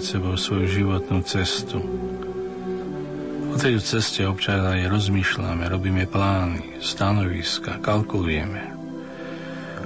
pred 0.00 0.16
sebou 0.16 0.32
svoju 0.32 0.80
životnú 0.80 1.20
cestu. 1.28 1.76
O 3.52 3.56
tej 3.60 3.84
ceste 3.84 4.24
občas 4.24 4.56
aj 4.56 4.88
rozmýšľame, 4.88 5.68
robíme 5.68 6.08
plány, 6.08 6.80
stanoviska, 6.80 7.76
kalkulujeme. 7.84 8.64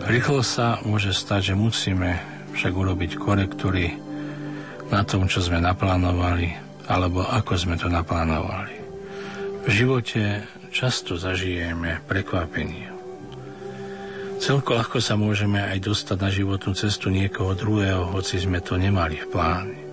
Rýchlo 0.07 0.47
sa 0.47 0.79
môže 0.87 1.11
stať, 1.11 1.51
že 1.51 1.55
musíme 1.59 2.23
však 2.55 2.71
urobiť 2.79 3.19
korektúry 3.19 3.99
na 4.95 5.03
tom, 5.03 5.27
čo 5.27 5.43
sme 5.43 5.59
naplánovali, 5.59 6.55
alebo 6.87 7.27
ako 7.27 7.59
sme 7.59 7.75
to 7.75 7.91
naplánovali. 7.91 8.79
V 9.67 9.69
živote 9.75 10.47
často 10.71 11.19
zažijeme 11.19 12.07
prekvapenie. 12.07 12.87
Celko 14.39 14.79
ľahko 14.79 15.03
sa 15.03 15.19
môžeme 15.19 15.59
aj 15.59 15.83
dostať 15.83 16.19
na 16.23 16.31
životnú 16.31 16.71
cestu 16.79 17.11
niekoho 17.11 17.59
druhého, 17.59 18.15
hoci 18.15 18.39
sme 18.39 18.63
to 18.63 18.79
nemali 18.79 19.19
v 19.19 19.27
pláne. 19.27 19.84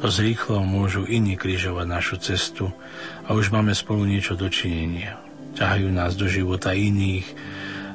Dosť 0.00 0.18
rýchlo 0.24 0.64
môžu 0.64 1.04
iní 1.04 1.36
križovať 1.36 1.86
našu 1.86 2.16
cestu 2.16 2.72
a 3.28 3.36
už 3.36 3.52
máme 3.52 3.76
spolu 3.76 4.08
niečo 4.08 4.32
dočinenia. 4.32 5.20
Ťahajú 5.60 5.92
nás 5.92 6.16
do 6.16 6.24
života 6.24 6.72
iných 6.72 7.28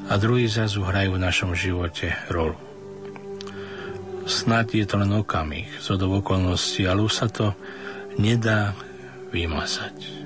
a 0.05 0.21
druhí 0.21 0.45
zrazu 0.45 0.85
hrajú 0.85 1.17
v 1.17 1.23
našom 1.25 1.57
živote 1.57 2.13
rolu. 2.29 2.61
Snad 4.29 4.69
je 4.73 4.85
to 4.85 5.01
len 5.01 5.17
okamih, 5.17 5.69
zo 5.81 5.97
do 5.97 6.09
okolností, 6.09 6.85
ale 6.85 7.01
už 7.01 7.13
sa 7.13 7.27
to 7.29 7.57
nedá 8.21 8.77
vymazať. 9.33 10.25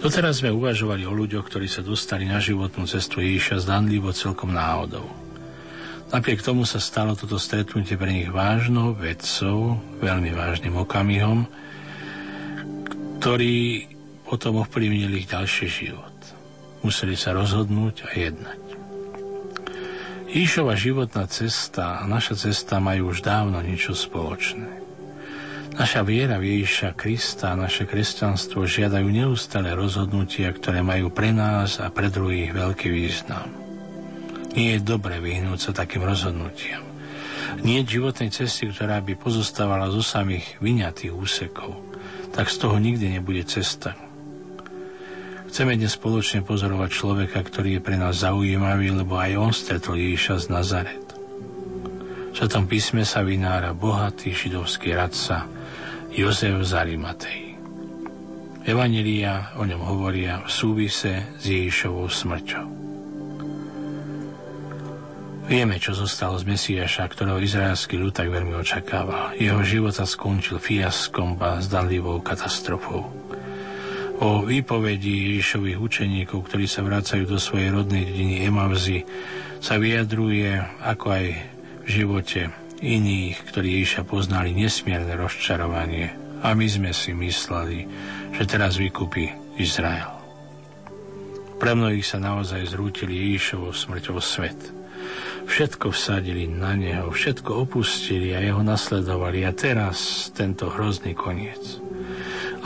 Doteraz 0.00 0.44
sme 0.44 0.52
uvažovali 0.52 1.08
o 1.08 1.12
ľuďoch, 1.16 1.48
ktorí 1.48 1.72
sa 1.72 1.80
dostali 1.80 2.28
na 2.28 2.36
životnú 2.36 2.84
cestu 2.84 3.24
Ježiša 3.24 3.64
zdanlivo 3.64 4.12
celkom 4.12 4.52
náhodou. 4.52 5.25
Napriek 6.06 6.38
tomu 6.38 6.62
sa 6.62 6.78
stalo 6.78 7.18
toto 7.18 7.34
stretnutie 7.34 7.98
pre 7.98 8.14
nich 8.14 8.30
vážnou 8.30 8.94
vedcov, 8.94 9.82
veľmi 9.98 10.30
vážnym 10.30 10.78
okamihom, 10.78 11.50
ktorý 13.18 13.90
potom 14.22 14.62
ovplyvnil 14.62 15.18
ich 15.18 15.26
ďalší 15.26 15.66
život. 15.66 16.14
Museli 16.86 17.18
sa 17.18 17.34
rozhodnúť 17.34 18.06
a 18.06 18.10
jednať. 18.14 18.62
Ježišova 20.30 20.78
životná 20.78 21.26
cesta 21.26 21.98
a 21.98 22.06
naša 22.06 22.38
cesta 22.38 22.78
majú 22.78 23.10
už 23.10 23.26
dávno 23.26 23.58
niečo 23.58 23.90
spoločné. 23.90 24.86
Naša 25.74 26.06
viera 26.06 26.38
v 26.38 26.62
Ježiša 26.62 26.94
Krista 26.94 27.52
a 27.52 27.58
naše 27.58 27.82
kresťanstvo 27.82 28.62
žiadajú 28.62 29.10
neustále 29.10 29.74
rozhodnutia, 29.74 30.54
ktoré 30.54 30.86
majú 30.86 31.10
pre 31.10 31.34
nás 31.34 31.82
a 31.82 31.90
pre 31.90 32.08
druhých 32.14 32.54
veľký 32.54 32.88
význam. 32.94 33.65
Nie 34.56 34.80
je 34.80 34.88
dobre 34.88 35.20
vyhnúť 35.20 35.68
sa 35.68 35.72
takým 35.76 36.00
rozhodnutiam. 36.00 36.80
Nie 37.60 37.84
je 37.84 38.00
životnej 38.00 38.32
cesty, 38.32 38.72
ktorá 38.72 39.04
by 39.04 39.12
pozostávala 39.20 39.92
zo 39.92 40.00
samých 40.00 40.56
vyňatých 40.64 41.12
úsekov, 41.12 41.76
tak 42.32 42.48
z 42.48 42.56
toho 42.64 42.80
nikdy 42.80 43.20
nebude 43.20 43.44
cesta. 43.44 43.92
Chceme 45.52 45.76
dnes 45.76 45.92
spoločne 45.92 46.40
pozorovať 46.40 46.90
človeka, 46.90 47.38
ktorý 47.44 47.78
je 47.78 47.84
pre 47.84 48.00
nás 48.00 48.24
zaujímavý, 48.24 48.96
lebo 48.96 49.20
aj 49.20 49.32
on 49.36 49.52
stretol 49.52 50.00
Ježiša 50.00 50.44
z 50.44 50.46
Nazaret. 50.48 51.06
V 52.32 52.34
Svetom 52.36 52.64
písme 52.68 53.04
sa 53.04 53.24
vynára 53.24 53.76
bohatý 53.76 54.32
židovský 54.32 54.92
radca, 54.96 55.48
Jozef 56.12 56.64
z 56.64 56.72
Arimatej. 56.76 57.40
Evangelia 58.64 59.52
o 59.56 59.68
ňom 59.68 59.84
hovoria 59.84 60.40
v 60.44 60.48
súvise 60.48 61.28
s 61.36 61.44
Ježišovou 61.44 62.08
smrťou. 62.08 62.85
Vieme, 65.46 65.78
čo 65.78 65.94
zostalo 65.94 66.34
z 66.42 66.42
Mesiaša, 66.42 67.06
ktorého 67.06 67.38
izraelský 67.38 67.94
ľud 68.02 68.10
tak 68.10 68.34
veľmi 68.34 68.58
očakával. 68.58 69.38
Jeho 69.38 69.62
život 69.62 69.94
sa 69.94 70.02
skončil 70.02 70.58
fiaskom 70.58 71.38
a 71.38 71.62
zdanlivou 71.62 72.18
katastrofou. 72.18 73.06
O 74.18 74.42
výpovedi 74.42 75.30
Ježišových 75.38 75.78
učeníkov, 75.78 76.50
ktorí 76.50 76.66
sa 76.66 76.82
vracajú 76.82 77.30
do 77.30 77.38
svojej 77.38 77.70
rodnej 77.70 78.10
dediny 78.10 78.42
Emavzy, 78.42 79.06
sa 79.62 79.78
vyjadruje, 79.78 80.82
ako 80.82 81.06
aj 81.14 81.26
v 81.86 81.88
živote 81.94 82.50
iných, 82.82 83.38
ktorí 83.46 83.80
Ježiša 83.80 84.02
poznali 84.02 84.50
nesmierne 84.50 85.14
rozčarovanie 85.14 86.10
a 86.42 86.58
my 86.58 86.66
sme 86.66 86.90
si 86.90 87.14
mysleli, 87.14 87.86
že 88.34 88.50
teraz 88.50 88.82
vykúpi 88.82 89.30
Izrael. 89.62 90.10
Pre 91.56 91.72
mnohých 91.72 92.04
sa 92.04 92.18
naozaj 92.18 92.66
zrútili 92.66 93.30
Ježišovou 93.30 93.70
smrťou 93.70 94.18
svet. 94.18 94.75
Všetko 95.46 95.94
vsadili 95.94 96.50
na 96.50 96.74
neho, 96.74 97.08
všetko 97.08 97.64
opustili 97.64 98.34
a 98.34 98.42
jeho 98.42 98.60
nasledovali 98.66 99.46
a 99.46 99.54
teraz 99.54 100.28
tento 100.34 100.68
hrozný 100.68 101.14
koniec. 101.14 101.80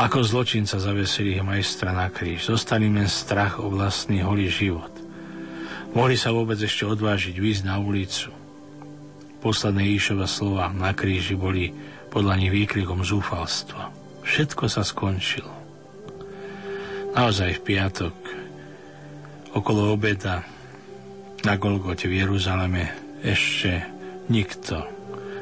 Ako 0.00 0.24
zločinca 0.24 0.80
zavesili 0.80 1.36
ich 1.36 1.44
majstra 1.44 1.92
na 1.92 2.08
kríž, 2.08 2.48
zostali 2.48 2.88
len 2.88 3.06
strach 3.06 3.60
o 3.60 3.68
vlastný 3.68 4.24
holý 4.24 4.48
život. 4.48 4.90
Mohli 5.92 6.16
sa 6.16 6.32
vôbec 6.32 6.56
ešte 6.56 6.88
odvážiť 6.88 7.36
výjsť 7.36 7.62
na 7.68 7.76
ulicu, 7.76 8.32
Posledné 9.40 9.96
Ježišova 9.96 10.28
slova 10.28 10.68
na 10.68 10.92
kríži 10.92 11.32
boli 11.32 11.72
podľa 12.12 12.36
nich 12.36 12.52
výkrikom 12.52 13.00
zúfalstva. 13.00 13.88
Všetko 14.20 14.68
sa 14.68 14.84
skončilo. 14.84 15.48
Naozaj 17.16 17.56
v 17.56 17.64
piatok 17.64 18.14
okolo 19.56 19.96
obeda 19.96 20.44
na 21.44 21.54
Golgote 21.56 22.06
v 22.08 22.24
Jeruzaleme 22.24 22.90
ešte 23.24 23.84
nikto 24.28 24.84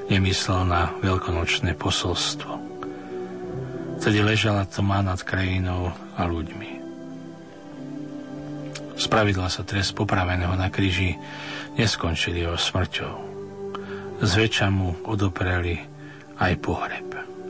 nemyslel 0.09 0.67
na 0.67 0.95
veľkonočné 0.99 1.77
posolstvo. 1.77 2.53
Vtedy 3.99 4.23
ležala 4.23 4.65
tma 4.65 5.03
nad 5.03 5.21
krajinou 5.21 5.91
a 6.15 6.23
ľuďmi. 6.25 6.71
Spravidla 8.99 9.47
sa 9.51 9.63
trest 9.63 9.95
popraveného 9.95 10.55
na 10.59 10.71
kríži 10.71 11.15
neskončil 11.79 12.35
jeho 12.35 12.59
smrťou 12.59 13.29
zväčša 14.23 14.67
mu 14.75 14.99
odopreli 15.07 15.79
aj 16.39 16.53
pohreb. 16.59 17.09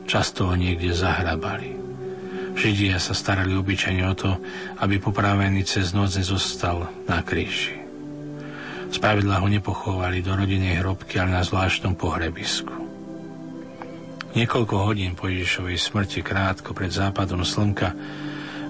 Často 0.09 0.49
ho 0.49 0.55
niekde 0.57 0.93
zahrabali. 0.93 1.77
Židia 2.57 2.97
sa 2.99 3.13
starali 3.13 3.55
obyčajne 3.55 4.03
o 4.09 4.13
to, 4.17 4.31
aby 4.83 4.99
popravený 4.99 5.63
cez 5.63 5.95
noc 5.95 6.17
nezostal 6.17 6.89
na 7.05 7.21
kríži. 7.21 7.78
Spravidla 8.89 9.41
ho 9.41 9.47
nepochovali 9.47 10.25
do 10.25 10.33
rodinej 10.33 10.81
hrobky, 10.81 11.21
ale 11.21 11.37
na 11.37 11.43
zvláštnom 11.45 11.93
pohrebisku. 11.93 12.73
Niekoľko 14.29 14.75
hodín 14.85 15.17
po 15.17 15.25
Ježišovej 15.25 15.77
smrti, 15.77 16.21
krátko 16.21 16.77
pred 16.77 16.93
západom 16.93 17.41
slnka, 17.41 17.93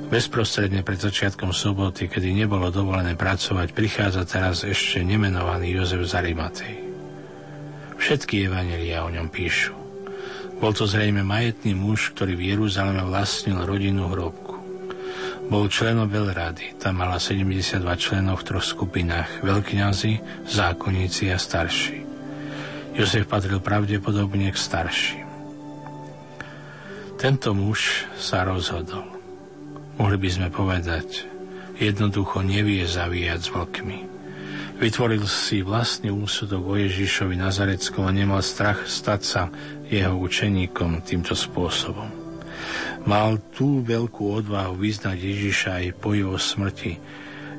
bezprostredne 0.07 0.81
pred 0.81 0.97
začiatkom 0.97 1.51
soboty, 1.51 2.07
kedy 2.07 2.31
nebolo 2.31 2.71
dovolené 2.71 3.19
pracovať, 3.19 3.75
prichádza 3.75 4.23
teraz 4.23 4.63
ešte 4.63 5.03
nemenovaný 5.03 5.75
Jozef 5.75 6.07
z 6.07 6.13
Arimatej. 6.15 6.75
Všetky 7.99 8.47
evanelia 8.47 9.03
o 9.03 9.11
ňom 9.11 9.27
píšu. 9.27 9.75
Bol 10.59 10.71
to 10.75 10.87
zrejme 10.87 11.23
majetný 11.23 11.75
muž, 11.75 12.15
ktorý 12.15 12.35
v 12.35 12.55
Jeruzaleme 12.55 13.03
vlastnil 13.03 13.59
rodinnú 13.63 14.07
hrobku. 14.11 14.48
Bol 15.49 15.65
členom 15.65 16.05
veľrady, 16.05 16.77
tam 16.77 17.01
mala 17.01 17.17
72 17.17 17.81
členov 17.97 18.45
v 18.45 18.47
troch 18.53 18.65
skupinách, 18.69 19.41
veľkňazi, 19.41 20.45
zákonníci 20.45 21.33
a 21.33 21.41
starší. 21.41 22.05
Jozef 22.93 23.25
patril 23.25 23.57
pravdepodobne 23.57 24.53
k 24.53 24.57
starším. 24.57 25.25
Tento 27.17 27.57
muž 27.57 28.05
sa 28.21 28.45
rozhodol. 28.45 29.09
Mohli 29.97 30.17
by 30.21 30.29
sme 30.29 30.47
povedať, 30.53 31.25
jednoducho 31.81 32.45
nevie 32.45 32.85
zavíjať 32.85 33.39
s 33.41 33.49
vlkmi. 33.49 33.99
Vytvoril 34.77 35.25
si 35.25 35.65
vlastný 35.65 36.13
úsudok 36.13 36.61
o 36.63 36.75
Ježišovi 36.77 37.35
Nazareckom 37.35 38.05
a 38.05 38.13
nemal 38.13 38.45
strach 38.45 38.85
stať 38.85 39.21
sa 39.25 39.41
jeho 39.89 40.13
učeníkom 40.13 41.01
týmto 41.03 41.33
spôsobom. 41.33 42.18
Mal 43.09 43.41
tú 43.57 43.81
veľkú 43.81 44.37
odvahu 44.37 44.77
vyznať 44.77 45.17
Ježiša 45.17 45.69
aj 45.81 45.87
po 45.97 46.13
jeho 46.13 46.37
smrti, 46.37 47.01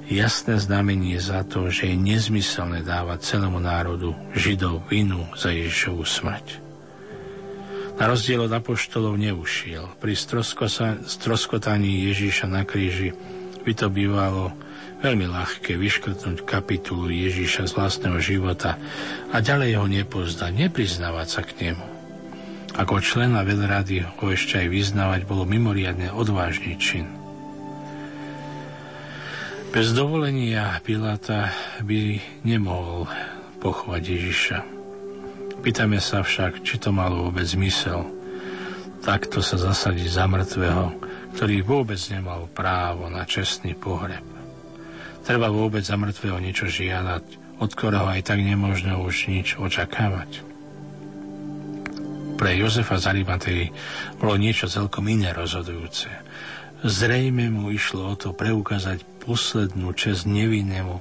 jasné 0.07 0.63
znamenie 0.63 1.19
za 1.19 1.43
to, 1.43 1.67
že 1.75 1.91
je 1.91 1.99
nezmyselné 1.99 2.87
dávať 2.87 3.35
celému 3.35 3.59
národu 3.59 4.15
Židov 4.31 4.87
vinu 4.87 5.27
za 5.35 5.51
Ježišovu 5.51 6.07
smrť. 6.07 6.47
Na 7.99 8.07
rozdiel 8.07 8.47
od 8.47 8.55
apoštolov 8.55 9.19
neušiel. 9.19 9.91
Pri 9.99 10.15
stroskotaní 11.03 12.07
Ježíša 12.15 12.47
na 12.47 12.63
kríži 12.63 13.11
by 13.67 13.73
to 13.75 13.91
bývalo 13.91 14.55
veľmi 15.03 15.27
ľahké 15.27 15.75
vyškrtnúť 15.75 16.47
kapitulu 16.47 17.11
Ježíša 17.11 17.67
z 17.67 17.75
vlastného 17.75 18.23
života 18.23 18.79
a 19.35 19.43
ďalej 19.43 19.83
ho 19.83 19.91
nepoznať, 19.91 20.53
nepriznávať 20.55 21.27
sa 21.27 21.43
k 21.43 21.75
nemu. 21.75 21.90
Ako 22.79 23.03
člena 23.03 23.43
veľrady 23.43 24.07
ho 24.07 24.27
ešte 24.31 24.63
aj 24.63 24.69
vyznávať 24.71 25.21
bolo 25.27 25.43
mimoriadne 25.43 26.15
odvážny 26.15 26.79
čin. 26.79 27.11
Bez 29.71 29.95
dovolenia 29.95 30.83
Piláta 30.83 31.55
by 31.87 32.19
nemohol 32.43 33.07
pochovať 33.63 34.03
Ježiša. 34.03 34.59
Pýtame 35.63 36.03
sa 36.03 36.27
však, 36.27 36.67
či 36.67 36.83
to 36.83 36.91
malo 36.91 37.31
vôbec 37.31 37.47
zmysel. 37.47 38.03
Takto 39.07 39.39
sa 39.39 39.61
zasadiť 39.61 40.11
za 40.11 40.27
mŕtvého, 40.27 40.87
ktorý 41.39 41.63
vôbec 41.63 42.03
nemal 42.11 42.51
právo 42.51 43.07
na 43.07 43.23
čestný 43.23 43.79
pohreb. 43.79 44.27
Treba 45.23 45.53
vôbec 45.55 45.87
za 45.87 45.95
mŕtvého 45.95 46.43
niečo 46.43 46.67
žiadať, 46.67 47.25
od 47.63 47.71
ktorého 47.71 48.11
aj 48.11 48.27
tak 48.27 48.43
nemožno 48.43 49.05
už 49.07 49.31
nič 49.31 49.55
očakávať. 49.55 50.50
Pre 52.41 52.57
Jozefa 52.57 52.97
z 52.97 53.05
Arimatej 53.13 53.69
bolo 54.17 54.41
niečo 54.41 54.65
celkom 54.65 55.05
iné 55.13 55.37
rozhodujúce. 55.37 56.09
Zrejme 56.81 57.53
mu 57.53 57.69
išlo 57.69 58.09
o 58.09 58.17
to 58.17 58.33
preukázať 58.33 59.05
poslednú 59.21 59.93
čest 59.93 60.25
nevinnému, 60.25 60.97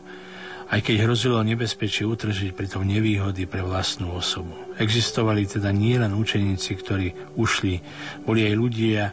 aj 0.68 0.80
keď 0.84 1.08
hrozilo 1.08 1.40
nebezpečie 1.40 2.04
utržiť 2.04 2.52
pritom 2.52 2.84
nevýhody 2.84 3.48
pre 3.48 3.64
vlastnú 3.64 4.20
osobu. 4.20 4.52
Existovali 4.76 5.48
teda 5.48 5.72
nielen 5.72 6.12
učeníci, 6.12 6.76
ktorí 6.76 7.08
ušli, 7.40 7.80
boli 8.28 8.44
aj 8.44 8.54
ľudia, 8.60 9.04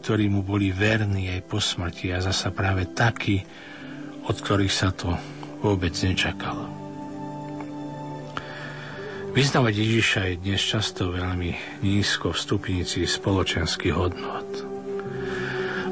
ktorí 0.00 0.32
mu 0.32 0.40
boli 0.40 0.72
verní 0.72 1.28
aj 1.28 1.44
po 1.44 1.60
smrti 1.60 2.08
a 2.08 2.24
zasa 2.24 2.56
práve 2.56 2.88
takí, 2.88 3.44
od 4.24 4.32
ktorých 4.32 4.72
sa 4.72 4.96
to 4.96 5.12
vôbec 5.60 5.92
nečakalo. 5.92 6.85
Vyznávať 9.36 9.74
Ježiša 9.76 10.20
je 10.32 10.40
dnes 10.40 10.62
často 10.64 11.12
veľmi 11.12 11.84
nízko 11.84 12.32
v 12.32 12.40
stupnici 12.40 13.04
spoločenských 13.04 13.92
hodnot. 13.92 14.48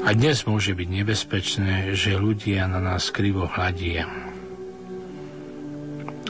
A 0.01 0.09
dnes 0.17 0.49
môže 0.49 0.73
byť 0.73 0.89
nebezpečné, 0.89 1.93
že 1.93 2.17
ľudia 2.17 2.65
na 2.65 2.81
nás 2.81 3.13
krivo 3.13 3.45
hľadia, 3.45 4.09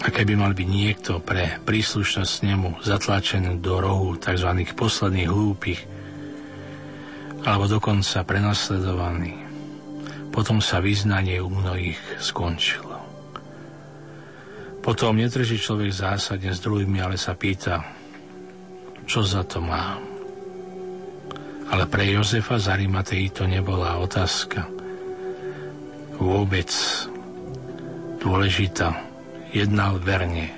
a 0.06 0.08
keby 0.14 0.36
mal 0.36 0.52
byť 0.52 0.70
niekto 0.70 1.24
pre 1.24 1.58
príslušnosť 1.64 2.36
nemu 2.46 2.70
zatlačený 2.84 3.64
do 3.64 3.80
rohu 3.80 4.20
tzv. 4.20 4.52
posledných 4.76 5.32
hlúpych, 5.32 5.82
alebo 7.48 7.66
dokonca 7.66 8.28
prenasledovaný, 8.28 9.40
potom 10.36 10.60
sa 10.60 10.84
vyznanie 10.84 11.40
u 11.40 11.48
mnohých 11.48 12.20
skončilo. 12.20 12.95
Potom 14.86 15.18
netrží 15.18 15.58
človek 15.58 15.90
zásadne 15.90 16.54
s 16.54 16.62
druhými, 16.62 17.02
ale 17.02 17.18
sa 17.18 17.34
pýta, 17.34 17.82
čo 19.10 19.26
za 19.26 19.42
to 19.42 19.58
má. 19.58 19.98
Ale 21.74 21.90
pre 21.90 22.06
Jozefa 22.06 22.62
z 22.62 22.70
Arimatei 22.70 23.34
to 23.34 23.50
nebola 23.50 23.98
otázka 23.98 24.70
vôbec 26.22 26.70
dôležitá 28.22 28.94
jednal 29.50 29.98
verne. 29.98 30.54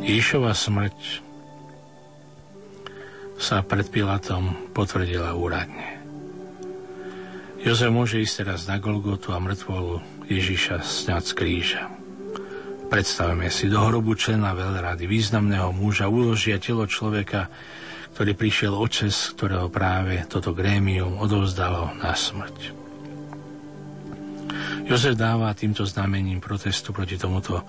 Ježišova 0.00 0.56
smrť 0.56 0.96
sa 3.36 3.60
pred 3.60 3.84
Pilatom 3.92 4.72
potvrdila 4.72 5.36
úradne. 5.36 6.00
Jozef 7.60 7.92
môže 7.92 8.16
ísť 8.16 8.48
teraz 8.48 8.64
na 8.64 8.80
Golgotu 8.80 9.36
a 9.36 9.38
mŕtvolu 9.38 10.17
Ježiša 10.28 10.84
sňať 10.84 11.24
z 11.24 11.32
kríža. 11.32 11.82
Predstavme 12.88 13.52
si, 13.52 13.68
do 13.68 13.80
hrobu 13.84 14.16
člena 14.16 14.56
veľrady, 14.56 15.04
významného 15.04 15.72
muža, 15.76 16.08
uložia 16.08 16.56
telo 16.56 16.88
človeka, 16.88 17.52
ktorý 18.16 18.32
prišiel 18.32 18.72
očes, 18.72 19.32
ktorého 19.36 19.68
práve 19.68 20.24
toto 20.24 20.56
grémium 20.56 21.20
odovzdalo 21.20 21.96
na 22.00 22.16
smrť. 22.16 22.76
Jozef 24.88 25.20
dáva 25.20 25.52
týmto 25.52 25.84
znamením 25.84 26.40
protestu 26.40 26.96
proti 26.96 27.20
tomuto 27.20 27.60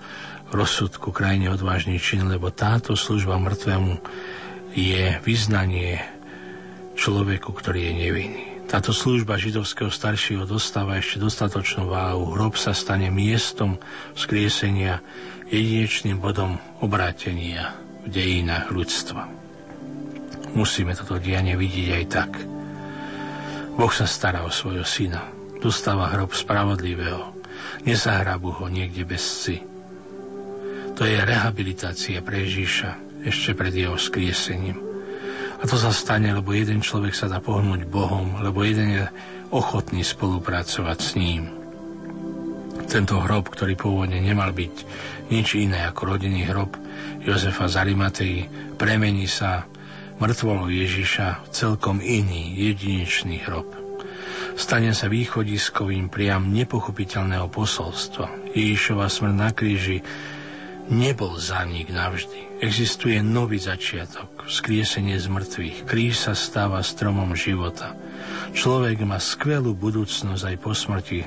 rozsudku 0.48 1.12
krajine 1.12 1.52
odvážny 1.52 2.00
čin, 2.00 2.24
lebo 2.24 2.48
táto 2.48 2.96
služba 2.96 3.36
mŕtvemu 3.36 3.94
je 4.72 5.20
vyznanie 5.20 6.00
človeku, 6.96 7.52
ktorý 7.52 7.92
je 7.92 7.92
nevinný. 7.92 8.49
Táto 8.70 8.94
služba 8.94 9.34
židovského 9.34 9.90
staršieho 9.90 10.46
dostáva 10.46 10.94
ešte 10.94 11.18
dostatočnú 11.18 11.90
váhu. 11.90 12.38
Hrob 12.38 12.54
sa 12.54 12.70
stane 12.70 13.10
miestom 13.10 13.82
skriesenia, 14.14 15.02
jedinečným 15.50 16.22
bodom 16.22 16.54
obrátenia 16.78 17.74
v 18.06 18.14
dejinách 18.14 18.70
ľudstva. 18.70 19.26
Musíme 20.54 20.94
toto 20.94 21.18
dianie 21.18 21.58
vidieť 21.58 21.88
aj 21.98 22.04
tak. 22.06 22.30
Boh 23.74 23.90
sa 23.90 24.06
stará 24.06 24.46
o 24.46 24.54
svojho 24.54 24.86
syna, 24.86 25.26
dostáva 25.58 26.14
hrob 26.14 26.30
spravodlivého. 26.30 27.34
Nezahrabu 27.82 28.54
ho 28.54 28.66
niekde 28.70 29.02
bez 29.02 29.26
si. 29.26 29.66
To 30.94 31.02
je 31.02 31.18
rehabilitácia 31.18 32.22
pre 32.22 32.46
Ježíša 32.46 33.24
ešte 33.26 33.50
pred 33.58 33.74
jeho 33.74 33.98
skriesením. 33.98 34.89
A 35.60 35.68
to 35.68 35.76
sa 35.76 35.92
stane, 35.92 36.32
lebo 36.32 36.56
jeden 36.56 36.80
človek 36.80 37.12
sa 37.12 37.28
dá 37.28 37.36
pohnúť 37.38 37.84
Bohom, 37.84 38.40
lebo 38.40 38.64
jeden 38.64 38.96
je 38.96 39.04
ochotný 39.52 40.00
spolupracovať 40.00 40.98
s 40.98 41.10
ním. 41.20 41.52
Tento 42.88 43.20
hrob, 43.20 43.52
ktorý 43.52 43.76
pôvodne 43.76 44.18
nemal 44.18 44.50
byť 44.50 44.74
nič 45.30 45.60
iné 45.60 45.86
ako 45.86 46.16
rodinný 46.16 46.48
hrob 46.48 46.74
Jozefa 47.22 47.68
z 47.70 47.74
Arimatei, 47.76 48.36
premení 48.80 49.28
sa 49.28 49.68
mŕtvolu 50.18 50.72
Ježiša 50.72 51.44
v 51.44 51.48
celkom 51.52 52.00
iný, 52.02 52.56
jedinečný 52.56 53.44
hrob 53.44 53.80
stane 54.60 54.92
sa 54.92 55.08
východiskovým 55.08 56.12
priam 56.12 56.52
nepochopiteľného 56.52 57.48
posolstva. 57.48 58.52
Ježišova 58.52 59.08
smrť 59.08 59.34
na 59.34 59.50
kríži 59.56 60.04
nebol 60.92 61.40
zánik 61.40 61.88
navždy. 61.88 62.60
Existuje 62.60 63.16
nový 63.24 63.56
začiatok, 63.56 64.39
skriesenie 64.50 65.14
z 65.14 65.30
mŕtvych. 65.30 65.86
Kríž 65.86 66.26
sa 66.26 66.34
stáva 66.34 66.82
stromom 66.82 67.38
života. 67.38 67.94
Človek 68.50 69.06
má 69.06 69.22
skvelú 69.22 69.78
budúcnosť 69.78 70.42
aj 70.42 70.56
po 70.58 70.74
smrti 70.74 71.22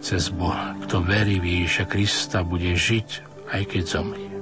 cez 0.00 0.32
Boha. 0.32 0.72
Kto 0.88 1.04
verí 1.04 1.36
v 1.38 1.62
Ježiša 1.62 1.84
Krista, 1.84 2.40
bude 2.40 2.72
žiť, 2.72 3.08
aj 3.52 3.62
keď 3.68 3.82
zomrie. 3.84 4.32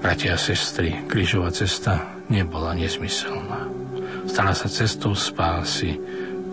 Bratia 0.00 0.36
a 0.36 0.40
sestry, 0.40 1.04
krížová 1.08 1.52
cesta 1.52 2.16
nebola 2.32 2.72
nezmyselná. 2.76 3.68
Stala 4.24 4.56
sa 4.56 4.68
cestou 4.68 5.12
spásy, 5.12 6.00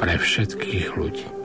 pre 0.01 0.17
všetkých 0.17 0.97
ľudí. 0.97 1.40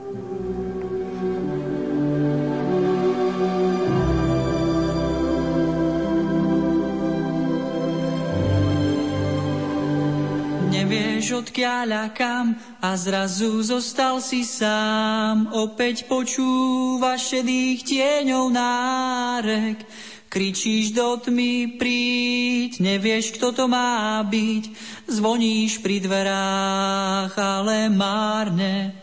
Nevieš 11.27 11.43
odkiaľ 11.51 11.89
a 11.91 12.05
kam 12.15 12.55
a 12.79 12.95
zrazu 12.95 13.59
zostal 13.59 14.23
si 14.23 14.47
sám. 14.47 15.51
Opäť 15.51 16.07
počúvaš 16.07 17.35
šedých 17.35 17.83
tieňov 17.83 18.47
nárek 18.47 19.83
Kričíš 20.31 20.95
do 20.95 21.19
tmy, 21.19 21.75
príď, 21.75 22.79
nevieš, 22.79 23.35
kto 23.35 23.51
to 23.51 23.67
má 23.67 24.23
byť. 24.23 24.71
Zvoníš 25.11 25.83
pri 25.83 25.99
dverách, 25.99 27.35
ale 27.35 27.91
márne. 27.91 28.95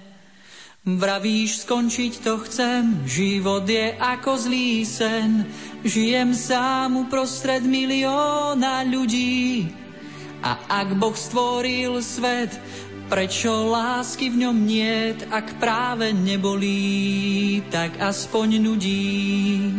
Vravíš, 0.89 1.69
skončiť 1.69 2.25
to 2.25 2.41
chcem, 2.49 3.05
život 3.05 3.69
je 3.69 4.01
ako 4.01 4.33
zlý 4.41 4.89
sen. 4.89 5.45
Žijem 5.85 6.33
sám 6.33 7.05
uprostred 7.05 7.69
milióna 7.69 8.81
ľudí. 8.89 9.84
A 10.45 10.61
ak 10.85 11.01
Boh 11.01 11.17
stvoril 11.17 12.05
svet, 12.05 12.53
prečo 13.09 13.73
lásky 13.73 14.29
v 14.29 14.45
ňom 14.45 14.57
niet, 14.61 15.25
ak 15.33 15.57
práve 15.57 16.13
nebolí, 16.13 17.65
tak 17.73 17.97
aspoň 17.97 18.61
nudí. 18.61 19.73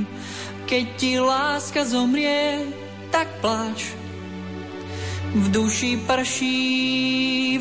Keď 0.65 0.85
ti 0.97 1.21
láska 1.21 1.85
zomrie, 1.85 2.65
tak 3.13 3.29
plač. 3.45 3.93
V 5.37 5.45
duši 5.53 6.01
prší 6.01 6.57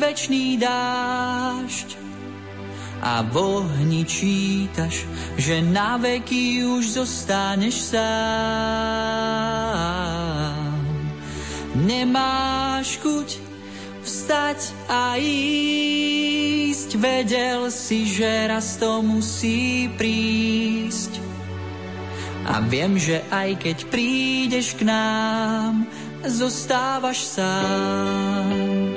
večný 0.01 0.57
dážď 0.57 2.01
a 3.05 3.21
v 3.21 3.37
ohni 3.37 4.01
čítaš, 4.01 5.05
že 5.37 5.61
na 5.61 6.01
veky 6.01 6.65
už 6.65 6.97
zostaneš 6.97 7.93
sám. 7.93 8.05
Nemáš 11.75 13.03
chuť 13.03 13.29
vstať 13.99 14.59
a 14.87 15.19
ísť, 15.19 16.89
vedel 16.95 17.67
si, 17.67 18.07
že 18.07 18.47
raz 18.47 18.79
to 18.79 19.03
musí 19.03 19.91
prísť. 19.99 21.19
A 22.47 22.63
viem, 22.63 22.95
že 22.95 23.19
aj 23.27 23.59
keď 23.59 23.77
prídeš 23.91 24.79
k 24.79 24.87
nám, 24.87 25.83
zostávaš 26.23 27.27
sám. 27.27 28.95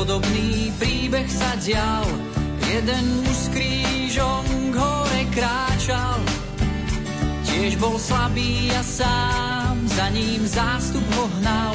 podobný 0.00 0.72
príbeh 0.80 1.28
sa 1.28 1.54
dial. 1.60 2.39
Jeden 2.70 3.26
muž 3.26 3.34
s 3.34 3.48
krížom 3.50 4.46
k 4.70 4.76
hore 4.78 5.22
kráčal, 5.34 6.22
tiež 7.42 7.74
bol 7.82 7.98
slabý 7.98 8.70
a 8.70 8.82
sám, 8.86 9.74
za 9.90 10.06
ním 10.14 10.46
zástup 10.46 11.02
ho 11.18 11.26
hnal, 11.42 11.74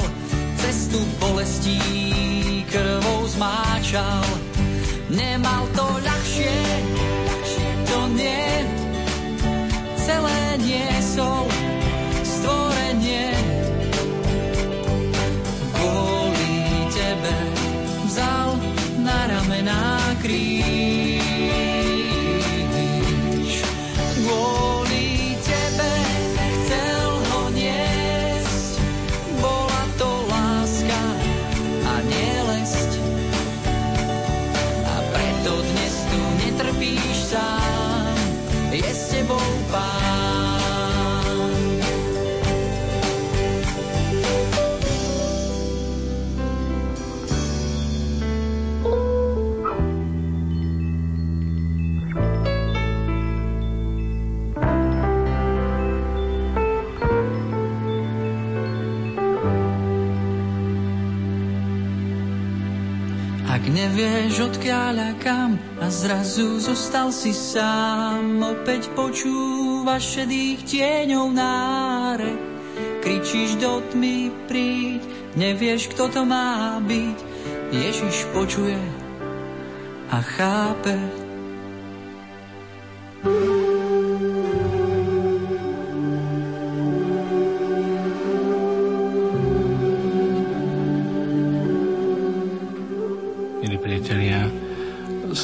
cestu 0.56 0.96
bolestí 1.20 2.64
krvou 2.72 3.28
zmáčal. 3.28 4.24
Nemal 5.12 5.68
to 5.76 5.84
ľahšie, 5.84 6.64
to 7.92 8.00
nie, 8.16 8.48
celé 10.00 10.40
niesol 10.64 11.44
stvorenie. 12.24 13.36
Kvôli 15.76 16.56
tebe 16.88 17.36
vzal 18.08 18.48
na 19.04 19.18
ramená 19.28 19.84
kríž. 20.24 20.55
Tebou 39.76 40.05
pán. 63.46 63.62
nevieš 63.70 64.34
odkiaľ 64.52 64.96
a 64.98 65.10
kam 65.22 65.58
a 65.78 65.86
zrazu 65.86 66.58
zostal 66.58 67.14
si 67.14 67.30
sám. 67.30 68.42
Opäť 68.42 68.90
počúvaš 68.92 70.18
šedých 70.18 70.66
tieňov 70.66 71.28
náre, 71.30 72.32
kričíš 73.00 73.62
do 73.62 73.82
tmy 73.94 74.34
príď, 74.50 75.02
nevieš 75.38 75.94
kto 75.94 76.10
to 76.10 76.22
má 76.26 76.82
byť. 76.82 77.18
Ježiš 77.70 78.30
počuje 78.30 78.78
a 80.10 80.22
chápe. 80.22 81.25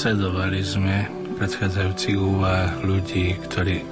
Sledovali 0.03 0.67
sme 0.67 1.07
predchádzajúcich 1.39 2.19
úvah 2.19 2.75
ľudí, 2.83 3.39
ktorí 3.39 3.87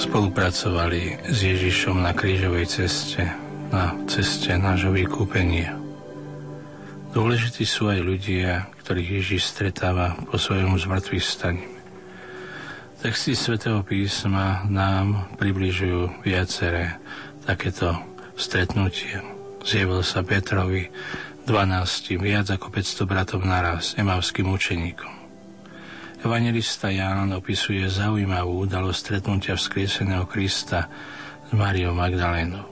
spolupracovali 0.00 1.20
s 1.28 1.44
Ježišom 1.44 2.00
na 2.00 2.16
krížovej 2.16 2.64
ceste, 2.64 3.28
na 3.68 3.92
ceste 4.08 4.56
nášho 4.56 4.96
vykúpenia. 4.96 5.76
Dôležití 7.12 7.68
sú 7.68 7.92
aj 7.92 8.00
ľudia, 8.00 8.72
ktorých 8.80 9.20
Ježiš 9.20 9.52
stretáva 9.52 10.16
po 10.16 10.40
svojom 10.40 10.80
zmrtvých 10.80 11.28
staním. 11.28 11.76
Texty 13.04 13.36
svätého 13.36 13.84
písma 13.84 14.64
nám 14.64 15.28
približujú 15.36 16.24
viaceré 16.24 16.96
takéto 17.44 18.00
stretnutie. 18.32 19.20
Zjavil 19.60 20.00
sa 20.00 20.24
Petrovi, 20.24 20.88
12. 21.48 22.20
viac 22.20 22.52
ako 22.52 22.68
500 22.68 23.08
bratov 23.08 23.40
naraz, 23.40 23.96
emavským 23.96 24.52
učeníkom. 24.52 25.08
Evangelista 26.20 26.92
Ján 26.92 27.32
opisuje 27.32 27.88
zaujímavú 27.88 28.68
udalosť 28.68 28.98
stretnutia 29.00 29.56
vzkrieseného 29.56 30.28
Krista 30.28 30.92
s 31.48 31.50
Mariou 31.56 31.96
Magdalénou. 31.96 32.68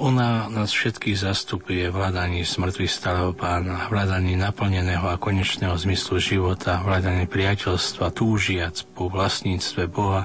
Ona 0.00 0.48
nás 0.48 0.72
všetkých 0.72 1.28
zastupuje 1.28 1.92
v 1.92 1.98
hľadaní 2.00 2.40
smrtvých 2.48 2.88
stáleho 2.88 3.36
pána, 3.36 3.92
v 3.92 3.92
hľadaní 3.92 4.40
naplneného 4.40 5.04
a 5.04 5.20
konečného 5.20 5.76
zmyslu 5.76 6.24
života, 6.24 6.80
v 6.80 6.88
hľadaní 6.88 7.28
priateľstva, 7.28 8.16
túžiac 8.16 8.80
po 8.96 9.12
vlastníctve 9.12 9.92
Boha, 9.92 10.24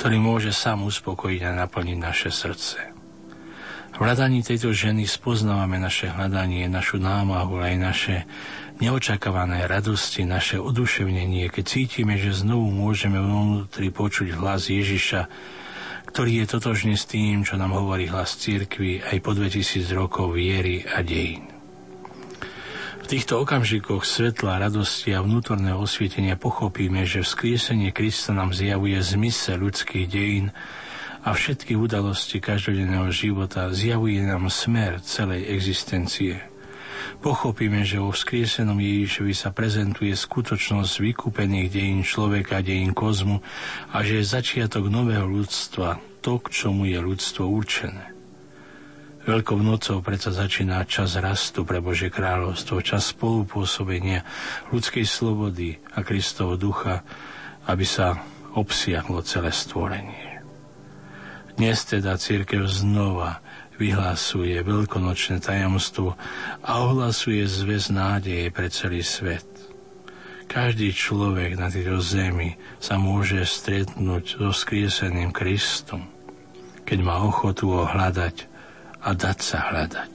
ktorý 0.00 0.16
môže 0.16 0.56
sám 0.56 0.80
uspokojiť 0.88 1.44
a 1.44 1.60
naplniť 1.60 1.98
naše 2.00 2.32
srdce. 2.32 2.99
V 4.00 4.08
hľadaní 4.08 4.40
tejto 4.40 4.72
ženy 4.72 5.04
spoznávame 5.04 5.76
naše 5.76 6.08
hľadanie, 6.08 6.64
našu 6.72 6.96
námahu, 6.96 7.60
aj 7.60 7.74
naše 7.76 8.16
neočakávané 8.80 9.68
radosti, 9.68 10.24
naše 10.24 10.56
oduševnenie, 10.56 11.52
keď 11.52 11.64
cítime, 11.68 12.16
že 12.16 12.32
znovu 12.32 12.72
môžeme 12.72 13.20
vnútri 13.20 13.92
počuť 13.92 14.40
hlas 14.40 14.72
Ježiša, 14.72 15.28
ktorý 16.08 16.32
je 16.32 16.46
totožný 16.48 16.96
s 16.96 17.04
tým, 17.04 17.44
čo 17.44 17.60
nám 17.60 17.76
hovorí 17.76 18.08
hlas 18.08 18.40
církvy 18.40 19.04
aj 19.04 19.20
po 19.20 19.36
2000 19.36 19.84
rokov 19.92 20.32
viery 20.32 20.80
a 20.80 21.04
dejín. 21.04 21.52
V 23.04 23.06
týchto 23.06 23.44
okamžikoch 23.44 24.08
svetla, 24.08 24.64
radosti 24.64 25.12
a 25.12 25.20
vnútorného 25.20 25.76
osvietenia 25.76 26.40
pochopíme, 26.40 27.04
že 27.04 27.20
vzkriesenie 27.20 27.92
Krista 27.92 28.32
nám 28.32 28.56
zjavuje 28.56 28.96
zmysel 28.96 29.60
ľudských 29.60 30.08
dejín, 30.08 30.56
a 31.20 31.36
všetky 31.36 31.76
udalosti 31.76 32.40
každodenného 32.40 33.12
života 33.12 33.68
zjavuje 33.72 34.24
nám 34.24 34.48
smer 34.48 35.04
celej 35.04 35.52
existencie. 35.52 36.40
Pochopíme, 37.20 37.84
že 37.84 38.00
vo 38.00 38.12
vzkriesenom 38.12 38.80
Ježišovi 38.80 39.34
sa 39.36 39.52
prezentuje 39.52 40.16
skutočnosť 40.16 40.92
vykúpených 41.04 41.68
dejín 41.68 42.00
človeka, 42.00 42.64
dejín 42.64 42.96
kozmu 42.96 43.44
a 43.92 44.00
že 44.00 44.24
je 44.24 44.32
začiatok 44.32 44.88
nového 44.88 45.28
ľudstva, 45.28 46.00
to, 46.24 46.40
k 46.40 46.46
čomu 46.48 46.88
je 46.88 46.96
ľudstvo 46.96 47.44
určené. 47.44 48.16
Veľkou 49.20 49.60
nocou 49.60 50.00
predsa 50.00 50.32
začína 50.32 50.88
čas 50.88 51.20
rastu 51.20 51.68
pre 51.68 51.84
Bože 51.84 52.08
kráľovstvo, 52.08 52.80
čas 52.80 53.12
spolupôsobenia 53.12 54.24
ľudskej 54.72 55.04
slobody 55.04 55.76
a 55.92 56.00
Kristovo 56.00 56.56
ducha, 56.56 57.04
aby 57.68 57.84
sa 57.84 58.16
obsiahlo 58.56 59.20
celé 59.20 59.52
stvorenie. 59.52 60.29
Dnes 61.60 61.84
teda 61.84 62.16
církev 62.16 62.64
znova 62.64 63.44
vyhlásuje 63.76 64.64
veľkonočné 64.64 65.44
tajomstvo 65.44 66.16
a 66.64 66.70
ohlasuje 66.80 67.44
zväz 67.44 67.92
nádeje 67.92 68.48
pre 68.48 68.72
celý 68.72 69.04
svet. 69.04 69.44
Každý 70.48 70.88
človek 70.96 71.60
na 71.60 71.68
tejto 71.68 72.00
zemi 72.00 72.56
sa 72.80 72.96
môže 72.96 73.44
stretnúť 73.44 74.40
so 74.40 74.56
skrieseným 74.56 75.36
Kristom, 75.36 76.08
keď 76.88 76.98
má 77.04 77.20
ochotu 77.28 77.68
ho 77.76 77.84
hľadať 77.84 78.48
a 79.04 79.12
dať 79.12 79.38
sa 79.44 79.68
hľadať. 79.68 80.12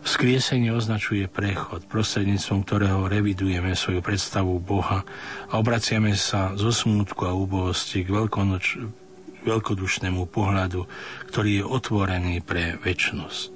V 0.00 0.06
Skriesenie 0.08 0.72
označuje 0.72 1.28
prechod, 1.28 1.84
prostredníctvom 1.84 2.64
ktorého 2.64 3.04
revidujeme 3.12 3.76
svoju 3.76 4.00
predstavu 4.00 4.56
Boha 4.56 5.04
a 5.52 5.60
obraciame 5.60 6.16
sa 6.16 6.56
zo 6.56 6.72
smútku 6.72 7.28
a 7.28 7.36
úbohosti 7.36 8.08
k 8.08 8.24
veľkonoč, 8.24 9.04
veľkodušnému 9.46 10.26
pohľadu, 10.26 10.84
ktorý 11.30 11.62
je 11.62 11.64
otvorený 11.64 12.42
pre 12.42 12.76
väčnosť. 12.82 13.50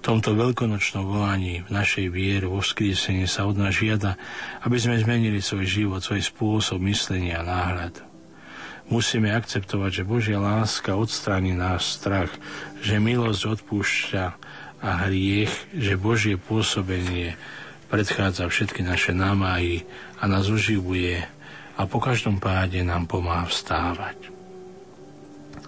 V 0.00 0.08
tomto 0.08 0.32
veľkonočnom 0.32 1.04
volaní 1.04 1.60
v 1.62 1.70
našej 1.76 2.08
viere 2.08 2.48
vo 2.48 2.64
vzkriesenie 2.64 3.28
sa 3.28 3.44
od 3.44 3.60
nás 3.60 3.76
žiada, 3.76 4.16
aby 4.64 4.80
sme 4.80 4.96
zmenili 4.96 5.44
svoj 5.44 5.68
život, 5.68 6.00
svoj 6.00 6.24
spôsob 6.24 6.80
myslenia 6.88 7.44
a 7.44 7.46
náhľad. 7.46 8.00
Musíme 8.90 9.30
akceptovať, 9.30 10.02
že 10.02 10.08
Božia 10.08 10.42
láska 10.42 10.98
odstráni 10.98 11.54
náš 11.54 11.94
strach, 12.00 12.32
že 12.82 12.98
milosť 12.98 13.60
odpúšťa 13.60 14.24
a 14.80 14.90
hriech, 15.06 15.52
že 15.76 16.00
Božie 16.00 16.40
pôsobenie 16.40 17.36
predchádza 17.92 18.48
všetky 18.48 18.80
naše 18.80 19.12
námahy 19.12 19.84
a 20.18 20.26
nás 20.26 20.48
uživuje 20.48 21.22
a 21.76 21.82
po 21.84 22.00
každom 22.00 22.40
páde 22.40 22.80
nám 22.80 23.04
pomáha 23.04 23.46
vstávať. 23.46 24.39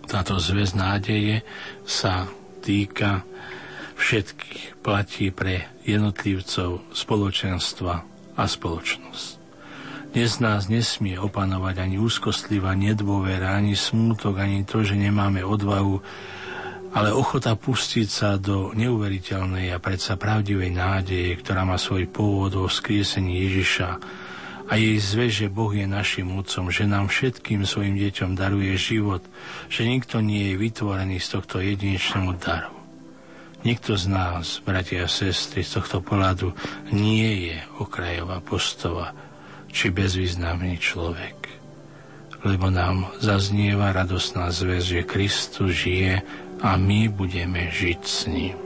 Táto 0.06 0.39
zväz 0.39 0.74
nádeje 0.74 1.42
sa 1.86 2.26
týka 2.62 3.26
všetkých, 3.98 4.82
platí 4.82 5.31
pre 5.31 5.70
jednotlivcov, 5.86 6.82
spoločenstva 6.90 7.94
a 8.34 8.44
spoločnosť. 8.44 9.28
Dnes 10.12 10.32
nás 10.44 10.68
nesmie 10.68 11.16
opanovať 11.16 11.89
ani 11.89 11.97
úzkostlivá 11.97 12.76
nedôvera, 12.76 13.56
ani 13.56 13.72
smútok, 13.72 14.42
ani 14.42 14.68
to, 14.68 14.84
že 14.84 14.98
nemáme 14.98 15.40
odvahu 15.40 16.02
ale 16.92 17.08
ochota 17.08 17.56
pustiť 17.56 18.08
sa 18.08 18.36
do 18.36 18.76
neuveriteľnej 18.76 19.72
a 19.72 19.81
predsa 19.81 20.20
pravdivej 20.20 20.76
nádeje, 20.76 21.40
ktorá 21.40 21.64
má 21.64 21.81
svoj 21.81 22.05
pôvod 22.12 22.52
vo 22.52 22.68
vzkriesení 22.68 23.48
Ježiša 23.48 23.89
a 24.68 24.78
jej 24.78 24.99
zve, 25.02 25.26
že 25.32 25.47
Boh 25.50 25.73
je 25.73 25.86
našim 25.89 26.31
Otcom, 26.39 26.70
že 26.70 26.86
nám 26.86 27.10
všetkým 27.10 27.66
svojim 27.66 27.99
deťom 27.99 28.39
daruje 28.39 28.74
život, 28.78 29.23
že 29.66 29.89
nikto 29.89 30.23
nie 30.23 30.52
je 30.52 30.60
vytvorený 30.60 31.18
z 31.18 31.28
tohto 31.39 31.58
jedinečného 31.58 32.32
daru. 32.39 32.74
Nikto 33.62 33.94
z 33.94 34.10
nás, 34.10 34.58
bratia 34.58 35.07
a 35.07 35.10
sestry, 35.10 35.62
z 35.62 35.78
tohto 35.78 36.02
pohľadu 36.02 36.50
nie 36.91 37.50
je 37.50 37.57
okrajová 37.78 38.42
postava 38.42 39.15
či 39.70 39.94
bezvýznamný 39.94 40.82
človek. 40.82 41.39
Lebo 42.42 42.74
nám 42.74 43.15
zaznieva 43.23 43.94
radosná 43.94 44.50
zväz, 44.50 44.91
že 44.91 45.07
Kristus 45.07 45.86
žije 45.86 46.26
a 46.58 46.74
my 46.74 47.07
budeme 47.07 47.70
žiť 47.70 48.00
s 48.02 48.26
ním. 48.26 48.58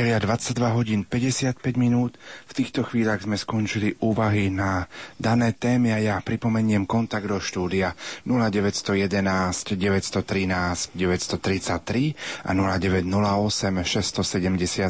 Priatelia, 0.00 0.16
22 0.32 0.80
hodín 0.80 1.00
55 1.04 1.60
minút. 1.76 2.16
V 2.48 2.52
týchto 2.56 2.80
chvíľach 2.88 3.20
sme 3.20 3.36
skončili 3.36 4.00
úvahy 4.00 4.48
na 4.48 4.88
dané 5.20 5.52
témy 5.52 5.92
a 5.92 6.00
ja 6.00 6.16
pripomeniem 6.24 6.88
kontakt 6.88 7.28
do 7.28 7.36
štúdia 7.36 7.92
0911 8.24 9.76
913 9.76 10.96
933 10.96 12.16
a 12.16 12.50
0908 12.56 13.84
677 13.84 14.88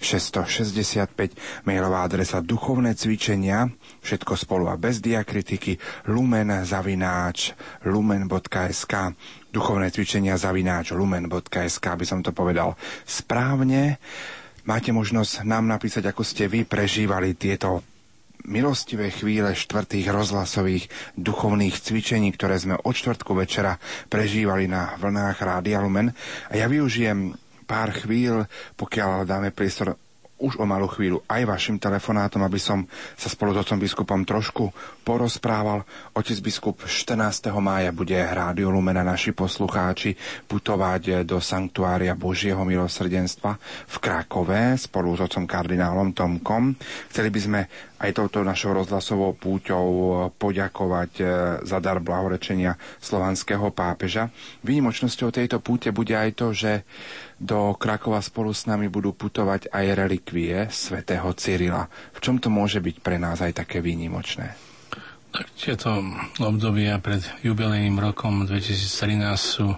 665 0.00 1.68
mailová 1.68 2.08
adresa 2.08 2.40
duchovné 2.40 2.96
cvičenia 2.96 3.68
všetko 4.00 4.40
spolu 4.40 4.72
a 4.72 4.80
bez 4.80 5.04
diakritiky 5.04 5.76
lumen 6.08 6.48
zavináč 6.64 7.52
lumen.sk 7.84 9.12
duchovné 9.50 9.90
cvičenia 9.90 10.38
zavináč 10.38 10.94
lumen.sk, 10.94 11.84
aby 11.84 12.04
som 12.06 12.22
to 12.22 12.30
povedal 12.30 12.78
správne. 13.02 13.98
Máte 14.64 14.94
možnosť 14.94 15.42
nám 15.46 15.66
napísať, 15.66 16.10
ako 16.10 16.22
ste 16.22 16.46
vy 16.46 16.62
prežívali 16.66 17.34
tieto 17.34 17.82
milostivé 18.46 19.12
chvíle 19.12 19.52
štvrtých 19.52 20.08
rozhlasových 20.08 20.88
duchovných 21.16 21.76
cvičení, 21.76 22.32
ktoré 22.32 22.56
sme 22.56 22.80
od 22.80 22.94
štvrtku 22.96 23.36
večera 23.36 23.76
prežívali 24.08 24.64
na 24.64 24.96
vlnách 24.96 25.36
Rádia 25.38 25.82
Lumen. 25.84 26.12
A 26.48 26.56
ja 26.56 26.64
využijem 26.64 27.36
pár 27.68 27.92
chvíľ, 27.92 28.48
pokiaľ 28.74 29.28
dáme 29.28 29.52
priestor 29.52 29.94
už 30.40 30.56
o 30.56 30.64
malú 30.64 30.88
chvíľu 30.88 31.20
aj 31.28 31.44
vašim 31.44 31.76
telefonátom, 31.76 32.40
aby 32.40 32.56
som 32.56 32.88
sa 33.14 33.28
spolu 33.28 33.52
s 33.52 33.60
otcom 33.60 33.78
biskupom 33.78 34.20
trošku 34.24 34.72
porozprával. 35.04 35.84
Otec 36.16 36.40
biskup 36.40 36.88
14. 36.88 37.52
mája 37.60 37.92
bude 37.92 38.16
Rádio 38.16 38.72
Lumena 38.72 39.04
naši 39.04 39.36
poslucháči 39.36 40.16
putovať 40.48 41.28
do 41.28 41.38
Sanktuária 41.38 42.16
Božieho 42.16 42.64
milosrdenstva 42.64 43.60
v 43.86 43.96
Krakove 44.00 44.80
spolu 44.80 45.12
s 45.12 45.20
otcom 45.28 45.44
kardinálom 45.44 46.16
Tomkom. 46.16 46.72
Chceli 47.12 47.28
by 47.28 47.40
sme 47.40 47.60
aj 48.00 48.16
touto 48.16 48.40
našou 48.40 48.72
rozhlasovou 48.72 49.36
púťou 49.36 49.84
poďakovať 50.40 51.12
e, 51.20 51.24
za 51.68 51.78
dar 51.84 52.00
blahorečenia 52.00 52.72
slovanského 52.96 53.68
pápeža. 53.76 54.32
Výnimočnosťou 54.64 55.28
tejto 55.28 55.60
púte 55.60 55.92
bude 55.92 56.16
aj 56.16 56.30
to, 56.32 56.56
že 56.56 56.88
do 57.40 57.72
Krakova 57.72 58.20
spolu 58.20 58.52
s 58.52 58.68
nami 58.68 58.92
budú 58.92 59.16
putovať 59.16 59.72
aj 59.72 59.86
relikvie 59.96 60.68
svätého 60.68 61.24
Cyrila. 61.32 61.88
V 62.12 62.20
čom 62.20 62.36
to 62.36 62.52
môže 62.52 62.84
byť 62.84 63.00
pre 63.00 63.16
nás 63.16 63.40
aj 63.40 63.64
také 63.64 63.80
výnimočné? 63.80 64.52
Tak 65.32 65.46
tieto 65.56 66.04
obdobia 66.36 67.00
pred 67.00 67.24
jubilejným 67.40 67.96
rokom 67.96 68.44
2013 68.44 69.24
sú 69.40 69.72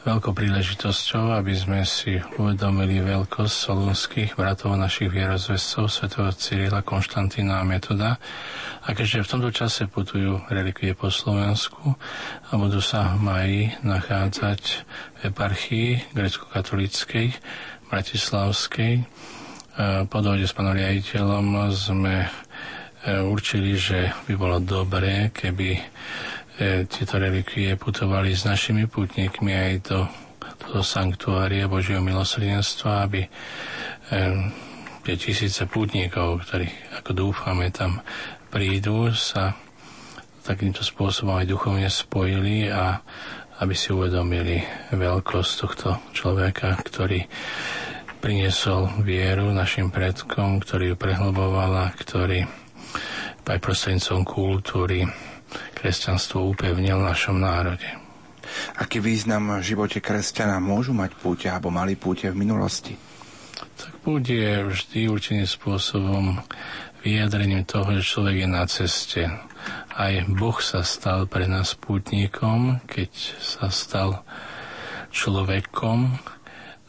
veľkou 0.00 0.32
príležitosťou, 0.32 1.36
aby 1.36 1.52
sme 1.52 1.84
si 1.84 2.16
uvedomili 2.40 3.04
veľkosť 3.04 3.52
solúnskych 3.52 4.30
bratov 4.32 4.80
našich 4.80 5.12
vierozvescov, 5.12 5.92
svetého 5.92 6.32
Cyrila, 6.32 6.80
Konštantína 6.80 7.60
a 7.60 7.68
Metoda. 7.68 8.16
A 8.80 8.96
keďže 8.96 9.28
v 9.28 9.30
tomto 9.36 9.50
čase 9.52 9.84
putujú 9.84 10.40
relikvie 10.48 10.96
po 10.96 11.12
Slovensku 11.12 12.00
a 12.48 12.52
budú 12.56 12.80
sa 12.80 13.12
v 13.12 13.18
maji 13.20 13.62
nachádzať 13.84 14.60
v 15.20 15.20
eparchii 15.28 15.88
grecko-katolíckej, 16.16 17.36
bratislavskej, 17.92 19.04
po 20.08 20.18
dohode 20.20 20.44
s 20.44 20.52
pánom 20.52 20.76
riaditeľom 20.76 21.72
sme 21.72 22.24
e, 22.24 22.28
určili, 23.24 23.80
že 23.80 24.12
by 24.28 24.34
bolo 24.36 24.60
dobré, 24.60 25.32
keby 25.32 25.80
E, 25.80 25.82
tieto 26.60 27.16
relikvie 27.16 27.72
putovali 27.80 28.36
s 28.36 28.44
našimi 28.44 28.84
putníkmi 28.84 29.52
aj 29.52 29.72
do 29.88 29.98
toho 30.60 30.84
sanktuária 30.84 31.64
Božieho 31.64 32.04
milosrdenstva, 32.04 33.08
aby 33.08 33.24
e, 33.24 33.28
tie 35.00 35.16
tisíce 35.16 35.64
pútnikov, 35.64 36.44
ktorí, 36.44 36.68
ako 37.00 37.10
dúfame, 37.16 37.72
tam 37.72 38.04
prídu, 38.52 39.08
sa 39.16 39.56
takýmto 40.44 40.84
spôsobom 40.84 41.40
aj 41.40 41.48
duchovne 41.48 41.88
spojili 41.88 42.68
a 42.68 43.00
aby 43.60 43.74
si 43.76 43.92
uvedomili 43.92 44.60
veľkosť 44.92 45.52
tohto 45.64 45.88
človeka, 46.12 46.76
ktorý 46.80 47.24
priniesol 48.20 49.00
vieru 49.00 49.48
našim 49.52 49.88
predkom, 49.88 50.60
ktorý 50.60 50.92
ju 50.92 50.96
prehlbovala, 50.96 51.92
ktorý 51.96 52.44
aj 53.50 53.58
prostredníctvom 53.58 54.22
kultúry 54.22 55.10
kresťanstvo 55.74 56.50
upevnil 56.52 57.00
v 57.00 57.08
našom 57.10 57.38
národe. 57.38 57.86
Aký 58.76 58.98
význam 58.98 59.60
v 59.60 59.66
živote 59.66 60.02
kresťana 60.02 60.58
môžu 60.58 60.90
mať 60.96 61.14
púte 61.16 61.46
alebo 61.46 61.70
mali 61.70 61.94
púte 61.94 62.26
v 62.32 62.40
minulosti? 62.40 62.94
Tak 63.54 64.00
púť 64.02 64.24
je 64.32 64.52
vždy 64.66 65.00
určitým 65.08 65.46
spôsobom 65.46 66.40
vyjadrením 67.04 67.64
toho, 67.64 67.96
že 68.00 68.08
človek 68.08 68.36
je 68.44 68.48
na 68.48 68.64
ceste. 68.68 69.22
Aj 69.92 70.14
Boh 70.28 70.56
sa 70.60 70.80
stal 70.84 71.28
pre 71.28 71.44
nás 71.44 71.76
pútnikom, 71.76 72.80
keď 72.88 73.10
sa 73.40 73.68
stal 73.68 74.24
človekom 75.12 76.16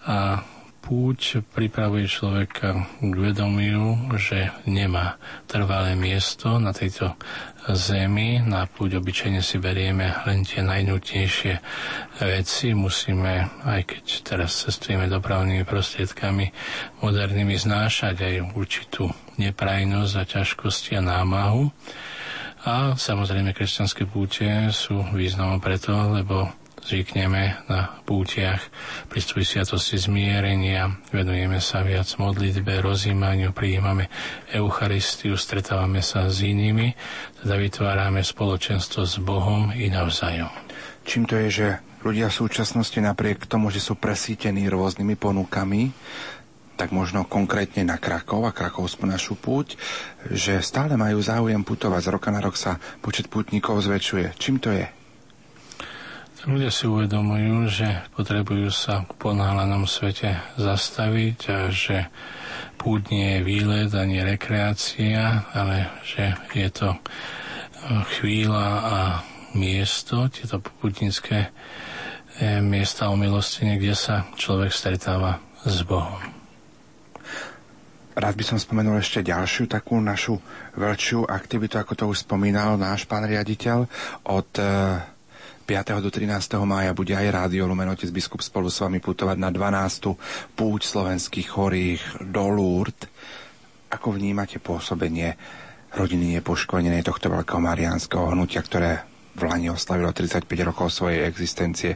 a 0.07 0.43
púť 0.81 1.45
pripravuje 1.53 2.09
človeka 2.09 2.89
k 2.99 3.13
vedomiu, 3.13 4.11
že 4.17 4.51
nemá 4.65 5.21
trvalé 5.45 5.93
miesto 5.95 6.57
na 6.57 6.73
tejto 6.73 7.15
zemi. 7.69 8.41
Na 8.41 8.65
púť 8.65 8.97
obyčajne 8.97 9.41
si 9.45 9.61
berieme 9.61 10.09
len 10.25 10.41
tie 10.41 10.65
najnutnejšie 10.65 11.53
veci. 12.21 12.73
Musíme, 12.73 13.49
aj 13.61 13.81
keď 13.85 14.03
teraz 14.25 14.65
cestujeme 14.65 15.05
dopravnými 15.05 15.61
prostriedkami 15.65 16.49
modernými, 17.05 17.53
znášať 17.53 18.15
aj 18.21 18.35
určitú 18.57 19.09
neprajnosť 19.37 20.13
a 20.17 20.23
ťažkosti 20.25 20.97
a 20.97 21.01
námahu. 21.01 21.69
A 22.61 22.93
samozrejme 22.93 23.57
kresťanské 23.57 24.05
púte 24.05 24.45
sú 24.69 25.01
významom 25.17 25.57
preto, 25.57 25.97
lebo 26.13 26.60
zvykneme 26.81 27.69
na 27.69 28.01
pútiach 28.03 28.61
prístupi 29.07 29.45
sviatosti 29.45 30.01
zmierenia, 30.01 30.89
venujeme 31.13 31.61
sa 31.61 31.85
viac 31.85 32.09
modlitbe, 32.17 32.81
rozímaniu, 32.81 33.53
prijímame 33.53 34.09
Eucharistiu, 34.51 35.37
stretávame 35.37 36.01
sa 36.01 36.27
s 36.27 36.41
inými, 36.41 36.93
teda 37.41 37.55
vytvárame 37.57 38.25
spoločenstvo 38.25 39.05
s 39.05 39.21
Bohom 39.21 39.69
i 39.71 39.87
navzájom. 39.87 40.49
Čím 41.05 41.25
to 41.25 41.37
je, 41.37 41.49
že 41.49 41.67
ľudia 42.01 42.29
v 42.29 42.39
súčasnosti 42.45 42.97
napriek 42.97 43.45
tomu, 43.45 43.69
že 43.69 43.81
sú 43.81 43.97
presítení 43.97 44.65
rôznymi 44.69 45.15
ponukami, 45.17 45.93
tak 46.77 46.89
možno 46.97 47.29
konkrétne 47.29 47.85
na 47.85 48.01
Krakov 48.01 48.41
a 48.49 48.55
Krakovskú 48.55 49.05
našu 49.05 49.37
púť, 49.37 49.77
že 50.33 50.65
stále 50.65 50.97
majú 50.97 51.21
záujem 51.21 51.61
putovať. 51.61 52.01
Z 52.01 52.09
roka 52.09 52.33
na 52.33 52.41
rok 52.41 52.57
sa 52.57 52.81
počet 53.05 53.29
pútnikov 53.29 53.85
zväčšuje. 53.85 54.33
Čím 54.41 54.57
to 54.57 54.73
je? 54.73 55.00
Ľudia 56.41 56.73
si 56.73 56.89
uvedomujú, 56.89 57.69
že 57.69 57.85
potrebujú 58.17 58.73
sa 58.73 59.05
v 59.05 59.13
ponáhľanom 59.13 59.85
svete 59.85 60.41
zastaviť 60.57 61.39
a 61.53 61.59
že 61.69 62.09
púd 62.81 63.13
nie 63.13 63.37
je 63.37 63.45
výlet 63.45 63.93
ani 63.93 64.25
rekreácia, 64.25 65.45
ale 65.53 65.93
že 66.01 66.33
je 66.57 66.69
to 66.73 66.97
e, 66.97 66.99
chvíľa 68.17 68.67
a 68.81 68.97
miesto, 69.53 70.33
tieto 70.33 70.57
putnické 70.81 71.53
e, 72.41 72.57
miesta 72.57 73.13
o 73.13 73.15
milostine, 73.19 73.77
kde 73.77 73.93
sa 73.93 74.25
človek 74.33 74.73
stretáva 74.73 75.37
s 75.61 75.85
Bohom. 75.85 76.25
Rád 78.17 78.33
by 78.33 78.43
som 78.43 78.57
spomenul 78.57 78.97
ešte 78.97 79.21
ďalšiu 79.21 79.69
takú 79.69 80.01
našu 80.01 80.41
veľčiu 80.73 81.21
aktivitu, 81.29 81.77
ako 81.77 81.93
to 81.93 82.05
už 82.09 82.25
spomínal 82.25 82.81
náš 82.81 83.05
pán 83.05 83.29
riaditeľ, 83.29 83.85
od 84.25 84.49
e, 84.57 84.65
5. 85.71 86.03
do 86.03 86.11
13. 86.11 86.35
mája 86.67 86.91
bude 86.91 87.15
aj 87.15 87.31
Rádio 87.31 87.63
Lumen 87.63 87.87
Otec 87.87 88.11
biskup 88.11 88.43
spolu 88.43 88.67
s 88.67 88.83
vami 88.83 88.99
putovať 88.99 89.39
na 89.39 89.47
12. 89.55 90.19
púť 90.51 90.81
slovenských 90.83 91.47
chorých 91.47 92.27
do 92.27 92.43
Lourdes. 92.51 93.07
Ako 93.87 94.11
vnímate 94.11 94.59
pôsobenie 94.59 95.39
rodiny 95.95 96.35
nepoškodenej 96.43 97.07
tohto 97.07 97.31
veľkého 97.31 97.63
mariánskeho 97.63 98.35
hnutia, 98.35 98.59
ktoré 98.59 99.07
v 99.31 99.47
Lani 99.47 99.71
oslavilo 99.71 100.11
35 100.11 100.43
rokov 100.67 100.91
svojej 100.91 101.23
existencie 101.23 101.95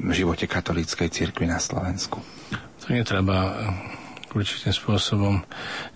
v 0.00 0.12
živote 0.16 0.48
katolíckej 0.48 1.12
cirkvi 1.12 1.44
na 1.44 1.60
Slovensku? 1.60 2.24
To 2.56 2.86
netreba 2.88 3.36
eh, 3.36 4.32
určitým 4.32 4.72
spôsobom 4.72 5.44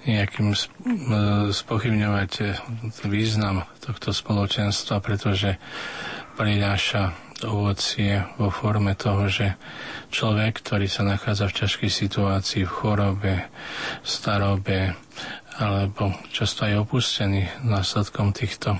nejakým 0.04 0.52
eh, 0.52 0.60
spochybňovať 1.56 2.32
eh, 2.44 2.52
význam 3.08 3.64
tohto 3.80 4.12
spoločenstva, 4.12 5.00
pretože 5.00 5.56
prináša 6.34 7.14
ovocie 7.42 8.22
vo 8.38 8.48
forme 8.48 8.94
toho, 8.94 9.26
že 9.26 9.58
človek, 10.14 10.62
ktorý 10.62 10.86
sa 10.86 11.02
nachádza 11.02 11.50
v 11.50 11.56
ťažkej 11.64 11.90
situácii, 11.90 12.62
v 12.62 12.74
chorobe, 12.74 13.34
v 14.02 14.06
starobe, 14.06 14.94
alebo 15.58 16.14
často 16.30 16.66
aj 16.66 16.82
opustený 16.86 17.46
následkom 17.62 18.34
týchto 18.34 18.78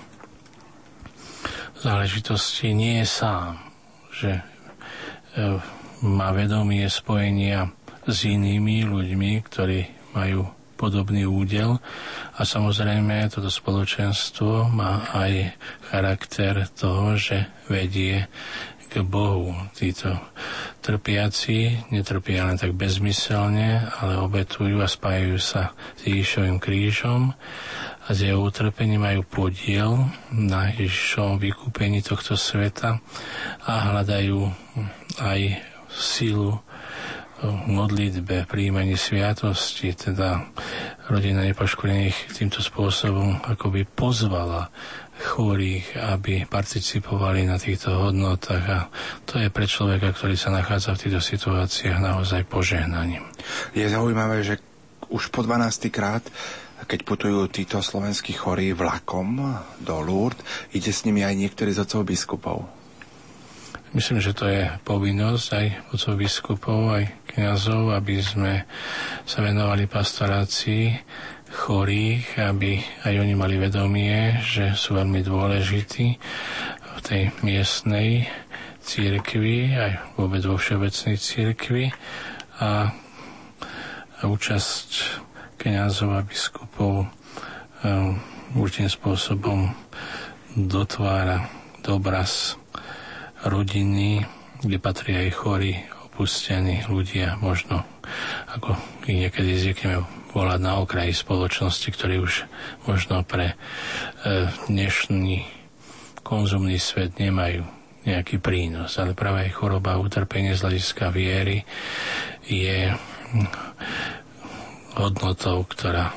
záležitostí, 1.83 2.73
nie 2.73 3.05
je 3.05 3.07
sám, 3.07 3.61
že 4.11 4.41
e, 4.41 4.43
má 6.03 6.33
vedomie 6.33 6.89
spojenia 6.89 7.69
s 8.09 8.25
inými 8.25 8.89
ľuďmi, 8.89 9.31
ktorí 9.45 9.81
majú 10.17 10.49
podobný 10.85 11.25
údel 11.25 11.81
a 12.37 12.45
samozrejme 12.45 13.33
toto 13.33 13.49
spoločenstvo 13.49 14.69
má 14.69 15.09
aj 15.17 15.57
charakter 15.89 16.69
toho, 16.77 17.17
že 17.17 17.49
vedie 17.73 18.29
k 18.93 19.01
Bohu. 19.01 19.57
Títo 19.73 20.13
trpiaci 20.85 21.89
netrpia 21.89 22.45
len 22.45 22.61
tak 22.61 22.77
bezmyselne, 22.77 23.91
ale 23.99 24.21
obetujú 24.21 24.85
a 24.85 24.87
spájajú 24.87 25.41
sa 25.41 25.73
s 25.97 26.05
Ježišovým 26.05 26.61
krížom 26.61 27.33
a 28.05 28.09
z 28.13 28.31
jeho 28.31 28.45
utrpení 28.45 29.01
majú 29.01 29.25
podiel 29.25 30.13
na 30.29 30.69
Ježišovom 30.69 31.41
vykúpení 31.41 32.05
tohto 32.05 32.37
sveta 32.37 33.01
a 33.65 33.73
hľadajú 33.91 34.53
aj 35.25 35.41
sílu 35.89 36.61
modlitbe, 37.45 38.49
príjmaní 38.49 38.97
sviatosti, 38.97 39.93
teda 39.93 40.54
rodina 41.09 41.45
nepoškodených 41.45 42.33
týmto 42.33 42.65
spôsobom 42.65 43.45
akoby 43.45 43.85
pozvala 43.85 44.73
chorých, 45.15 45.95
aby 46.17 46.43
participovali 46.49 47.47
na 47.47 47.61
týchto 47.61 47.95
hodnotách 48.09 48.65
a 48.67 48.81
to 49.29 49.39
je 49.39 49.49
pre 49.53 49.69
človeka, 49.69 50.11
ktorý 50.11 50.35
sa 50.35 50.51
nachádza 50.51 50.97
v 50.97 51.03
týchto 51.07 51.23
situáciách 51.23 51.99
naozaj 52.03 52.49
požehnaním. 52.51 53.23
Je 53.77 53.87
zaujímavé, 53.87 54.43
že 54.43 54.59
už 55.13 55.31
po 55.31 55.45
12. 55.45 55.93
krát 55.93 56.25
keď 56.85 57.01
putujú 57.09 57.49
títo 57.49 57.81
slovenskí 57.81 58.37
chorí 58.37 58.77
vlakom 58.77 59.57
do 59.81 60.05
Lourdes, 60.05 60.45
ide 60.77 60.93
s 60.93 61.09
nimi 61.09 61.25
aj 61.25 61.33
niektorí 61.33 61.73
z 61.73 61.81
otcov 61.81 62.05
biskupov. 62.05 62.69
Myslím, 63.95 64.19
že 64.19 64.35
to 64.35 64.51
je 64.51 64.67
povinnosť 64.83 65.49
aj 65.55 65.67
otcov 65.95 66.15
biskupov, 66.19 66.79
aj 66.99 67.05
kniazov, 67.31 67.95
aby 67.95 68.19
sme 68.19 68.67
sa 69.23 69.39
venovali 69.39 69.87
pastorácii 69.87 70.99
chorých, 71.55 72.43
aby 72.43 72.83
aj 73.07 73.15
oni 73.23 73.35
mali 73.39 73.55
vedomie, 73.55 74.43
že 74.43 74.75
sú 74.75 74.99
veľmi 74.99 75.23
dôležití 75.23 76.09
v 76.83 77.01
tej 77.07 77.31
miestnej 77.47 78.27
církvi, 78.83 79.79
aj 79.79 80.19
vôbec 80.19 80.43
vo 80.43 80.59
všeobecnej 80.59 81.15
církvi 81.15 81.95
a, 82.59 82.91
a 84.19 84.23
účasť 84.27 84.91
kniazov 85.63 86.19
a 86.19 86.27
biskupov 86.27 87.07
um, 87.07 88.19
určitým 88.59 88.91
spôsobom 88.91 89.71
dotvára 90.59 91.47
dobraz 91.87 92.59
rodiny, 93.45 94.25
kde 94.65 94.79
patrí 94.81 95.13
aj 95.17 95.31
chorí, 95.37 95.73
opustení 96.15 96.87
ľudia, 96.87 97.35
možno 97.43 97.83
ako 98.55 98.79
niekedy 99.11 99.59
zvykneme 99.59 100.07
volať 100.31 100.61
na 100.63 100.79
okraji 100.79 101.11
spoločnosti, 101.11 101.89
ktorí 101.91 102.23
už 102.23 102.47
možno 102.87 103.27
pre 103.27 103.55
e, 103.55 103.57
dnešný 104.71 105.43
konzumný 106.23 106.79
svet 106.79 107.19
nemajú 107.19 107.67
nejaký 108.07 108.39
prínos. 108.39 108.95
Ale 109.01 109.19
práve 109.19 109.51
aj 109.51 109.57
choroba 109.59 109.99
a 109.99 110.03
utrpenie 110.03 110.55
z 110.55 110.63
hľadiska 110.63 111.11
viery 111.11 111.67
je 112.47 112.95
hodnotou, 114.95 115.67
ktorá, 115.67 116.15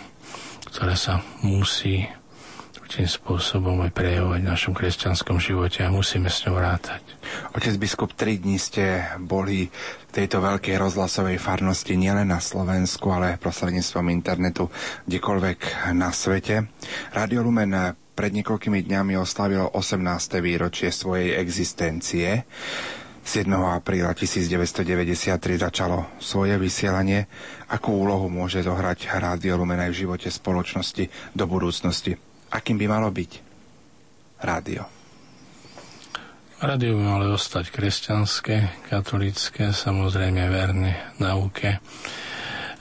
ktorá 0.70 0.94
sa 0.94 1.26
musí 1.42 2.06
tým 2.88 3.06
spôsobom 3.06 3.84
aj 3.84 3.92
prejavovať 3.92 4.42
v 4.42 4.52
našom 4.52 4.74
kresťanskom 4.74 5.38
živote 5.44 5.84
a 5.84 5.92
musíme 5.92 6.32
s 6.32 6.48
ňou 6.48 6.58
rátať. 6.58 7.04
Otec 7.52 7.76
biskup, 7.76 8.16
tri 8.16 8.40
dní 8.40 8.56
ste 8.56 9.04
boli 9.20 9.68
v 9.68 10.12
tejto 10.16 10.40
veľkej 10.40 10.80
rozhlasovej 10.80 11.38
farnosti 11.38 12.00
nielen 12.00 12.32
na 12.32 12.40
Slovensku, 12.40 13.12
ale 13.12 13.36
prostredníctvom 13.38 14.08
internetu 14.10 14.72
kdekoľvek 15.06 15.92
na 15.92 16.16
svete. 16.16 16.72
Radio 17.12 17.44
Lumen 17.44 17.76
pred 18.18 18.32
niekoľkými 18.34 18.82
dňami 18.88 19.14
oslavilo 19.20 19.70
18. 19.78 20.42
výročie 20.42 20.90
svojej 20.90 21.38
existencie. 21.38 22.50
7. 23.28 23.44
apríla 23.52 24.16
1993 24.16 25.36
začalo 25.60 26.16
svoje 26.18 26.56
vysielanie. 26.56 27.28
Akú 27.68 27.92
úlohu 27.92 28.32
môže 28.32 28.64
zohrať 28.64 29.12
Rádio 29.12 29.60
Lumen 29.60 29.84
aj 29.84 29.92
v 29.92 30.00
živote 30.08 30.32
spoločnosti 30.32 31.36
do 31.36 31.44
budúcnosti? 31.44 32.27
Akým 32.52 32.78
by 32.80 32.86
malo 32.88 33.10
byť 33.12 33.32
rádio? 34.44 34.88
Rádio 36.58 36.98
by 36.98 37.04
malo 37.06 37.38
ostať 37.38 37.70
kresťanské, 37.70 38.90
katolické, 38.90 39.70
samozrejme 39.70 40.42
verné 40.50 41.14
nauke, 41.22 41.78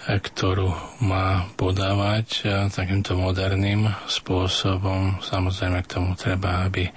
ktorú 0.07 0.70
má 1.05 1.51
podávať 1.59 2.47
takýmto 2.73 3.19
moderným 3.19 3.91
spôsobom. 4.07 5.19
Samozrejme 5.20 5.83
k 5.85 5.93
tomu 5.93 6.17
treba, 6.17 6.65
aby 6.65 6.89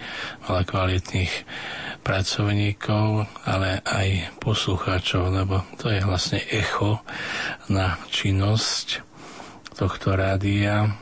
mala 0.47 0.61
kvalitných 0.63 1.33
pracovníkov, 1.99 3.27
ale 3.43 3.83
aj 3.83 4.39
poslucháčov, 4.39 5.35
lebo 5.35 5.65
to 5.81 5.91
je 5.91 5.99
vlastne 6.05 6.39
echo 6.47 7.03
na 7.67 7.99
činnosť 8.07 9.03
tohto 9.75 10.15
rádia 10.15 10.95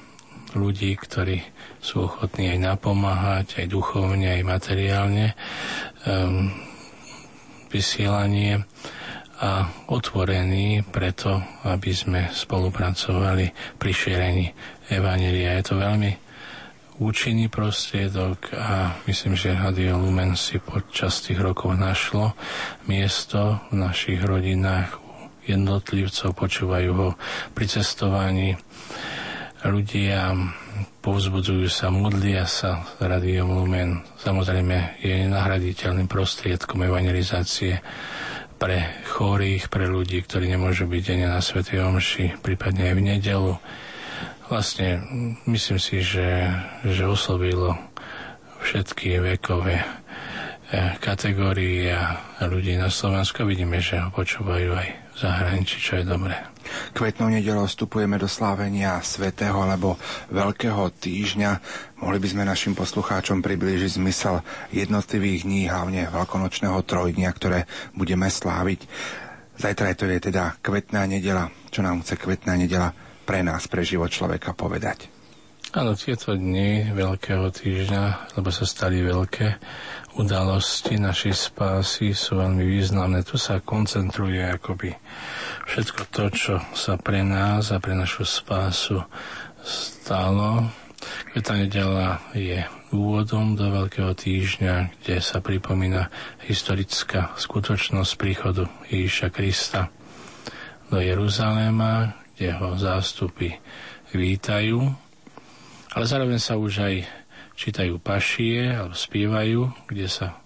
ľudí, 0.57 0.95
ktorí 0.97 1.56
sú 1.87 2.03
ochotní 2.03 2.51
aj 2.51 2.59
napomáhať, 2.75 3.63
aj 3.63 3.67
duchovne, 3.71 4.27
aj 4.27 4.43
materiálne 4.43 5.31
um, 6.03 6.51
vysielanie 7.71 8.67
a 9.39 9.71
otvorení 9.87 10.83
preto, 10.83 11.39
aby 11.63 11.95
sme 11.95 12.27
spolupracovali 12.33 13.79
pri 13.79 13.91
šírení 13.95 14.45
Evangelia. 14.91 15.55
Je 15.61 15.63
to 15.63 15.75
veľmi 15.79 16.11
účinný 16.97 17.47
prostriedok 17.47 18.57
a 18.57 18.97
myslím, 19.05 19.37
že 19.37 19.53
Radio 19.53 20.01
Lumen 20.01 20.33
si 20.33 20.57
počas 20.57 21.21
tých 21.21 21.37
rokov 21.37 21.77
našlo 21.77 22.33
miesto 22.89 23.61
v 23.69 23.85
našich 23.85 24.19
rodinách 24.25 24.97
jednotlivcov, 25.45 26.35
počúvajú 26.35 26.91
ho 26.97 27.09
pri 27.53 27.65
cestovaní 27.69 28.57
ľudia 29.63 30.33
povzbudzujú 31.07 31.71
sa, 31.71 31.87
modlia 31.87 32.43
sa 32.43 32.83
Radiom 32.99 33.55
Lumen. 33.55 34.03
Samozrejme 34.19 34.99
je 34.99 35.23
nahraditeľným 35.31 36.03
prostriedkom 36.03 36.83
evangelizácie 36.83 37.79
pre 38.59 39.07
chorých, 39.07 39.71
pre 39.71 39.87
ľudí, 39.87 40.19
ktorí 40.19 40.51
nemôžu 40.51 40.83
byť 40.83 41.01
denne 41.07 41.31
na 41.31 41.39
Sv. 41.39 41.63
Omši, 41.63 42.43
prípadne 42.43 42.91
aj 42.91 42.95
v 42.99 43.05
nedelu. 43.07 43.53
Vlastne 44.51 44.99
myslím 45.47 45.79
si, 45.79 46.03
že, 46.03 46.51
že 46.83 47.07
oslovilo 47.07 47.79
všetky 48.67 49.23
vekové 49.23 49.79
eh, 49.79 50.91
kategórie 50.99 51.87
a 51.87 52.19
ľudí 52.43 52.75
na 52.75 52.91
Slovensku. 52.91 53.47
Vidíme, 53.47 53.79
že 53.79 54.03
ho 54.03 54.11
počúvajú 54.11 54.75
aj 54.75 54.87
v 54.91 55.15
zahraničí, 55.23 55.79
čo 55.79 56.03
je 56.03 56.03
dobré. 56.03 56.35
Kvetnou 56.93 57.31
nedelou 57.31 57.65
vstupujeme 57.65 58.15
do 58.21 58.29
slávenia 58.29 58.99
svätého 59.01 59.57
alebo 59.57 59.99
Veľkého 60.29 60.91
týždňa. 60.93 61.51
Mohli 62.03 62.17
by 62.21 62.27
sme 62.29 62.43
našim 62.45 62.73
poslucháčom 62.77 63.41
priblížiť 63.41 63.97
zmysel 63.97 64.45
jednotlivých 64.69 65.43
dní, 65.47 65.61
hlavne 65.67 66.09
veľkonočného 66.13 66.77
trojdnia, 66.85 67.29
ktoré 67.33 67.65
budeme 67.97 68.29
sláviť. 68.29 68.85
Zajtra 69.57 69.97
to 69.97 70.05
je 70.05 70.29
teda 70.29 70.61
kvetná 70.61 71.09
nedela. 71.09 71.49
Čo 71.73 71.81
nám 71.81 72.05
chce 72.05 72.15
kvetná 72.21 72.53
nedela 72.53 72.93
pre 73.25 73.41
nás, 73.41 73.65
pre 73.65 73.81
život 73.81 74.13
človeka 74.13 74.53
povedať? 74.53 75.09
Áno, 75.75 75.99
tieto 75.99 76.31
dni 76.31 76.95
Veľkého 76.95 77.51
týždňa, 77.51 78.33
lebo 78.39 78.49
sa 78.55 78.63
stali 78.63 79.03
veľké, 79.03 79.59
udalosti 80.15 80.95
našej 80.95 81.35
spásy 81.35 82.15
sú 82.15 82.39
veľmi 82.39 82.63
významné. 82.63 83.27
Tu 83.27 83.35
sa 83.35 83.59
koncentruje 83.59 84.39
akoby 84.47 84.95
všetko 85.67 86.01
to, 86.09 86.23
čo 86.31 86.55
sa 86.71 86.95
pre 86.95 87.21
nás 87.27 87.75
a 87.75 87.83
pre 87.83 87.91
našu 87.93 88.23
spásu 88.23 89.03
stalo. 89.61 90.71
Kveta 91.29 91.53
nedela 91.59 92.23
je 92.33 92.63
úvodom 92.89 93.53
do 93.53 93.67
Veľkého 93.69 94.15
týždňa, 94.15 95.03
kde 95.03 95.19
sa 95.19 95.43
pripomína 95.43 96.07
historická 96.47 97.35
skutočnosť 97.35 98.11
príchodu 98.15 98.71
Ježiša 98.87 99.27
Krista 99.29 99.91
do 100.87 101.03
Jeruzaléma, 101.03 102.15
kde 102.33 102.55
ho 102.55 102.79
zástupy 102.79 103.59
vítajú, 104.15 104.87
ale 105.91 106.03
zároveň 106.07 106.39
sa 106.39 106.55
už 106.55 106.73
aj 106.79 106.95
čítajú 107.59 107.99
pašie 107.99 108.71
alebo 108.71 108.95
spievajú, 108.95 109.67
kde 109.91 110.07
sa 110.07 110.39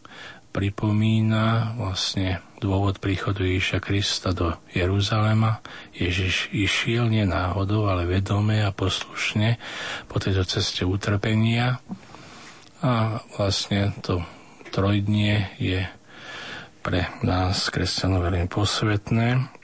pripomína 0.51 1.77
vlastne 1.77 2.41
dôvod 2.61 3.01
príchodu 3.01 3.41
Ježiša 3.41 3.81
Krista 3.81 4.30
do 4.38 4.53
Jeruzalema. 4.69 5.65
Ježiš 5.98 6.53
išiel 6.53 7.09
nie 7.09 7.25
náhodou, 7.25 7.90
ale 7.90 8.06
vedome 8.06 8.61
a 8.61 8.69
poslušne 8.69 9.57
po 10.06 10.22
tejto 10.22 10.45
ceste 10.45 10.85
utrpenia. 10.85 11.81
A 12.85 13.25
vlastne 13.33 13.98
to 14.06 14.22
trojdnie 14.69 15.57
je 15.57 15.90
pre 16.85 17.09
nás, 17.25 17.73
kresťanov, 17.73 18.30
veľmi 18.30 18.45
posvetné 18.45 19.61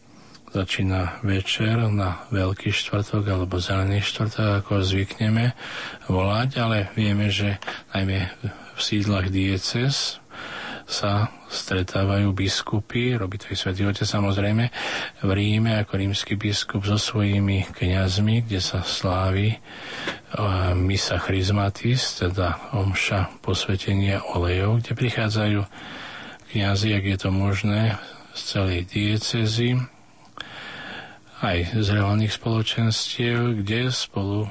začína 0.57 1.21
večer 1.21 1.75
na 1.91 2.25
Veľký 2.33 2.73
štvrtok 2.73 3.29
alebo 3.29 3.61
Zelený 3.61 4.01
štvrtok, 4.01 4.63
ako 4.63 4.81
zvykneme 4.81 5.53
volať, 6.09 6.49
ale 6.57 6.77
vieme, 6.97 7.29
že 7.29 7.61
najmä 7.93 8.31
v 8.73 8.79
sídlach 8.79 9.29
dieces 9.29 10.17
sa 10.87 11.29
stretávajú 11.47 12.35
biskupy, 12.35 13.15
robí 13.15 13.39
to 13.39 13.51
aj 13.51 13.57
Svetý 13.57 13.87
Otec 13.87 14.03
samozrejme, 14.03 14.69
v 15.23 15.29
Ríme 15.31 15.79
ako 15.79 15.95
rímsky 15.95 16.35
biskup 16.35 16.83
so 16.83 16.99
svojimi 16.99 17.67
kňazmi, 17.71 18.43
kde 18.43 18.59
sa 18.59 18.83
slávi 18.83 19.55
misa 20.75 21.17
chrizmatis, 21.23 22.19
teda 22.19 22.75
omša 22.75 23.39
posvetenia 23.39 24.19
olejov, 24.35 24.83
kde 24.83 24.91
prichádzajú 24.93 25.61
kňazi, 26.51 26.89
ak 26.95 27.03
je 27.03 27.17
to 27.17 27.29
možné, 27.31 27.95
z 28.37 28.41
celej 28.43 28.79
diecezy, 28.91 29.81
aj 31.41 31.57
z 31.79 31.87
reálnych 31.93 32.33
spoločenstiev, 32.33 33.61
kde 33.61 33.89
spolu 33.93 34.49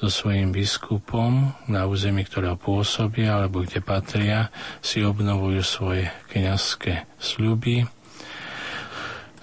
so 0.00 0.10
svojím 0.10 0.50
biskupom 0.50 1.54
na 1.70 1.86
území, 1.86 2.26
ktorého 2.26 2.58
pôsobia 2.58 3.38
alebo 3.38 3.62
kde 3.62 3.78
patria, 3.78 4.50
si 4.82 5.06
obnovujú 5.06 5.62
svoje 5.62 6.10
kňazské 6.34 7.06
sľuby. 7.22 7.86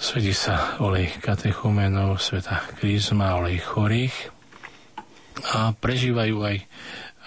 Svedí 0.01 0.33
sa 0.33 0.81
olej 0.81 1.13
katechumenov, 1.21 2.17
sveta 2.17 2.57
krízma, 2.77 3.37
olej 3.37 3.61
chorých 3.61 4.33
a 5.55 5.71
prežívajú 5.77 6.37
aj 6.41 6.57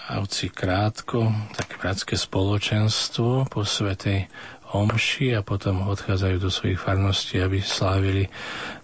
avci 0.05 0.53
krátko, 0.53 1.33
také 1.57 1.81
bratské 1.81 2.13
spoločenstvo 2.13 3.49
po 3.49 3.65
svetej 3.65 4.29
omši 4.73 5.37
a 5.37 5.45
potom 5.45 5.85
odchádzajú 5.85 6.37
do 6.41 6.49
svojich 6.49 6.81
farností, 6.81 7.37
aby 7.43 7.61
slávili 7.61 8.31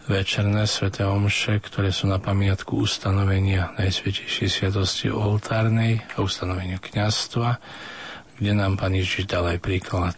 večerné 0.06 0.70
sveté 0.70 1.08
omše, 1.08 1.58
ktoré 1.64 1.90
sú 1.90 2.06
na 2.12 2.22
pamiatku 2.22 2.78
ustanovenia 2.78 3.74
Najsvetejšej 3.80 4.50
sviatosti 4.50 5.08
oltárnej 5.10 6.04
a 6.14 6.22
ustanovenia 6.22 6.78
kňastva, 6.78 7.58
kde 8.38 8.52
nám 8.58 8.78
Pán 8.78 8.98
Ježiš 8.98 9.30
dal 9.30 9.46
aj 9.46 9.62
príklad 9.62 10.18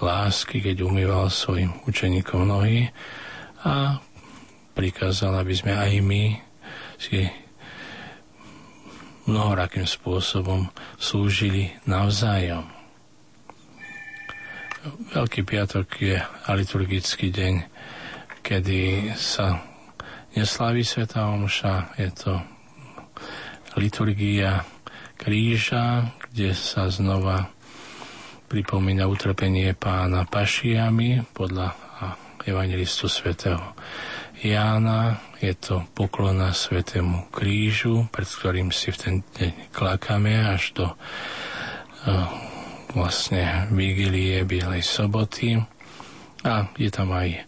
lásky, 0.00 0.60
keď 0.60 0.84
umýval 0.84 1.32
svojim 1.32 1.72
učeníkom 1.88 2.44
nohy 2.44 2.92
a 3.64 4.00
prikázal, 4.72 5.40
aby 5.40 5.54
sme 5.56 5.72
aj 5.76 5.92
my 6.04 6.24
si 6.96 7.28
mnohorakým 9.26 9.86
spôsobom 9.86 10.66
slúžili 10.98 11.72
navzájom. 11.86 12.81
Veľký 14.82 15.46
piatok 15.46 15.86
je 16.02 16.18
liturgický 16.50 17.30
deň, 17.30 17.54
kedy 18.42 19.14
sa 19.14 19.62
neslaví 20.34 20.82
Sveta 20.82 21.30
Omša, 21.30 21.94
je 22.02 22.10
to 22.10 22.42
liturgia 23.78 24.66
kríža, 25.14 26.10
kde 26.26 26.50
sa 26.50 26.90
znova 26.90 27.46
pripomína 28.50 29.06
utrpenie 29.06 29.70
pána 29.78 30.26
pašiami 30.26 31.30
podľa 31.30 31.78
evangelistu 32.42 33.06
svätého 33.06 33.62
Jána. 34.42 35.22
Je 35.38 35.54
to 35.54 35.86
poklona 35.94 36.50
svetému 36.50 37.30
krížu, 37.30 38.10
pred 38.10 38.26
ktorým 38.26 38.74
si 38.74 38.90
v 38.90 38.98
ten 38.98 39.14
deň 39.22 39.70
klakáme 39.70 40.42
až 40.42 40.74
do 40.74 40.86
uh, 40.90 42.51
vlastne 42.92 43.68
Vigilie 43.72 44.44
Bielej 44.44 44.84
soboty 44.84 45.56
a 46.44 46.68
je 46.76 46.90
tam 46.92 47.12
aj 47.16 47.44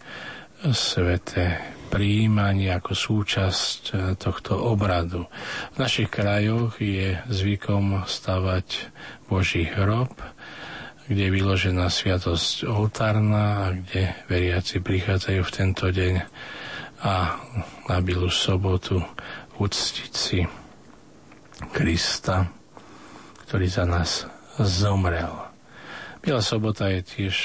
sveté 0.73 1.74
príjmanie 1.94 2.74
ako 2.74 2.90
súčasť 2.90 3.81
e, 3.86 3.94
tohto 4.18 4.58
obradu. 4.58 5.31
V 5.74 5.76
našich 5.78 6.10
krajoch 6.10 6.82
je 6.82 7.23
zvykom 7.31 8.02
stavať 8.02 8.90
Boží 9.31 9.62
hrob, 9.62 10.10
kde 11.06 11.31
je 11.31 11.34
vyložená 11.39 11.86
sviatosť 11.86 12.66
oltárna 12.66 13.70
a 13.70 13.76
kde 13.78 14.10
veriaci 14.26 14.82
prichádzajú 14.82 15.40
v 15.47 15.55
tento 15.55 15.86
deň 15.86 16.14
a 17.05 17.14
na 17.86 17.98
Bielu 18.02 18.32
sobotu 18.32 18.98
uctiť 19.60 20.10
si 20.10 20.42
Krista, 21.70 22.50
ktorý 23.47 23.66
za 23.70 23.86
nás 23.86 24.26
zomrel. 24.60 25.50
Biela 26.24 26.41
sobota 26.41 26.89
je 26.89 27.00
tiež, 27.05 27.36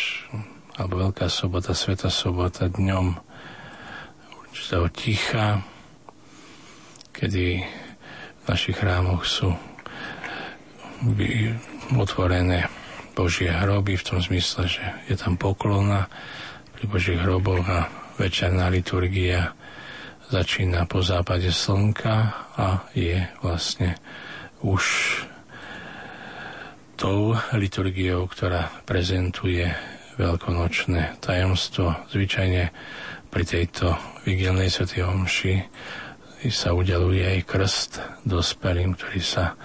alebo 0.80 1.10
Veľká 1.10 1.28
sobota, 1.28 1.76
Sveta 1.76 2.08
sobota, 2.08 2.72
dňom 2.72 3.18
určitého 4.50 4.88
ticha, 4.94 5.48
kedy 7.12 7.64
v 8.40 8.44
našich 8.48 8.80
chrámoch 8.80 9.28
sú 9.28 9.52
otvorené 11.96 12.68
Božie 13.16 13.52
hroby 13.52 14.00
v 14.00 14.08
tom 14.08 14.20
zmysle, 14.24 14.68
že 14.68 14.84
je 15.12 15.16
tam 15.20 15.36
poklona 15.36 16.08
pri 16.76 16.84
Božích 16.88 17.20
hroboch 17.20 17.68
a 17.68 17.92
večerná 18.16 18.72
liturgia 18.72 19.52
začína 20.30 20.86
po 20.86 21.02
západe 21.02 21.50
slnka 21.50 22.16
a 22.56 22.88
je 22.94 23.18
vlastne 23.42 23.98
už 24.62 24.84
tou 27.00 27.32
liturgiou, 27.56 28.28
ktorá 28.28 28.84
prezentuje 28.84 29.64
veľkonočné 30.20 31.24
tajomstvo. 31.24 31.96
Zvyčajne 32.12 32.76
pri 33.32 33.44
tejto 33.48 33.96
vigilnej 34.28 34.68
svetej 34.68 35.08
omši 35.08 35.64
sa 36.52 36.76
udeluje 36.76 37.24
aj 37.24 37.48
krst 37.48 37.92
dospelým, 38.28 39.00
ktorí 39.00 39.24
sa 39.24 39.56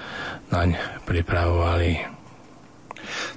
naň 0.54 0.78
pripravovali 1.10 2.14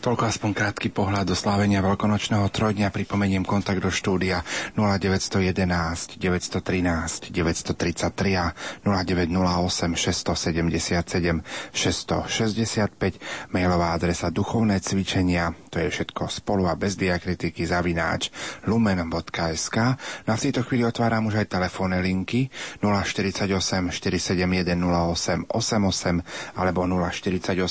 Toľko 0.02 0.24
aspoň 0.28 0.52
krátky 0.54 0.90
pohľad 0.94 1.30
do 1.30 1.36
slávenia 1.36 1.84
veľkonočného 1.84 2.48
trojdňa. 2.50 2.94
Pripomeniem 2.94 3.44
kontakt 3.44 3.82
do 3.82 3.92
štúdia 3.94 4.42
0911 4.76 6.18
913 6.18 7.32
933 7.32 8.42
a 8.42 8.52
0908 8.84 9.98
677 9.98 11.44
665 11.74 13.54
mailová 13.54 13.94
adresa 13.94 14.34
duchovné 14.34 14.80
cvičenia 14.82 15.54
to 15.78 15.86
je 15.86 15.94
všetko 15.94 16.26
spolu 16.26 16.66
a 16.66 16.74
bez 16.74 16.98
diakritiky 16.98 17.62
zavináč 17.62 18.34
lumen.sk 18.66 19.78
Na 20.26 20.34
v 20.34 20.42
tejto 20.50 20.66
chvíli 20.66 20.82
otváram 20.82 21.30
už 21.30 21.46
aj 21.46 21.54
telefónne 21.54 22.02
linky 22.02 22.50
048 22.82 23.94
471 23.94 24.74
08 24.74 25.54
88 25.54 26.58
alebo 26.58 26.82
048 26.90 27.62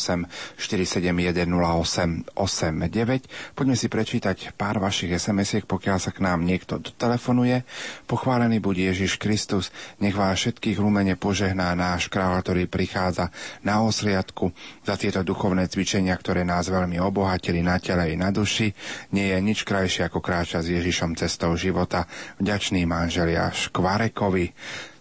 471 0.54 1.50
08 1.50 1.95
889. 1.96 3.56
Poďme 3.56 3.76
si 3.78 3.88
prečítať 3.88 4.52
pár 4.54 4.76
vašich 4.76 5.16
SMS-iek, 5.16 5.64
pokiaľ 5.64 5.98
sa 5.98 6.12
k 6.12 6.20
nám 6.20 6.44
niekto 6.44 6.78
telefonuje. 7.00 7.64
Pochválený 8.04 8.60
buď 8.60 8.92
Ježiš 8.92 9.16
Kristus, 9.16 9.72
nech 9.98 10.12
vás 10.12 10.36
všetkých 10.36 10.76
lumene 10.76 11.16
požehná 11.16 11.72
náš 11.72 12.12
kráľ, 12.12 12.44
ktorý 12.44 12.68
prichádza 12.68 13.32
na 13.64 13.80
osliadku 13.80 14.52
za 14.84 14.94
tieto 15.00 15.24
duchovné 15.24 15.66
cvičenia, 15.72 16.12
ktoré 16.14 16.44
nás 16.44 16.68
veľmi 16.68 17.00
obohatili 17.00 17.64
na 17.64 17.80
tele 17.80 18.12
i 18.12 18.16
na 18.20 18.28
duši. 18.28 18.70
Nie 19.16 19.32
je 19.32 19.38
nič 19.40 19.64
krajšie 19.64 20.12
ako 20.12 20.20
kráča 20.20 20.60
s 20.60 20.68
Ježišom 20.68 21.16
cestou 21.16 21.56
života. 21.56 22.04
Vďačný 22.36 22.84
manželia 22.84 23.48
Škvarekovi. 23.48 24.52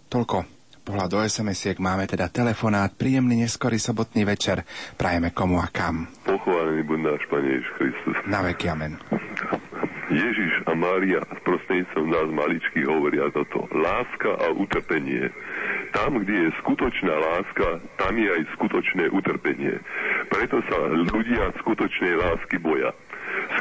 Toľko 0.08 0.55
pohľad 0.86 1.10
do 1.10 1.20
SMS-iek 1.26 1.82
máme 1.82 2.06
teda 2.06 2.30
telefonát, 2.30 2.94
príjemný 2.94 3.42
neskorý 3.42 3.82
sobotný 3.82 4.22
večer. 4.22 4.62
Prajeme 4.94 5.34
komu 5.34 5.58
a 5.58 5.74
kam. 5.74 6.06
Pochválený 6.22 6.86
buď 6.86 7.00
náš 7.02 7.22
Pane 7.26 7.50
Ježiš 7.50 7.70
Kristus. 7.82 8.16
Na 8.30 8.46
veky 8.46 8.70
amen. 8.70 8.94
Ježiš 10.14 10.54
a 10.70 10.78
Mária 10.78 11.26
prostredníctvom 11.46 12.08
nás 12.10 12.28
maličky 12.34 12.86
hovoria 12.86 13.30
toto. 13.34 13.70
Láska 13.72 14.38
a 14.38 14.48
utrpenie. 14.54 15.30
Tam, 15.94 16.20
kde 16.20 16.50
je 16.50 16.50
skutočná 16.60 17.16
láska, 17.16 17.80
tam 17.96 18.14
je 18.20 18.28
aj 18.28 18.44
skutočné 18.60 19.08
utrpenie. 19.14 19.80
Preto 20.28 20.60
sa 20.68 20.78
ľudia 20.92 21.54
skutočnej 21.64 22.14
lásky 22.20 22.60
boja. 22.60 22.92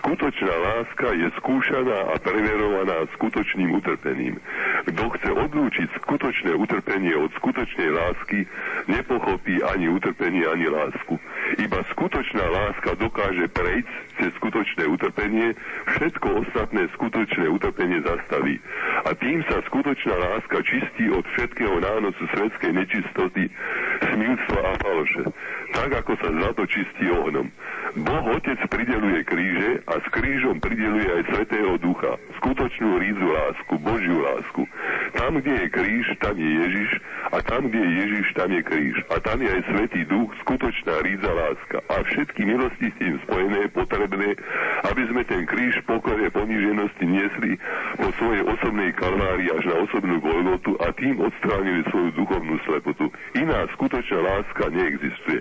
Skutočná 0.04 0.52
láska 0.52 1.16
je 1.16 1.28
skúšaná 1.40 2.12
a 2.12 2.14
preverovaná 2.20 3.08
skutočným 3.16 3.72
utrpením. 3.78 4.36
Kto 4.84 5.04
chce 5.16 5.30
odlúčiť 5.32 5.88
skutočné 6.02 6.52
utrpenie 6.54 7.14
od 7.16 7.32
skutočnej 7.40 7.88
lásky, 7.88 8.44
nepochopí 8.90 9.64
ani 9.64 9.88
utrpenie, 9.88 10.44
ani 10.44 10.68
lásku. 10.68 11.16
Iba 11.56 11.80
skutočná 11.94 12.44
láska 12.44 12.96
dokáže 13.00 13.48
prejsť 13.48 13.88
cez 14.20 14.30
skutočné 14.38 14.84
utrpenie, 14.86 15.56
všetko 15.96 16.28
ostatné 16.46 16.84
skutočné 16.94 17.46
utrpenie 17.48 17.98
zastaví. 18.04 18.60
A 19.08 19.10
tým 19.16 19.40
sa 19.48 19.62
skutočná 19.66 20.14
láska 20.14 20.60
čistí 20.62 21.10
od 21.10 21.24
všetkého 21.34 21.80
nánosu 21.80 22.24
svetskej 22.34 22.72
nečistoty, 22.76 23.48
smilstva 24.12 24.60
a 24.60 24.72
faloše. 24.84 25.22
Tak 25.74 25.90
ako 26.04 26.12
sa 26.22 26.28
zlato 26.30 26.62
čistí 26.70 27.10
ohnom. 27.10 27.50
Boh 27.94 28.24
Otec 28.34 28.58
prideluje 28.70 29.22
kríže 29.26 29.63
a 29.86 29.94
s 30.00 30.06
krížom 30.12 30.60
prideluje 30.60 31.08
aj 31.08 31.22
Svetého 31.32 31.74
Ducha, 31.80 32.16
skutočnú 32.40 33.00
rízu 33.00 33.26
lásku, 33.28 33.74
Božiu 33.80 34.18
lásku. 34.20 34.62
Tam, 35.14 35.38
kde 35.40 35.52
je 35.54 35.66
kríž, 35.72 36.06
tam 36.20 36.34
je 36.36 36.50
Ježiš 36.64 36.90
a 37.32 37.38
tam, 37.42 37.68
kde 37.68 37.80
je 37.80 37.90
Ježiš, 38.04 38.26
tam 38.36 38.50
je 38.52 38.62
kríž. 38.62 38.96
A 39.08 39.16
tam 39.22 39.38
je 39.40 39.48
aj 39.48 39.62
Svetý 39.70 40.02
Duch, 40.04 40.30
skutočná 40.44 40.94
rídza 41.06 41.32
láska. 41.32 41.78
A 41.88 41.94
všetky 42.04 42.40
milosti 42.44 42.86
s 42.92 42.96
tým 43.00 43.14
spojené, 43.24 43.60
potrebné, 43.72 44.36
aby 44.90 45.02
sme 45.08 45.22
ten 45.24 45.42
kríž 45.48 45.80
pokoje 45.88 46.28
poníženosti 46.34 47.04
niesli 47.04 47.52
po 47.96 48.08
svojej 48.20 48.42
osobnej 48.44 48.90
kalvárii 48.98 49.48
až 49.54 49.64
na 49.70 49.76
osobnú 49.86 50.20
Golgotu 50.20 50.76
a 50.82 50.92
tým 50.98 51.22
odstránili 51.22 51.82
svoju 51.88 52.10
duchovnú 52.18 52.56
slepotu. 52.68 53.08
Iná 53.38 53.64
skutočná 53.74 54.18
láska 54.20 54.68
neexistuje. 54.68 55.40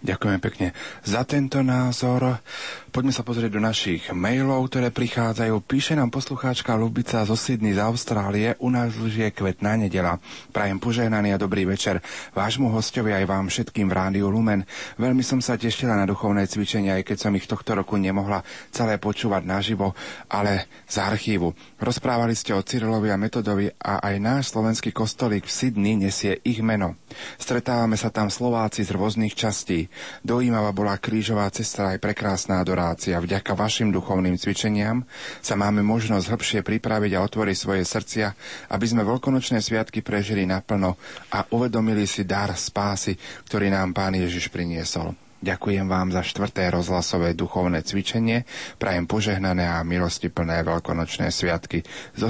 Ďakujeme 0.00 0.40
pekne 0.40 0.72
za 1.04 1.28
tento 1.28 1.60
názor. 1.60 2.40
Poďme 2.88 3.12
sa 3.12 3.20
pozrieť 3.20 3.52
do 3.52 3.60
našich 3.60 4.08
mailov, 4.16 4.72
ktoré 4.72 4.88
prichádzajú. 4.88 5.60
Píše 5.60 5.92
nám 5.92 6.08
poslucháčka 6.08 6.72
Lubica 6.72 7.20
zo 7.22 7.36
Sydney 7.36 7.76
z 7.76 7.84
Austrálie. 7.84 8.56
U 8.64 8.72
nás 8.72 8.96
už 8.96 9.20
je 9.20 9.28
kvetná 9.28 9.76
nedela. 9.76 10.16
Prajem 10.56 10.80
požehnaný 10.80 11.36
a 11.36 11.38
dobrý 11.38 11.68
večer 11.68 12.00
vášmu 12.32 12.72
hostovi 12.72 13.12
aj 13.12 13.28
vám 13.28 13.52
všetkým 13.52 13.92
v 13.92 13.94
Rádiu 13.94 14.32
Lumen. 14.32 14.64
Veľmi 14.96 15.20
som 15.20 15.44
sa 15.44 15.60
tešila 15.60 15.92
na 15.92 16.08
duchovné 16.08 16.48
cvičenia, 16.48 16.96
aj 16.96 17.04
keď 17.04 17.16
som 17.20 17.36
ich 17.36 17.44
tohto 17.44 17.76
roku 17.76 18.00
nemohla 18.00 18.40
celé 18.72 18.96
počúvať 18.96 19.44
naživo, 19.44 19.92
ale 20.32 20.64
z 20.88 20.96
archívu. 20.96 21.52
Rozprávali 21.76 22.32
ste 22.32 22.56
o 22.56 22.64
Cyrilovi 22.64 23.12
a 23.12 23.20
Metodovi 23.20 23.68
a 23.76 24.00
aj 24.00 24.16
náš 24.16 24.44
slovenský 24.56 24.96
kostolík 24.96 25.44
v 25.44 25.52
Sydney 25.52 25.94
nesie 26.00 26.40
ich 26.40 26.64
meno. 26.64 26.96
Stretávame 27.36 28.00
sa 28.00 28.08
tam 28.08 28.32
Slováci 28.32 28.80
z 28.80 28.96
rôznych 28.96 29.36
častí. 29.36 29.89
Dojímavá 30.22 30.70
bola 30.72 30.98
krížová 31.00 31.48
cesta 31.52 31.94
aj 31.94 32.02
prekrásna 32.02 32.60
adorácia. 32.60 33.20
Vďaka 33.20 33.52
vašim 33.56 33.90
duchovným 33.90 34.36
cvičeniam 34.36 35.04
sa 35.40 35.54
máme 35.56 35.80
možnosť 35.80 36.28
hĺbšie 36.30 36.60
pripraviť 36.66 37.12
a 37.16 37.24
otvoriť 37.24 37.56
svoje 37.56 37.82
srdcia, 37.84 38.26
aby 38.70 38.86
sme 38.86 39.06
veľkonočné 39.06 39.58
sviatky 39.60 40.00
prežili 40.00 40.44
naplno 40.44 40.94
a 41.34 41.46
uvedomili 41.54 42.04
si 42.04 42.22
dar 42.26 42.52
spásy, 42.54 43.16
ktorý 43.46 43.72
nám 43.72 43.96
Pán 43.96 44.14
Ježiš 44.16 44.50
priniesol. 44.52 45.16
Ďakujem 45.40 45.88
vám 45.88 46.12
za 46.12 46.20
štvrté 46.20 46.68
rozhlasové 46.68 47.32
duchovné 47.32 47.80
cvičenie, 47.80 48.44
prajem 48.76 49.08
požehnané 49.08 49.64
a 49.64 49.80
milosti 49.80 50.28
plné 50.28 50.60
veľkonočné 50.68 51.32
sviatky. 51.32 51.80
Zo 52.12 52.28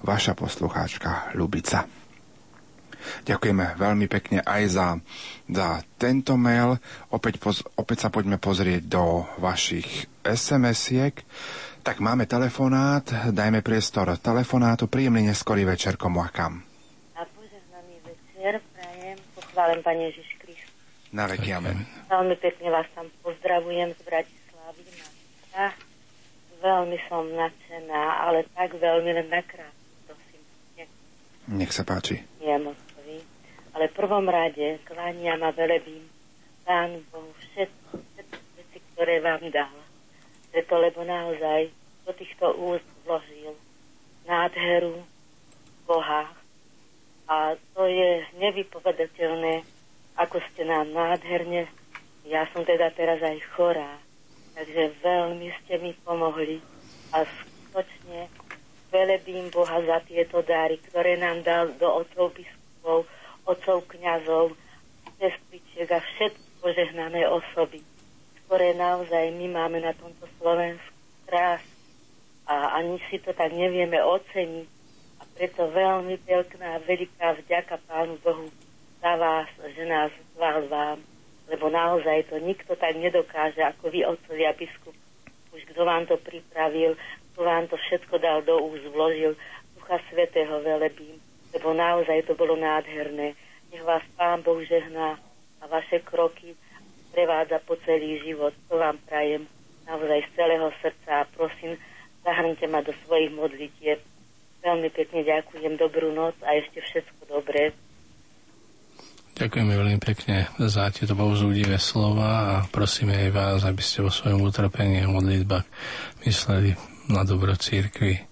vaša 0.00 0.32
poslucháčka 0.32 1.36
Lubica. 1.36 1.99
Ďakujeme 3.24 3.76
veľmi 3.76 4.06
pekne 4.06 4.38
aj 4.44 4.62
za, 4.70 4.88
za 5.48 5.82
tento 6.00 6.36
mail. 6.36 6.78
Opäť, 7.10 7.40
poz, 7.40 7.64
opäť 7.76 8.06
sa 8.06 8.08
poďme 8.08 8.36
pozrieť 8.36 8.86
do 8.86 9.26
vašich 9.38 10.08
SMS-iek. 10.24 11.22
Tak 11.80 12.04
máme 12.04 12.28
telefonát, 12.28 13.32
dajme 13.32 13.64
priestor 13.64 14.12
telefonátu. 14.20 14.86
Príjemný 14.86 15.32
neskorý 15.32 15.64
večer 15.64 15.96
komu 15.96 16.20
a 16.20 16.28
kam. 16.28 16.60
A 17.16 17.24
požehnaný 17.24 17.96
večer 18.04 18.60
prajem, 18.76 19.16
pochválim 19.32 19.80
Pane 19.80 20.12
Ježiš 20.12 20.28
Kristus. 20.36 20.72
Na 21.10 21.24
veky 21.24 21.56
amen. 21.56 21.88
Veľmi 22.12 22.36
pekne 22.36 22.68
vás 22.68 22.86
tam 22.92 23.08
pozdravujem 23.24 23.96
z 23.96 24.00
Bratislavy. 24.04 24.82
Na 25.56 25.72
Veľmi 26.60 27.00
som 27.08 27.24
nadšená, 27.24 28.02
ale 28.20 28.44
tak 28.52 28.76
veľmi 28.76 29.10
len 29.16 29.28
nakrát. 29.32 29.72
Nech 31.50 31.72
sa 31.74 31.82
páči. 31.82 32.20
Moc 32.38 32.78
ale 33.74 33.88
v 33.88 33.96
prvom 33.96 34.26
rade 34.26 34.78
kláňam 34.84 35.42
a 35.42 35.50
velebím 35.50 36.06
Pán 36.64 37.02
Bohu 37.10 37.32
všetky, 37.38 37.98
všetky 37.98 38.40
veci, 38.56 38.78
ktoré 38.92 39.18
vám 39.18 39.42
dal. 39.50 39.74
Preto, 40.50 40.74
lebo 40.78 41.02
naozaj 41.06 41.70
do 42.06 42.12
týchto 42.14 42.54
úst 42.58 42.86
vložil 43.06 43.54
nádheru 44.26 45.02
Boha 45.86 46.30
a 47.30 47.54
to 47.74 47.86
je 47.86 48.26
nevypovedateľné, 48.42 49.62
ako 50.18 50.42
ste 50.50 50.66
nám 50.66 50.90
nádherne. 50.90 51.70
Ja 52.26 52.46
som 52.50 52.66
teda 52.66 52.90
teraz 52.94 53.22
aj 53.22 53.38
chorá, 53.54 53.98
takže 54.58 54.94
veľmi 55.02 55.50
ste 55.62 55.78
mi 55.78 55.94
pomohli 56.02 56.58
a 57.14 57.22
skutočne 57.22 58.26
velebím 58.90 59.50
Boha 59.54 59.78
za 59.86 60.02
tieto 60.02 60.42
dáry, 60.42 60.82
ktoré 60.90 61.14
nám 61.18 61.46
dal 61.46 61.70
do 61.78 61.86
otcov 61.86 62.34
biskupov, 62.34 63.06
otcov 63.50 63.82
kňazov, 63.90 64.54
sestričiek 65.18 65.90
a 65.90 65.98
všetky 65.98 66.50
požehnané 66.62 67.26
osoby, 67.26 67.82
ktoré 68.46 68.76
naozaj 68.78 69.34
my 69.34 69.46
máme 69.50 69.82
na 69.82 69.92
tomto 69.96 70.28
Slovensku 70.38 70.94
krás 71.26 71.64
a 72.46 72.78
ani 72.78 73.02
si 73.10 73.18
to 73.18 73.34
tak 73.34 73.50
nevieme 73.50 73.98
oceniť. 73.98 74.68
A 75.20 75.22
preto 75.36 75.68
veľmi 75.68 76.16
veľká 76.24 76.58
a 76.58 76.80
veľká 76.80 77.26
vďaka 77.44 77.76
Pánu 77.84 78.16
Bohu 78.24 78.48
za 79.00 79.12
vás, 79.20 79.48
že 79.76 79.84
nás 79.84 80.10
zval 80.36 80.64
vám, 80.68 80.98
lebo 81.48 81.68
naozaj 81.68 82.28
to 82.32 82.40
nikto 82.40 82.72
tak 82.76 82.96
nedokáže, 82.96 83.60
ako 83.60 83.92
vy, 83.92 84.04
otcovia 84.04 84.56
biskup. 84.56 84.96
Už 85.50 85.62
kto 85.74 85.82
vám 85.84 86.08
to 86.08 86.16
pripravil, 86.16 86.96
kto 87.32 87.40
vám 87.42 87.68
to 87.68 87.76
všetko 87.76 88.16
dal 88.16 88.40
do 88.40 88.56
úst, 88.64 88.86
vložil, 88.88 89.36
Ducha 89.76 90.00
Svetého 90.08 90.60
velebím 90.62 91.29
lebo 91.54 91.74
naozaj 91.74 92.26
to 92.26 92.34
bolo 92.38 92.54
nádherné. 92.56 93.34
Nech 93.70 93.84
vás 93.86 94.02
Pán 94.18 94.42
Boh 94.42 94.58
žehná 94.62 95.18
a 95.60 95.64
vaše 95.66 96.02
kroky 96.02 96.54
prevádza 97.10 97.58
po 97.62 97.76
celý 97.82 98.22
život. 98.22 98.54
To 98.70 98.78
vám 98.78 98.98
prajem 99.06 99.46
naozaj 99.86 100.22
z 100.26 100.30
celého 100.38 100.68
srdca 100.78 101.12
a 101.22 101.28
prosím, 101.34 101.74
zahrnite 102.22 102.66
ma 102.70 102.80
do 102.82 102.94
svojich 103.06 103.30
modlitieb. 103.34 103.98
Veľmi 104.60 104.88
pekne 104.92 105.24
ďakujem, 105.24 105.74
dobrú 105.80 106.12
noc 106.12 106.36
a 106.44 106.54
ešte 106.54 106.84
všetko 106.84 107.20
dobré. 107.26 107.72
Ďakujeme 109.40 109.72
veľmi 109.72 109.98
pekne 110.04 110.52
za 110.60 110.92
tieto 110.92 111.16
povzúdivé 111.16 111.80
slova 111.80 112.28
a 112.28 112.54
prosíme 112.68 113.16
aj 113.16 113.30
vás, 113.32 113.60
aby 113.64 113.80
ste 113.80 114.04
vo 114.04 114.12
svojom 114.12 114.44
utrpení 114.44 115.00
a 115.00 115.08
modlitbách 115.08 115.64
mysleli 116.28 116.76
na 117.08 117.24
dobro 117.24 117.56
církvy. 117.56 118.29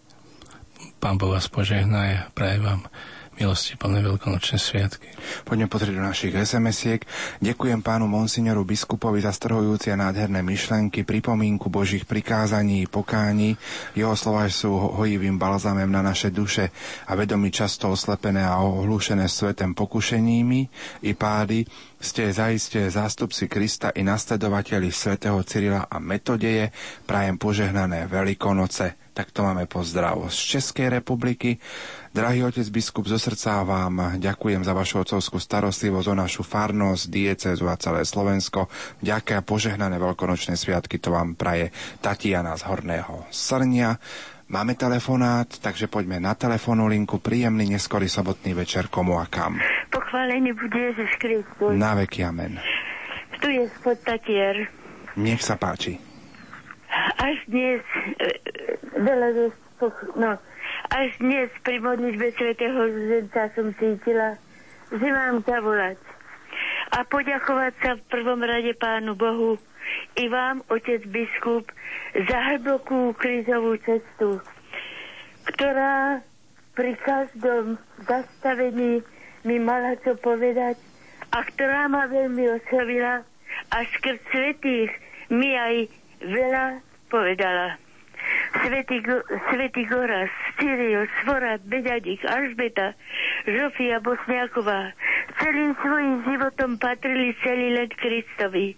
Pán 0.98 1.14
Boh 1.14 1.30
vás 1.30 1.46
požehná 1.46 2.02
a 2.10 2.26
praje 2.34 2.58
vám 2.58 2.82
milosti 3.38 3.78
plné 3.78 4.02
veľkonočné 4.02 4.58
sviatky. 4.58 5.14
Poďme 5.46 5.70
pozrieť 5.70 5.94
do 5.94 6.02
našich 6.02 6.34
SMS-iek. 6.34 7.06
Ďakujem 7.38 7.86
pánu 7.86 8.10
monsignoru 8.10 8.66
biskupovi 8.66 9.22
za 9.22 9.30
strhujúce 9.30 9.94
nádherné 9.94 10.42
myšlenky, 10.42 11.06
pripomínku 11.06 11.70
Božích 11.70 12.02
prikázaní, 12.02 12.90
pokáni. 12.90 13.54
Jeho 13.94 14.18
slova 14.18 14.50
sú 14.50 14.74
hojivým 14.74 15.38
balzamem 15.38 15.86
na 15.86 16.02
naše 16.02 16.34
duše 16.34 16.74
a 17.06 17.14
vedomi 17.14 17.54
často 17.54 17.94
oslepené 17.94 18.42
a 18.42 18.58
ohlušené 18.58 19.30
svetem 19.30 19.70
pokušeními 19.70 20.60
i 21.06 21.14
pády, 21.14 21.62
ste 22.02 22.34
zaiste 22.34 22.90
zástupci 22.90 23.46
Krista 23.46 23.94
i 23.94 24.02
nasledovateľi 24.02 24.90
svätého 24.90 25.38
Cyrila 25.46 25.86
a 25.86 26.02
Metodeje. 26.02 26.74
Prajem 27.06 27.38
požehnané 27.38 28.10
Veľkonoce 28.10 29.07
tak 29.18 29.34
to 29.34 29.42
máme 29.42 29.66
pozdrav 29.66 30.30
z 30.30 30.38
Českej 30.54 30.94
republiky. 31.02 31.58
Drahý 32.14 32.46
otec 32.46 32.62
biskup, 32.70 33.10
zo 33.10 33.18
srdca 33.18 33.66
vám 33.66 34.14
ďakujem 34.22 34.62
za 34.62 34.70
vašu 34.70 35.02
otcovskú 35.02 35.42
starostlivosť 35.42 36.06
o 36.06 36.14
našu 36.14 36.46
farnosť, 36.46 37.10
diecezu 37.10 37.66
a 37.66 37.74
celé 37.74 38.06
Slovensko. 38.06 38.70
Ďakujem 39.02 39.42
a 39.42 39.42
požehnané 39.42 39.98
veľkonočné 39.98 40.54
sviatky 40.54 41.02
to 41.02 41.10
vám 41.10 41.34
praje 41.34 41.74
Tatiana 41.98 42.54
z 42.54 42.70
Horného 42.70 43.26
Srnia. 43.34 43.98
Máme 44.54 44.78
telefonát, 44.78 45.50
takže 45.50 45.90
poďme 45.90 46.22
na 46.22 46.38
telefónu 46.38 46.86
linku. 46.86 47.18
Príjemný 47.18 47.74
neskorý 47.74 48.06
sobotný 48.06 48.54
večer 48.54 48.86
komu 48.86 49.18
a 49.18 49.26
kam. 49.26 49.58
Pochválený 49.90 50.54
bude 50.54 50.94
Ježiš 50.94 51.10
Kristus. 51.18 51.74
Na 51.74 51.98
veky 51.98 52.22
amen. 52.22 52.62
Tu 53.42 53.50
je 53.50 53.66
spod 53.82 53.98
Tatier. 53.98 54.70
Nech 55.18 55.42
sa 55.42 55.58
páči. 55.58 55.98
Až 57.18 57.36
dnes 57.50 57.82
veľa 58.98 59.28
no, 60.16 60.30
až 60.90 61.08
dnes 61.22 61.48
pri 61.62 61.78
modlitbe 61.80 62.34
svätého 62.34 62.78
Zdenca 62.88 63.48
som 63.54 63.72
cítila, 63.78 64.36
že 64.90 65.08
mám 65.08 65.44
zavolať 65.44 65.98
a 66.96 67.04
poďakovať 67.04 67.72
sa 67.84 67.90
v 67.94 68.02
prvom 68.08 68.40
rade 68.40 68.72
Pánu 68.74 69.14
Bohu 69.14 69.60
i 70.16 70.24
vám, 70.28 70.64
otec 70.68 71.04
biskup, 71.08 71.68
za 72.28 72.38
hlbokú 72.52 73.16
krízovú 73.16 73.76
cestu, 73.84 74.40
ktorá 75.54 76.20
pri 76.76 76.92
každom 77.02 77.80
zastavení 78.04 79.00
mi 79.44 79.56
mala 79.58 79.96
čo 80.04 80.16
povedať 80.18 80.76
a 81.32 81.38
ktorá 81.44 81.88
ma 81.88 82.08
veľmi 82.08 82.44
oslovila 82.60 83.24
a 83.72 83.76
skrz 83.96 84.20
svetých 84.32 84.92
mi 85.32 85.56
aj 85.56 85.88
veľa 86.24 86.66
povedala. 87.08 87.87
Svetý, 88.48 89.04
Svetý 89.52 89.84
Goras, 89.84 90.32
Cyrios, 90.56 91.08
Svorat, 91.22 91.60
Beďadik, 91.68 92.24
Alžbeta, 92.24 92.96
Žofia 93.44 94.00
Bosniaková 94.00 94.96
celým 95.36 95.76
svojim 95.78 96.24
životom 96.24 96.80
patrili 96.80 97.36
celý 97.44 97.76
let 97.76 97.92
Kristovi. 97.94 98.74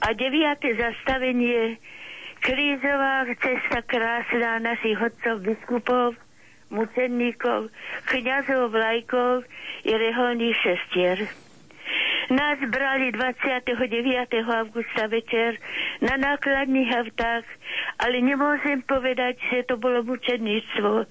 A 0.00 0.14
deviate 0.14 0.72
zastavenie 0.78 1.76
krízová 2.40 3.26
cesta 3.42 3.82
krásna 3.84 4.62
našich 4.62 4.96
hodcov 4.96 5.42
biskupov 5.42 6.14
mučeníkov, 6.70 7.70
kniazov, 8.10 8.74
vlajkov 8.74 9.46
i 9.86 9.92
reholných 9.94 10.56
šestier. 10.58 11.45
Nás 12.26 12.58
brali 12.58 13.14
29. 13.14 13.70
augusta 14.50 15.06
večer 15.06 15.62
na 16.02 16.18
nákladných 16.18 16.90
autách, 16.98 17.46
ale 18.02 18.18
nemôžem 18.18 18.82
povedať, 18.82 19.38
že 19.46 19.62
to 19.70 19.78
bolo 19.78 20.02
mučeníctvo, 20.02 21.06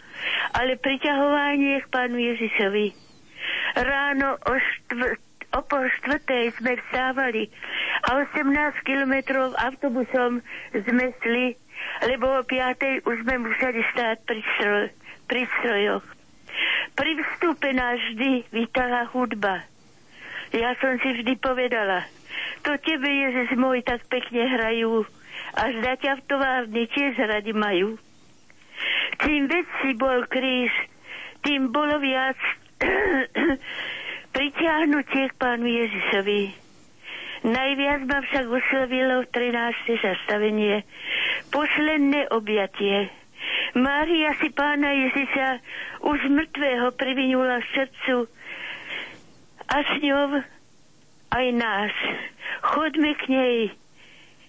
ale 0.59 0.75
priťahovanie 0.75 1.87
k 1.87 1.87
pánu 1.87 2.19
Ježišovi. 2.19 2.91
Ráno 3.79 4.35
o, 4.43 4.53
štvr- 4.59 5.15
o 5.55 5.59
pol 5.63 5.87
štvrtej 6.03 6.51
sme 6.59 6.75
vstávali 6.83 7.47
a 8.11 8.19
18 8.19 8.83
kilometrov 8.83 9.55
autobusom 9.55 10.43
sme 10.75 11.15
šli, 11.23 11.55
lebo 12.11 12.27
o 12.27 12.43
piatej 12.43 13.07
už 13.07 13.23
sme 13.23 13.39
museli 13.39 13.87
stáť 13.95 14.19
pri, 14.27 14.41
stroj, 14.59 14.85
pri 15.31 15.47
strojoch. 15.47 16.05
Pri 16.91 17.11
vstupe 17.23 17.71
nás 17.71 18.03
vždy 18.03 18.51
vítala 18.51 19.07
hudba 19.15 19.63
ja 20.55 20.71
som 20.79 20.95
si 21.03 21.09
vždy 21.19 21.35
povedala, 21.37 22.07
to 22.63 22.73
tebe, 22.81 23.05
Ježiš 23.05 23.53
môj, 23.59 23.83
tak 23.85 24.07
pekne 24.07 24.47
hrajú. 24.47 25.05
Až 25.55 25.73
da 25.83 25.93
ťa 25.99 26.19
v 26.19 26.25
továrni 26.27 26.83
tiež 26.89 27.15
radi 27.21 27.53
majú. 27.53 27.99
Čím 29.23 29.47
väčší 29.47 29.91
bol 29.95 30.27
kríž, 30.27 30.71
tým 31.45 31.71
bolo 31.71 32.01
viac 32.01 32.35
pritiahnutie 34.35 35.31
k 35.31 35.39
pánu 35.39 35.67
Ježišovi. 35.67 36.41
Najviac 37.45 38.01
ma 38.09 38.19
však 38.25 38.45
oslovilo 38.49 39.21
13. 39.29 40.01
zastavenie. 40.01 40.81
Posledné 41.53 42.33
objatie. 42.33 43.13
Mária 43.77 44.33
si 44.41 44.49
pána 44.49 44.89
Ježiša 44.89 45.47
už 46.01 46.19
mŕtvého 46.25 46.89
privinula 46.97 47.61
srdcu 47.77 48.25
a 49.69 49.75
s 49.81 49.93
ňou 50.01 50.41
aj 51.33 51.45
nás. 51.55 51.93
Chodme 52.61 53.11
k 53.17 53.23
nej 53.29 53.57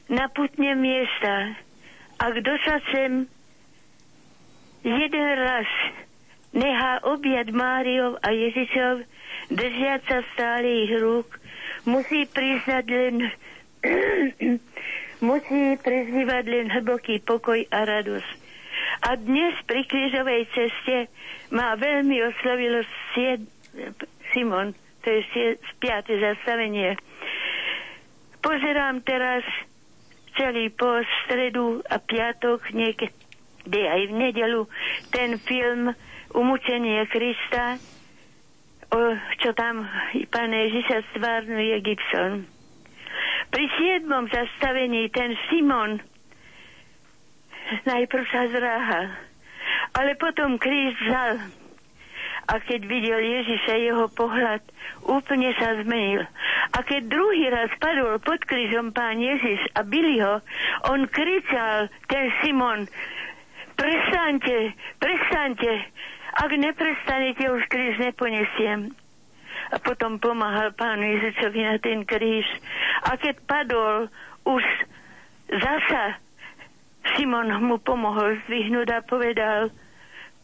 na 0.07 0.31
putne 0.31 0.78
miesta 0.78 1.57
a 2.23 2.25
kto 2.31 2.53
sa 2.62 2.77
sem 2.95 3.27
jeden 4.86 5.28
raz 5.43 5.69
nechá 6.55 7.03
objať 7.05 7.53
Máriov 7.53 8.23
a 8.23 8.33
Ježišov, 8.33 9.05
držiať 9.53 10.01
sa 10.09 10.19
stále 10.33 10.89
ich 10.89 10.93
rúk, 10.97 11.28
musí 11.85 12.25
priznať 12.25 12.85
len 12.89 13.17
musí 15.28 15.77
prezývať 15.81 16.45
len 16.49 16.67
hlboký 16.73 17.20
pokoj 17.25 17.61
a 17.73 17.78
radosť. 17.85 18.31
A 19.07 19.17
dnes 19.17 19.55
pri 19.65 19.85
krížovej 19.85 20.49
ceste 20.53 21.09
ma 21.53 21.77
veľmi 21.77 22.17
oslovilo 22.25 22.85
Simon, 24.33 24.73
to 25.07 25.15
je 25.15 25.23
spiate 25.70 26.18
zastavenie. 26.18 26.99
Pozerám 28.43 29.07
teraz 29.07 29.47
celý 30.35 30.75
po 30.75 30.99
stredu 31.23 31.78
a 31.86 32.02
piatok, 32.02 32.75
niekedy 32.75 33.78
aj 33.86 34.02
v 34.10 34.12
nedelu, 34.18 34.67
ten 35.15 35.39
film 35.47 35.94
Umúčenie 36.35 37.07
Krista, 37.07 37.78
o, 38.91 38.99
čo 39.39 39.55
tam 39.55 39.86
pán 40.35 40.51
Ježiša 40.51 41.15
stvárnuje 41.15 41.86
Gibson. 41.86 42.51
Pri 43.55 43.65
siedmom 43.78 44.26
zastavení 44.26 45.07
ten 45.15 45.39
Simon 45.47 46.02
najprv 47.86 48.26
sa 48.26 48.51
zráha, 48.51 49.02
ale 49.94 50.18
potom 50.18 50.59
kríž 50.59 50.99
vzal 50.99 51.47
a 52.47 52.62
keď 52.62 52.81
videl 52.86 53.18
Ježiša, 53.18 53.75
jeho 53.75 54.07
pohľad 54.15 54.62
úplne 55.02 55.50
sa 55.58 55.83
zmenil. 55.83 56.23
A 56.75 56.78
keď 56.86 57.10
druhý 57.10 57.50
raz 57.50 57.70
padol 57.83 58.23
pod 58.23 58.39
krížom 58.47 58.94
pán 58.94 59.18
Ježiš 59.18 59.66
a 59.75 59.83
byli 59.83 60.23
ho, 60.23 60.39
on 60.86 61.10
kričal, 61.10 61.91
ten 62.07 62.31
Simon, 62.39 62.86
prestaňte, 63.75 64.78
prestaňte, 65.02 65.73
ak 66.36 66.50
neprestanete, 66.55 67.50
už 67.50 67.66
kríž 67.66 67.99
neponesiem. 67.99 68.94
A 69.75 69.83
potom 69.83 70.23
pomáhal 70.23 70.70
pánu 70.78 71.02
Ježišovi 71.18 71.60
na 71.66 71.76
ten 71.83 72.07
kríž. 72.07 72.47
A 73.02 73.18
keď 73.18 73.42
padol, 73.50 74.07
už 74.47 74.62
zasa 75.50 76.23
Simon 77.15 77.50
mu 77.58 77.83
pomohol 77.83 78.39
zdvihnúť 78.47 78.89
a 78.94 79.00
povedal, 79.02 79.75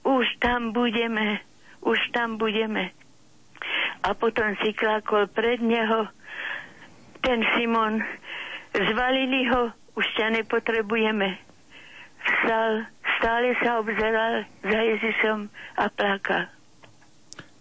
už 0.03 0.27
tam 0.43 0.75
budeme 0.75 1.39
už 1.83 1.99
tam 2.11 2.39
budeme. 2.39 2.91
A 4.03 4.15
potom 4.15 4.55
si 4.59 4.75
klákol 4.75 5.31
pred 5.31 5.63
neho 5.63 6.11
ten 7.23 7.43
Simon. 7.55 8.03
Zvalili 8.73 9.47
ho, 9.47 9.71
už 9.95 10.07
ťa 10.19 10.43
nepotrebujeme. 10.43 11.39
Vstal, 12.23 12.87
stále 13.19 13.55
sa 13.61 13.79
obzeral 13.79 14.43
za 14.63 14.79
Ježišom 14.81 15.39
a 15.77 15.85
plakal. 15.87 16.51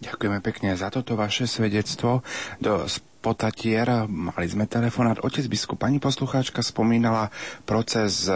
Ďakujeme 0.02 0.42
pekne 0.42 0.74
za 0.74 0.90
toto 0.90 1.14
vaše 1.14 1.46
svedectvo. 1.46 2.26
Do 2.58 2.82
Potatier 3.22 3.86
mali 4.10 4.50
sme 4.50 4.66
telefonát. 4.66 5.22
Otec 5.22 5.46
biskup, 5.46 5.78
pani 5.78 6.02
poslucháčka 6.02 6.58
spomínala 6.58 7.30
proces 7.62 8.26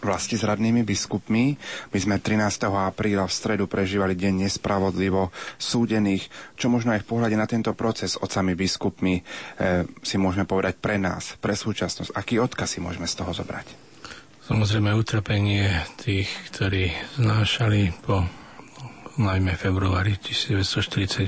vlasti 0.00 0.36
s 0.36 0.44
radnými 0.44 0.82
biskupmi. 0.82 1.56
My 1.92 1.98
sme 1.98 2.16
13. 2.20 2.68
apríla 2.68 3.24
v 3.24 3.32
stredu 3.32 3.64
prežívali 3.70 4.16
deň 4.16 4.48
nespravodlivo 4.48 5.32
súdených, 5.56 6.28
čo 6.56 6.68
možno 6.68 6.92
aj 6.96 7.04
v 7.04 7.08
pohľade 7.08 7.36
na 7.36 7.48
tento 7.48 7.72
proces 7.72 8.16
otcami 8.20 8.52
biskupmi 8.52 9.14
e, 9.18 9.22
si 10.00 10.16
môžeme 10.16 10.44
povedať 10.44 10.78
pre 10.78 10.96
nás, 11.00 11.36
pre 11.40 11.56
súčasnosť. 11.56 12.12
Aký 12.14 12.40
odkaz 12.40 12.76
si 12.76 12.80
môžeme 12.80 13.08
z 13.08 13.16
toho 13.16 13.32
zobrať? 13.32 13.66
Samozrejme 14.46 14.94
utrpenie 14.94 15.66
tých, 15.98 16.30
ktorí 16.54 16.94
znášali 17.18 17.90
po 17.98 18.22
najmä 19.16 19.56
februári 19.56 20.20
1948 20.20 21.26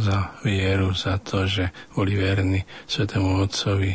za 0.00 0.18
vieru, 0.42 0.90
za 0.96 1.20
to, 1.20 1.44
že 1.44 1.70
boli 1.92 2.16
verní 2.16 2.64
Svetému 2.88 3.44
Otcovi, 3.44 3.94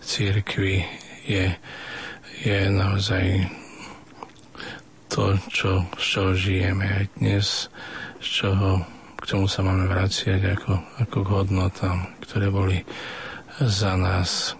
církvi, 0.00 0.86
je 1.26 1.52
je 2.40 2.72
naozaj 2.72 3.48
to, 5.10 5.36
čo, 5.50 5.84
z 5.98 6.04
čoho 6.04 6.30
žijeme 6.32 6.86
aj 6.86 7.04
dnes, 7.18 7.46
z 8.22 8.26
čoho, 8.26 8.80
k 9.20 9.22
čomu 9.26 9.46
sa 9.50 9.60
máme 9.60 9.90
vraciať 9.90 10.56
ako, 10.56 10.72
ako 11.02 11.16
k 11.20 11.28
hodnotám, 11.28 11.98
ktoré 12.24 12.48
boli 12.48 12.78
za 13.60 13.98
nás 13.98 14.56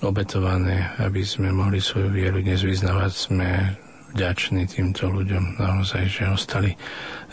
obetované, 0.00 0.96
aby 0.96 1.20
sme 1.20 1.52
mohli 1.52 1.82
svoju 1.82 2.08
vieru 2.08 2.40
dnes 2.40 2.64
vyznávať. 2.64 3.12
Sme 3.12 3.48
vďační 4.16 4.64
týmto 4.70 5.12
ľuďom 5.12 5.60
naozaj, 5.60 6.08
že 6.08 6.24
ostali 6.32 6.72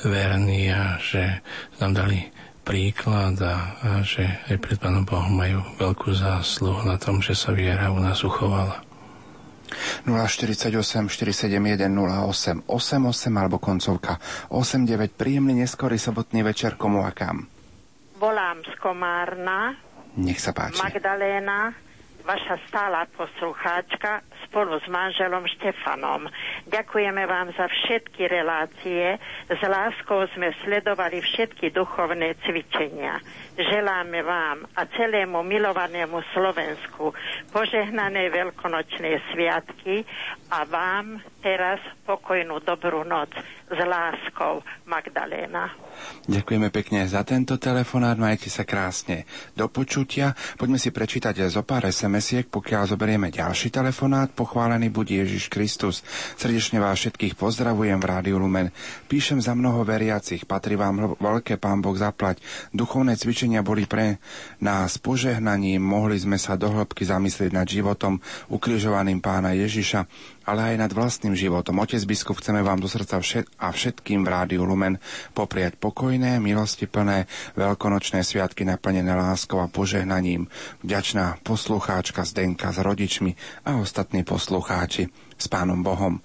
verní 0.04 0.68
a 0.74 1.00
že 1.00 1.40
nám 1.80 1.96
dali 1.96 2.28
príklad 2.68 3.40
a, 3.40 3.80
a 3.80 3.90
že 4.04 4.28
aj 4.52 4.60
pred 4.60 4.76
Pánom 4.76 5.08
Bohom 5.08 5.32
majú 5.32 5.64
veľkú 5.80 6.12
zásluhu 6.12 6.84
na 6.84 7.00
tom, 7.00 7.24
že 7.24 7.32
sa 7.32 7.56
viera 7.56 7.88
u 7.88 8.04
nás 8.04 8.20
uchovala. 8.28 8.87
048 10.08 10.72
471 11.12 11.92
08 11.92 12.68
88 12.68 13.40
alebo 13.40 13.60
koncovka 13.60 14.20
89. 14.54 15.14
Príjemný 15.14 15.64
neskorý 15.64 16.00
sobotný 16.00 16.44
večer 16.44 16.80
komu 16.80 17.04
a 17.04 17.12
kam? 17.12 17.48
Volám 18.18 18.66
z 18.66 18.74
Komárna. 18.82 19.78
Nech 20.18 20.42
sa 20.42 20.50
páči. 20.50 20.82
Magdaléna, 20.82 21.70
vaša 22.26 22.58
stála 22.66 23.06
poslucháčka 23.14 24.26
spolu 24.48 24.80
s 24.80 24.88
manželom 24.88 25.44
Štefanom. 25.46 26.32
Ďakujeme 26.72 27.24
vám 27.28 27.52
za 27.54 27.68
všetky 27.68 28.32
relácie. 28.32 29.20
S 29.52 29.62
láskou 29.62 30.24
sme 30.34 30.56
sledovali 30.64 31.20
všetky 31.20 31.76
duchovné 31.76 32.40
cvičenia. 32.48 33.20
Želáme 33.60 34.24
vám 34.24 34.64
a 34.74 34.88
celému 34.88 35.44
milovanému 35.44 36.24
Slovensku 36.32 37.12
požehnané 37.52 38.32
veľkonočné 38.32 39.20
sviatky 39.34 40.08
a 40.54 40.64
vám 40.64 41.20
teraz 41.44 41.84
pokojnú 42.08 42.64
dobrú 42.64 43.04
noc 43.04 43.34
s 43.68 43.80
láskou 43.84 44.64
Magdaléna. 44.88 45.76
Ďakujeme 46.24 46.72
pekne 46.72 47.04
za 47.04 47.28
tento 47.28 47.60
telefonát, 47.60 48.16
majte 48.16 48.48
sa 48.48 48.64
krásne. 48.64 49.28
Do 49.60 49.68
počutia. 49.68 50.32
Poďme 50.56 50.80
si 50.80 50.96
prečítať 50.96 51.52
zo 51.52 51.68
pár 51.68 51.92
SMS-iek, 51.92 52.48
pokiaľ 52.48 52.96
zoberieme 52.96 53.28
ďalší 53.28 53.68
telefonát. 53.68 54.32
Pochválený 54.32 54.88
buď 54.88 55.28
Ježiš 55.28 55.52
Kristus. 55.52 56.00
Srdečne 56.40 56.80
vás 56.80 56.96
všetkých 56.96 57.36
pozdravujem 57.36 58.00
v 58.00 58.08
Rádiu 58.08 58.40
Lumen. 58.40 58.72
Píšem 59.12 59.44
za 59.44 59.52
mnoho 59.52 59.84
veriacich, 59.84 60.48
patrí 60.48 60.80
vám 60.80 61.20
veľké 61.20 61.60
pán 61.60 61.84
Boh 61.84 61.96
zaplať. 62.00 62.40
Duchovné 62.72 63.20
cvičenia 63.20 63.68
boli 63.68 63.84
pre 63.84 64.24
nás 64.64 64.96
požehnaním, 64.96 65.84
mohli 65.84 66.16
sme 66.16 66.40
sa 66.40 66.56
do 66.56 66.72
hĺbky 66.72 67.04
zamyslieť 67.04 67.52
nad 67.52 67.68
životom 67.68 68.24
ukrižovaným 68.48 69.20
pána 69.20 69.52
Ježiša 69.52 70.08
ale 70.48 70.74
aj 70.74 70.76
nad 70.80 70.92
vlastným 70.96 71.36
životom. 71.36 71.76
Otec 71.84 72.00
biskup, 72.08 72.40
chceme 72.40 72.64
vám 72.64 72.80
do 72.80 72.88
srdca 72.88 73.20
všet- 73.20 73.52
a 73.60 73.68
všetkým 73.76 74.24
v 74.24 74.32
Rádiu 74.32 74.64
Lumen 74.64 74.96
popriať 75.36 75.76
pokojné, 75.76 76.40
milosti 76.40 76.88
plné, 76.88 77.28
veľkonočné 77.60 78.24
sviatky 78.24 78.64
naplnené 78.64 79.12
láskou 79.12 79.60
a 79.60 79.68
požehnaním. 79.68 80.48
Vďačná 80.82 81.44
poslucháčka 81.44 82.24
Zdenka 82.24 82.72
s 82.72 82.80
rodičmi 82.80 83.36
a 83.68 83.76
ostatní 83.76 84.24
poslucháči 84.24 85.12
s 85.36 85.46
Pánom 85.52 85.84
Bohom. 85.84 86.24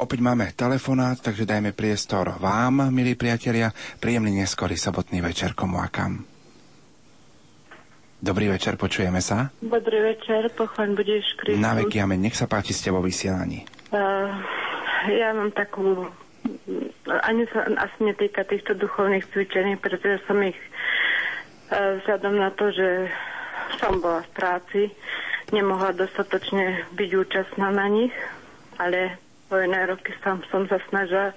Opäť 0.00 0.20
máme 0.24 0.52
telefonát, 0.56 1.20
takže 1.20 1.44
dajme 1.44 1.76
priestor 1.76 2.36
vám, 2.40 2.88
milí 2.88 3.16
priatelia. 3.16 3.72
Príjemný 4.00 4.44
neskorý 4.44 4.76
sobotný 4.76 5.20
večer, 5.20 5.52
komu 5.52 5.76
a 5.76 5.92
kam. 5.92 6.29
Dobrý 8.20 8.52
večer, 8.52 8.76
počujeme 8.76 9.24
sa. 9.24 9.48
Dobrý 9.64 10.12
večer, 10.12 10.52
pochvaň 10.52 10.92
budeš 10.92 11.24
Kristus. 11.40 11.56
Na 11.56 11.72
veky 11.72 12.04
amen, 12.04 12.20
nech 12.20 12.36
sa 12.36 12.44
páči 12.44 12.76
ste 12.76 12.92
vo 12.92 13.00
vysielaní. 13.00 13.64
Uh, 13.88 14.28
ja 15.08 15.32
mám 15.32 15.48
takú, 15.56 16.04
ani 17.24 17.48
sa 17.48 17.64
asi 17.64 17.98
netýka 18.04 18.44
týchto 18.44 18.76
duchovných 18.76 19.24
cvičení, 19.32 19.80
pretože 19.80 20.20
som 20.28 20.36
ich 20.44 20.58
uh, 21.72 21.96
vzhľadom 22.04 22.36
na 22.36 22.52
to, 22.52 22.68
že 22.68 23.08
som 23.80 24.04
bola 24.04 24.20
v 24.28 24.30
práci, 24.36 24.80
nemohla 25.48 25.96
dostatočne 25.96 26.92
byť 26.92 27.10
účastná 27.16 27.72
na 27.72 27.88
nich, 27.88 28.12
ale 28.76 29.16
po 29.48 29.56
iné 29.64 29.88
roky 29.88 30.12
som, 30.20 30.44
som 30.52 30.68
sa 30.68 30.76
snažila, 30.92 31.32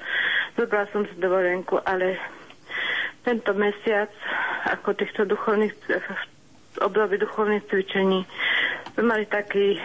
zobrala 0.60 0.92
som 0.92 1.08
si 1.08 1.16
dovolenku, 1.16 1.80
ale 1.88 2.20
tento 3.24 3.56
mesiac, 3.56 4.12
ako 4.68 5.00
týchto 5.00 5.24
duchovných, 5.24 5.72
období 6.84 7.18
duchovných 7.18 7.66
cvičení, 7.72 8.28
mali 9.00 9.26
taký, 9.26 9.80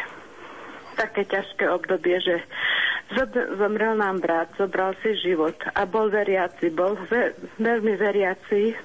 také 0.99 1.25
ťažké 1.25 1.71
obdobie, 1.71 2.19
že 2.21 2.43
zomrel 3.57 3.97
nám 3.97 4.21
brat, 4.21 4.53
zobral 4.61 4.93
si 5.01 5.17
život 5.17 5.57
a 5.73 5.89
bol 5.89 6.13
veriaci, 6.13 6.69
bol 6.69 6.99
ve, 7.09 7.33
veľmi 7.57 7.97
veriaci, 7.97 8.77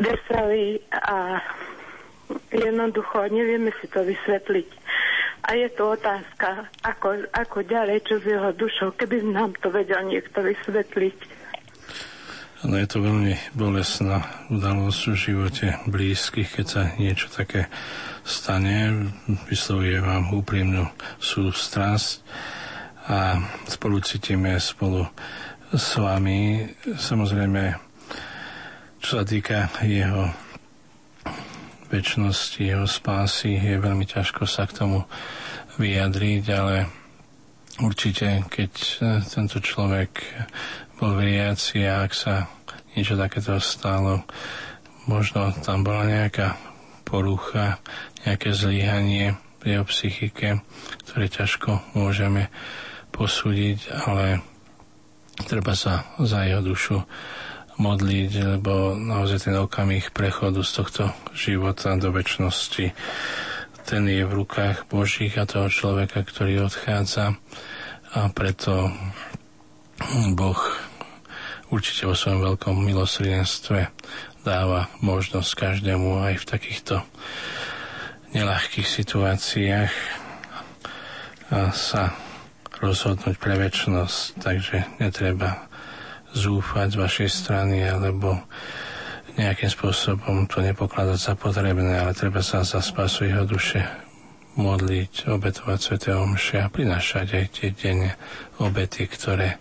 veselý 0.00 0.82
a 0.90 1.38
jednoducho 2.50 3.30
nevieme 3.30 3.70
si 3.78 3.86
to 3.86 4.02
vysvetliť 4.02 4.68
a 5.42 5.58
je 5.58 5.68
to 5.74 5.98
otázka, 5.98 6.70
ako, 6.86 7.26
ako 7.34 7.58
ďalej, 7.66 8.06
čo 8.06 8.22
s 8.22 8.24
jeho 8.30 8.54
dušou, 8.54 8.94
keby 8.94 9.26
nám 9.26 9.58
to 9.58 9.74
vedel 9.74 9.98
niekto 10.06 10.38
vysvetliť. 10.38 11.18
Ale 12.62 12.86
je 12.86 12.94
to 12.94 13.02
veľmi 13.02 13.34
bolestná 13.58 14.22
udalosť 14.46 15.00
v 15.10 15.16
živote 15.18 15.66
blízkych, 15.90 16.62
keď 16.62 16.66
sa 16.70 16.82
niečo 16.94 17.26
také 17.26 17.66
stane. 18.22 19.10
Vyslovuje 19.50 19.98
vám 19.98 20.30
úprimnú 20.30 20.86
sústrasť 21.18 22.22
a 23.10 23.42
spolu 23.66 23.98
cítime 23.98 24.54
spolu 24.62 25.10
s 25.74 25.98
vami. 25.98 26.70
Samozrejme, 26.86 27.74
čo 29.02 29.10
sa 29.18 29.24
týka 29.26 29.66
jeho 29.82 30.30
väčšnosti, 31.90 32.62
jeho 32.62 32.86
spásy, 32.86 33.58
je 33.58 33.74
veľmi 33.74 34.06
ťažko 34.06 34.46
sa 34.46 34.70
k 34.70 34.86
tomu 34.86 35.02
vyjadriť, 35.82 36.44
ale 36.54 36.86
určite, 37.82 38.46
keď 38.46 38.72
tento 39.26 39.58
človek 39.58 40.22
bol 41.02 41.18
veriaci 41.18 41.82
ak 41.82 42.14
sa 42.14 42.46
niečo 42.94 43.18
takéto 43.18 43.58
stalo, 43.58 44.22
možno 45.10 45.50
tam 45.66 45.82
bola 45.82 46.06
nejaká 46.06 46.54
porucha, 47.02 47.82
nejaké 48.22 48.54
zlyhanie 48.54 49.34
v 49.58 49.74
jeho 49.74 49.84
psychike, 49.90 50.62
ktoré 51.02 51.26
ťažko 51.26 51.98
môžeme 51.98 52.54
posúdiť, 53.10 53.90
ale 54.06 54.46
treba 55.50 55.74
sa 55.74 56.06
za 56.22 56.46
jeho 56.46 56.62
dušu 56.62 57.02
modliť, 57.82 58.62
lebo 58.62 58.94
naozaj 58.94 59.50
ten 59.50 59.58
okamih 59.58 60.14
prechodu 60.14 60.62
z 60.62 60.70
tohto 60.70 61.02
života 61.34 61.98
do 61.98 62.14
väčšnosti 62.14 62.94
ten 63.82 64.06
je 64.06 64.22
v 64.22 64.46
rukách 64.46 64.86
Božích 64.86 65.34
a 65.34 65.44
toho 65.44 65.66
človeka, 65.66 66.22
ktorý 66.22 66.70
odchádza. 66.70 67.34
A 68.14 68.30
preto 68.30 68.94
Boh 70.38 70.60
určite 71.72 72.04
vo 72.04 72.12
svojom 72.12 72.44
veľkom 72.44 72.76
milosrdenstve 72.84 73.88
dáva 74.44 74.92
možnosť 75.00 75.50
každému 75.56 76.20
aj 76.20 76.34
v 76.44 76.48
takýchto 76.48 76.94
nelahkých 78.36 78.84
situáciách 78.84 79.92
sa 81.72 82.12
rozhodnúť 82.80 83.36
pre 83.40 83.56
väčšnosť, 83.56 84.20
takže 84.40 84.76
netreba 85.00 85.68
zúfať 86.36 86.96
z 86.96 87.00
vašej 87.00 87.28
strany 87.32 87.84
alebo 87.84 88.40
nejakým 89.36 89.68
spôsobom 89.72 90.44
to 90.44 90.60
nepokladať 90.60 91.16
za 91.16 91.34
potrebné, 91.36 91.96
ale 91.96 92.12
treba 92.12 92.44
sa 92.44 92.64
za 92.64 92.84
spasu 92.84 93.28
jeho 93.28 93.48
duše 93.48 94.01
modliť, 94.56 95.32
obetovať 95.32 95.78
Sv. 95.80 95.94
Omše 96.12 96.60
a 96.60 96.68
prinášať 96.68 97.26
aj 97.36 97.46
tie 97.52 97.68
denne 97.72 98.16
obety, 98.60 99.08
ktoré 99.08 99.56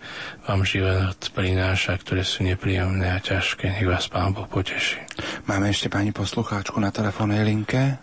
vám 0.45 0.67
život 0.67 1.17
prináša, 1.31 1.95
ktoré 1.99 2.27
sú 2.27 2.43
nepríjemné 2.43 3.15
a 3.15 3.23
ťažké. 3.23 3.71
Nech 3.71 3.87
vás 3.87 4.11
Pán 4.11 4.35
Boh 4.35 4.47
poteší. 4.47 4.99
Máme 5.47 5.71
ešte 5.71 5.87
pani 5.87 6.11
poslucháčku 6.11 6.77
na 6.77 6.91
telefónnej 6.91 7.41
linke? 7.47 7.97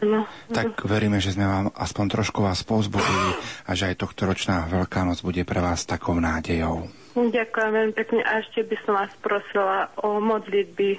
No, 0.00 0.24
tak 0.48 0.80
veríme, 0.88 1.20
že 1.20 1.36
sme 1.36 1.44
vám 1.44 1.66
aspoň 1.76 2.06
trošku 2.08 2.40
vás 2.40 2.64
povzbudili 2.64 3.36
a 3.68 3.76
že 3.76 3.92
aj 3.92 4.00
tohto 4.00 4.24
ročná 4.24 4.64
Veľká 4.64 5.04
noc 5.04 5.20
bude 5.20 5.44
pre 5.44 5.60
vás 5.60 5.84
takou 5.84 6.16
nádejou. 6.16 6.88
Ďakujem 7.12 7.70
veľmi 7.74 7.92
pekne 7.92 8.24
a 8.24 8.40
ešte 8.40 8.64
by 8.64 8.76
som 8.86 8.96
vás 8.96 9.12
prosila 9.20 9.92
o 10.00 10.22
modlitby, 10.24 10.96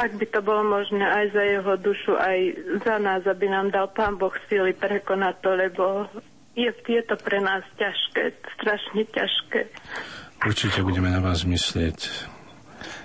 ak 0.00 0.10
by 0.16 0.26
to 0.32 0.40
bolo 0.40 0.62
možné 0.64 1.04
aj 1.04 1.36
za 1.36 1.42
jeho 1.44 1.72
dušu, 1.76 2.12
aj 2.16 2.38
za 2.84 2.96
nás, 2.98 3.22
aby 3.28 3.46
nám 3.48 3.70
dal 3.70 3.92
Pán 3.92 4.16
Boh 4.16 4.32
síly 4.48 4.72
prekonať 4.72 5.34
to, 5.44 5.50
lebo 5.52 5.84
je, 6.56 6.70
je 6.70 7.02
to 7.04 7.16
pre 7.20 7.38
nás 7.42 7.62
ťažké, 7.76 8.34
strašne 8.58 9.02
ťažké. 9.10 9.60
Určite 10.44 10.80
budeme 10.84 11.10
na 11.10 11.20
vás 11.20 11.44
myslieť. 11.44 12.30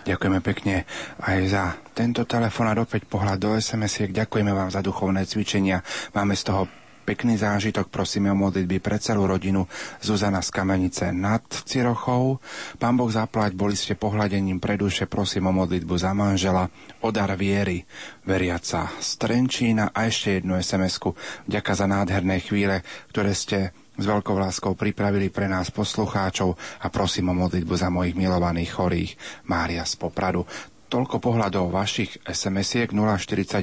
Ďakujeme 0.07 0.39
pekne 0.41 0.87
aj 1.21 1.37
za 1.47 1.63
tento 1.93 2.23
telefonát, 2.23 2.79
opäť 2.79 3.05
pohľad 3.05 3.37
do 3.37 3.55
SMS-iek. 3.59 4.15
Ďakujeme 4.15 4.51
vám 4.51 4.71
za 4.71 4.79
duchovné 4.79 5.27
cvičenia. 5.27 5.83
Máme 6.15 6.33
z 6.33 6.43
toho 6.49 6.61
pekný 7.09 7.41
zážitok, 7.41 7.89
prosíme 7.89 8.29
o 8.29 8.37
modlitby 8.37 8.77
pre 8.77 9.01
celú 9.01 9.25
rodinu. 9.25 9.65
Zuzana 9.97 10.45
z 10.45 10.53
Kamenice 10.53 11.09
nad 11.09 11.41
Cirochou. 11.65 12.37
Pán 12.77 12.93
Boh 12.93 13.09
zaplať, 13.09 13.57
boli 13.57 13.73
ste 13.73 13.97
pohľadením 13.97 14.61
pre 14.61 14.77
duše, 14.77 15.09
prosím 15.09 15.49
o 15.49 15.53
modlitbu 15.65 15.95
za 15.97 16.13
manžela, 16.13 16.69
o 17.01 17.09
dar 17.09 17.33
viery, 17.33 17.81
veriaca 18.29 18.93
z 19.01 19.09
Trenčína. 19.17 19.89
A 19.89 20.05
ešte 20.05 20.37
jednu 20.37 20.61
SMS-ku. 20.61 21.17
Ďaká 21.49 21.73
za 21.73 21.89
nádherné 21.89 22.45
chvíle, 22.45 22.85
ktoré 23.09 23.33
ste 23.33 23.73
s 23.97 24.05
veľkou 24.05 24.37
láskou 24.37 24.77
pripravili 24.77 25.33
pre 25.33 25.49
nás 25.49 25.73
poslucháčov. 25.73 26.53
A 26.85 26.93
prosím 26.93 27.33
o 27.33 27.39
modlitbu 27.41 27.73
za 27.73 27.89
mojich 27.89 28.13
milovaných 28.13 28.69
chorých. 28.69 29.11
Mária 29.49 29.81
z 29.81 29.97
Popradu. 29.97 30.45
Toľko 30.89 31.21
pohľadov 31.21 31.69
vašich 31.69 32.17
SMS-iek 32.25 32.89
048 32.89 33.61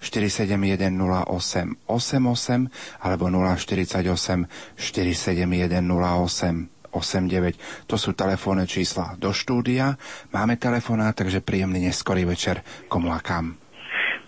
471 0.00 0.88
08 0.88 1.84
88 1.84 3.04
alebo 3.04 3.24
048 3.28 4.48
471 4.80 5.84
08 5.84 6.80
89. 6.90 7.86
To 7.86 7.96
sú 8.00 8.16
telefónne 8.16 8.66
čísla 8.66 9.14
do 9.20 9.30
štúdia. 9.30 9.94
Máme 10.34 10.58
telefonát, 10.58 11.14
takže 11.14 11.44
príjemný 11.44 11.86
neskorý 11.86 12.26
večer 12.26 12.64
komu 12.90 13.14
a 13.14 13.22
kam. 13.22 13.60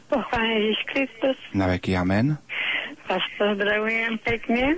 Pochváľ 0.07 0.44
Ježiš 0.44 0.81
Kristus. 0.92 1.39
Na 1.57 1.66
veky 1.73 1.97
amen. 1.97 2.36
Vás 3.08 3.24
pozdravujem 3.41 4.20
pekne 4.23 4.76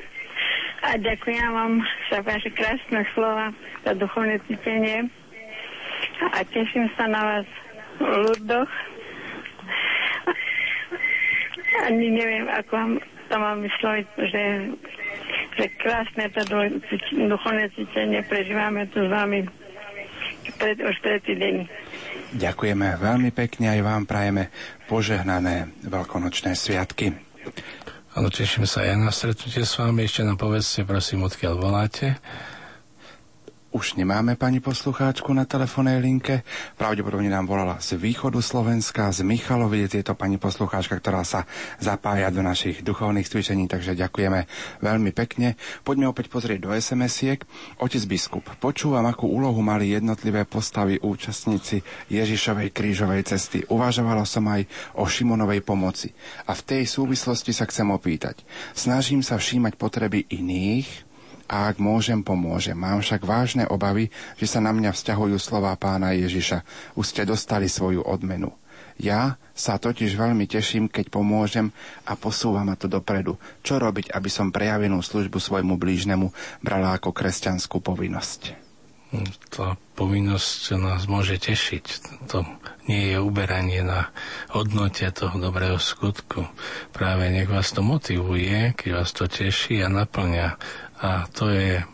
a 0.87 0.95
ďakujem 0.95 1.49
vám 1.51 1.83
za 2.09 2.19
vaše 2.23 2.51
krásne 2.55 3.03
slova, 3.13 3.51
za 3.83 3.93
duchovné 3.99 4.39
cítenie 4.47 5.11
a 6.33 6.39
teším 6.49 6.87
sa 6.97 7.05
na 7.09 7.21
vás 7.23 7.47
v 8.01 8.13
ľudoch. 8.31 8.71
Ani 11.85 12.07
neviem, 12.15 12.47
ako 12.49 12.73
vám 12.73 12.93
to 13.29 13.35
mám 13.41 13.59
vysloviť, 13.65 14.07
že, 14.31 14.45
že 15.59 15.65
krásne 15.81 16.25
to 16.31 16.43
duchovné 17.19 17.67
cítenie 17.75 18.21
prežívame 18.27 18.87
tu 18.93 19.03
s 19.03 19.11
vami 19.11 19.49
pred, 20.61 20.79
už 20.79 20.97
tretí 21.03 21.35
deň. 21.35 21.67
Ďakujeme 22.35 22.87
veľmi 22.99 23.31
pekne 23.31 23.75
aj 23.75 23.81
vám 23.83 24.03
prajeme 24.07 24.51
požehnané 24.91 25.71
veľkonočné 25.87 26.55
sviatky. 26.55 27.15
Áno, 28.15 28.31
teším 28.31 28.63
sa 28.63 28.87
aj 28.87 28.95
na 28.95 29.11
stretnutie 29.11 29.67
s 29.67 29.75
vami. 29.75 30.07
Ešte 30.07 30.23
nám 30.23 30.39
povedzte, 30.39 30.87
prosím, 30.87 31.27
odkiaľ 31.27 31.55
voláte. 31.59 32.15
Už 33.75 33.99
nemáme 33.99 34.39
pani 34.39 34.63
poslucháčku 34.63 35.35
na 35.35 35.43
telefónnej 35.43 35.99
linke. 35.99 36.47
Pravdepodobne 36.79 37.27
nám 37.27 37.51
volala 37.51 37.83
z 37.83 37.99
východu 37.99 38.39
Slovenska, 38.39 39.11
z 39.11 39.27
Michaloviec. 39.27 39.91
Je 39.91 40.07
to 40.07 40.15
pani 40.15 40.39
poslucháčka, 40.39 40.95
ktorá 41.03 41.27
sa 41.27 41.43
zapája 41.83 42.31
do 42.31 42.39
našich 42.39 42.87
duchovných 42.87 43.27
cvičení, 43.27 43.67
takže 43.67 43.99
ďakujeme 43.99 44.47
veľmi 44.79 45.11
pekne. 45.11 45.59
Poďme 45.83 46.07
opäť 46.07 46.31
pozrieť 46.31 46.63
do 46.63 46.71
SMS-iek. 46.71 47.43
Otec 47.83 48.07
biskup, 48.07 48.47
počúvam, 48.63 49.11
akú 49.11 49.27
úlohu 49.27 49.59
mali 49.59 49.91
jednotlivé 49.91 50.47
postavy 50.47 51.03
účastníci 51.03 51.83
Ježišovej 52.15 52.71
krížovej 52.71 53.27
cesty. 53.27 53.67
Uvažovala 53.67 54.23
som 54.23 54.47
aj 54.49 54.71
o 54.95 55.03
Šimonovej 55.03 55.67
pomoci. 55.67 56.15
A 56.47 56.55
v 56.55 56.63
tej 56.63 56.83
súvislosti 56.87 57.51
sa 57.51 57.67
chcem 57.67 57.91
opýtať. 57.91 58.47
Snažím 58.71 59.19
sa 59.19 59.35
všímať 59.35 59.75
potreby 59.75 60.31
iných, 60.31 61.04
a 61.55 61.71
ak 61.71 61.79
môžem, 61.79 62.19
pomôžem. 62.27 62.75
Mám 62.75 62.99
však 62.99 63.23
vážne 63.23 63.63
obavy, 63.71 64.11
že 64.35 64.51
sa 64.51 64.59
na 64.59 64.75
mňa 64.75 64.91
vzťahujú 64.91 65.39
slová 65.39 65.71
pána 65.79 66.11
Ježiša. 66.11 66.67
Už 66.99 67.15
ste 67.15 67.23
dostali 67.23 67.71
svoju 67.71 68.03
odmenu. 68.03 68.51
Ja 68.99 69.39
sa 69.55 69.79
totiž 69.79 70.19
veľmi 70.19 70.51
teším, 70.51 70.91
keď 70.91 71.15
pomôžem 71.15 71.71
a 72.07 72.19
posúva 72.19 72.67
ma 72.67 72.75
to 72.75 72.91
dopredu. 72.91 73.39
Čo 73.63 73.79
robiť, 73.79 74.11
aby 74.11 74.27
som 74.27 74.51
prejavenú 74.51 74.99
službu 74.99 75.39
svojmu 75.39 75.79
blížnemu 75.79 76.35
brala 76.59 76.99
ako 76.99 77.15
kresťanskú 77.15 77.79
povinnosť? 77.79 78.65
Tá 79.55 79.79
povinnosť 79.95 80.75
nás 80.75 81.07
môže 81.07 81.39
tešiť. 81.39 81.85
To 82.35 82.43
nie 82.91 83.15
je 83.15 83.19
uberanie 83.23 83.79
na 83.87 84.11
hodnote 84.51 85.07
toho 85.15 85.39
dobrého 85.39 85.79
skutku. 85.79 86.51
Práve 86.91 87.31
nech 87.31 87.47
vás 87.47 87.71
to 87.71 87.79
motivuje, 87.79 88.75
keď 88.75 88.91
vás 88.91 89.15
to 89.15 89.31
teší 89.31 89.87
a 89.87 89.89
naplňa 89.89 90.59
a 91.05 91.29
to 91.29 91.53
je, 91.53 91.85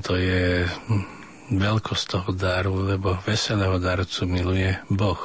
to 0.00 0.16
je 0.16 0.64
veľkosť 1.52 2.04
toho 2.08 2.30
daru, 2.32 2.88
lebo 2.88 3.20
veselého 3.28 3.76
darcu 3.76 4.24
miluje 4.24 4.72
Boh. 4.88 5.20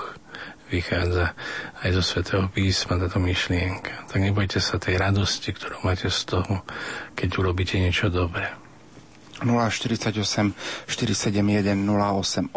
Vychádza 0.67 1.31
aj 1.79 1.89
zo 1.95 2.03
svätého 2.03 2.43
písma 2.51 2.99
táto 2.99 3.23
myšlienka. 3.23 4.11
Tak 4.11 4.19
nebojte 4.19 4.59
sa 4.59 4.75
tej 4.75 4.99
radosti, 4.99 5.55
ktorú 5.55 5.79
máte 5.87 6.11
z 6.11 6.27
toho, 6.27 6.67
keď 7.15 7.39
urobíte 7.39 7.79
niečo 7.79 8.11
dobré. 8.11 8.51
048 9.45 10.53
471 10.89 11.77
0888 11.77 12.53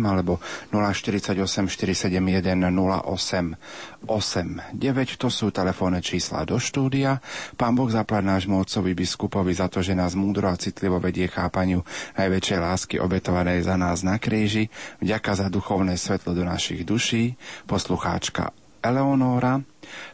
alebo 0.00 0.40
048 0.72 1.36
471 1.68 2.64
08 2.64 4.08
89. 4.08 5.20
To 5.20 5.28
sú 5.28 5.48
telefónne 5.52 6.00
čísla 6.00 6.44
do 6.48 6.56
štúdia. 6.60 7.20
Pán 7.56 7.76
Boh 7.76 7.88
zaplať 7.88 8.24
nášmu 8.24 8.60
otcovi 8.60 8.92
biskupovi 8.92 9.52
za 9.52 9.68
to, 9.68 9.80
že 9.84 9.96
nás 9.96 10.16
múdro 10.16 10.48
a 10.48 10.56
citlivo 10.60 11.00
vedie 11.00 11.28
chápaniu 11.28 11.84
najväčšej 12.16 12.58
lásky 12.60 12.96
obetovanej 13.00 13.64
za 13.64 13.76
nás 13.76 14.00
na 14.04 14.16
kríži. 14.20 14.68
Vďaka 15.00 15.32
za 15.36 15.46
duchovné 15.52 15.96
svetlo 15.96 16.32
do 16.36 16.44
našich 16.44 16.84
duší. 16.84 17.36
Poslucháčka 17.68 18.63
Eleonóra. 18.84 19.64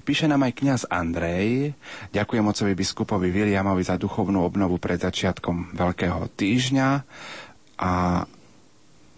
Píše 0.07 0.31
nám 0.31 0.47
aj 0.47 0.53
kňaz 0.55 0.83
Andrej. 0.87 1.75
Ďakujem 2.15 2.47
ocovi 2.47 2.73
biskupovi 2.79 3.35
Williamovi 3.35 3.83
za 3.83 3.99
duchovnú 3.99 4.47
obnovu 4.47 4.79
pred 4.79 5.03
začiatkom 5.03 5.75
Veľkého 5.75 6.31
týždňa. 6.39 6.89
A 7.83 7.91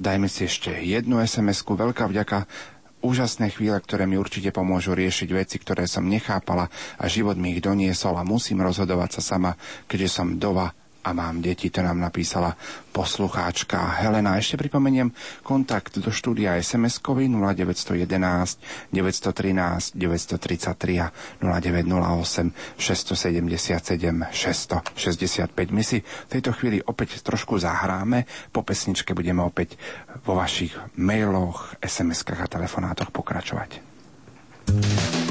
dajme 0.00 0.28
si 0.32 0.48
ešte 0.48 0.72
jednu 0.72 1.20
SMS-ku. 1.20 1.76
Veľká 1.76 2.08
vďaka 2.08 2.48
úžasné 3.04 3.52
chvíle, 3.52 3.76
ktoré 3.76 4.08
mi 4.08 4.16
určite 4.16 4.54
pomôžu 4.54 4.96
riešiť 4.96 5.28
veci, 5.36 5.60
ktoré 5.60 5.84
som 5.84 6.06
nechápala 6.08 6.72
a 6.96 7.04
život 7.10 7.36
mi 7.36 7.52
ich 7.52 7.60
doniesol 7.60 8.16
a 8.16 8.24
musím 8.24 8.64
rozhodovať 8.64 9.20
sa 9.20 9.36
sama, 9.36 9.58
keďže 9.90 10.08
som 10.08 10.40
dova 10.40 10.72
a 11.02 11.10
mám 11.12 11.42
deti, 11.42 11.70
to 11.70 11.82
nám 11.82 11.98
napísala 11.98 12.54
poslucháčka 12.94 13.98
Helena. 13.98 14.38
Ešte 14.38 14.54
pripomeniem 14.54 15.10
kontakt 15.42 15.98
do 15.98 16.14
štúdia 16.14 16.54
SMS-kovi 16.62 17.26
0911 17.26 18.94
913 18.94 19.98
933 19.98 21.02
a 21.02 21.08
0908 21.42 22.78
677 22.78 24.30
665. 24.30 25.74
My 25.74 25.82
si 25.82 25.98
v 26.02 26.30
tejto 26.30 26.54
chvíli 26.54 26.78
opäť 26.84 27.18
trošku 27.24 27.58
zahráme. 27.58 28.24
Po 28.54 28.62
pesničke 28.62 29.14
budeme 29.14 29.42
opäť 29.42 29.74
vo 30.22 30.38
vašich 30.38 30.78
mailoch, 30.94 31.74
SMS-kách 31.82 32.46
a 32.46 32.52
telefonátoch 32.52 33.10
pokračovať. 33.10 33.92
že 34.62 35.21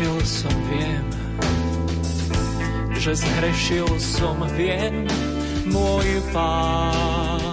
zhrešil 0.00 0.24
som, 0.24 0.56
viem, 0.72 1.04
že 2.96 3.12
zhrešil 3.12 3.88
som, 4.00 4.40
viem, 4.56 5.04
môj 5.68 6.08
pán. 6.32 7.52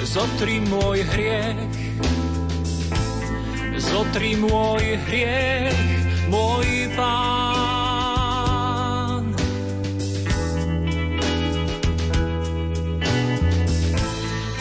Zotri 0.00 0.64
môj 0.64 1.04
hriech, 1.12 1.76
zotri 3.76 4.32
môj 4.40 4.96
hriech, 5.08 5.76
môj 6.32 6.68
pán. 6.96 7.71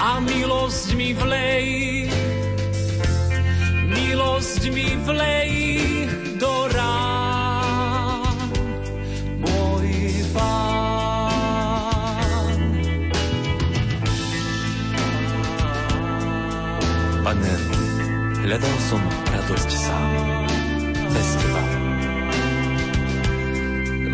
A 0.01 0.17
milosť 0.17 0.97
mi 0.97 1.13
vlej, 1.13 2.09
milosť 3.85 4.73
mi 4.73 4.97
vlej 5.05 5.53
do 6.41 6.65
rán, 6.73 8.49
môj 9.37 9.93
pán. 10.33 11.29
Pane, 17.21 17.53
hľadal 18.41 18.77
som 18.89 19.01
radosť 19.05 19.69
sám, 19.69 20.09
bez 21.13 21.29
teba. 21.37 21.63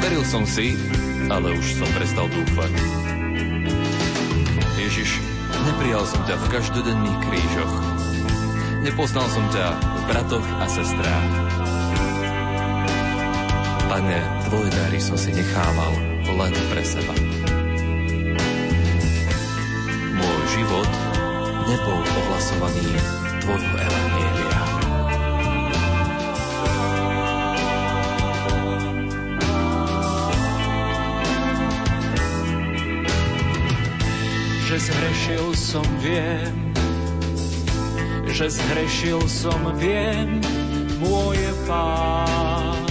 Veril 0.03 0.23
som 0.27 0.43
si, 0.43 0.75
ale 1.31 1.55
už 1.55 1.79
som 1.79 1.87
prestal 1.95 2.27
dúfať. 2.27 2.75
Ježiš, 4.77 5.26
Neprijal 5.67 6.07
som 6.07 6.23
ťa 6.23 6.35
v 6.39 6.45
každodenných 6.47 7.19
krížoch. 7.27 7.73
Nepoznal 8.87 9.27
som 9.27 9.43
ťa 9.51 9.65
v 9.75 10.01
bratoch 10.07 10.47
a 10.63 10.65
sestrách. 10.71 11.27
Pane, 13.91 14.19
tvoje 14.47 14.69
dary 14.71 14.99
som 15.03 15.19
si 15.19 15.35
nechával 15.35 15.91
len 16.23 16.53
pre 16.71 16.83
seba. 16.87 17.11
Môj 20.15 20.41
život 20.55 20.91
nebol 21.67 21.99
ohlasovaný 21.99 22.87
tvojho 23.43 23.75
evanielia. 23.75 24.36
Že 34.77 34.93
zhrešil 34.93 35.57
som, 35.57 35.87
viem, 36.05 36.69
že 38.29 38.45
zhrešil 38.45 39.25
som, 39.25 39.73
viem, 39.73 40.37
môj 41.01 41.41
pán. 41.65 42.85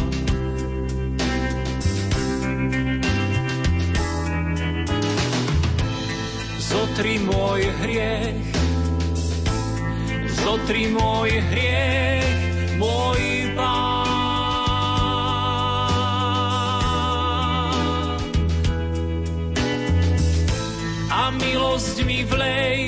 Zotri 6.58 7.23
môj 7.23 7.70
hriech, 7.78 8.50
zotri 10.42 10.90
môj 10.90 11.39
hriech, 11.39 12.25
milosť 21.40 21.97
mi 22.08 22.24
vlej, 22.24 22.81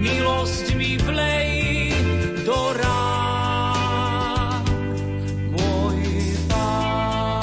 milosť 0.00 0.66
mi 0.76 0.96
vlej 1.00 1.50
do 2.44 2.60
rán, 2.76 4.62
môj 5.52 6.00
pán. 6.46 7.42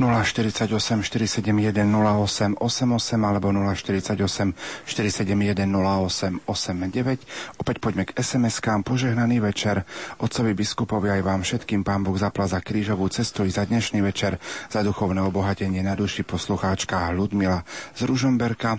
048 0.00 0.66
471 1.06 1.86
08 1.86 2.58
88 2.58 3.22
alebo 3.22 3.52
048 3.54 4.52
471 4.92 5.64
08 5.64 6.44
89. 6.44 7.24
Opäť 7.56 7.76
poďme 7.80 8.04
k 8.04 8.12
SMS-kám. 8.20 8.84
Požehnaný 8.84 9.40
večer. 9.40 9.88
Otcovi 10.20 10.52
biskupovi 10.52 11.08
aj 11.08 11.22
vám 11.24 11.40
všetkým 11.40 11.80
pán 11.80 12.04
Boh 12.04 12.14
zapla 12.20 12.44
za 12.44 12.60
krížovú 12.60 13.08
cestu 13.08 13.48
i 13.48 13.50
za 13.50 13.64
dnešný 13.64 14.04
večer 14.04 14.36
za 14.68 14.84
duchovné 14.84 15.24
obohatenie 15.24 15.80
na 15.80 15.96
duši 15.96 16.28
poslucháčka 16.28 17.08
Ludmila 17.16 17.64
z 17.96 18.04
Ružomberka. 18.04 18.76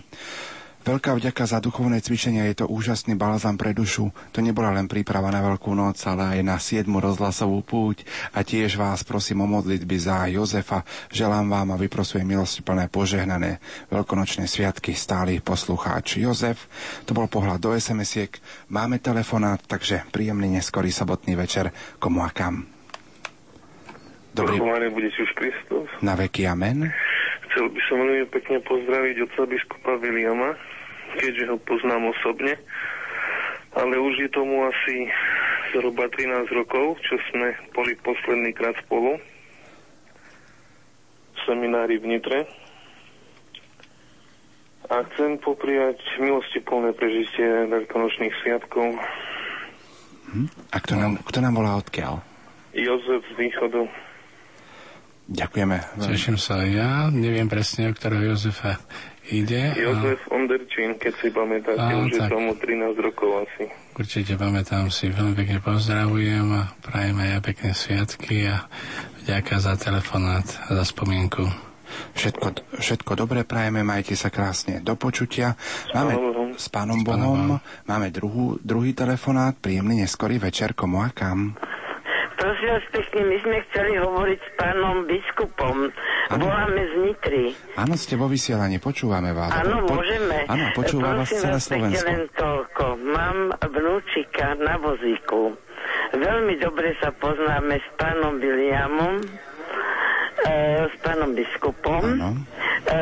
Veľká 0.84 1.16
vďaka 1.16 1.48
za 1.48 1.64
duchovné 1.64 2.03
cvičenia, 2.03 2.44
je 2.52 2.60
to 2.60 2.66
úžasný 2.68 3.16
balzam 3.16 3.56
pre 3.56 3.72
dušu. 3.72 4.12
To 4.36 4.44
nebola 4.44 4.76
len 4.76 4.92
príprava 4.92 5.32
na 5.32 5.40
Veľkú 5.40 5.72
noc, 5.72 5.95
ale 6.03 6.36
aj 6.36 6.40
na 6.44 6.60
7. 6.60 6.92
rozhlasovú 6.92 7.64
púť. 7.64 8.03
A 8.36 8.44
tiež 8.44 8.76
vás 8.76 9.08
prosím 9.08 9.44
o 9.44 9.48
modlitby 9.48 9.95
za 9.95 10.28
Jozefa. 10.28 10.84
Želám 11.08 11.48
vám 11.48 11.68
a 11.72 11.80
vyprosujem 11.80 12.28
milosti 12.28 12.68
plné 12.68 12.92
požehnané 12.92 13.64
veľkonočné 13.95 14.44
sviatky 14.44 14.92
stály 14.92 15.40
poslucháč 15.40 16.20
Jozef. 16.20 16.68
To 17.08 17.16
bol 17.16 17.32
pohľad 17.32 17.64
do 17.64 17.72
SMS-iek. 17.72 18.44
Máme 18.68 19.00
telefonát, 19.00 19.64
takže 19.64 20.03
príjemný 20.12 20.52
neskorý 20.60 20.92
sobotný 20.92 21.40
večer. 21.40 21.72
Komu 21.95 22.28
a 22.28 22.32
kam? 22.36 22.68
Dobrý. 24.36 24.60
bude 24.92 25.08
už 25.16 25.32
Kristus. 25.40 25.88
Na 26.03 26.20
veky 26.20 26.44
amen. 26.44 26.92
Chcel 27.48 27.70
by 27.70 27.82
som 27.86 28.02
veľmi 28.02 28.28
pekne 28.34 28.58
pozdraviť 28.66 29.16
otca 29.30 29.45
biskupa 29.45 30.02
Williama, 30.02 30.58
keďže 31.17 31.50
ho 31.50 31.58
poznám 31.61 32.11
osobne, 32.14 32.58
ale 33.74 33.93
už 33.98 34.14
je 34.22 34.30
tomu 34.30 34.66
asi 34.69 35.09
zhruba 35.74 36.06
13 36.09 36.45
rokov, 36.53 37.01
čo 37.01 37.17
sme 37.33 37.58
boli 37.74 37.98
posledný 38.01 38.53
krát 38.53 38.77
spolu 38.85 39.17
v 41.33 41.40
seminári 41.50 41.98
v 41.98 42.06
Nitre. 42.14 42.40
A 44.93 45.01
chcem 45.09 45.42
popriať 45.42 45.98
milosti 46.22 46.61
plné 46.61 46.93
prežitie 46.93 47.66
veľkonočných 47.72 48.35
sviatkov. 48.45 48.93
Hm? 50.30 50.48
A 50.69 50.77
kto 50.77 50.93
nám, 51.00 51.14
kto 51.25 51.40
nám 51.42 51.53
volá 51.58 51.74
odkiaľ? 51.82 52.22
Jozef 52.77 53.22
z 53.33 53.33
východu. 53.38 53.82
Ďakujeme. 55.24 55.77
Teším 56.03 56.35
sa 56.35 56.61
ja. 56.67 57.08
Neviem 57.09 57.48
presne, 57.48 57.90
o 57.90 57.95
ktorého 57.95 58.35
Jozefa 58.35 58.75
ide. 59.32 59.76
Jozef 59.77 60.19
a... 60.27 60.35
Onderčín, 60.35 61.00
keď 61.00 61.14
si 61.22 61.27
pamätáte, 61.32 61.80
a, 61.80 62.00
už 62.03 62.11
tak. 62.18 62.27
je 62.27 62.34
tomu 62.34 62.52
13 62.60 62.98
rokov 63.00 63.30
asi. 63.48 63.64
Určite 63.93 64.34
pamätám 64.35 64.90
si, 64.90 65.14
veľmi 65.14 65.38
pekne 65.38 65.61
pozdravujem 65.61 66.48
a 66.50 66.74
prajem 66.82 67.16
aj 67.22 67.30
ja 67.30 67.40
pekné 67.40 67.72
sviatky 67.72 68.35
a 68.50 68.66
vďaka 69.24 69.56
za 69.61 69.74
telefonát 69.77 70.48
a 70.68 70.82
za 70.82 70.85
spomienku. 70.88 71.45
Všetko, 72.18 72.74
všetko 72.82 73.11
dobre 73.14 73.45
prajeme, 73.45 73.85
majte 73.85 74.18
sa 74.18 74.34
krásne 74.34 74.82
do 74.82 74.98
počutia. 74.98 75.53
Máme 75.93 76.18
s 76.58 76.66
pánom 76.74 77.06
Bohom, 77.06 77.61
máme 77.85 78.10
druhú, 78.10 78.58
druhý 78.66 78.98
telefonát, 78.98 79.53
príjemný 79.53 80.02
neskorý 80.02 80.42
večer, 80.42 80.74
komu 80.74 81.06
a 81.06 81.14
kam. 81.14 81.53
Prosím 82.44 82.76
vás 82.76 82.84
pekne, 82.92 83.22
my 83.24 83.38
sme 83.40 83.58
chceli 83.72 83.92
hovoriť 84.04 84.40
s 84.44 84.50
pánom 84.60 85.08
biskupom. 85.08 85.88
Ano. 86.28 86.44
Voláme 86.44 86.82
z 86.92 86.94
Nitry. 87.00 87.46
Áno, 87.80 87.96
ste 87.96 88.20
vo 88.20 88.28
vysielaní, 88.28 88.84
počúvame 88.84 89.32
vás. 89.32 89.48
Áno, 89.64 89.88
po... 89.88 89.96
môžeme. 89.96 90.44
Áno, 90.52 90.68
počúva 90.76 91.16
vás 91.16 91.32
celé 91.32 91.56
Slovensko. 91.64 92.04
len 92.04 92.28
toľko. 92.36 93.00
Mám 93.00 93.56
vnúčika 93.64 94.60
na 94.60 94.76
vozíku. 94.76 95.56
Veľmi 96.12 96.60
dobre 96.60 96.92
sa 97.00 97.16
poznáme 97.16 97.80
s 97.80 97.88
pánom 97.96 98.36
Williamom 98.44 99.24
s 100.90 100.95
pánom 101.02 101.32
biskupom. 101.38 102.03
Ano. 102.03 102.32
E, 102.84 102.92
e, 102.92 103.00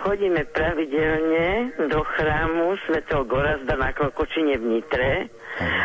chodíme 0.00 0.48
pravidelne 0.48 1.76
do 1.92 2.00
chrámu 2.16 2.78
svätého 2.88 3.20
Gorazda 3.28 3.76
na 3.76 3.92
Klokočine 3.92 4.56
v 4.56 4.64
Nitre 4.64 5.28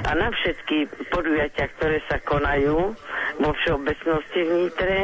a 0.07 0.11
na 0.15 0.31
všetky 0.31 0.87
podujatia, 1.11 1.67
ktoré 1.77 1.99
sa 2.07 2.17
konajú 2.23 2.95
vo 3.43 3.51
všeobecnosti 3.59 4.39
v 4.39 4.51
Nitre 4.55 5.01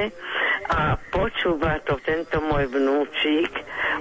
a 0.72 0.96
počúva 1.12 1.78
to 1.84 2.00
tento 2.02 2.40
môj 2.42 2.72
vnúčik, 2.72 3.52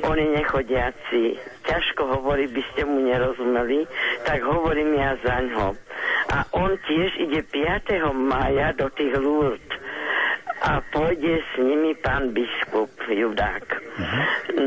on 0.07 0.17
je 0.17 0.29
nechodiaci. 0.31 1.25
Ťažko 1.67 2.21
hovorí, 2.21 2.49
by 2.49 2.63
ste 2.73 2.87
mu 2.87 3.05
nerozumeli, 3.05 3.85
tak 4.25 4.41
hovorím 4.47 4.95
ja 4.95 5.19
za 5.21 5.43
ňo. 5.43 5.77
A 6.33 6.39
on 6.57 6.73
tiež 6.87 7.19
ide 7.21 7.45
5. 7.45 8.15
maja 8.15 8.73
do 8.79 8.89
tých 8.95 9.13
Lourdes 9.21 9.84
a 10.65 10.81
pôjde 10.93 11.41
s 11.41 11.53
nimi 11.61 11.93
pán 12.01 12.33
biskup 12.33 12.91
Judák. 13.09 13.65
Uh-huh. 13.69 14.23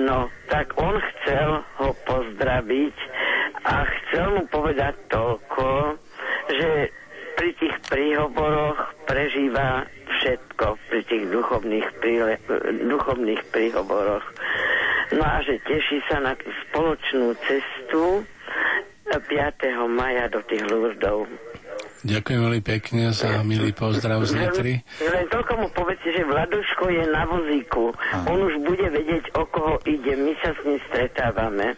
No, 0.06 0.30
tak 0.52 0.78
on 0.78 0.98
chcel 0.98 1.66
ho 1.82 1.90
pozdraviť 2.06 2.96
a 3.66 3.84
chcel 3.84 4.28
mu 4.38 4.44
povedať 4.48 4.94
toľko, 5.10 5.98
že 6.54 6.94
pri 7.38 7.50
tých 7.62 7.76
príhovoroch 7.90 8.80
prežíva 9.06 9.86
všetko, 10.18 10.66
pri 10.90 11.02
tých 11.06 11.26
duchovných, 11.30 11.88
príle, 12.02 12.42
duchovných 12.90 13.42
príhovoroch. 13.54 14.26
No 15.14 15.24
a 15.24 15.40
že 15.46 15.62
teší 15.64 16.04
sa 16.10 16.20
na 16.20 16.34
spoločnú 16.68 17.38
cestu 17.48 18.26
5. 19.08 19.24
maja 19.88 20.28
do 20.28 20.44
tých 20.44 20.68
Lurdov. 20.68 21.32
Ďakujem 22.08 22.40
veľmi 22.40 22.64
pekne 22.64 23.12
za 23.12 23.44
milý 23.44 23.76
pozdrav 23.76 24.24
z 24.24 24.40
Nitry. 24.40 24.74
Len 25.04 25.28
toľko 25.28 25.54
mu 25.60 25.68
povedzte, 25.76 26.16
že 26.16 26.24
Vladuško 26.24 26.88
je 26.88 27.04
na 27.12 27.28
vozíku. 27.28 27.92
Aha. 27.92 28.32
On 28.32 28.40
už 28.48 28.64
bude 28.64 28.88
vedieť, 28.88 29.36
o 29.36 29.44
koho 29.44 29.76
ide. 29.84 30.16
My 30.16 30.32
sa 30.40 30.56
s 30.56 30.60
ním 30.64 30.80
stretávame. 30.88 31.76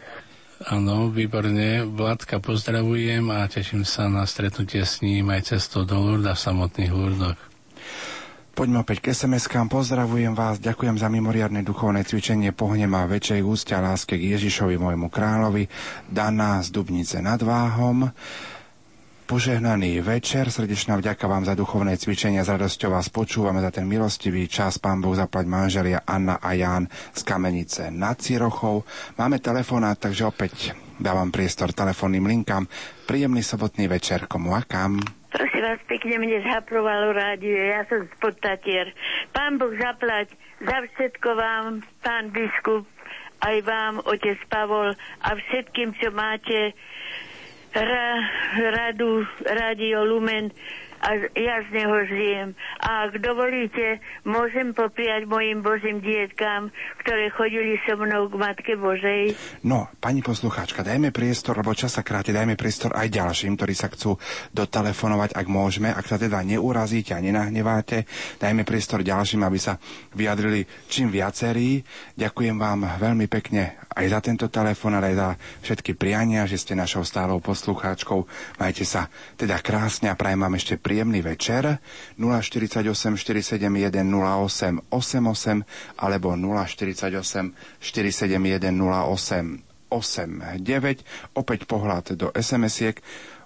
Áno, 0.70 1.10
výborne. 1.10 1.82
Vladka 1.88 2.38
pozdravujem 2.38 3.26
a 3.34 3.50
teším 3.50 3.82
sa 3.82 4.06
na 4.06 4.28
stretnutie 4.30 4.86
s 4.86 5.02
ním 5.02 5.34
aj 5.34 5.58
cestou 5.58 5.82
do 5.82 5.98
Lurda 5.98 6.38
v 6.38 6.44
samotných 6.46 6.94
Lurdoch. 6.94 7.40
Poďme 8.54 8.84
opäť 8.84 9.00
k 9.00 9.16
SMS-kám. 9.16 9.72
Pozdravujem 9.72 10.36
vás, 10.36 10.60
ďakujem 10.60 11.00
za 11.00 11.08
mimoriadne 11.08 11.64
duchovné 11.64 12.04
cvičenie, 12.04 12.52
pohnem 12.52 12.92
a 12.92 13.08
väčšej 13.08 13.40
ústia 13.40 13.80
láske 13.80 14.20
k 14.20 14.36
Ježišovi, 14.36 14.76
môjmu 14.76 15.08
kráľovi, 15.08 15.72
Dana 16.12 16.60
z 16.60 16.68
Dubnice 16.76 17.24
nad 17.24 17.40
Váhom. 17.40 18.12
Požehnaný 19.30 20.02
večer, 20.02 20.50
srdečná 20.50 20.98
vďaka 20.98 21.30
vám 21.30 21.46
za 21.46 21.54
duchovné 21.54 22.02
cvičenia, 22.02 22.42
s 22.42 22.50
radosťou 22.50 22.98
vás 22.98 23.14
počúvame 23.14 23.62
za 23.62 23.70
ten 23.70 23.86
milostivý 23.86 24.50
čas. 24.50 24.82
Pán 24.82 25.06
Boh 25.06 25.14
zaplať 25.14 25.46
manželia 25.46 26.02
Anna 26.02 26.42
a 26.42 26.58
Ján 26.58 26.90
z 27.14 27.22
Kamenice 27.30 27.94
nad 27.94 28.18
Cirochou. 28.18 28.82
Máme 29.22 29.38
telefonát, 29.38 30.02
takže 30.02 30.26
opäť 30.26 30.74
dávam 30.98 31.30
priestor 31.30 31.78
telefónnym 31.78 32.26
linkám. 32.26 32.66
Príjemný 33.06 33.46
sobotný 33.46 33.86
večer, 33.86 34.26
komu 34.26 34.58
a 34.58 34.66
kam? 34.66 34.98
Prosím 35.30 35.62
vás, 35.62 35.78
pekne 35.86 36.18
mne 36.18 36.42
zhaprovalo 36.50 37.14
rádio, 37.14 37.54
ja 37.54 37.86
som 37.86 38.10
z 38.10 38.14
Podtatier. 38.18 38.98
Pán 39.30 39.62
Boh 39.62 39.78
zaplať 39.78 40.34
za 40.58 40.78
všetko 40.90 41.30
vám, 41.38 41.86
pán 42.02 42.34
biskup, 42.34 42.90
aj 43.46 43.62
vám, 43.62 44.02
otec 44.10 44.42
Pavol 44.50 44.98
a 45.22 45.30
všetkým, 45.38 45.94
čo 46.02 46.10
máte 46.10 46.74
ra, 47.74 48.20
radu 48.72 49.26
Radio 49.46 50.04
Lumen 50.06 50.52
a 51.00 51.16
ja 51.34 51.64
z 51.64 51.70
neho 51.72 51.98
žijem. 52.06 52.48
A 52.84 53.08
ak 53.08 53.24
dovolíte, 53.24 54.04
môžem 54.28 54.76
popriať 54.76 55.24
mojim 55.26 55.64
božím 55.64 56.04
dietkám, 56.04 56.72
ktoré 57.04 57.32
chodili 57.32 57.80
so 57.88 57.96
mnou 57.96 58.28
k 58.28 58.36
Matke 58.36 58.74
Božej. 58.76 59.36
No, 59.64 59.88
pani 60.04 60.20
poslucháčka, 60.20 60.84
dajme 60.84 61.16
priestor, 61.16 61.56
lebo 61.60 61.72
čas 61.72 61.96
sa 61.96 62.04
kráti, 62.04 62.36
dajme 62.36 62.60
priestor 62.60 62.92
aj 62.96 63.08
ďalším, 63.08 63.56
ktorí 63.56 63.74
sa 63.76 63.88
chcú 63.88 64.20
dotelefonovať, 64.52 65.36
ak 65.36 65.48
môžeme. 65.48 65.90
Ak 65.92 66.08
sa 66.08 66.20
teda 66.20 66.44
neurazíte 66.44 67.16
a 67.16 67.24
nenahneváte, 67.24 68.04
dajme 68.38 68.68
priestor 68.68 69.00
ďalším, 69.00 69.48
aby 69.48 69.60
sa 69.60 69.80
vyjadrili 70.16 70.68
čím 70.92 71.08
viacerí. 71.08 71.82
Ďakujem 72.20 72.60
vám 72.60 73.00
veľmi 73.00 73.26
pekne 73.32 73.80
aj 73.96 74.06
za 74.08 74.20
tento 74.24 74.48
telefon, 74.48 74.96
ale 74.96 75.12
aj 75.12 75.18
za 75.18 75.30
všetky 75.66 75.92
priania, 75.96 76.48
že 76.48 76.60
ste 76.60 76.78
našou 76.78 77.04
stálou 77.04 77.44
poslucháčkou. 77.44 78.24
Majte 78.62 78.88
sa 78.88 79.12
teda 79.36 79.60
krásne 79.60 80.08
a 80.08 80.20
prajem 80.20 80.40
vám 80.40 80.56
ešte 80.56 80.80
príjemný 80.90 81.22
večer. 81.22 81.78
048 82.18 82.82
471 83.14 83.94
08 84.10 84.90
88 84.90 86.02
alebo 86.02 86.34
048 86.34 87.54
471 87.78 88.74
08 88.74 89.70
89. 89.94 91.06
Opäť 91.38 91.70
pohľad 91.70 92.18
do 92.18 92.34
SMS-iek. 92.34 92.98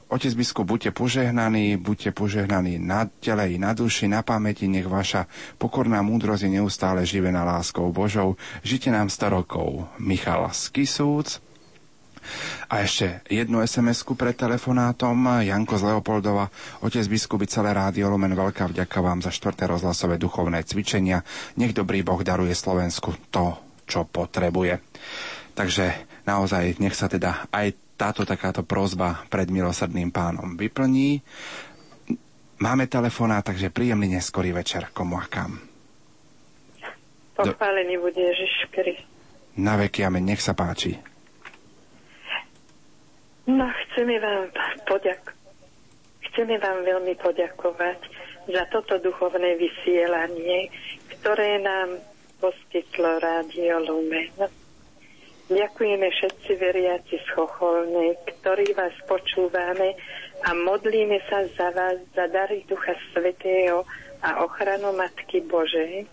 Otec 0.07 0.31
biskup, 0.37 0.69
buďte 0.69 0.93
požehnaní, 0.93 1.75
buďte 1.75 2.13
požehnaní 2.13 2.77
na 2.77 3.09
tele 3.19 3.49
i 3.49 3.57
na 3.57 3.73
duši, 3.73 4.05
na 4.05 4.21
pamäti, 4.21 4.69
nech 4.69 4.85
vaša 4.85 5.25
pokorná 5.57 5.99
múdrosť 6.05 6.45
je 6.47 6.61
neustále 6.61 7.01
živená 7.03 7.41
láskou 7.41 7.89
Božou. 7.89 8.37
Žite 8.61 8.93
nám 8.93 9.09
100 9.09 9.35
rokov. 9.35 9.89
Michal 9.97 10.47
Skisúc. 10.53 11.41
A 12.69 12.83
ešte 12.83 13.21
jednu 13.29 13.61
SMS-ku 13.63 14.17
pred 14.17 14.35
telefonátom. 14.35 15.43
Janko 15.43 15.75
z 15.79 15.83
Leopoldova, 15.91 16.49
otec 16.81 17.05
biskup 17.07 17.43
celé 17.45 17.75
rádio 17.75 18.09
Lumen, 18.09 18.33
veľká 18.33 18.71
vďaka 18.71 18.97
vám 19.03 19.19
za 19.21 19.31
štvrté 19.31 19.67
rozhlasové 19.69 20.17
duchovné 20.17 20.63
cvičenia. 20.63 21.21
Nech 21.59 21.75
dobrý 21.75 22.01
Boh 22.01 22.19
daruje 22.21 22.55
Slovensku 22.55 23.13
to, 23.29 23.57
čo 23.85 24.07
potrebuje. 24.07 24.79
Takže 25.53 26.09
naozaj 26.25 26.81
nech 26.81 26.97
sa 26.97 27.05
teda 27.05 27.47
aj 27.53 27.77
táto 27.93 28.25
takáto 28.25 28.65
prozba 28.65 29.21
pred 29.29 29.47
milosrdným 29.53 30.09
pánom 30.09 30.57
vyplní. 30.57 31.21
Máme 32.63 32.87
telefonát, 32.87 33.43
takže 33.43 33.69
príjemný 33.69 34.17
neskorý 34.17 34.55
večer 34.55 34.89
komu 34.95 35.19
a 35.19 35.27
kam. 35.27 35.61
Pochválený 37.33 37.97
bude 37.97 38.21
Ježiš 38.21 38.69
Krist. 38.69 39.03
Na 39.57 39.77
veky 39.77 40.05
amen, 40.05 40.25
nech 40.25 40.41
sa 40.41 40.57
páči. 40.57 40.97
No, 43.43 43.67
chceme 43.67 44.19
vám 44.23 44.47
poďak- 44.87 45.35
chceme 46.31 46.55
vám 46.63 46.87
veľmi 46.87 47.15
poďakovať 47.19 47.99
za 48.47 48.63
toto 48.71 48.99
duchovné 49.03 49.59
vysielanie, 49.59 50.71
ktoré 51.11 51.59
nám 51.59 51.99
poskytlo 52.39 53.19
Rádio 53.19 53.83
Lumen. 53.83 54.31
Ďakujeme 55.51 56.07
všetci 56.07 56.51
veriaci 56.55 57.19
z 57.19 57.27
Chocholnej, 57.35 58.15
ktorí 58.39 58.71
vás 58.79 58.95
počúvame 59.11 59.91
a 60.47 60.55
modlíme 60.55 61.19
sa 61.27 61.43
za 61.51 61.67
vás, 61.75 61.99
za 62.15 62.31
dary 62.31 62.63
Ducha 62.63 62.95
Svetého 63.11 63.83
a 64.23 64.39
ochranu 64.39 64.95
Matky 64.95 65.43
Božej. 65.43 66.07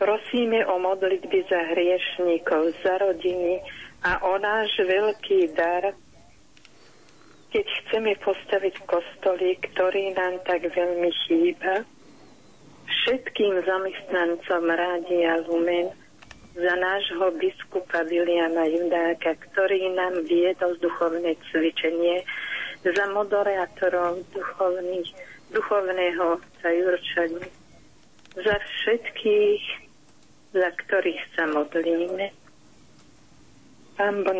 Prosíme 0.00 0.64
o 0.64 0.80
modlitby 0.80 1.44
za 1.44 1.60
hriešníkov, 1.76 2.72
za 2.80 2.98
rodiny 3.04 3.60
a 4.00 4.24
o 4.24 4.40
náš 4.40 4.80
veľký 4.80 5.52
dar, 5.52 5.92
keď 7.52 7.66
chceme 7.84 8.16
postaviť 8.24 8.74
kostoly, 8.88 9.60
ktorý 9.60 10.16
nám 10.16 10.40
tak 10.48 10.64
veľmi 10.72 11.12
chýba. 11.28 11.84
Všetkým 12.88 13.60
zamestnancom 13.68 14.72
Rádia 14.72 15.36
Lumen 15.44 15.92
za 16.56 16.74
nášho 16.80 17.28
biskupa 17.36 18.08
Viliana 18.08 18.64
Judáka, 18.64 19.36
ktorý 19.36 19.92
nám 19.92 20.24
viedol 20.24 20.80
duchovné 20.80 21.36
cvičenie, 21.52 22.24
za 22.82 23.04
moderátorov 23.12 24.24
duchovných, 24.32 25.08
duchovného 25.52 26.40
sa 26.60 26.68
Jurčani, 26.72 27.46
za 28.32 28.56
všetkých, 28.56 29.64
za 30.56 30.68
ktorých 30.72 31.22
sa 31.36 31.44
modlíme. 31.52 32.32
Pán 34.00 34.24
Bo 34.24 34.32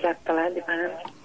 zaplať 0.00 0.54
vám. 0.64 1.17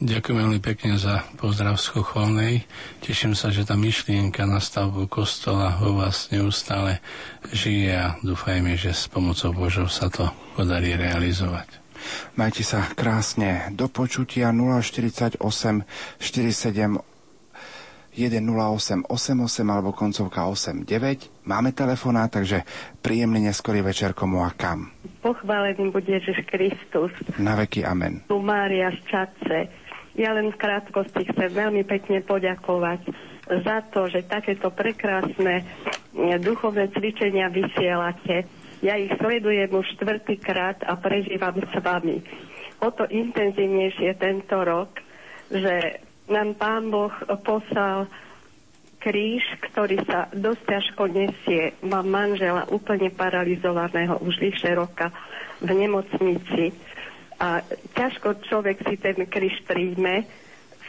Ďakujem 0.00 0.32
veľmi 0.32 0.60
pekne 0.64 0.96
za 0.96 1.28
pozdrav 1.36 1.76
z 1.76 1.92
Chocholnej. 1.92 2.64
Teším 3.04 3.36
sa, 3.36 3.52
že 3.52 3.68
tá 3.68 3.76
myšlienka 3.76 4.48
na 4.48 4.56
stavbu 4.56 5.04
kostola 5.12 5.76
vo 5.76 6.00
vás 6.00 6.32
neustále 6.32 7.04
žije 7.52 7.92
a 7.92 8.16
dúfajme, 8.24 8.80
že 8.80 8.96
s 8.96 9.12
pomocou 9.12 9.52
Božov 9.52 9.92
sa 9.92 10.08
to 10.08 10.32
podarí 10.56 10.96
realizovať. 10.96 11.84
Majte 12.32 12.64
sa 12.64 12.80
krásne 12.96 13.68
do 13.76 13.92
počutia 13.92 14.56
048 14.56 15.36
47 16.16 17.04
10888 18.10 19.06
alebo 19.68 19.92
koncovka 19.94 20.48
89. 20.48 21.46
Máme 21.46 21.70
telefoná, 21.76 22.26
takže 22.26 22.66
príjemný 23.04 23.52
neskorý 23.52 23.86
večer 23.86 24.16
komu 24.16 24.42
a 24.42 24.50
kam. 24.50 24.90
Pochválený 25.22 25.92
bude 25.94 26.08
Ježiš 26.08 26.42
Kristus. 26.48 27.12
Na 27.38 27.54
veky 27.54 27.86
amen. 27.86 28.24
Tu 28.26 28.40
Mária 28.42 28.90
z 28.96 29.00
Čace. 29.06 29.79
Ja 30.20 30.36
len 30.36 30.52
v 30.52 30.60
krátkosti 30.60 31.32
chcem 31.32 31.48
veľmi 31.48 31.80
pekne 31.88 32.20
poďakovať 32.20 33.08
za 33.64 33.80
to, 33.88 34.04
že 34.12 34.28
takéto 34.28 34.68
prekrásne 34.68 35.64
mm, 36.12 36.44
duchovné 36.44 36.92
cvičenia 36.92 37.48
vysielate. 37.48 38.44
Ja 38.84 39.00
ich 39.00 39.16
sledujem 39.16 39.72
už 39.72 39.96
štvrtýkrát 39.96 40.84
a 40.84 41.00
prežívam 41.00 41.56
s 41.56 41.72
vami. 41.80 42.20
O 42.84 42.92
to 42.92 43.08
intenzívnejšie 43.08 44.20
tento 44.20 44.60
rok, 44.60 45.00
že 45.48 46.04
nám 46.28 46.52
Pán 46.60 46.92
Boh 46.92 47.12
poslal 47.40 48.04
kríž, 49.00 49.42
ktorý 49.72 50.04
sa 50.04 50.28
dosť 50.36 50.62
ťažko 50.68 51.02
nesie. 51.08 51.72
Mám 51.80 52.12
manžela 52.12 52.68
úplne 52.68 53.08
paralizovaného 53.08 54.20
už 54.20 54.36
vyše 54.36 54.76
roka 54.76 55.08
v 55.64 55.72
nemocnici 55.72 56.76
a 57.40 57.64
ťažko 57.96 58.44
človek 58.44 58.84
si 58.84 59.00
ten 59.00 59.16
kríž 59.24 59.64
príjme, 59.64 60.28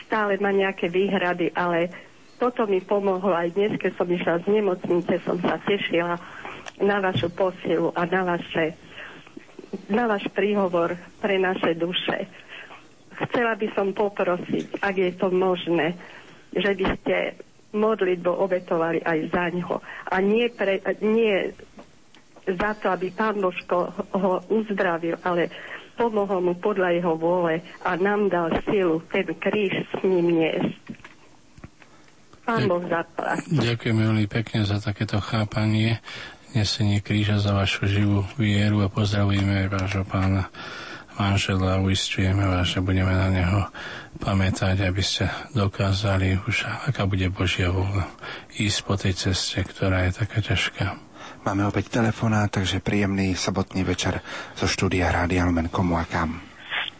stále 0.04 0.36
má 0.44 0.52
nejaké 0.52 0.92
výhrady, 0.92 1.56
ale 1.56 1.88
toto 2.36 2.68
mi 2.68 2.84
pomohlo 2.84 3.32
aj 3.32 3.56
dnes, 3.56 3.80
keď 3.80 3.92
som 3.96 4.08
išla 4.12 4.44
z 4.44 4.48
nemocnice, 4.60 5.14
som 5.24 5.40
sa 5.40 5.56
tešila 5.64 6.20
na 6.84 6.98
vašu 7.00 7.32
posilu 7.32 7.96
a 7.96 8.04
na, 8.04 8.36
vaše, 8.36 8.76
na 9.88 10.12
váš 10.12 10.28
príhovor 10.36 11.00
pre 11.24 11.40
naše 11.40 11.78
duše. 11.80 12.28
Chcela 13.16 13.56
by 13.56 13.68
som 13.72 13.96
poprosiť, 13.96 14.84
ak 14.84 14.96
je 14.98 15.12
to 15.16 15.32
možné, 15.32 15.96
že 16.52 16.76
by 16.76 16.86
ste 17.00 17.16
modlitbu 17.72 18.32
obetovali 18.36 19.00
aj 19.00 19.20
za 19.32 19.46
ňo. 19.56 19.80
A 20.12 20.20
nie, 20.20 20.52
pre, 20.52 20.84
nie 21.00 21.56
za 22.44 22.74
to, 22.76 22.92
aby 22.92 23.14
pán 23.14 23.40
Božko 23.40 23.94
ho 24.18 24.44
uzdravil, 24.50 25.16
ale 25.24 25.54
pomohol 26.02 26.42
mu 26.42 26.54
podľa 26.58 26.98
jeho 26.98 27.14
vôle 27.14 27.62
a 27.86 27.94
nám 27.94 28.34
dal 28.34 28.50
silu 28.66 29.06
ten 29.14 29.30
kríž 29.38 29.86
s 29.86 29.94
ním 30.02 30.42
niesť. 30.42 30.82
Pán 32.42 32.66
Boh 32.66 32.82
zaplať. 32.90 33.46
Ďakujem 33.54 33.98
veľmi 34.02 34.26
pekne 34.26 34.66
za 34.66 34.82
takéto 34.82 35.22
chápanie, 35.22 36.02
nesenie 36.58 37.06
kríža 37.06 37.38
za 37.38 37.54
vašu 37.54 37.86
živú 37.86 38.26
vieru 38.34 38.82
a 38.82 38.90
pozdravujeme 38.90 39.70
vášho 39.70 40.02
pána 40.10 40.50
manžela 41.22 41.78
a 41.78 41.84
uistujeme 41.86 42.42
vás, 42.50 42.66
že 42.74 42.82
budeme 42.82 43.14
na 43.14 43.30
neho 43.30 43.62
pamätať, 44.18 44.82
aby 44.82 45.04
ste 45.06 45.30
dokázali 45.54 46.42
už, 46.50 46.66
aká 46.90 47.06
bude 47.06 47.30
Božia 47.30 47.70
vôľa, 47.70 48.10
ísť 48.58 48.80
po 48.82 48.98
tej 48.98 49.14
ceste, 49.14 49.62
ktorá 49.62 50.10
je 50.10 50.18
taká 50.18 50.42
ťažká. 50.42 51.11
Máme 51.42 51.66
opäť 51.66 51.90
telefonát, 51.90 52.54
takže 52.54 52.86
príjemný 52.86 53.34
sobotný 53.34 53.82
večer 53.82 54.22
zo 54.54 54.70
štúdia 54.70 55.10
Rádia 55.10 55.42
Lumen 55.42 55.74
komu 55.74 55.98
a 55.98 56.06
kam. 56.06 56.38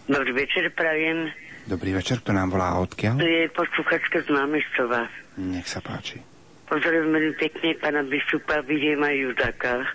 Dobrý 0.10 0.34
večer, 0.34 0.74
prajem. 0.74 1.30
Dobrý 1.70 1.94
večer, 1.94 2.26
kto 2.26 2.34
nám 2.34 2.50
volá 2.50 2.74
odkiaľ? 2.82 3.22
Tu 3.22 3.30
je 3.30 3.46
posluchačka 3.54 4.26
z 4.26 4.34
Námestova. 4.34 5.06
Nech 5.38 5.70
sa 5.70 5.78
páči. 5.78 6.18
Pozdravujem 6.66 7.14
veľmi 7.14 7.36
pekne 7.38 7.70
pána 7.78 8.02
biskupa 8.02 8.66
Vidiema 8.66 9.14
Judáka 9.14 9.86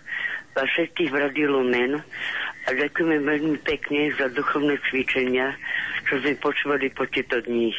a 0.54 0.62
všetkých 0.62 1.10
v 1.10 1.16
Radiu 1.26 1.50
Lumen 1.50 1.98
a 2.64 2.68
ďakujeme 2.70 3.18
veľmi 3.26 3.58
pekne 3.66 4.14
za 4.14 4.30
duchovné 4.30 4.78
cvičenia, 4.86 5.58
čo 6.06 6.22
sme 6.22 6.38
počúvali 6.38 6.86
po 6.94 7.02
tieto 7.10 7.42
dní. 7.42 7.74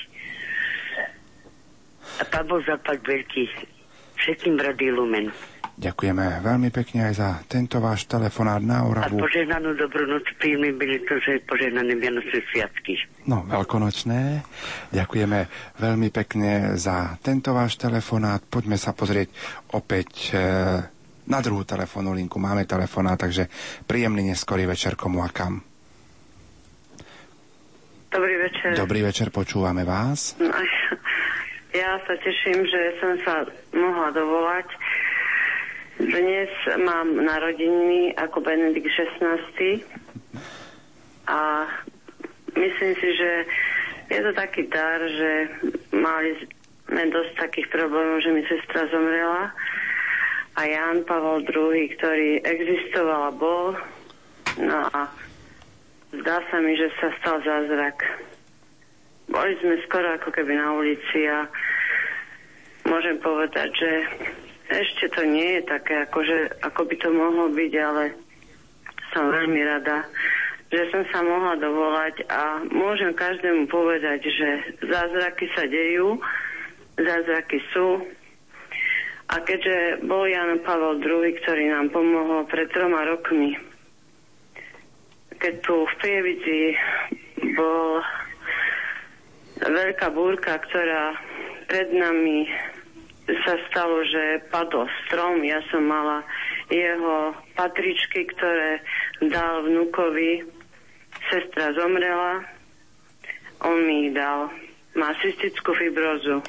A 2.20 2.28
pán 2.28 2.44
Boh 2.44 2.60
zaplať 2.60 3.00
veľký 3.08 3.44
všetkým 4.20 4.60
v 4.60 4.66
Radiu 4.68 5.00
Lumen. 5.00 5.32
Ďakujeme 5.78 6.42
veľmi 6.42 6.74
pekne 6.74 7.06
aj 7.06 7.14
za 7.22 7.30
tento 7.46 7.78
váš 7.78 8.10
telefonát 8.10 8.58
na 8.58 8.90
Oravu. 8.90 9.22
A 9.22 9.30
požehnanú 9.30 9.78
dobrú 9.78 10.10
noc 10.10 10.26
príjmy 10.42 10.74
byli 10.74 11.06
to, 11.06 11.22
že 11.22 11.46
požehnané 11.46 11.94
Vianočné 11.94 12.42
sviatky. 12.50 12.98
No, 13.30 13.46
veľkonočné. 13.46 14.42
Ďakujeme 14.90 15.40
veľmi 15.78 16.10
pekne 16.10 16.74
za 16.82 17.22
tento 17.22 17.54
váš 17.54 17.78
telefonát. 17.78 18.42
Poďme 18.42 18.74
sa 18.82 18.98
pozrieť 18.98 19.30
opäť 19.78 20.34
e, 20.34 20.42
na 21.30 21.40
druhú 21.46 21.62
telefónnu 21.62 22.10
linku. 22.10 22.42
Máme 22.42 22.66
telefonát, 22.66 23.22
takže 23.22 23.46
príjemný 23.86 24.34
neskorý 24.34 24.66
večer 24.66 24.98
komu 24.98 25.22
a 25.22 25.30
kam. 25.30 25.62
Dobrý 28.10 28.34
večer. 28.34 28.74
Dobrý 28.74 29.06
večer, 29.06 29.30
počúvame 29.30 29.86
vás. 29.86 30.34
No, 30.42 30.50
ja 31.78 32.02
sa 32.10 32.18
teším, 32.18 32.66
že 32.66 32.82
som 32.98 33.14
sa 33.22 33.36
mohla 33.78 34.10
dovolať 34.10 34.66
dnes 35.98 36.50
mám 36.78 37.10
narodeniny 37.18 38.14
ako 38.14 38.46
Benedikt 38.46 38.90
16. 38.94 39.82
A 41.26 41.66
myslím 42.54 42.94
si, 43.02 43.10
že 43.18 43.32
je 44.14 44.20
to 44.22 44.32
taký 44.38 44.70
dar, 44.70 45.02
že 45.02 45.32
mali 45.92 46.38
sme 46.88 47.10
dosť 47.10 47.34
takých 47.42 47.68
problémov, 47.74 48.24
že 48.24 48.32
mi 48.32 48.46
sestra 48.48 48.88
zomrela 48.94 49.52
a 50.58 50.62
Jan 50.66 51.04
Pavel 51.04 51.44
II, 51.44 51.82
ktorý 52.00 52.46
existoval 52.46 53.22
a 53.30 53.34
bol. 53.36 53.76
No 54.58 54.88
a 54.94 55.12
zdá 56.14 56.38
sa 56.50 56.58
mi, 56.62 56.78
že 56.78 56.94
sa 56.98 57.12
stal 57.22 57.44
zázrak. 57.44 58.06
Boli 59.28 59.54
sme 59.60 59.82
skoro 59.84 60.16
ako 60.16 60.32
keby 60.32 60.56
na 60.56 60.72
ulici 60.72 61.28
a 61.28 61.46
môžem 62.88 63.20
povedať, 63.20 63.70
že 63.76 63.92
ešte 64.68 65.08
to 65.16 65.24
nie 65.24 65.60
je 65.60 65.62
také, 65.64 66.04
akože, 66.08 66.64
ako 66.64 66.82
by 66.88 66.96
to 67.00 67.10
mohlo 67.12 67.46
byť, 67.52 67.74
ale 67.80 68.04
som 69.16 69.32
veľmi 69.32 69.62
rada, 69.64 70.04
že 70.68 70.92
som 70.92 71.04
sa 71.08 71.24
mohla 71.24 71.56
dovolať 71.56 72.28
a 72.28 72.60
môžem 72.68 73.16
každému 73.16 73.72
povedať, 73.72 74.28
že 74.28 74.50
zázraky 74.84 75.48
sa 75.56 75.64
dejú, 75.64 76.20
zázraky 77.00 77.64
sú. 77.72 78.04
A 79.28 79.44
keďže 79.44 80.08
bol 80.08 80.28
Jan 80.28 80.60
Pavel 80.64 81.04
II, 81.04 81.32
ktorý 81.44 81.64
nám 81.72 81.92
pomohol 81.92 82.48
pred 82.48 82.68
troma 82.72 83.04
rokmi, 83.08 83.56
keď 85.40 85.54
tu 85.64 85.76
v 85.84 85.94
Prievidzi 86.00 86.64
bol 87.56 88.02
veľká 89.64 90.08
búrka, 90.12 90.60
ktorá 90.64 91.16
pred 91.68 91.92
nami 91.92 92.48
sa 93.28 93.60
stalo, 93.68 94.04
že 94.08 94.48
padol 94.48 94.88
strom. 95.06 95.44
Ja 95.44 95.60
som 95.68 95.84
mala 95.84 96.24
jeho 96.72 97.36
patričky, 97.60 98.24
ktoré 98.32 98.80
dal 99.28 99.68
vnukovi 99.68 100.48
Sestra 101.28 101.76
zomrela, 101.76 102.46
on 103.68 103.84
mi 103.84 104.08
ich 104.08 104.14
dal. 104.16 104.48
Má 104.96 105.12
cystickú 105.20 105.76
fibrozu. 105.76 106.40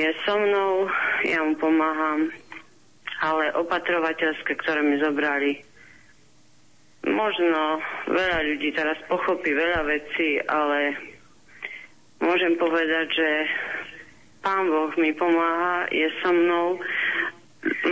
Je 0.00 0.10
so 0.24 0.34
mnou, 0.40 0.88
ja 1.28 1.44
mu 1.44 1.54
pomáham, 1.60 2.32
ale 3.20 3.52
opatrovateľské, 3.52 4.56
ktoré 4.64 4.80
mi 4.80 4.96
zobrali, 4.96 5.60
možno 7.04 7.84
veľa 8.08 8.38
ľudí 8.44 8.72
teraz 8.72 8.96
pochopí 9.08 9.52
veľa 9.52 9.84
vecí, 9.84 10.40
ale 10.48 10.96
môžem 12.20 12.56
povedať, 12.56 13.06
že 13.12 13.28
Pán 14.40 14.72
Boh 14.72 14.92
mi 14.96 15.12
pomáha, 15.12 15.84
je 15.92 16.08
so 16.24 16.32
mnou, 16.32 16.80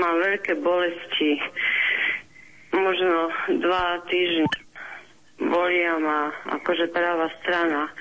mám 0.00 0.16
veľké 0.16 0.56
bolesti, 0.64 1.36
možno 2.72 3.28
dva 3.60 4.00
týždne 4.08 4.48
bolia 5.38 6.00
ma 6.00 6.32
akože 6.58 6.88
práva 6.90 7.28
strana. 7.42 7.92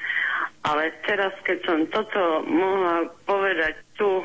Ale 0.64 0.92
teraz, 1.08 1.32
keď 1.44 1.58
som 1.64 1.80
toto 1.92 2.44
mohla 2.48 3.08
povedať 3.28 3.76
tu, 3.96 4.24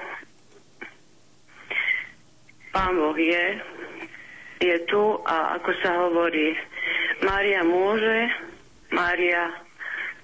Pán 2.72 2.96
Boh 2.96 3.18
je, 3.18 3.46
je 4.62 4.76
tu 4.86 5.02
a 5.26 5.60
ako 5.60 5.70
sa 5.82 5.90
hovorí, 6.08 6.56
Mária 7.26 7.60
môže, 7.66 8.32
Mária 8.94 9.50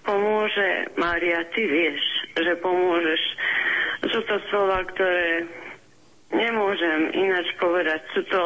pomôže, 0.06 0.88
Mária, 0.96 1.44
ty 1.52 1.68
vieš, 1.68 2.00
že 2.42 2.62
pomôžeš. 2.62 3.22
Sú 4.08 4.20
to 4.24 4.36
slova, 4.50 4.86
ktoré 4.94 5.46
nemôžem 6.32 7.12
ináč 7.16 7.48
povedať. 7.58 8.00
Sú 8.14 8.22
to 8.28 8.40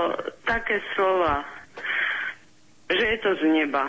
také 0.49 0.81
slova, 0.95 1.45
že 2.89 3.05
je 3.05 3.19
to 3.21 3.31
z 3.41 3.43
neba. 3.51 3.85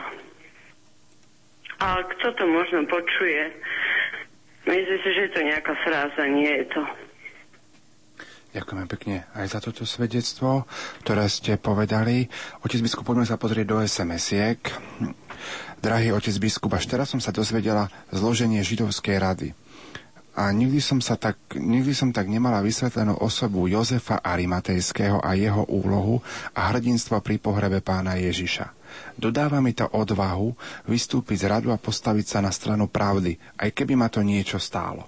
A 1.83 1.99
kto 1.99 2.31
to 2.39 2.45
možno 2.47 2.87
počuje, 2.87 3.51
myslím 4.63 4.99
si, 5.03 5.09
že 5.11 5.21
je 5.27 5.31
to 5.35 5.41
nejaká 5.43 5.73
fráza, 5.83 6.23
nie 6.31 6.51
je 6.63 6.65
to. 6.71 6.83
Ďakujeme 8.53 8.85
pekne 8.85 9.25
aj 9.33 9.49
za 9.49 9.59
toto 9.65 9.81
svedectvo, 9.81 10.69
ktoré 11.01 11.25
ste 11.25 11.57
povedali. 11.57 12.29
Otec 12.61 12.85
biskup, 12.85 13.01
poďme 13.01 13.25
sa 13.25 13.41
pozrieť 13.41 13.65
do 13.65 13.81
SMS-iek. 13.81 14.61
Drahý 15.81 16.13
otec 16.13 16.37
biskup, 16.37 16.69
až 16.77 16.85
teraz 16.85 17.09
som 17.09 17.17
sa 17.17 17.33
dozvedela 17.33 17.89
zloženie 18.13 18.61
židovskej 18.61 19.17
rady. 19.17 19.47
A 20.33 20.49
nikdy 20.49 20.81
som, 20.81 20.97
sa 20.97 21.13
tak, 21.13 21.37
nikdy 21.53 21.93
som 21.93 22.09
tak 22.09 22.25
nemala 22.25 22.65
vysvetlenú 22.65 23.21
osobu 23.21 23.69
Jozefa 23.69 24.17
Arimatejského 24.17 25.21
a 25.21 25.37
jeho 25.37 25.61
úlohu 25.69 26.25
a 26.57 26.73
hrdinstvo 26.73 27.21
pri 27.21 27.37
pohrebe 27.37 27.85
pána 27.85 28.17
Ježiša. 28.17 28.73
Dodáva 29.13 29.61
mi 29.61 29.77
to 29.77 29.85
odvahu 29.85 30.57
vystúpiť 30.89 31.45
z 31.45 31.49
radu 31.49 31.69
a 31.69 31.77
postaviť 31.77 32.25
sa 32.25 32.39
na 32.41 32.49
stranu 32.49 32.89
pravdy, 32.89 33.37
aj 33.61 33.69
keby 33.77 33.93
ma 33.93 34.09
to 34.09 34.25
niečo 34.25 34.57
stálo. 34.57 35.05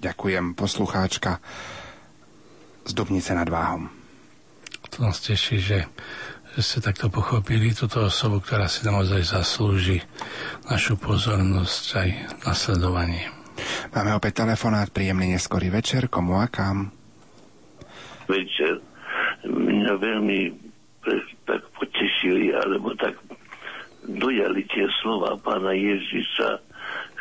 Ďakujem, 0.00 0.56
poslucháčka 0.56 1.36
z 2.88 2.90
Dubnice 2.96 3.36
nad 3.36 3.46
Váhom. 3.52 3.92
To 4.88 5.04
nás 5.04 5.20
teší, 5.20 5.60
že 5.60 5.78
že 6.52 6.60
ste 6.60 6.78
takto 6.84 7.08
pochopili 7.08 7.72
túto 7.72 8.04
osobu, 8.04 8.44
ktorá 8.44 8.68
si 8.68 8.84
naozaj 8.84 9.24
zaslúži 9.24 10.04
našu 10.68 11.00
pozornosť 11.00 11.84
aj 11.96 12.08
nasledovanie. 12.44 13.41
Máme 13.92 14.16
opäť 14.16 14.44
telefonát, 14.44 14.88
príjemný 14.88 15.36
neskorý 15.36 15.68
večer, 15.68 16.08
komu 16.08 16.40
a 16.40 16.48
kam? 16.48 16.90
Večer. 18.26 18.80
Mňa 19.42 19.92
veľmi 19.98 20.40
tak 21.44 21.62
potešili, 21.74 22.54
alebo 22.54 22.94
tak 22.94 23.18
dojali 24.06 24.62
tie 24.70 24.86
slova 25.02 25.34
pána 25.42 25.74
Ježiša, 25.74 26.50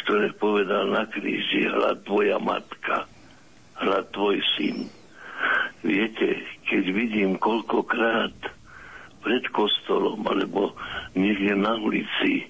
ktoré 0.06 0.34
povedal 0.38 0.90
na 0.90 1.06
kríži, 1.10 1.66
hľad 1.70 2.06
tvoja 2.06 2.38
matka, 2.42 3.06
hľad 3.82 4.06
tvoj 4.14 4.38
syn. 4.58 4.86
Viete, 5.82 6.46
keď 6.70 6.84
vidím 6.94 7.42
koľkokrát 7.42 8.38
pred 9.22 9.44
kostolom 9.54 10.22
alebo 10.26 10.74
niekde 11.18 11.58
na 11.58 11.78
ulici 11.78 12.50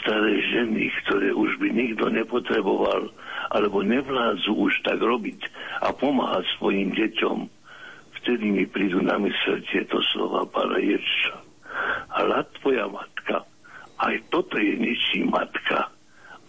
staré 0.00 0.40
ženy, 0.50 0.88
ktoré 1.04 1.30
už 1.36 1.60
by 1.60 1.68
nikto 1.70 2.08
nepotreboval, 2.08 3.12
alebo 3.52 3.84
nevládzu 3.84 4.52
už 4.56 4.72
tak 4.82 5.00
robiť 5.00 5.46
a 5.84 5.92
pomáhať 5.92 6.48
svojim 6.56 6.92
deťom, 6.96 7.38
vtedy 8.20 8.46
mi 8.52 8.64
prídu 8.68 9.00
na 9.00 9.20
mysel 9.20 9.60
tieto 9.68 10.00
slova 10.12 10.44
pána 10.48 10.80
Ježiša. 10.80 11.34
Hlad 12.10 12.46
tvoja 12.60 12.86
matka, 12.90 13.46
aj 14.00 14.14
toto 14.32 14.56
je 14.56 14.74
ničí 14.76 15.24
matka. 15.28 15.92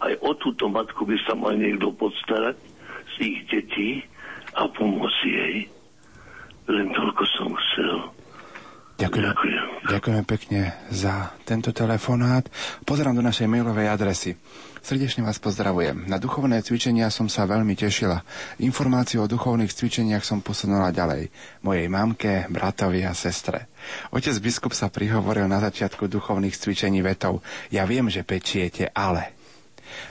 Aj 0.02 0.12
o 0.18 0.34
túto 0.34 0.66
matku 0.66 1.06
by 1.06 1.14
sa 1.22 1.38
mal 1.38 1.54
niekto 1.54 1.94
podstarať 1.94 2.58
z 3.14 3.14
ich 3.22 3.40
detí 3.46 3.90
a 4.58 4.66
pomôcť 4.66 5.20
jej. 5.22 5.56
Len 6.66 6.90
toľko 6.90 7.24
som 7.38 7.50
chcel. 7.54 8.21
Ďakujem. 9.02 9.34
Ďakujem. 9.82 10.22
Pekne 10.22 10.60
za 10.94 11.34
tento 11.42 11.74
telefonát. 11.74 12.46
Pozerám 12.86 13.18
do 13.18 13.24
našej 13.26 13.50
mailovej 13.50 13.90
adresy. 13.90 14.38
Srdečne 14.78 15.26
vás 15.26 15.42
pozdravujem. 15.42 16.06
Na 16.06 16.22
duchovné 16.22 16.62
cvičenia 16.62 17.10
som 17.10 17.26
sa 17.26 17.42
veľmi 17.42 17.74
tešila. 17.74 18.22
Informáciu 18.62 19.26
o 19.26 19.30
duchovných 19.30 19.74
cvičeniach 19.74 20.22
som 20.22 20.38
posunula 20.38 20.94
ďalej. 20.94 21.34
Mojej 21.66 21.86
mamke, 21.90 22.46
bratovi 22.46 23.02
a 23.02 23.10
sestre. 23.10 23.70
Otec 24.14 24.38
biskup 24.38 24.70
sa 24.70 24.86
prihovoril 24.86 25.50
na 25.50 25.58
začiatku 25.58 26.06
duchovných 26.06 26.54
cvičení 26.54 27.02
vetou. 27.02 27.42
Ja 27.74 27.82
viem, 27.82 28.06
že 28.06 28.22
pečiete, 28.22 28.86
ale... 28.90 29.34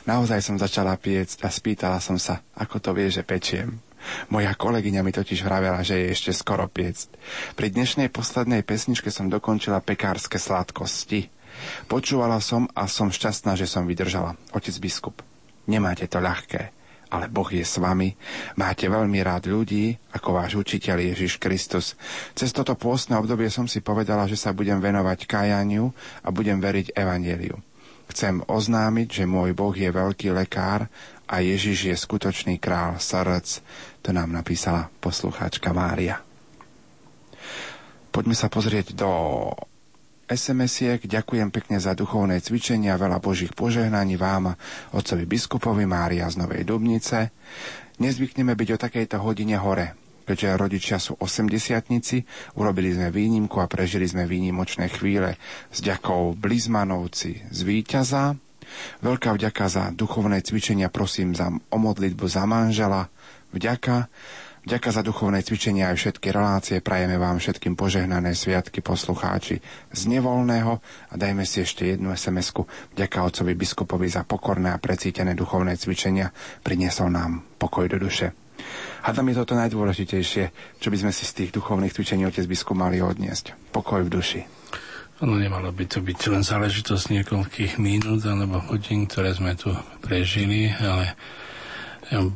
Naozaj 0.03 0.40
som 0.45 0.61
začala 0.61 0.94
piecť 0.94 1.42
a 1.42 1.50
spýtala 1.50 1.98
som 1.98 2.20
sa, 2.20 2.44
ako 2.53 2.78
to 2.78 2.92
vie, 2.94 3.10
že 3.10 3.26
pečiem. 3.26 3.82
Moja 4.34 4.54
kolegyňa 4.56 5.02
mi 5.06 5.12
totiž 5.14 5.46
vravela, 5.46 5.86
že 5.86 5.98
je 5.98 6.14
ešte 6.14 6.32
skoro 6.34 6.68
piecť. 6.68 7.14
Pri 7.56 7.72
dnešnej 7.72 8.10
poslednej 8.10 8.66
pesničke 8.66 9.14
som 9.14 9.30
dokončila 9.30 9.84
pekárske 9.84 10.42
sladkosti. 10.42 11.30
Počúvala 11.86 12.40
som 12.40 12.66
a 12.74 12.88
som 12.88 13.12
šťastná, 13.12 13.60
že 13.60 13.68
som 13.68 13.86
vydržala. 13.86 14.40
Otec 14.56 14.76
biskup, 14.80 15.22
nemáte 15.68 16.08
to 16.08 16.24
ľahké, 16.24 16.72
ale 17.12 17.28
Boh 17.28 17.48
je 17.52 17.62
s 17.62 17.76
vami. 17.78 18.16
Máte 18.56 18.88
veľmi 18.88 19.20
rád 19.20 19.52
ľudí, 19.52 19.94
ako 20.16 20.30
váš 20.32 20.56
učiteľ 20.58 21.12
Ježiš 21.12 21.38
Kristus. 21.38 22.00
Cez 22.34 22.56
toto 22.56 22.74
pôstne 22.80 23.20
obdobie 23.20 23.52
som 23.52 23.68
si 23.68 23.84
povedala, 23.84 24.26
že 24.26 24.40
sa 24.40 24.56
budem 24.56 24.80
venovať 24.80 25.28
kajaniu 25.28 25.92
a 26.24 26.32
budem 26.32 26.58
veriť 26.58 26.96
evanieliu. 26.96 27.60
Chcem 28.12 28.44
oznámiť, 28.44 29.24
že 29.24 29.30
môj 29.30 29.56
Boh 29.56 29.72
je 29.72 29.88
veľký 29.88 30.36
lekár 30.36 30.92
a 31.32 31.40
Ježiš 31.40 31.88
je 31.88 31.96
skutočný 31.96 32.60
král 32.60 33.00
srdc. 33.00 33.64
To 34.02 34.10
nám 34.10 34.34
napísala 34.34 34.90
poslucháčka 34.98 35.70
Mária. 35.72 36.18
Poďme 38.12 38.36
sa 38.36 38.52
pozrieť 38.52 38.92
do 38.92 39.08
SMS-iek. 40.26 41.06
Ďakujem 41.06 41.48
pekne 41.48 41.78
za 41.78 41.92
duchovné 41.92 42.40
cvičenia, 42.40 42.96
veľa 42.96 43.20
božích 43.20 43.52
požehnaní 43.52 44.16
vám, 44.16 44.56
otcovi 44.92 45.24
biskupovi 45.24 45.84
Mária 45.84 46.28
z 46.28 46.40
Novej 46.40 46.64
Dubnice. 46.64 47.32
Nezvykneme 48.00 48.56
byť 48.56 48.70
o 48.72 48.82
takejto 48.82 49.18
hodine 49.20 49.60
hore, 49.60 49.94
keďže 50.24 50.56
rodičia 50.56 50.98
sú 50.98 51.20
80 51.20 52.56
urobili 52.56 52.90
sme 52.90 53.12
výnimku 53.12 53.60
a 53.60 53.68
prežili 53.68 54.08
sme 54.08 54.24
výnimočné 54.24 54.88
chvíle 54.88 55.36
s 55.68 55.80
ďakou 55.80 56.34
Blizmanovci 56.34 57.46
z 57.48 57.60
Víťaza. 57.62 58.34
Veľká 59.00 59.36
vďaka 59.36 59.66
za 59.68 59.84
duchovné 59.92 60.40
cvičenia, 60.40 60.88
prosím 60.88 61.36
za 61.36 61.52
o 61.52 61.78
modlitbu 61.78 62.26
za 62.26 62.48
manžela, 62.48 63.12
vďaka. 63.52 64.08
Vďaka 64.62 64.90
za 64.94 65.02
duchovné 65.02 65.42
cvičenia 65.42 65.90
aj 65.90 65.98
všetky 65.98 66.30
relácie. 66.30 66.86
Prajeme 66.86 67.18
vám 67.18 67.42
všetkým 67.42 67.74
požehnané 67.74 68.38
sviatky 68.38 68.86
poslucháči 68.86 69.58
z 69.90 70.02
nevolného 70.06 70.78
a 71.10 71.14
dajme 71.18 71.42
si 71.50 71.66
ešte 71.66 71.90
jednu 71.90 72.14
SMS-ku. 72.14 72.70
Vďaka 72.94 73.26
otcovi 73.26 73.58
biskupovi 73.58 74.06
za 74.06 74.22
pokorné 74.22 74.70
a 74.70 74.78
precítené 74.78 75.34
duchovné 75.34 75.74
cvičenia. 75.82 76.30
Priniesol 76.62 77.10
nám 77.10 77.42
pokoj 77.58 77.90
do 77.90 77.98
duše. 77.98 78.38
Hádam 79.02 79.34
je 79.34 79.42
toto 79.42 79.58
najdôležitejšie, 79.58 80.78
čo 80.78 80.88
by 80.94 80.98
sme 81.02 81.10
si 81.10 81.26
z 81.26 81.34
tých 81.42 81.52
duchovných 81.58 81.90
cvičení 81.90 82.30
otec 82.30 82.46
biskup 82.46 82.78
mali 82.78 83.02
odniesť. 83.02 83.74
Pokoj 83.74 84.06
v 84.06 84.14
duši. 84.14 84.42
Ono 85.26 85.38
nemalo 85.38 85.74
by 85.74 85.86
to 85.90 86.06
byť 86.06 86.20
len 86.34 86.46
záležitosť 86.46 87.14
niekoľkých 87.14 87.82
minút 87.82 88.26
alebo 88.30 88.62
hodín, 88.70 89.10
ktoré 89.10 89.34
sme 89.34 89.58
tu 89.58 89.74
prežili, 90.02 90.70
ale 90.70 91.18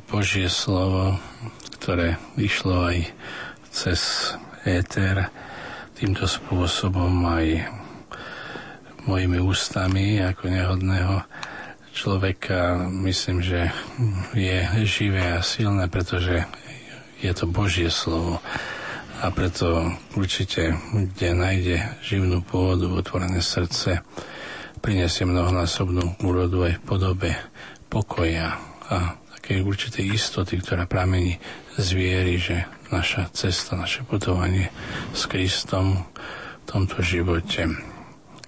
Božie 0.07 0.47
slovo, 0.47 1.19
ktoré 1.79 2.15
vyšlo 2.39 2.95
aj 2.95 2.97
cez 3.75 4.31
éter, 4.63 5.27
týmto 5.99 6.23
spôsobom 6.27 7.11
aj 7.27 7.67
mojimi 9.03 9.43
ústami 9.43 10.23
ako 10.23 10.47
nehodného 10.47 11.27
človeka. 11.91 12.87
Myslím, 12.87 13.43
že 13.43 13.71
je 14.31 14.63
živé 14.87 15.35
a 15.35 15.43
silné, 15.43 15.91
pretože 15.91 16.47
je 17.19 17.31
to 17.35 17.43
Božie 17.47 17.91
slovo. 17.91 18.39
A 19.23 19.31
preto 19.31 19.95
určite, 20.15 20.75
kde 20.91 21.35
nájde 21.35 21.77
živnú 22.03 22.43
pôdu, 22.43 22.91
otvorené 22.95 23.39
srdce, 23.39 24.03
prinesie 24.83 25.23
mnohonásobnú 25.27 26.19
úrodu 26.23 26.67
aj 26.67 26.73
v 26.79 26.83
podobe 26.83 27.31
pokoja 27.87 28.59
a 28.91 29.19
také 29.45 29.61
určitej 29.61 30.17
istoty, 30.17 30.57
ktorá 30.57 30.89
pramení 30.89 31.37
z 31.77 31.87
viery, 31.93 32.41
že 32.41 32.65
naša 32.89 33.29
cesta, 33.29 33.77
naše 33.77 34.01
putovanie 34.01 34.73
s 35.13 35.29
Kristom 35.29 36.01
v 36.01 36.65
tomto 36.65 37.05
živote, 37.05 37.69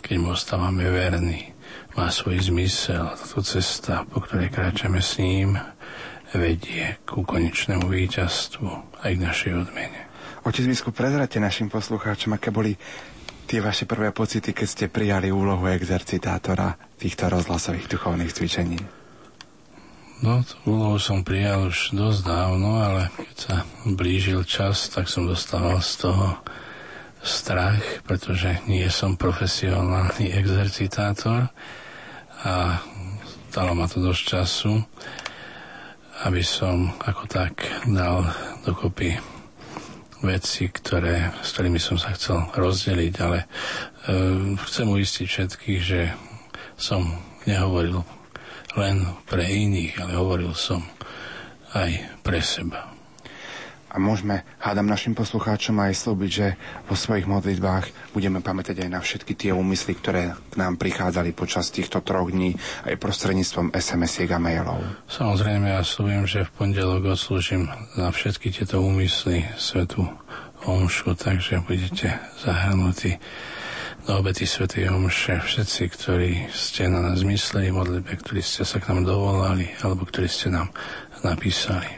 keď 0.02 0.16
mu 0.18 0.34
ostávame 0.34 0.90
verní, 0.90 1.54
má 1.94 2.10
svoj 2.10 2.42
zmysel. 2.50 3.14
Táto 3.14 3.46
cesta, 3.46 4.10
po 4.10 4.26
ktorej 4.26 4.50
kráčame 4.50 4.98
s 4.98 5.22
ním, 5.22 5.62
vedie 6.34 6.98
ku 7.06 7.22
konečnému 7.22 7.86
víťazstvu 7.86 8.98
aj 9.06 9.12
k 9.14 9.22
našej 9.22 9.54
odmene. 9.54 10.10
Otec 10.50 10.66
biskup, 10.66 10.98
prezrate 10.98 11.38
našim 11.38 11.70
poslucháčom, 11.70 12.34
aké 12.34 12.50
boli 12.50 12.74
tie 13.46 13.62
vaše 13.62 13.86
prvé 13.86 14.10
pocity, 14.10 14.50
keď 14.50 14.66
ste 14.66 14.86
prijali 14.90 15.30
úlohu 15.30 15.70
exercitátora 15.70 16.74
týchto 16.98 17.30
rozhlasových 17.30 17.86
duchovných 17.86 18.34
cvičení? 18.34 18.97
No, 20.18 20.42
tú 20.42 20.58
úlohu 20.66 20.98
som 20.98 21.22
prijal 21.22 21.70
už 21.70 21.94
dosť 21.94 22.26
dávno, 22.26 22.82
ale 22.82 23.14
keď 23.14 23.38
sa 23.38 23.56
blížil 23.86 24.42
čas, 24.50 24.90
tak 24.90 25.06
som 25.06 25.30
dostával 25.30 25.78
z 25.78 26.10
toho 26.10 26.42
strach, 27.22 28.02
pretože 28.02 28.66
nie 28.66 28.90
som 28.90 29.14
profesionálny 29.14 30.34
exercitátor 30.42 31.54
a 32.42 32.82
dalo 33.54 33.78
ma 33.78 33.86
to 33.86 34.02
dosť 34.02 34.24
času, 34.26 34.82
aby 36.26 36.42
som 36.42 36.98
ako 37.06 37.24
tak 37.30 37.62
dal 37.86 38.26
dokopy 38.66 39.22
veci, 40.26 40.66
ktoré, 40.66 41.30
s 41.46 41.54
ktorými 41.54 41.78
som 41.78 42.02
sa 42.02 42.10
chcel 42.18 42.42
rozdeliť, 42.58 43.14
ale 43.22 43.46
e, 43.46 43.48
chcem 44.66 44.90
uistiť 44.90 45.26
všetkých, 45.30 45.82
že 45.86 46.10
som 46.74 47.06
nehovoril 47.46 48.17
len 48.78 49.04
pre 49.26 49.44
iných, 49.44 49.98
ale 50.00 50.14
hovoril 50.16 50.54
som 50.54 50.86
aj 51.74 52.22
pre 52.22 52.40
seba. 52.40 52.98
A 53.88 54.04
môžeme, 54.04 54.46
hádam 54.62 54.86
našim 54.86 55.18
poslucháčom 55.18 55.74
aj 55.80 55.98
slúbiť, 55.98 56.30
že 56.30 56.48
vo 56.86 56.94
svojich 56.94 57.26
modlitbách 57.26 58.14
budeme 58.14 58.44
pamätať 58.44 58.84
aj 58.84 58.90
na 58.94 59.00
všetky 59.02 59.34
tie 59.34 59.52
úmysly, 59.56 59.98
ktoré 59.98 60.38
k 60.38 60.56
nám 60.60 60.78
prichádzali 60.78 61.34
počas 61.34 61.74
týchto 61.74 62.04
troch 62.06 62.30
dní 62.30 62.54
aj 62.86 63.00
prostredníctvom 63.00 63.74
SMS-iek 63.74 64.30
a 64.36 64.40
mailov. 64.44 64.84
Samozrejme, 65.10 65.72
ja 65.72 65.82
slúbim, 65.82 66.28
že 66.30 66.46
v 66.46 66.54
pondelok 66.54 67.16
odslúžim 67.16 67.72
na 67.98 68.12
všetky 68.12 68.54
tieto 68.54 68.84
úmysly 68.84 69.48
svetu 69.58 70.06
omšu, 70.68 71.16
takže 71.16 71.64
budete 71.64 72.22
zahrnutí 72.44 73.18
do 74.08 74.24
obety 74.24 74.48
Svetej 74.48 74.88
Omše 74.88 75.44
všetci, 75.44 75.84
ktorí 75.92 76.32
ste 76.56 76.88
na 76.88 77.04
nás 77.04 77.28
mysleli, 77.28 77.76
modlitbe, 77.76 78.16
ktorí 78.16 78.40
ste 78.40 78.64
sa 78.64 78.80
k 78.80 78.96
nám 78.96 79.04
dovolali, 79.04 79.68
alebo 79.84 80.08
ktorí 80.08 80.32
ste 80.32 80.48
nám 80.48 80.72
napísali. 81.28 81.92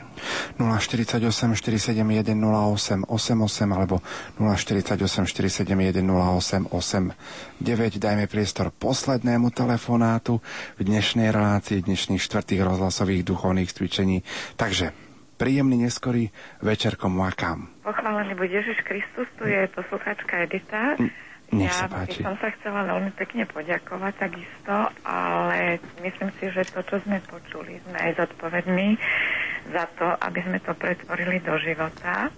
048 0.57 1.21
471 1.53 2.33
08 2.33 3.05
88 3.05 3.77
alebo 3.77 4.01
048 4.41 5.29
471 5.29 6.01
08 6.01 6.73
89. 6.73 8.01
Dajme 8.01 8.25
priestor 8.25 8.73
poslednému 8.73 9.53
telefonátu 9.53 10.41
v 10.75 10.89
dnešnej 10.89 11.29
relácii 11.29 11.85
dnešných 11.85 12.25
štvrtých 12.25 12.65
rozhlasových 12.65 13.21
duchovných 13.21 13.69
cvičení. 13.69 14.25
Takže 14.57 14.97
príjemný 15.37 15.85
neskorý 15.85 16.33
večer 16.65 16.97
komu 16.97 17.21
a 17.21 17.31
kam. 17.31 17.69
Pochválený 17.85 18.33
bude 18.33 18.49
Ježiš 18.49 18.81
Kristus, 18.81 19.29
tu 19.37 19.45
je 19.45 19.69
poslucháčka 19.77 20.49
Edita. 20.49 20.97
Nech 21.49 21.73
ja 21.73 21.85
sa 21.85 21.87
páči. 21.89 22.21
by 22.21 22.29
som 22.29 22.35
sa 22.37 22.47
chcela 22.59 22.85
veľmi 22.85 23.11
pekne 23.17 23.43
poďakovať 23.49 24.13
takisto, 24.21 24.75
ale 25.01 25.81
myslím 26.05 26.29
si, 26.37 26.45
že 26.53 26.61
to, 26.69 26.85
čo 26.85 27.01
sme 27.01 27.17
počuli, 27.25 27.81
sme 27.89 27.97
aj 27.97 28.11
zodpovední 28.21 28.93
za 29.73 29.89
to, 29.97 30.05
aby 30.05 30.39
sme 30.45 30.61
to 30.61 30.77
pretvorili 30.77 31.41
do 31.41 31.57
života. 31.57 32.29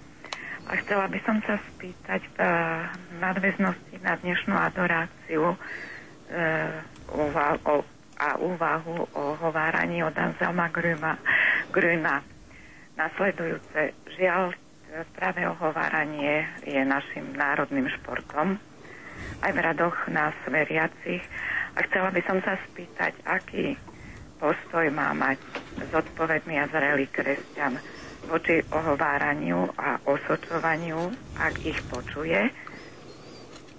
A 0.70 0.72
chcela 0.80 1.12
by 1.12 1.20
som 1.28 1.44
sa 1.44 1.60
spýtať 1.60 2.22
v 2.32 2.40
nadväznosti 3.20 3.96
na 4.00 4.16
dnešnú 4.16 4.56
adoráciu 4.56 5.52
e, 5.52 5.58
o, 7.12 7.84
a 8.22 8.30
úvahu 8.38 8.98
o 9.12 9.24
hováraní 9.42 10.06
od 10.06 10.14
Anselma 10.14 10.70
Grüna. 10.70 12.22
Nasledujúce, 12.96 13.98
žiaľ, 14.16 14.54
práve 15.18 15.42
ohováranie 15.48 16.46
je 16.62 16.80
našim 16.86 17.34
národným 17.34 17.90
športom, 18.00 18.62
aj 19.42 19.52
v 19.52 19.64
radoch 19.64 19.98
nás 20.10 20.36
veriacich. 20.46 21.24
A 21.76 21.86
chcela 21.88 22.12
by 22.12 22.22
som 22.28 22.38
sa 22.44 22.60
spýtať, 22.70 23.16
aký 23.24 23.80
postoj 24.38 24.90
má 24.90 25.14
mať 25.14 25.38
zodpovedný 25.94 26.58
a 26.58 26.70
zrelý 26.70 27.08
kresťan 27.08 27.78
voči 28.26 28.62
ohováraniu 28.70 29.70
a 29.78 30.02
osočovaniu, 30.06 31.10
ak 31.38 31.54
ich 31.62 31.80
počuje. 31.90 32.50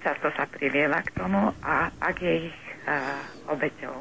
Často 0.03 0.31
sa 0.35 0.43
priviela 0.47 0.99
k 0.99 1.15
tomu 1.15 1.51
a 1.63 1.87
ak 1.95 2.15
je 2.19 2.51
ich 2.51 2.59
uh, 2.87 3.23
obeťou. 3.55 3.95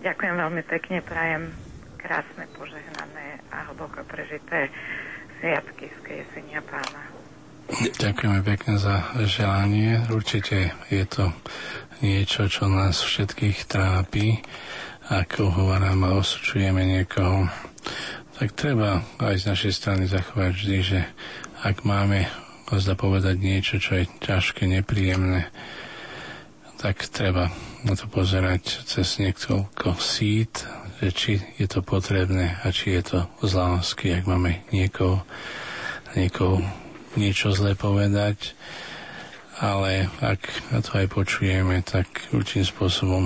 Ďakujem 0.00 0.34
veľmi 0.38 0.62
pekne, 0.64 1.02
prajem 1.02 1.50
krásne, 1.98 2.46
požehnané 2.56 3.42
a 3.52 3.68
hlboko 3.68 4.00
prežité 4.06 4.70
sviatky 5.38 5.92
z 5.92 6.24
Jesenia 6.24 6.64
Pána. 6.64 7.19
Ďakujeme 7.96 8.40
pekne 8.42 8.74
za 8.76 9.14
želanie. 9.22 10.02
Určite 10.10 10.74
je 10.90 11.04
to 11.06 11.30
niečo, 12.00 12.50
čo 12.50 12.66
nás 12.66 12.98
všetkých 12.98 13.68
trápi 13.68 14.42
ak 15.10 15.42
ohovárame 15.42 16.06
a 16.06 16.22
osočujeme 16.22 16.86
niekoho, 16.86 17.50
tak 18.38 18.54
treba 18.54 19.02
aj 19.18 19.42
z 19.42 19.48
našej 19.50 19.72
strany 19.74 20.06
zachovať 20.06 20.50
vždy, 20.54 20.78
že 20.86 21.00
ak 21.66 21.82
máme 21.82 22.30
zda 22.70 22.94
povedať 22.94 23.34
niečo, 23.42 23.82
čo 23.82 23.98
je 23.98 24.06
ťažké, 24.22 24.70
nepríjemné, 24.70 25.50
tak 26.78 27.02
treba 27.10 27.50
na 27.82 27.98
to 27.98 28.06
pozerať 28.06 28.86
cez 28.86 29.18
niekoľko 29.18 29.98
sít, 29.98 30.62
že 31.02 31.08
či 31.10 31.32
je 31.58 31.66
to 31.66 31.82
potrebné 31.82 32.62
a 32.62 32.70
či 32.70 32.94
je 32.94 33.02
to 33.02 33.18
z 33.42 33.50
lásky, 33.58 34.14
ak 34.14 34.30
máme 34.30 34.62
niekoho, 34.70 35.26
niekoho 36.14 36.62
niečo 37.18 37.50
zlé 37.54 37.74
povedať. 37.74 38.54
Ale 39.60 40.08
ak 40.24 40.40
to 40.80 40.90
aj 40.96 41.06
počujeme, 41.12 41.84
tak 41.84 42.08
určitým 42.32 42.64
spôsobom 42.64 43.24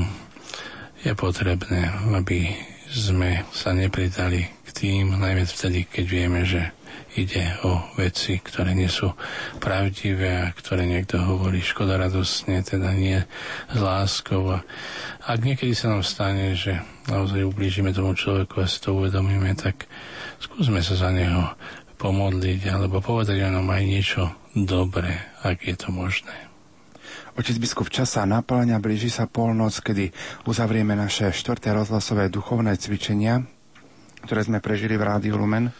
je 1.06 1.12
potrebné, 1.14 1.92
aby 2.10 2.50
sme 2.90 3.46
sa 3.54 3.70
nepridali 3.70 4.50
k 4.66 4.68
tým, 4.74 5.14
najmä 5.14 5.46
vtedy, 5.46 5.86
keď 5.86 6.04
vieme, 6.06 6.42
že 6.42 6.74
ide 7.14 7.54
o 7.62 7.78
veci, 7.94 8.42
ktoré 8.42 8.74
nie 8.74 8.90
sú 8.90 9.14
pravdivé 9.62 10.42
a 10.42 10.50
ktoré 10.50 10.82
niekto 10.82 11.22
hovorí 11.22 11.62
škodoradosne, 11.62 12.66
teda 12.66 12.90
nie 12.90 13.22
s 13.70 13.78
láskou. 13.78 14.58
A 14.58 14.66
ak 15.22 15.38
niekedy 15.46 15.74
sa 15.78 15.94
nám 15.94 16.02
stane, 16.02 16.58
že 16.58 16.82
naozaj 17.06 17.46
ublížime 17.46 17.94
tomu 17.94 18.18
človeku 18.18 18.58
a 18.62 18.66
si 18.66 18.82
to 18.82 18.98
uvedomíme, 18.98 19.54
tak 19.54 19.86
skúsme 20.42 20.82
sa 20.82 20.98
za 20.98 21.10
neho 21.14 21.54
pomodliť 22.04 22.68
alebo 22.68 23.00
povedať 23.00 23.40
o 23.40 23.48
nám 23.48 23.72
aj 23.72 23.82
niečo 23.88 24.28
dobré, 24.52 25.24
ak 25.40 25.64
je 25.64 25.72
to 25.72 25.88
možné. 25.88 26.36
Otec 27.40 27.56
biskup, 27.56 27.88
čas 27.88 28.12
sa 28.12 28.28
naplňa, 28.28 28.76
blíži 28.76 29.08
sa 29.08 29.24
polnoc, 29.24 29.72
kedy 29.80 30.12
uzavrieme 30.44 30.92
naše 30.92 31.32
štvrté 31.32 31.72
rozhlasové 31.72 32.28
duchovné 32.28 32.76
cvičenia, 32.76 33.42
ktoré 34.28 34.44
sme 34.44 34.60
prežili 34.60 35.00
v 35.00 35.06
Rádiu 35.08 35.40
Lumen. 35.40 35.72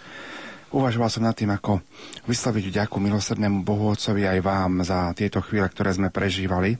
Uvažoval 0.74 1.12
som 1.12 1.22
nad 1.22 1.36
tým, 1.36 1.54
ako 1.54 1.84
vysloviť 2.26 2.64
vďaku 2.72 2.96
milosrdnému 2.98 3.62
Bohu 3.62 3.94
Otcovi 3.94 4.26
aj 4.26 4.40
vám 4.42 4.82
za 4.82 5.14
tieto 5.14 5.38
chvíle, 5.44 5.68
ktoré 5.70 5.94
sme 5.94 6.10
prežívali, 6.10 6.74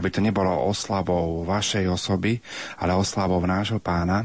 aby 0.00 0.08
to 0.08 0.24
nebolo 0.24 0.70
oslavou 0.70 1.44
vašej 1.44 1.84
osoby, 1.90 2.40
ale 2.80 2.96
oslavou 2.96 3.42
nášho 3.44 3.82
pána. 3.82 4.24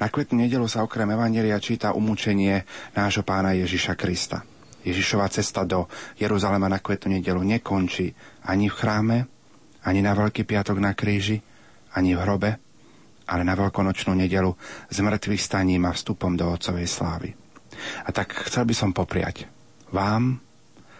Na 0.00 0.10
kvetnú 0.10 0.42
nedelu 0.42 0.66
sa 0.66 0.82
okrem 0.82 1.08
Evangelia 1.10 1.56
číta 1.62 1.96
umúčenie 1.96 2.62
nášho 2.94 3.22
pána 3.22 3.56
Ježiša 3.56 3.94
Krista. 3.94 4.42
Ježišova 4.86 5.26
cesta 5.30 5.66
do 5.66 5.90
Jeruzalema 6.14 6.70
na 6.70 6.78
kvetnú 6.78 7.18
nedelu 7.18 7.42
nekončí 7.42 8.14
ani 8.46 8.70
v 8.70 8.76
chráme, 8.76 9.18
Ani 9.86 10.02
na 10.02 10.18
Veľký 10.18 10.42
piatok 10.42 10.82
na 10.82 10.98
kríži, 10.98 11.38
ani 11.94 12.18
v 12.18 12.22
hrobe, 12.26 12.50
ale 13.30 13.42
na 13.46 13.54
veľkonočnú 13.54 14.18
nedelu 14.18 14.50
s 14.90 14.98
mŕtvych 14.98 15.42
staním 15.42 15.86
a 15.86 15.94
vstupom 15.94 16.34
do 16.34 16.50
Otcovej 16.50 16.90
slávy. 16.90 17.30
A 18.02 18.10
tak 18.10 18.34
chcel 18.50 18.66
by 18.66 18.74
som 18.74 18.90
popriať 18.90 19.46
vám, 19.94 20.42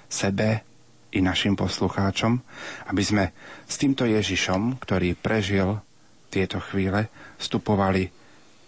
sebe 0.06 0.62
i 1.10 1.18
našim 1.18 1.58
poslucháčom, 1.58 2.38
aby 2.86 3.02
sme 3.02 3.24
s 3.66 3.74
týmto 3.74 4.06
Ježišom, 4.06 4.78
ktorý 4.78 5.18
prežil 5.18 5.82
tieto 6.30 6.62
chvíle, 6.62 7.10
vstupovali 7.42 8.06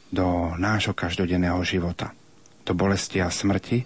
do 0.09 0.57
nášho 0.57 0.97
každodenného 0.97 1.61
života, 1.65 2.13
do 2.65 2.73
bolesti 2.73 3.21
a 3.21 3.29
smrti 3.29 3.85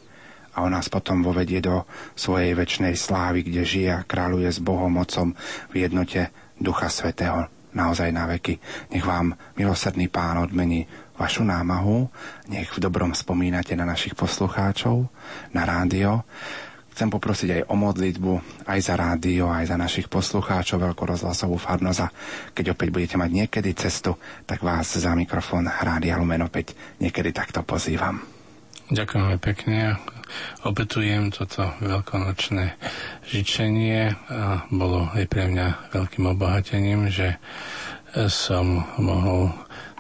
a 0.52 0.62
on 0.62 0.73
nás 0.73 0.92
potom 0.92 1.25
vovedie 1.25 1.65
do 1.65 1.89
svojej 2.12 2.52
väčšnej 2.52 2.92
slávy, 2.92 3.42
kde 3.42 3.62
žije 3.65 3.91
a 3.91 4.05
kráľuje 4.05 4.52
s 4.52 4.60
Bohom 4.60 4.92
Otcom 5.01 5.33
v 5.73 5.75
jednote 5.89 6.28
Ducha 6.60 6.92
Svetého 6.92 7.49
naozaj 7.73 8.12
na 8.12 8.28
veky. 8.28 8.60
Nech 8.92 9.05
vám 9.05 9.33
milosrdný 9.57 10.12
Pán 10.12 10.44
odmení 10.44 10.84
vašu 11.17 11.44
námahu, 11.44 12.09
nech 12.52 12.68
v 12.68 12.83
dobrom 12.84 13.17
spomínate 13.17 13.73
na 13.73 13.89
našich 13.89 14.12
poslucháčov, 14.12 15.09
na 15.57 15.62
rádio. 15.65 16.20
Chcem 16.92 17.08
poprosiť 17.08 17.48
aj 17.56 17.62
o 17.72 17.74
modlitbu, 17.74 18.32
aj 18.68 18.80
za 18.84 18.94
rádio, 19.00 19.48
aj 19.48 19.72
za 19.72 19.76
našich 19.80 20.12
poslucháčov, 20.12 20.92
veľkorozhlasovú 20.92 21.56
farnosť 21.56 22.00
a 22.04 22.12
keď 22.52 22.76
opäť 22.76 22.88
budete 22.92 23.16
mať 23.16 23.30
niekedy 23.32 23.72
cestu, 23.72 24.20
tak 24.44 24.60
vás 24.60 24.92
za 24.92 25.16
mikrofón 25.16 25.72
Rádia 25.72 26.20
Lumen 26.20 26.44
opäť 26.44 26.76
niekedy 27.00 27.32
takto 27.32 27.64
pozývam. 27.64 28.20
Ďakujeme 28.92 29.40
pekne. 29.40 29.96
Opetujem 30.68 31.32
toto 31.32 31.72
veľkonočné 31.80 32.76
žičenie 33.24 34.12
a 34.28 34.68
bolo 34.68 35.08
aj 35.16 35.24
pre 35.32 35.48
mňa 35.48 35.96
veľkým 35.96 36.24
obohatením, 36.28 37.08
že 37.08 37.40
som 38.28 38.84
mohol 39.00 39.48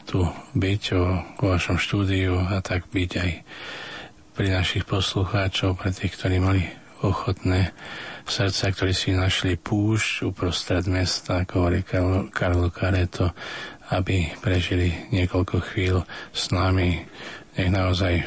tu 0.04 0.28
byť 0.52 0.82
o, 0.92 1.04
o 1.40 1.44
vašom 1.56 1.80
štúdiu 1.80 2.36
a 2.36 2.60
tak 2.60 2.84
byť 2.92 3.10
aj 3.16 3.30
pri 4.36 4.48
našich 4.52 4.84
poslucháčov, 4.84 5.76
pre 5.76 5.92
tých, 5.92 6.12
ktorí 6.16 6.36
mali 6.36 6.81
ochotné 7.02 7.74
srdca, 8.26 8.70
ktorí 8.70 8.94
si 8.94 9.10
našli 9.12 9.58
púšť 9.58 10.26
uprostred 10.30 10.86
mesta, 10.86 11.42
ako 11.42 11.52
hovorí 11.58 11.80
Karlo, 11.82 12.30
Karlo 12.30 12.68
Careto, 12.70 13.34
aby 13.90 14.30
prežili 14.40 15.10
niekoľko 15.10 15.56
chvíľ 15.60 16.06
s 16.32 16.48
nami. 16.54 17.02
Nech 17.58 17.68
naozaj 17.68 18.24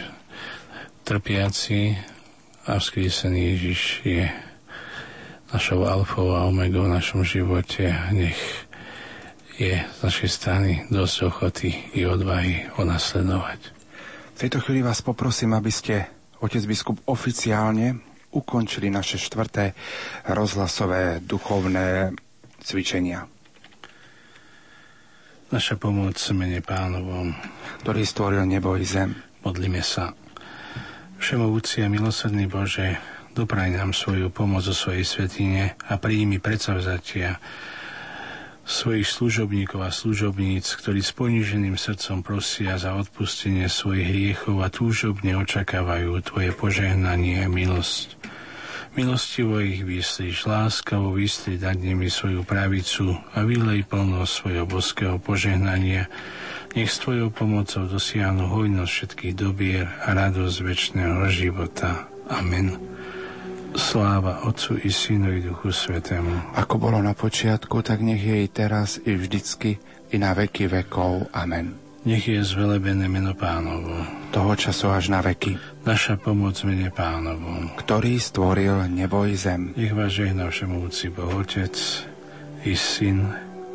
trpiaci 1.01 1.97
a 2.69 2.77
vzkrísený 2.77 3.57
Ježiš 3.57 3.81
je 4.05 4.25
našou 5.49 5.87
alfou 5.87 6.35
a 6.35 6.45
omegou 6.45 6.85
v 6.85 6.95
našom 6.99 7.23
živote. 7.25 7.89
Nech 8.13 8.37
je 9.55 9.79
z 9.79 9.99
našej 10.03 10.29
strany 10.29 10.71
dosť 10.91 11.15
ochoty 11.31 11.69
i 11.95 12.03
odvahy 12.03 12.67
ho 12.75 12.83
nasledovať. 12.83 13.71
V 14.35 14.37
tejto 14.43 14.59
chvíli 14.59 14.83
vás 14.83 14.99
poprosím, 14.99 15.55
aby 15.55 15.71
ste, 15.71 16.11
otec 16.43 16.59
biskup, 16.67 16.99
oficiálne 17.07 18.14
ukončili 18.35 18.91
naše 18.91 19.15
štvrté 19.15 19.71
rozhlasové 20.27 21.23
duchovné 21.23 22.11
cvičenia. 22.59 23.23
Naša 25.49 25.79
pomoc 25.79 26.19
mene 26.35 26.59
pánovom, 26.59 27.31
ktorý 27.85 28.03
stvoril 28.03 28.43
nebo 28.43 28.75
i 28.75 28.83
zem. 28.83 29.15
Modlíme 29.45 29.79
sa. 29.79 30.11
Všemovúci 31.21 31.85
a 31.85 31.87
milosrdný 31.87 32.49
Bože, 32.49 32.99
dopraj 33.31 33.71
nám 33.71 33.95
svoju 33.95 34.33
pomoc 34.33 34.67
zo 34.67 34.75
svojej 34.75 35.05
svetine 35.07 35.79
a 35.87 35.95
príjmi 35.95 36.43
predsavzatia 36.43 37.39
svojich 38.65 39.05
služobníkov 39.05 39.85
a 39.85 39.93
služobníc, 39.93 40.73
ktorí 40.81 41.05
s 41.05 41.13
poníženým 41.13 41.77
srdcom 41.77 42.25
prosia 42.25 42.81
za 42.81 42.97
odpustenie 42.97 43.69
svojich 43.69 44.09
hriechov 44.09 44.65
a 44.65 44.73
túžobne 44.73 45.37
očakávajú 45.37 46.17
Tvoje 46.25 46.49
požehnanie 46.49 47.45
a 47.45 47.47
milosť. 47.47 48.24
Milostivo 48.95 49.59
ich 49.59 49.83
vyslíš, 49.83 50.47
láskavo 50.47 51.11
vyslí 51.11 51.59
dať 51.59 51.83
nimi 51.83 52.07
svoju 52.07 52.47
pravicu 52.47 53.11
a 53.35 53.43
vylej 53.43 53.83
plno 53.83 54.23
svojho 54.23 54.63
boského 54.63 55.19
požehnania. 55.19 56.07
Nech 56.79 56.87
s 56.87 57.03
Tvojou 57.03 57.27
pomocou 57.27 57.91
dosiahnu 57.91 58.47
hojnosť 58.47 58.91
všetkých 58.91 59.35
dobier 59.35 59.91
a 59.99 60.15
radosť 60.15 60.57
väčšného 60.63 61.27
života. 61.27 62.07
Amen. 62.31 62.79
Sláva 63.75 64.47
Otcu 64.47 64.79
i 64.79 64.87
Synu 64.87 65.35
i 65.35 65.43
Duchu 65.43 65.75
Svetému. 65.75 66.55
Ako 66.55 66.79
bolo 66.79 67.03
na 67.03 67.11
počiatku, 67.11 67.83
tak 67.83 67.99
nech 67.99 68.23
je 68.23 68.47
i 68.47 68.47
teraz, 68.47 68.95
i 69.03 69.11
vždycky, 69.11 69.75
i 70.11 70.15
na 70.15 70.31
veky 70.31 70.71
vekov. 70.71 71.35
Amen. 71.35 71.84
Nech 72.05 72.29
je 72.29 72.37
zvelebené 72.37 73.09
meno 73.09 73.33
pánovo. 73.33 73.89
Toho 74.29 74.53
času 74.53 74.93
až 74.93 75.09
na 75.09 75.25
veky. 75.25 75.57
Naša 75.89 76.21
pomoc 76.21 76.53
mene 76.61 76.93
pánovo. 76.93 77.49
Ktorý 77.81 78.21
stvoril 78.21 78.85
nebo 78.93 79.25
i 79.25 79.33
zem. 79.33 79.73
Nech 79.73 79.89
vás 79.89 80.13
žehná 80.13 80.45
všemovúci 80.53 81.09
Boh 81.09 81.33
Otec, 81.33 81.73
i 82.61 82.77
Syn, 82.77 83.25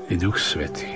i 0.07 0.15
Duch 0.15 0.39
Svetý. 0.39 0.87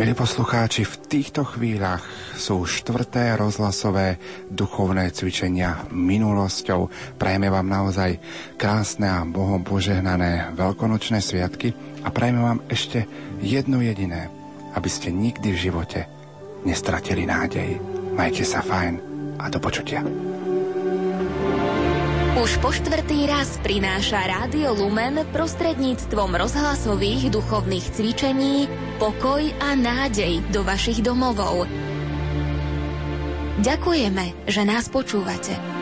Milí 0.00 0.16
poslucháči, 0.16 0.88
v 0.88 0.96
týchto 1.12 1.44
chvíľach 1.44 2.08
sú 2.40 2.64
štvrté 2.64 3.36
rozhlasové 3.36 4.16
duchovné 4.48 5.12
cvičenia 5.12 5.84
minulosťou. 5.92 6.88
Prajeme 7.20 7.52
vám 7.52 7.68
naozaj 7.68 8.16
krásne 8.56 9.12
a 9.12 9.28
Bohom 9.28 9.60
požehnané 9.60 10.56
veľkonočné 10.56 11.20
sviatky 11.20 11.76
a 12.00 12.08
prajeme 12.08 12.40
vám 12.40 12.64
ešte 12.72 13.04
jedno 13.44 13.84
jediné, 13.84 14.32
aby 14.72 14.88
ste 14.88 15.12
nikdy 15.12 15.52
v 15.52 15.62
živote 15.68 16.11
nestratili 16.62 17.26
nádej. 17.26 17.78
Majte 18.12 18.44
sa 18.44 18.60
fajn 18.60 18.94
a 19.40 19.48
do 19.48 19.58
počutia. 19.58 20.04
Už 22.42 22.58
po 22.58 22.74
štvrtý 22.74 23.30
raz 23.30 23.60
prináša 23.62 24.18
Rádio 24.26 24.74
Lumen 24.74 25.22
prostredníctvom 25.30 26.34
rozhlasových 26.34 27.30
duchovných 27.30 27.86
cvičení 27.94 28.66
pokoj 28.98 29.46
a 29.62 29.78
nádej 29.78 30.42
do 30.50 30.66
vašich 30.66 31.06
domovov. 31.06 31.70
Ďakujeme, 33.62 34.50
že 34.50 34.62
nás 34.66 34.90
počúvate. 34.90 35.81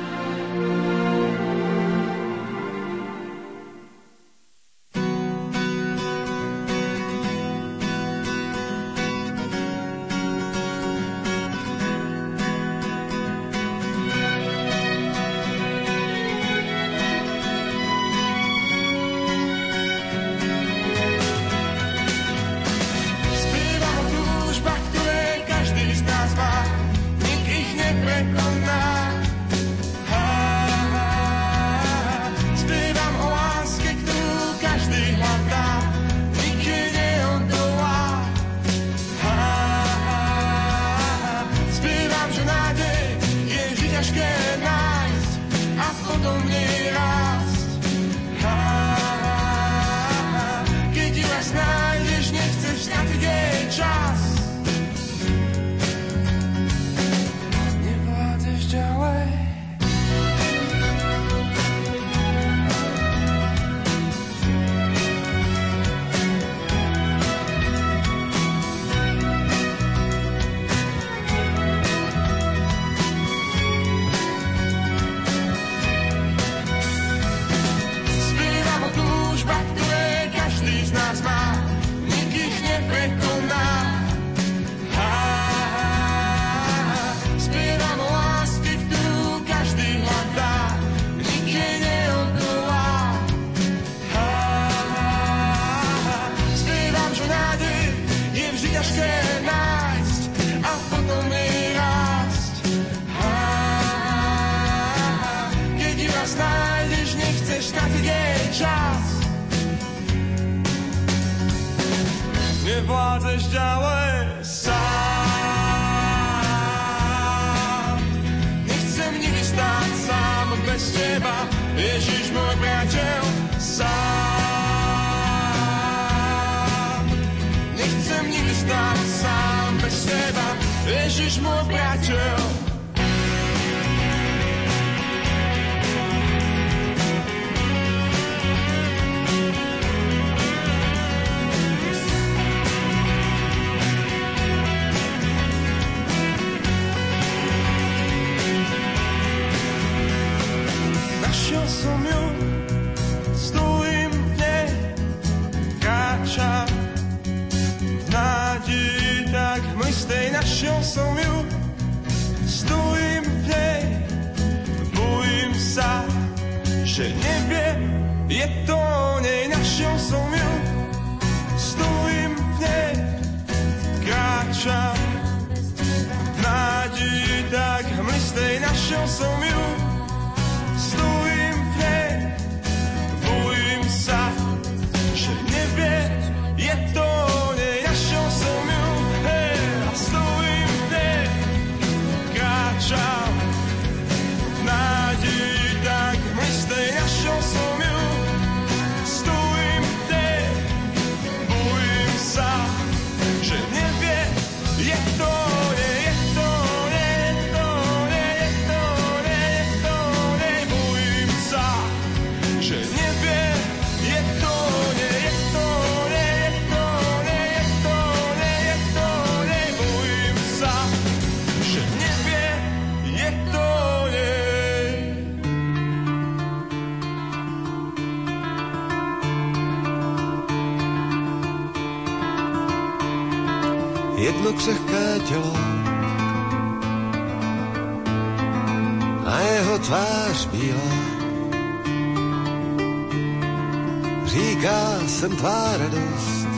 jsem 245.20 245.36
tvá 245.36 245.76
radost. 245.76 246.49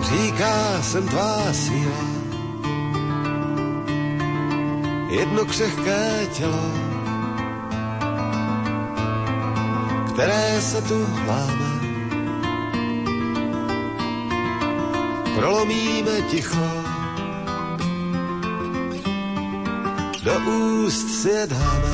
Říká 0.00 0.82
jsem 0.82 1.08
tvá 1.08 1.52
síla. 1.52 2.04
Jedno 5.08 5.44
křehké 5.44 6.26
tělo, 6.32 6.70
které 10.12 10.60
se 10.60 10.82
tu 10.82 11.06
hláme 11.06 11.80
Prolomíme 15.34 16.22
ticho 16.22 16.68
do 20.22 20.34
úst 20.38 21.08
si 21.22 21.28
je 21.28 21.46
dáme. 21.46 21.89